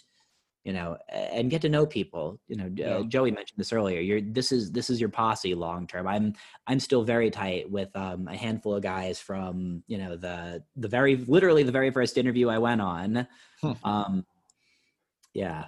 you 0.67 0.73
know 0.73 0.97
and 1.09 1.49
get 1.49 1.61
to 1.61 1.69
know 1.69 1.85
people 1.85 2.37
you 2.49 2.57
know 2.57 2.65
uh, 2.65 2.69
yeah. 2.75 2.95
uh, 2.97 3.03
joey 3.03 3.31
mentioned 3.31 3.57
this 3.57 3.71
earlier 3.71 4.01
you're 4.01 4.19
this 4.19 4.51
is 4.51 4.69
this 4.69 4.89
is 4.89 4.99
your 4.99 5.07
posse 5.09 5.55
long 5.55 5.87
term. 5.87 6.05
I'm 6.05 6.33
i'm 6.67 6.81
still 6.81 7.03
very 7.03 7.31
tight 7.31 7.71
with 7.71 7.89
um, 7.95 8.27
a 8.27 8.35
handful 8.35 8.75
of 8.75 8.83
guys 8.83 9.17
from 9.17 9.81
you 9.87 9.97
know 9.97 10.17
the 10.17 10.61
the 10.75 10.89
very 10.89 11.15
literally 11.15 11.63
the 11.63 11.71
very 11.71 11.89
first 11.89 12.17
interview 12.17 12.49
i 12.49 12.59
went 12.59 12.81
on. 12.81 13.25
Um 13.83 14.25
yeah 15.33 15.65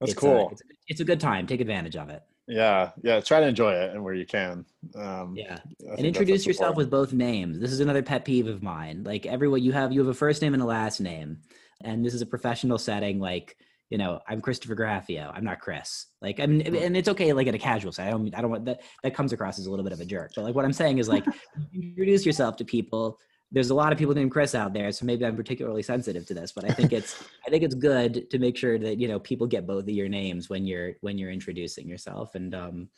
that's 0.00 0.12
it's 0.12 0.20
cool. 0.20 0.48
a, 0.48 0.52
it's, 0.52 0.62
a, 0.62 0.64
it's, 0.88 1.00
a, 1.00 1.04
good 1.04 1.20
time 1.20 1.46
take 1.46 1.60
advantage 1.60 1.96
of 1.96 2.10
it. 2.10 2.22
Yeah 2.48 2.90
yeah 3.04 3.20
try 3.20 3.38
to 3.38 3.46
enjoy 3.46 3.72
it 3.72 3.92
and 3.92 4.02
where 4.02 4.14
you 4.14 4.26
can. 4.26 4.66
Um 4.96 5.36
yeah 5.36 5.58
and 5.96 6.04
introduce 6.04 6.44
yourself 6.44 6.74
with 6.76 6.90
both 6.90 7.12
names 7.12 7.60
this 7.60 7.70
is 7.70 7.78
another 7.78 8.02
pet 8.02 8.24
peeve 8.24 8.48
of 8.48 8.64
mine 8.64 9.04
like 9.04 9.26
everyone 9.26 9.62
you 9.62 9.70
have 9.70 9.92
you 9.92 10.00
have 10.00 10.08
a 10.08 10.14
first 10.14 10.42
name 10.42 10.54
and 10.54 10.62
a 10.62 10.66
last 10.66 11.00
name 11.00 11.38
and 11.82 12.04
this 12.04 12.14
is 12.14 12.22
a 12.22 12.26
professional 12.26 12.78
setting 12.78 13.20
like 13.20 13.56
you 13.90 13.98
know, 13.98 14.20
I'm 14.26 14.40
Christopher 14.40 14.76
Graffeo. 14.76 15.32
I'm 15.34 15.44
not 15.44 15.60
Chris. 15.60 16.06
Like, 16.22 16.38
I'm, 16.38 16.60
and 16.60 16.96
it's 16.96 17.08
okay, 17.08 17.32
like 17.32 17.48
at 17.48 17.56
a 17.56 17.58
casual 17.58 17.90
side. 17.90 18.06
I 18.06 18.10
don't, 18.10 18.34
I 18.36 18.40
don't 18.40 18.50
want 18.50 18.64
that. 18.66 18.82
That 19.02 19.14
comes 19.14 19.32
across 19.32 19.58
as 19.58 19.66
a 19.66 19.70
little 19.70 19.82
bit 19.82 19.92
of 19.92 20.00
a 20.00 20.04
jerk. 20.04 20.32
But 20.34 20.44
like, 20.44 20.54
what 20.54 20.64
I'm 20.64 20.72
saying 20.72 20.98
is 20.98 21.08
like, 21.08 21.24
introduce 21.74 22.24
yourself 22.24 22.56
to 22.58 22.64
people. 22.64 23.18
There's 23.52 23.70
a 23.70 23.74
lot 23.74 23.92
of 23.92 23.98
people 23.98 24.14
named 24.14 24.30
Chris 24.30 24.54
out 24.54 24.72
there, 24.72 24.92
so 24.92 25.04
maybe 25.04 25.26
I'm 25.26 25.34
particularly 25.34 25.82
sensitive 25.82 26.24
to 26.26 26.34
this. 26.34 26.52
But 26.52 26.70
I 26.70 26.72
think 26.72 26.92
it's, 26.92 27.20
I 27.44 27.50
think 27.50 27.64
it's 27.64 27.74
good 27.74 28.30
to 28.30 28.38
make 28.38 28.56
sure 28.56 28.78
that 28.78 29.00
you 29.00 29.08
know 29.08 29.18
people 29.18 29.48
get 29.48 29.66
both 29.66 29.82
of 29.82 29.90
your 29.90 30.08
names 30.08 30.48
when 30.48 30.66
you're 30.66 30.92
when 31.00 31.18
you're 31.18 31.32
introducing 31.32 31.88
yourself. 31.88 32.36
And 32.36 32.54
um, 32.54 32.88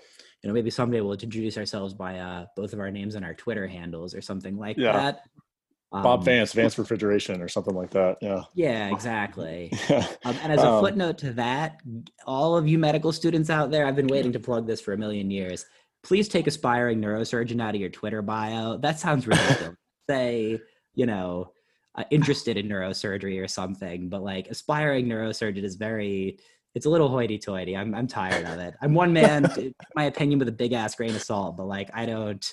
you 0.42 0.48
know, 0.48 0.52
maybe 0.52 0.68
someday 0.68 1.00
we'll 1.00 1.14
introduce 1.14 1.56
ourselves 1.56 1.94
by 1.94 2.18
uh, 2.18 2.46
both 2.54 2.74
of 2.74 2.80
our 2.80 2.90
names 2.90 3.14
and 3.14 3.24
our 3.24 3.32
Twitter 3.32 3.66
handles 3.66 4.14
or 4.14 4.20
something 4.20 4.58
like 4.58 4.76
yeah. 4.76 4.92
that. 4.92 5.22
Um, 5.92 6.02
Bob 6.02 6.24
Vance, 6.24 6.52
Vance 6.54 6.78
Refrigeration, 6.78 7.42
or 7.42 7.48
something 7.48 7.74
like 7.74 7.90
that. 7.90 8.16
Yeah. 8.22 8.42
Yeah, 8.54 8.88
exactly. 8.92 9.72
Um, 9.90 10.36
and 10.42 10.52
as 10.52 10.62
a 10.62 10.68
um, 10.68 10.82
footnote 10.82 11.18
to 11.18 11.32
that, 11.34 11.80
all 12.26 12.56
of 12.56 12.66
you 12.66 12.78
medical 12.78 13.12
students 13.12 13.50
out 13.50 13.70
there, 13.70 13.86
I've 13.86 13.96
been 13.96 14.06
waiting 14.06 14.32
to 14.32 14.40
plug 14.40 14.66
this 14.66 14.80
for 14.80 14.94
a 14.94 14.98
million 14.98 15.30
years. 15.30 15.66
Please 16.02 16.28
take 16.28 16.46
aspiring 16.46 17.00
neurosurgeon 17.00 17.60
out 17.60 17.74
of 17.74 17.80
your 17.80 17.90
Twitter 17.90 18.22
bio. 18.22 18.78
That 18.78 18.98
sounds 18.98 19.26
ridiculous. 19.26 19.76
Say, 20.10 20.60
you 20.94 21.06
know, 21.06 21.52
uh, 21.94 22.04
interested 22.10 22.56
in 22.56 22.68
neurosurgery 22.68 23.42
or 23.42 23.46
something, 23.46 24.08
but 24.08 24.22
like 24.22 24.48
aspiring 24.48 25.06
neurosurgeon 25.06 25.62
is 25.62 25.76
very. 25.76 26.38
It's 26.74 26.86
a 26.86 26.90
little 26.90 27.10
hoity-toity. 27.10 27.76
I'm 27.76 27.94
I'm 27.94 28.06
tired 28.06 28.46
of 28.46 28.58
it. 28.58 28.74
I'm 28.80 28.94
one 28.94 29.12
man, 29.12 29.46
my 29.94 30.04
opinion, 30.04 30.38
with 30.38 30.48
a 30.48 30.52
big 30.52 30.72
ass 30.72 30.94
grain 30.94 31.14
of 31.14 31.22
salt, 31.22 31.56
but 31.56 31.66
like 31.66 31.90
I 31.92 32.06
don't. 32.06 32.52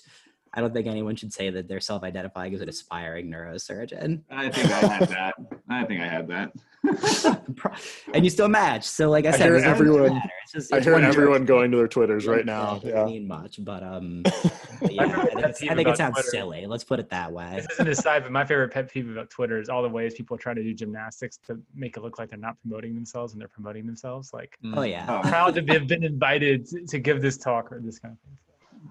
I 0.54 0.62
don't 0.62 0.74
think 0.74 0.88
anyone 0.88 1.16
should 1.16 1.32
say 1.32 1.50
that 1.50 1.68
they're 1.68 1.80
self-identifying 1.80 2.54
as 2.54 2.62
an 2.62 2.70
aspiring 2.70 3.30
neurosurgeon. 3.30 4.22
I 4.30 4.50
think 4.50 4.72
I 4.72 4.80
had 4.80 5.10
that. 5.10 5.36
I 5.70 5.84
think 5.86 6.02
I 6.02 6.08
had 6.08 6.28
that. 6.30 6.52
and 8.14 8.24
you 8.24 8.30
still 8.30 8.48
match. 8.48 8.84
So, 8.86 9.10
like 9.10 9.26
I, 9.26 9.30
I 9.30 9.32
said, 9.32 9.46
hear 9.48 9.58
everyone. 9.58 10.22
It's 10.44 10.54
just, 10.54 10.74
it's 10.74 10.88
I 10.88 10.90
hear 10.90 10.96
everyone 10.96 11.46
going 11.46 11.72
to 11.72 11.78
their 11.78 11.88
Twitters 11.88 12.26
right 12.26 12.46
now. 12.46 12.82
Yeah, 12.84 13.06
mean 13.06 13.28
much, 13.28 13.64
but 13.64 13.84
um, 13.84 14.24
but 14.82 14.92
yeah, 14.92 15.04
I 15.04 15.52
think, 15.52 15.72
I 15.72 15.76
think 15.76 15.88
it 15.90 15.98
sounds 15.98 16.16
Twitter. 16.16 16.30
silly. 16.30 16.66
Let's 16.66 16.84
put 16.84 17.00
it 17.00 17.10
that 17.10 17.32
way. 17.32 17.58
This 17.58 17.68
isn't 17.74 17.88
a 17.88 17.96
side, 17.96 18.24
but 18.24 18.32
my 18.32 18.46
favorite 18.46 18.72
pet 18.72 18.90
peeve 18.90 19.10
about 19.10 19.30
Twitter 19.30 19.60
is 19.60 19.70
all 19.70 19.84
the 19.84 19.90
ways 19.90 20.14
people 20.16 20.38
try 20.38 20.54
to 20.54 20.64
do 20.64 20.74
gymnastics 20.74 21.38
to 21.48 21.60
make 21.76 21.98
it 21.98 22.02
look 22.02 22.18
like 22.18 22.30
they're 22.30 22.40
not 22.40 22.60
promoting 22.62 22.96
themselves 22.96 23.34
and 23.34 23.42
they're 23.42 23.50
promoting 23.50 23.86
themselves. 23.86 24.32
Like, 24.34 24.58
oh 24.74 24.84
yeah, 24.84 25.06
oh. 25.08 25.28
proud 25.28 25.56
to 25.56 25.74
have 25.74 25.88
been 25.88 26.04
invited 26.04 26.66
to, 26.68 26.86
to 26.88 26.98
give 26.98 27.22
this 27.22 27.38
talk 27.38 27.72
or 27.72 27.82
this 27.84 28.00
kind 28.00 28.14
of 28.14 28.20
thing 28.22 28.38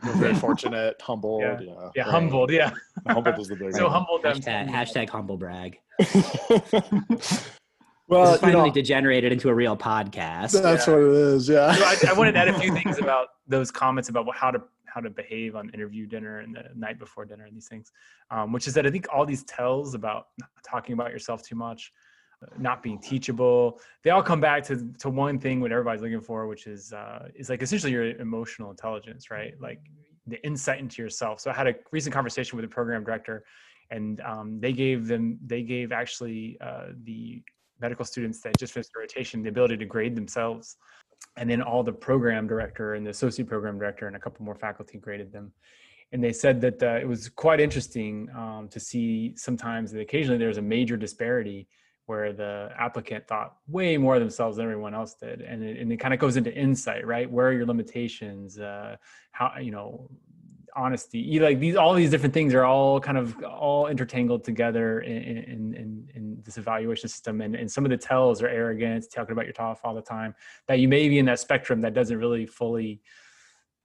very 0.03 0.35
fortunate, 0.47 1.01
humbled. 1.01 1.43
Yeah, 1.43 1.61
yeah, 1.61 1.91
yeah 1.95 2.05
humbled. 2.05 2.51
Yeah, 2.51 2.73
humbled 3.09 3.39
is 3.39 3.49
the 3.49 3.57
big. 3.57 3.75
So 3.75 3.85
one. 3.85 3.93
humbled. 3.93 4.23
Hashtag, 4.23 4.69
hashtag 4.69 5.09
humble 5.09 5.37
brag. 5.37 5.79
well, 8.09 8.33
this 8.33 8.41
finally 8.41 8.61
you 8.61 8.67
know, 8.67 8.71
degenerated 8.71 9.33
into 9.33 9.49
a 9.49 9.55
real 9.55 9.77
podcast. 9.77 10.61
That's 10.63 10.87
yeah. 10.87 10.95
what 10.95 11.03
it 11.03 11.13
is. 11.13 11.49
Yeah. 11.49 11.75
So 11.75 11.85
I, 11.85 12.11
I 12.11 12.13
wanted 12.15 12.33
to 12.33 12.39
add 12.39 12.49
a 12.49 12.59
few 12.59 12.73
things 12.73 12.99
about 12.99 13.29
those 13.47 13.71
comments 13.71 14.09
about 14.09 14.27
how 14.35 14.51
to 14.51 14.63
how 14.87 15.01
to 15.01 15.11
behave 15.11 15.55
on 15.55 15.71
interview 15.71 16.07
dinner 16.07 16.41
and 16.41 16.55
the 16.55 16.65
night 16.75 16.99
before 16.99 17.25
dinner 17.25 17.45
and 17.45 17.55
these 17.55 17.69
things, 17.69 17.93
um, 18.31 18.53
which 18.53 18.67
is 18.67 18.75
that 18.75 18.87
I 18.87 18.91
think 18.91 19.07
all 19.13 19.27
these 19.27 19.45
tells 19.45 19.95
about 19.95 20.29
talking 20.67 20.95
about 20.95 21.11
yourself 21.13 21.43
too 21.43 21.57
much 21.57 21.93
not 22.59 22.83
being 22.83 22.99
teachable. 22.99 23.81
They 24.05 24.11
all 24.11 24.23
come 24.23 24.41
back 24.41 24.63
to 24.65 24.93
to 24.99 25.11
one 25.11 25.39
thing 25.39 25.61
what 25.61 25.73
everybody's 25.73 26.03
looking 26.03 26.21
for 26.21 26.47
which 26.47 26.67
is 26.67 26.93
uh 26.93 27.29
is 27.35 27.49
like 27.51 27.63
essentially 27.63 27.93
your 27.93 28.17
emotional 28.17 28.71
intelligence 28.71 29.31
right? 29.31 29.55
Like 29.61 29.81
the 30.27 30.45
insight 30.45 30.79
into 30.79 31.03
yourself. 31.03 31.41
So 31.41 31.51
i 31.51 31.55
had 31.55 31.67
a 31.67 31.75
recent 31.91 32.15
conversation 32.15 32.57
with 32.57 32.65
a 32.65 32.69
program 32.69 33.03
director 33.03 33.45
and 33.91 34.21
um, 34.21 34.61
they 34.61 34.73
gave 34.73 35.07
them 35.07 35.39
they 35.45 35.63
gave 35.63 35.93
actually 35.93 36.59
uh, 36.61 36.89
the 37.05 37.43
medical 37.81 38.05
students 38.05 38.41
that 38.43 38.57
just 38.59 38.73
finished 38.73 38.91
rotation 38.97 39.43
the 39.43 39.49
ability 39.49 39.77
to 39.77 39.85
grade 39.85 40.17
themselves. 40.17 40.77
And 41.37 41.49
then 41.49 41.63
all 41.63 41.83
the 41.83 41.93
program 41.93 42.47
director 42.47 42.95
and 42.95 43.07
the 43.07 43.11
associate 43.11 43.49
program 43.49 43.79
director 43.79 44.07
and 44.07 44.17
a 44.17 44.19
couple 44.19 44.45
more 44.45 44.55
faculty 44.55 44.99
graded 44.99 45.33
them. 45.33 45.53
And 46.13 46.23
they 46.23 46.33
said 46.33 46.61
that 46.63 46.83
uh, 46.83 46.99
it 47.01 47.07
was 47.07 47.29
quite 47.29 47.61
interesting 47.61 48.29
um, 48.35 48.69
to 48.71 48.81
see 48.81 49.35
sometimes 49.37 49.93
that 49.93 50.01
occasionally 50.01 50.39
there's 50.39 50.59
a 50.59 50.63
major 50.63 50.97
disparity 50.97 51.69
where 52.09 52.33
the 52.33 52.71
applicant 52.79 53.27
thought 53.27 53.57
way 53.69 53.99
more 53.99 54.15
of 54.15 54.21
themselves 54.21 54.57
than 54.57 54.65
everyone 54.65 54.95
else 54.95 55.15
did. 55.15 55.43
And 55.43 55.63
it, 55.63 55.79
and 55.79 55.93
it 55.93 55.99
kind 55.99 56.15
of 56.15 56.21
goes 56.21 56.37
into 56.37 56.53
insight 56.55 57.07
right? 57.07 57.31
Where 57.31 57.49
are 57.49 57.53
your 57.53 57.67
limitations? 57.67 58.59
Uh, 58.59 58.97
how 59.33 59.53
you 59.61 59.71
know 59.71 60.11
honesty 60.77 61.19
you 61.19 61.41
like 61.41 61.59
these 61.59 61.75
all 61.75 61.93
these 61.93 62.11
different 62.11 62.33
things 62.33 62.55
are 62.55 62.65
all 62.65 63.01
kind 63.01 63.19
of 63.19 63.43
all 63.43 63.89
intertangled 63.89 64.45
together 64.45 65.01
in 65.01 65.23
in, 65.23 65.75
in, 65.75 66.11
in 66.15 66.43
this 66.45 66.57
evaluation 66.57 67.09
system. 67.09 67.41
And, 67.41 67.55
and 67.55 67.71
some 67.71 67.85
of 67.85 67.91
the 67.91 67.97
tells 67.97 68.43
are 68.43 68.49
arrogance 68.49 69.07
talking 69.07 69.33
about 69.33 69.45
your 69.45 69.55
TOEFL 69.55 69.81
all 69.85 69.95
the 69.95 70.03
time 70.03 70.35
that 70.67 70.79
you 70.79 70.89
may 70.89 71.09
be 71.09 71.19
in 71.19 71.27
that 71.27 71.41
spectrum 71.41 71.81
that 71.83 71.95
doesn't 71.95 72.17
really 72.17 72.47
fully 72.47 73.01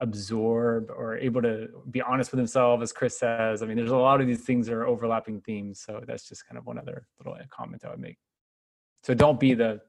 absorb 0.03 0.91
or 0.91 1.17
able 1.17 1.41
to 1.41 1.69
be 1.89 2.01
honest 2.01 2.31
with 2.31 2.37
themselves 2.37 2.83
as 2.83 2.91
chris 2.91 3.17
says. 3.17 3.63
I 3.63 3.65
mean 3.65 3.77
there's 3.77 3.89
a 3.89 3.95
lot 3.97 4.19
of 4.21 4.27
these 4.27 4.41
things 4.41 4.67
that 4.67 4.75
are 4.75 4.85
overlapping 4.85 5.39
themes 5.41 5.79
so 5.79 6.03
that's 6.05 6.27
just 6.27 6.45
kind 6.47 6.57
of 6.57 6.65
one 6.65 6.77
other 6.77 7.07
little 7.17 7.35
comment 7.49 7.83
i 7.85 7.89
would 7.89 7.99
make. 7.99 8.17
So 9.03 9.13
don't 9.13 9.39
be 9.39 9.53
the 9.53 9.81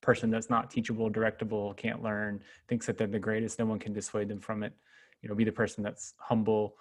person 0.00 0.30
that's 0.30 0.50
not 0.50 0.70
teachable 0.70 1.10
directable 1.10 1.76
can't 1.76 2.02
learn 2.02 2.40
thinks 2.68 2.86
that 2.86 2.98
they're 2.98 3.06
the 3.06 3.18
greatest 3.18 3.58
no 3.58 3.66
one 3.66 3.78
can 3.78 3.92
dissuade 3.92 4.28
them 4.28 4.40
from 4.40 4.62
it. 4.62 4.72
You 5.22 5.28
know 5.28 5.34
be 5.34 5.44
the 5.44 5.52
person 5.52 5.82
that's 5.82 6.14
humble 6.18 6.76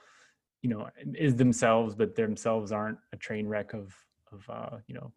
you 0.61 0.69
know 0.69 0.89
is 1.15 1.35
themselves 1.35 1.95
but 1.95 2.15
themselves 2.15 2.71
aren't 2.71 2.99
a 3.13 3.17
train 3.17 3.47
wreck 3.47 3.73
of 3.73 3.95
of 4.31 4.45
uh, 4.49 4.77
you 4.87 4.95
know 4.95 5.11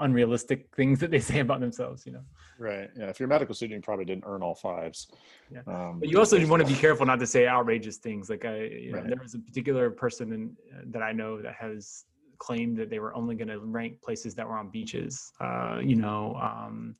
unrealistic 0.00 0.68
things 0.74 0.98
that 1.00 1.10
they 1.10 1.18
say 1.20 1.40
about 1.40 1.60
themselves 1.60 2.04
you 2.06 2.12
know? 2.12 2.24
Right 2.58 2.90
yeah 2.96 3.06
if 3.06 3.18
you're 3.18 3.26
a 3.26 3.28
medical 3.28 3.54
student 3.54 3.78
you 3.78 3.82
probably 3.82 4.04
didn't 4.04 4.24
earn 4.26 4.42
all 4.42 4.54
fives. 4.54 5.08
Yeah 5.50 5.60
um, 5.66 6.00
but 6.00 6.08
you 6.08 6.18
also 6.18 6.36
want 6.46 6.62
to 6.62 6.68
be 6.68 6.78
careful 6.78 7.06
not 7.06 7.20
to 7.20 7.26
say 7.26 7.46
outrageous 7.46 7.96
things 7.96 8.28
like 8.30 8.44
i 8.44 8.56
you 8.62 8.92
know, 8.92 8.98
Right. 8.98 9.08
there 9.08 9.22
was 9.22 9.34
a 9.34 9.38
particular 9.38 9.90
person 9.90 10.32
in, 10.32 10.56
that 10.92 11.02
i 11.02 11.12
know 11.12 11.40
that 11.40 11.54
has 11.54 12.04
claimed 12.38 12.76
that 12.78 12.90
they 12.90 12.98
were 12.98 13.14
only 13.14 13.36
going 13.36 13.48
to 13.48 13.58
rank 13.60 14.02
places 14.02 14.34
that 14.34 14.48
were 14.48 14.58
on 14.58 14.68
beaches 14.70 15.32
uh, 15.40 15.78
you 15.82 15.96
know 15.96 16.34
um, 16.42 16.96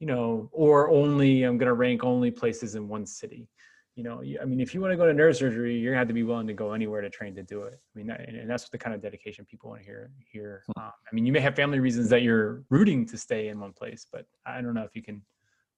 you 0.00 0.06
know 0.06 0.48
or 0.52 0.90
only 0.90 1.44
i'm 1.44 1.56
going 1.56 1.68
to 1.68 1.74
rank 1.74 2.02
only 2.02 2.30
places 2.30 2.74
in 2.74 2.88
one 2.88 3.06
city 3.06 3.48
you 3.94 4.02
know 4.02 4.22
i 4.40 4.44
mean 4.44 4.60
if 4.60 4.72
you 4.74 4.80
want 4.80 4.90
to 4.90 4.96
go 4.96 5.06
to 5.06 5.12
neurosurgery 5.12 5.80
you're 5.80 5.92
going 5.92 5.96
to 5.96 5.98
have 5.98 6.08
to 6.08 6.14
be 6.14 6.22
willing 6.22 6.46
to 6.46 6.54
go 6.54 6.72
anywhere 6.72 7.00
to 7.02 7.10
train 7.10 7.34
to 7.34 7.42
do 7.42 7.62
it 7.62 7.78
i 7.94 7.98
mean 7.98 8.10
and, 8.10 8.36
and 8.36 8.48
that's 8.50 8.68
the 8.70 8.78
kind 8.78 8.94
of 8.94 9.02
dedication 9.02 9.44
people 9.44 9.68
want 9.70 9.80
to 9.82 9.84
hear 9.86 10.10
here 10.30 10.62
um, 10.78 10.84
i 11.10 11.14
mean 11.14 11.26
you 11.26 11.32
may 11.32 11.40
have 11.40 11.54
family 11.54 11.78
reasons 11.78 12.08
that 12.08 12.22
you're 12.22 12.62
rooting 12.70 13.04
to 13.06 13.18
stay 13.18 13.48
in 13.48 13.60
one 13.60 13.72
place 13.72 14.06
but 14.10 14.24
i 14.46 14.60
don't 14.62 14.74
know 14.74 14.82
if 14.84 14.94
you 14.94 15.02
can 15.02 15.20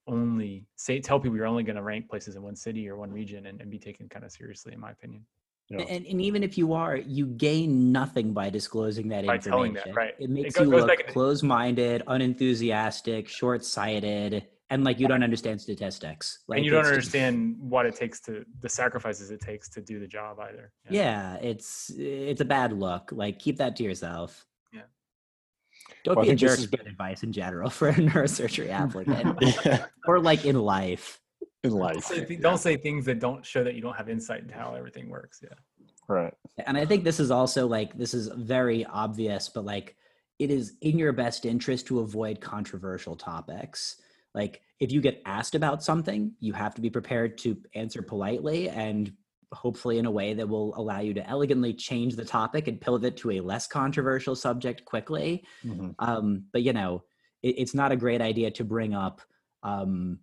only 0.07 0.65
say 0.77 1.01
tell 1.01 1.19
people 1.19 1.37
you're 1.37 1.47
only 1.47 1.62
going 1.65 1.77
to 1.77 1.83
rank 1.83 2.09
places 2.09 2.37
in 2.37 2.43
one 2.43 2.55
city 2.55 2.89
or 2.89 2.97
one 2.97 3.11
region 3.11 3.47
and, 3.47 3.61
and 3.61 3.71
be 3.71 3.79
taken 3.79 4.09
kind 4.09 4.25
of 4.25 4.31
seriously 4.31 4.73
in 4.73 4.81
my 4.81 4.91
opinion 4.91 5.25
Yeah. 5.71 5.81
And, 5.89 6.05
and 6.07 6.21
even 6.21 6.43
if 6.43 6.59
you 6.59 6.75
are, 6.75 6.97
you 6.99 7.25
gain 7.27 7.91
nothing 7.91 8.35
by 8.35 8.51
disclosing 8.51 9.09
that 9.09 9.25
By 9.27 9.37
information. 9.37 9.51
telling 9.53 9.73
that, 9.81 9.95
right. 9.97 10.15
It 10.21 10.29
makes 10.29 10.55
goes- 10.55 10.67
you 10.67 10.71
goes 10.73 10.81
look 10.83 10.89
back 10.91 11.01
into- 11.01 11.12
closed-minded, 11.15 12.03
unenthusiastic, 12.07 13.29
short-sighted, 13.29 14.47
and 14.75 14.85
like 14.85 14.99
you 14.99 15.07
don't 15.09 15.22
understand 15.22 15.61
statistics. 15.61 16.41
Like 16.49 16.59
and 16.59 16.64
you 16.66 16.70
don't 16.72 16.81
it's- 16.81 16.93
understand 16.95 17.57
what 17.59 17.87
it 17.87 17.95
takes 17.95 18.20
to 18.22 18.45
the 18.61 18.68
sacrifices 18.68 19.31
it 19.31 19.41
takes 19.41 19.68
to 19.70 19.81
do 19.81 19.99
the 20.01 20.07
job 20.07 20.39
either 20.41 20.72
Yeah, 20.91 21.37
it's 21.37 21.91
it's 21.97 22.41
a 22.41 22.45
bad 22.45 22.72
look. 22.72 23.11
Like 23.12 23.39
keep 23.39 23.57
that 23.59 23.77
to 23.77 23.83
yourself. 23.85 24.45
Yeah. 24.72 24.83
Don't 26.05 26.16
Well, 26.16 26.25
be 26.27 26.33
a 26.33 26.37
jerk 26.37 26.59
has 26.59 26.70
with 26.70 26.87
advice 26.87 27.22
in 27.22 27.33
general 27.33 27.70
for 27.70 27.89
a 27.89 27.95
neurosurgery 27.95 28.70
applicant, 28.83 29.39
yeah, 29.64 29.87
or 30.07 30.18
like 30.20 30.45
in 30.45 30.57
life. 30.57 31.20
in 31.62 31.70
don't 31.70 31.79
life 31.81 32.05
say, 32.05 32.25
thi- 32.25 32.37
don't 32.37 32.59
say 32.59 32.77
things 32.77 33.05
that 33.07 33.20
don't 33.20 33.45
show 33.47 33.62
that 33.64 33.75
you 33.75 33.81
don't 33.81 33.97
have 33.97 34.09
insight 34.11 34.41
into 34.43 34.55
how 34.55 34.75
everything 34.75 35.09
works 35.09 35.41
yeah 35.43 35.57
right 36.09 36.35
And 36.66 36.77
I 36.77 36.85
think 36.85 37.05
this 37.05 37.18
is 37.20 37.31
also 37.31 37.66
like 37.66 37.97
this 37.97 38.12
is 38.12 38.27
very 38.57 38.85
obvious, 38.87 39.49
but 39.49 39.64
like 39.64 39.97
it 40.41 40.51
is 40.51 40.75
in 40.83 40.99
your 40.99 41.12
best 41.12 41.47
interest 41.47 41.87
to 41.87 42.01
avoid 42.01 42.41
controversial 42.41 43.14
topics. 43.16 43.79
Like 44.35 44.62
if 44.80 44.91
you 44.91 45.01
get 45.01 45.22
asked 45.24 45.55
about 45.55 45.82
something, 45.82 46.32
you 46.41 46.53
have 46.53 46.74
to 46.74 46.80
be 46.80 46.91
prepared 46.91 47.39
to 47.39 47.57
answer 47.74 48.03
politely 48.03 48.68
and 48.68 49.12
hopefully 49.53 49.99
in 49.99 50.07
a 50.07 50.11
way 50.11 50.35
that 50.35 50.49
will 50.49 50.74
allow 50.76 51.01
you 51.01 51.14
to 51.14 51.28
elegantly 51.28 51.72
change 51.72 52.16
the 52.16 52.24
topic 52.24 52.66
and 52.66 52.80
pivot 52.80 53.16
to 53.18 53.32
a 53.32 53.41
less 53.41 53.66
controversial 53.66 54.35
subject 54.35 54.85
quickly. 54.85 55.45
Mhm. 55.64 55.95
Um, 56.01 56.45
but 56.53 56.62
you 56.62 56.72
know, 56.72 57.05
it, 57.43 57.55
it's 57.59 57.74
not 57.74 57.93
a 57.93 57.97
great 57.97 58.20
idea 58.20 58.51
to 58.51 58.64
bring 58.64 58.95
up 58.95 59.20
um, 59.62 60.18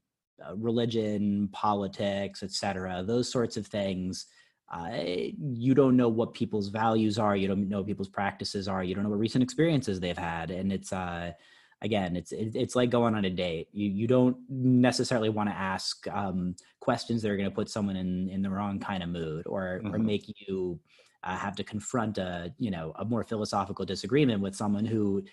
uh, 0.46 0.56
religion, 0.56 1.50
politics, 1.52 2.44
etc. 2.44 3.04
Those 3.06 3.32
sorts 3.32 3.58
of 3.58 3.68
things. 3.68 4.26
Uh, 4.72 4.98
you 5.38 5.74
don't 5.74 5.98
know 5.98 6.08
what 6.08 6.34
people's 6.34 6.70
values 6.70 7.20
are. 7.20 7.36
You 7.36 7.48
don't 7.48 7.68
know 7.68 7.80
what 7.80 7.88
people's 7.88 8.08
practices 8.08 8.68
are. 8.70 8.84
You 8.84 8.96
don't 8.96 9.04
know 9.04 9.10
what 9.10 9.20
recent 9.20 9.44
experiences 9.44 10.00
they've 10.00 10.18
had, 10.18 10.50
and 10.50 10.72
it's 10.72 10.94
uh, 10.94 11.34
again, 11.82 12.16
it's 12.16 12.32
it's 12.32 12.76
like 12.76 12.90
going 12.90 13.16
on 13.16 13.26
a 13.26 13.30
date. 13.30 13.68
You 13.72 13.90
you 13.90 14.08
don't 14.08 14.38
necessarily 14.50 15.30
want 15.30 15.50
to 15.50 15.56
ask 15.56 16.08
um, 16.08 16.56
questions 16.80 17.22
that 17.22 17.32
are 17.32 17.38
going 17.38 17.50
to 17.50 17.56
put 17.56 17.70
someone 17.70 17.96
in 17.96 18.30
in 18.30 18.42
the 18.42 18.50
wrong 18.50 18.80
kind 18.80 19.04
of 19.04 19.10
mood 19.10 19.46
or 19.48 19.82
or 19.86 19.98
Mhm. 19.98 20.06
make 20.06 20.26
you 20.48 20.80
uh, 21.24 21.36
have 21.38 21.56
to 21.56 21.64
confront 21.64 22.18
a 22.18 22.54
you 22.58 22.72
know 22.72 22.94
a 22.98 23.06
more 23.06 23.24
philosophical 23.24 23.86
disagreement 23.86 24.42
with 24.42 24.56
someone 24.56 24.86
who 24.86 25.24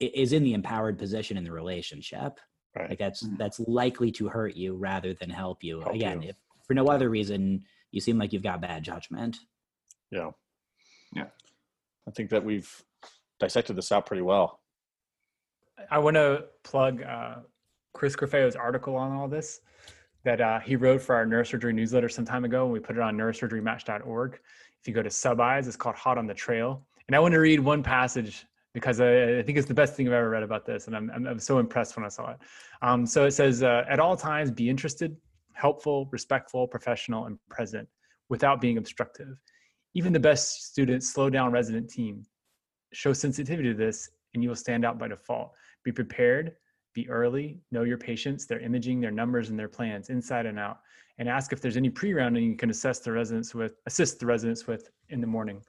is 0.00 0.32
in 0.32 0.44
the 0.44 0.54
empowered 0.54 0.98
position 0.98 1.36
in 1.36 1.44
the 1.44 1.50
relationship 1.52 2.38
right 2.76 2.90
like 2.90 2.98
that's 2.98 3.22
Mhm. 3.22 3.38
that's 3.38 3.58
likely 3.60 4.10
to 4.12 4.28
hurt 4.28 4.54
you 4.56 4.74
rather 4.76 5.14
than 5.14 5.30
help 5.30 5.64
you 5.64 5.80
Help 5.80 5.94
again 5.94 6.22
you. 6.22 6.28
if 6.30 6.36
for 6.66 6.74
no 6.74 6.86
other 6.88 7.08
reason 7.08 7.64
you 7.92 8.00
seem 8.00 8.18
like 8.18 8.32
you've 8.32 8.42
got 8.42 8.60
bad 8.60 8.82
judgment 8.84 9.38
yeah 10.10 10.30
Yeah. 11.14 11.28
i 12.06 12.10
think 12.10 12.28
that 12.30 12.44
we've 12.44 12.70
dissected 13.40 13.74
this 13.76 13.90
out 13.90 14.04
pretty 14.06 14.22
well 14.22 14.60
I 15.90 15.98
want 15.98 16.16
to 16.16 16.44
plug 16.64 17.02
uh, 17.02 17.36
Chris 17.94 18.16
Graffeo's 18.16 18.56
article 18.56 18.96
on 18.96 19.12
all 19.12 19.28
this 19.28 19.60
that 20.24 20.40
uh, 20.40 20.60
he 20.60 20.76
wrote 20.76 21.00
for 21.00 21.14
our 21.14 21.24
neurosurgery 21.24 21.74
newsletter 21.74 22.08
some 22.08 22.24
time 22.24 22.44
ago. 22.44 22.64
and 22.64 22.72
We 22.72 22.80
put 22.80 22.96
it 22.96 23.02
on 23.02 23.16
neurosurgerymatch.org. 23.16 24.34
If 24.80 24.88
you 24.88 24.94
go 24.94 25.02
to 25.02 25.10
sub-Is, 25.10 25.66
it's 25.66 25.76
called 25.76 25.96
Hot 25.96 26.18
on 26.18 26.26
the 26.26 26.34
Trail. 26.34 26.82
And 27.06 27.16
I 27.16 27.18
want 27.20 27.32
to 27.32 27.38
read 27.38 27.60
one 27.60 27.82
passage 27.82 28.44
because 28.74 29.00
I, 29.00 29.38
I 29.38 29.42
think 29.42 29.58
it's 29.58 29.66
the 29.66 29.74
best 29.74 29.94
thing 29.94 30.06
I've 30.06 30.12
ever 30.14 30.30
read 30.30 30.42
about 30.42 30.66
this. 30.66 30.86
And 30.86 30.96
I'm, 30.96 31.10
I'm, 31.14 31.26
I'm 31.26 31.38
so 31.38 31.58
impressed 31.58 31.96
when 31.96 32.04
I 32.04 32.08
saw 32.08 32.32
it. 32.32 32.38
Um, 32.82 33.06
so 33.06 33.24
it 33.24 33.30
says, 33.30 33.62
uh, 33.62 33.84
at 33.88 33.98
all 33.98 34.16
times, 34.16 34.50
be 34.50 34.68
interested, 34.68 35.16
helpful, 35.54 36.08
respectful, 36.12 36.66
professional, 36.68 37.26
and 37.26 37.38
present 37.48 37.88
without 38.28 38.60
being 38.60 38.78
obstructive. 38.78 39.38
Even 39.94 40.12
the 40.12 40.20
best 40.20 40.66
students 40.66 41.12
slow 41.12 41.30
down 41.30 41.50
resident 41.50 41.88
team. 41.88 42.24
Show 42.92 43.12
sensitivity 43.12 43.70
to 43.70 43.74
this, 43.74 44.10
and 44.34 44.42
you 44.42 44.48
will 44.48 44.56
stand 44.56 44.84
out 44.84 44.98
by 44.98 45.08
default. 45.08 45.54
Be 45.84 45.92
prepared, 45.92 46.56
be 46.94 47.08
early, 47.08 47.60
know 47.70 47.84
your 47.84 47.98
patients, 47.98 48.46
their 48.46 48.60
imaging, 48.60 49.00
their 49.00 49.10
numbers, 49.10 49.50
and 49.50 49.58
their 49.58 49.68
plans 49.68 50.10
inside 50.10 50.46
and 50.46 50.58
out, 50.58 50.80
and 51.18 51.28
ask 51.28 51.52
if 51.52 51.60
there's 51.60 51.76
any 51.76 51.90
pre-rounding 51.90 52.44
you 52.44 52.56
can 52.56 52.70
assess 52.70 52.98
the 53.00 53.12
residents 53.12 53.54
with, 53.54 53.76
assist 53.86 54.20
the 54.20 54.26
residents 54.26 54.66
with 54.66 54.90
in 55.08 55.20
the 55.20 55.26
morning. 55.26 55.62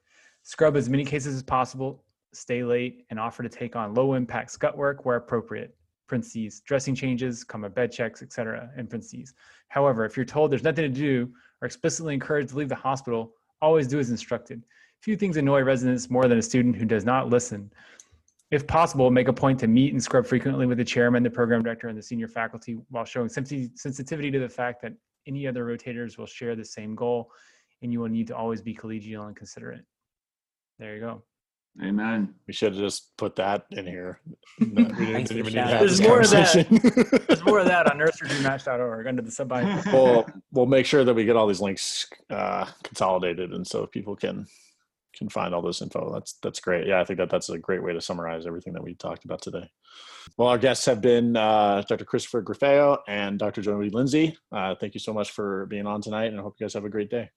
Scrub 0.44 0.76
as 0.76 0.90
many 0.90 1.06
cases 1.06 1.36
as 1.36 1.44
possible, 1.44 2.04
stay 2.34 2.64
late, 2.64 3.06
and 3.10 3.20
offer 3.20 3.44
to 3.44 3.50
take 3.50 3.76
on 3.76 3.94
low-impact 3.94 4.52
scut 4.52 4.78
work 4.78 5.06
where 5.06 5.18
appropriate. 5.18 5.76
Parentheses, 6.08 6.62
dressing 6.62 6.96
changes, 6.96 7.44
comma 7.44 7.70
bed 7.70 7.92
checks, 7.92 8.24
etc. 8.24 8.72
In 8.78 8.88
parentheses. 8.88 9.36
However, 9.68 10.06
if 10.06 10.18
you're 10.18 10.26
told 10.26 10.52
there's 10.52 10.64
nothing 10.64 10.92
to 10.92 11.00
do 11.00 11.32
or 11.62 11.68
explicitly 11.68 12.16
encouraged 12.16 12.50
to 12.50 12.58
leave 12.58 12.70
the 12.70 12.76
hospital, 12.76 13.34
always 13.62 13.88
do 13.88 14.00
as 14.00 14.10
instructed. 14.10 14.64
Few 15.02 15.16
things 15.16 15.38
annoy 15.38 15.62
residents 15.62 16.10
more 16.10 16.28
than 16.28 16.40
a 16.40 16.42
student 16.42 16.76
who 16.76 16.86
does 16.86 17.06
not 17.06 17.30
listen. 17.30 17.72
If 18.52 18.66
possible, 18.66 19.12
make 19.12 19.28
a 19.28 19.34
point 19.34 19.60
to 19.60 19.68
meet 19.68 19.94
and 19.94 20.02
scrub 20.02 20.26
frequently 20.26 20.66
with 20.66 20.80
the 20.80 20.86
chairman, 20.86 21.22
the 21.22 21.30
program 21.30 21.62
director, 21.62 21.88
and 21.88 21.98
the 21.98 22.02
senior 22.02 22.28
faculty 22.28 22.78
while 22.90 23.06
showing 23.06 23.30
sensitivity 23.30 24.32
to 24.32 24.40
the 24.40 24.50
fact 24.50 24.82
that 24.82 24.94
any 25.28 25.48
other 25.48 25.66
rotators 25.66 26.18
will 26.18 26.26
share 26.26 26.56
the 26.56 26.66
same 26.66 26.96
goal 26.96 27.32
and 27.82 27.94
you 27.94 28.00
will 28.00 28.10
need 28.10 28.28
to 28.28 28.36
always 28.36 28.62
be 28.62 28.74
collegial 28.74 29.28
and 29.28 29.36
considerate. 29.36 29.86
There 30.80 30.96
you 30.96 31.02
go. 31.02 31.24
Amen. 31.84 32.34
we 32.48 32.54
should 32.54 32.74
have 32.74 32.82
just 32.82 33.16
put 33.16 33.36
that 33.38 33.66
in 33.72 33.86
here 33.86 34.20
No, 34.60 34.84
Thanks 34.84 34.98
didn't 34.98 35.28
for 35.28 35.34
even 35.36 35.44
need 35.46 35.52
to 35.52 35.52
shouting 35.52 35.68
have 35.68 35.82
out 35.82 35.82
this 35.82 36.00
There's 36.00 36.02
more 36.02 36.20
of 36.22 36.30
that. 36.32 37.24
There's 37.28 37.46
more 37.46 37.60
of 37.60 37.68
that 37.68 37.90
on 37.90 37.98
neurosurgerymatch.org 37.98 39.08
under 39.08 39.22
the 39.22 39.32
sub 39.32 39.52
we'll 39.94 40.26
we'll 40.52 40.66
make 40.66 40.86
sure 40.86 41.04
that 41.06 41.14
we 41.14 41.24
get 41.24 41.36
all 41.38 41.48
these 41.48 41.62
links 41.62 42.08
uh, 42.30 42.66
consolidated, 42.84 43.52
and 43.54 43.66
so 43.66 43.86
people 43.86 44.16
can 44.16 44.48
can 45.20 45.30
find 45.30 45.54
all 45.54 45.62
this 45.62 45.82
info. 45.84 46.12
That's 46.12 46.34
that's 46.42 46.60
great. 46.60 46.88
Yeah, 46.88 47.00
I 47.00 47.06
think 47.06 47.20
that 47.20 47.30
that's 47.30 47.50
a 47.50 47.60
great 47.60 47.84
way 47.84 47.94
to 47.94 48.02
summarize 48.02 48.48
everything 48.48 48.74
that 48.74 48.84
we 48.84 48.96
talked 48.96 49.26
about 49.26 49.42
today. 49.42 49.70
Well, 50.38 50.48
our 50.48 50.58
guests 50.58 50.86
have 50.86 51.02
been 51.02 51.36
uh, 51.38 51.84
Dr. 51.88 52.06
Christopher 52.06 52.42
Graffeo 52.42 53.00
and 53.08 53.38
Dr. 53.38 53.62
Joey 53.62 53.92
Linzey. 53.92 54.36
Uh, 54.52 54.74
thank 54.76 54.94
you 54.96 55.00
so 55.00 55.14
much 55.14 55.32
for 55.32 55.68
being 55.68 55.86
on 55.86 56.02
tonight, 56.02 56.26
and 56.32 56.40
I 56.40 56.42
hope 56.44 56.56
you 56.60 56.66
guys 56.66 56.74
have 56.74 56.86
a 56.86 56.90
great 56.90 57.12
day. 57.12 57.30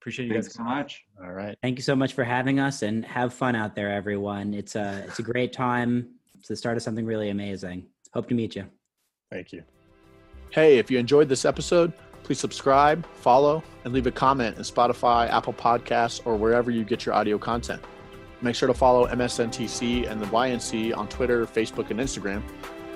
Appreciate 0.00 0.26
you 0.26 0.32
Thanks 0.32 0.48
guys. 0.48 0.54
so 0.54 0.62
much. 0.62 1.02
All 1.22 1.32
right. 1.32 1.56
thank 1.62 1.76
you 1.78 1.82
so 1.82 1.96
much 1.96 2.12
for 2.12 2.24
having 2.24 2.60
us 2.60 2.82
and 2.82 3.04
have 3.04 3.34
fun 3.34 3.56
out 3.56 3.74
there 3.74 3.90
everyone 3.90 4.54
it's 4.54 4.76
a 4.76 5.04
it's 5.08 5.18
a 5.18 5.22
great 5.22 5.52
time 5.52 6.08
it's 6.38 6.48
the 6.48 6.54
start 6.56 6.76
of 6.76 6.84
something 6.84 7.04
really 7.04 7.30
amazing 7.30 7.84
hope 8.14 8.28
to 8.28 8.34
meet 8.34 8.54
you 8.54 8.64
Thank 9.30 9.52
you. 9.52 9.62
Hey, 10.50 10.78
if 10.78 10.90
you 10.90 10.98
enjoyed 10.98 11.28
this 11.28 11.44
episode, 11.44 11.92
please 12.22 12.38
subscribe, 12.38 13.06
follow, 13.14 13.62
and 13.84 13.92
leave 13.92 14.06
a 14.06 14.10
comment 14.10 14.56
in 14.56 14.62
Spotify, 14.62 15.28
Apple 15.30 15.52
Podcasts, 15.52 16.20
or 16.24 16.36
wherever 16.36 16.70
you 16.70 16.84
get 16.84 17.06
your 17.06 17.14
audio 17.14 17.38
content. 17.38 17.82
Make 18.40 18.54
sure 18.54 18.68
to 18.68 18.74
follow 18.74 19.06
MSNTC 19.06 20.08
and 20.08 20.20
the 20.20 20.26
YNC 20.26 20.96
on 20.96 21.08
Twitter, 21.08 21.46
Facebook, 21.46 21.90
and 21.90 21.98
Instagram, 21.98 22.42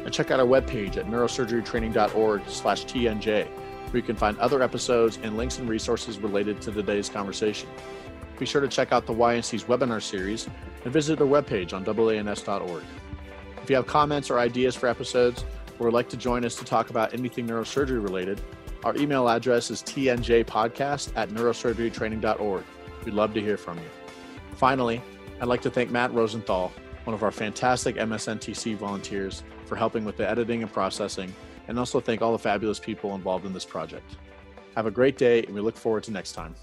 and 0.04 0.12
check 0.12 0.30
out 0.30 0.38
our 0.38 0.46
webpage 0.46 0.96
at 0.96 1.06
neurosurgerytraining.org 1.06 2.42
slash 2.46 2.84
TNJ, 2.84 3.46
where 3.46 3.96
you 3.96 4.02
can 4.02 4.16
find 4.16 4.38
other 4.38 4.62
episodes 4.62 5.18
and 5.22 5.36
links 5.36 5.58
and 5.58 5.68
resources 5.68 6.18
related 6.18 6.60
to 6.62 6.70
today's 6.70 7.08
conversation. 7.08 7.68
Be 8.38 8.46
sure 8.46 8.60
to 8.60 8.68
check 8.68 8.92
out 8.92 9.06
the 9.06 9.14
YNC's 9.14 9.64
webinar 9.64 10.03
series 10.03 10.49
and 10.84 10.92
visit 10.92 11.18
their 11.18 11.26
webpage 11.26 11.72
on 11.72 11.84
AANS.org. 11.84 12.82
If 13.62 13.70
you 13.70 13.76
have 13.76 13.86
comments 13.86 14.30
or 14.30 14.38
ideas 14.38 14.74
for 14.74 14.88
episodes, 14.88 15.44
or 15.78 15.86
would 15.86 15.94
like 15.94 16.08
to 16.11 16.16
join 16.16 16.44
us 16.44 16.57
to 16.57 16.64
talk 16.64 16.90
about 16.90 17.14
anything 17.14 17.46
neurosurgery 17.46 18.03
related, 18.03 18.40
our 18.84 18.96
email 18.96 19.29
address 19.29 19.71
is 19.71 19.83
tnjpodcast 19.83 21.13
at 21.17 21.29
neurosurgerytraining.org. 21.30 22.64
We'd 23.04 23.14
love 23.14 23.34
to 23.34 23.41
hear 23.41 23.57
from 23.57 23.79
you. 23.79 23.84
Finally, 24.57 25.00
I'd 25.41 25.49
like 25.49 25.63
to 25.63 25.71
thank 25.71 25.91
Matt 25.91 26.13
Rosenthal, 26.13 26.72
one 27.04 27.14
of 27.14 27.22
our 27.22 27.30
fantastic 27.30 27.96
MSNTC 27.96 28.76
volunteers, 28.76 29.42
for 29.67 29.76
helping 29.76 30.04
with 30.04 30.17
the 30.17 30.29
editing 30.29 30.63
and 30.63 30.72
processing, 30.72 31.33
and 31.68 31.79
also 31.79 32.00
thank 32.00 32.22
all 32.22 32.33
the 32.33 32.38
fabulous 32.38 32.79
people 32.79 33.14
involved 33.14 33.46
in 33.46 33.53
this 33.53 33.64
project. 33.64 34.17
Have 34.76 34.87
a 34.87 34.91
great 34.91 35.17
day, 35.18 35.42
and 35.45 35.54
we 35.54 35.61
look 35.61 35.76
forward 35.76 36.03
to 36.04 36.11
next 36.11 36.33
time. 36.33 36.54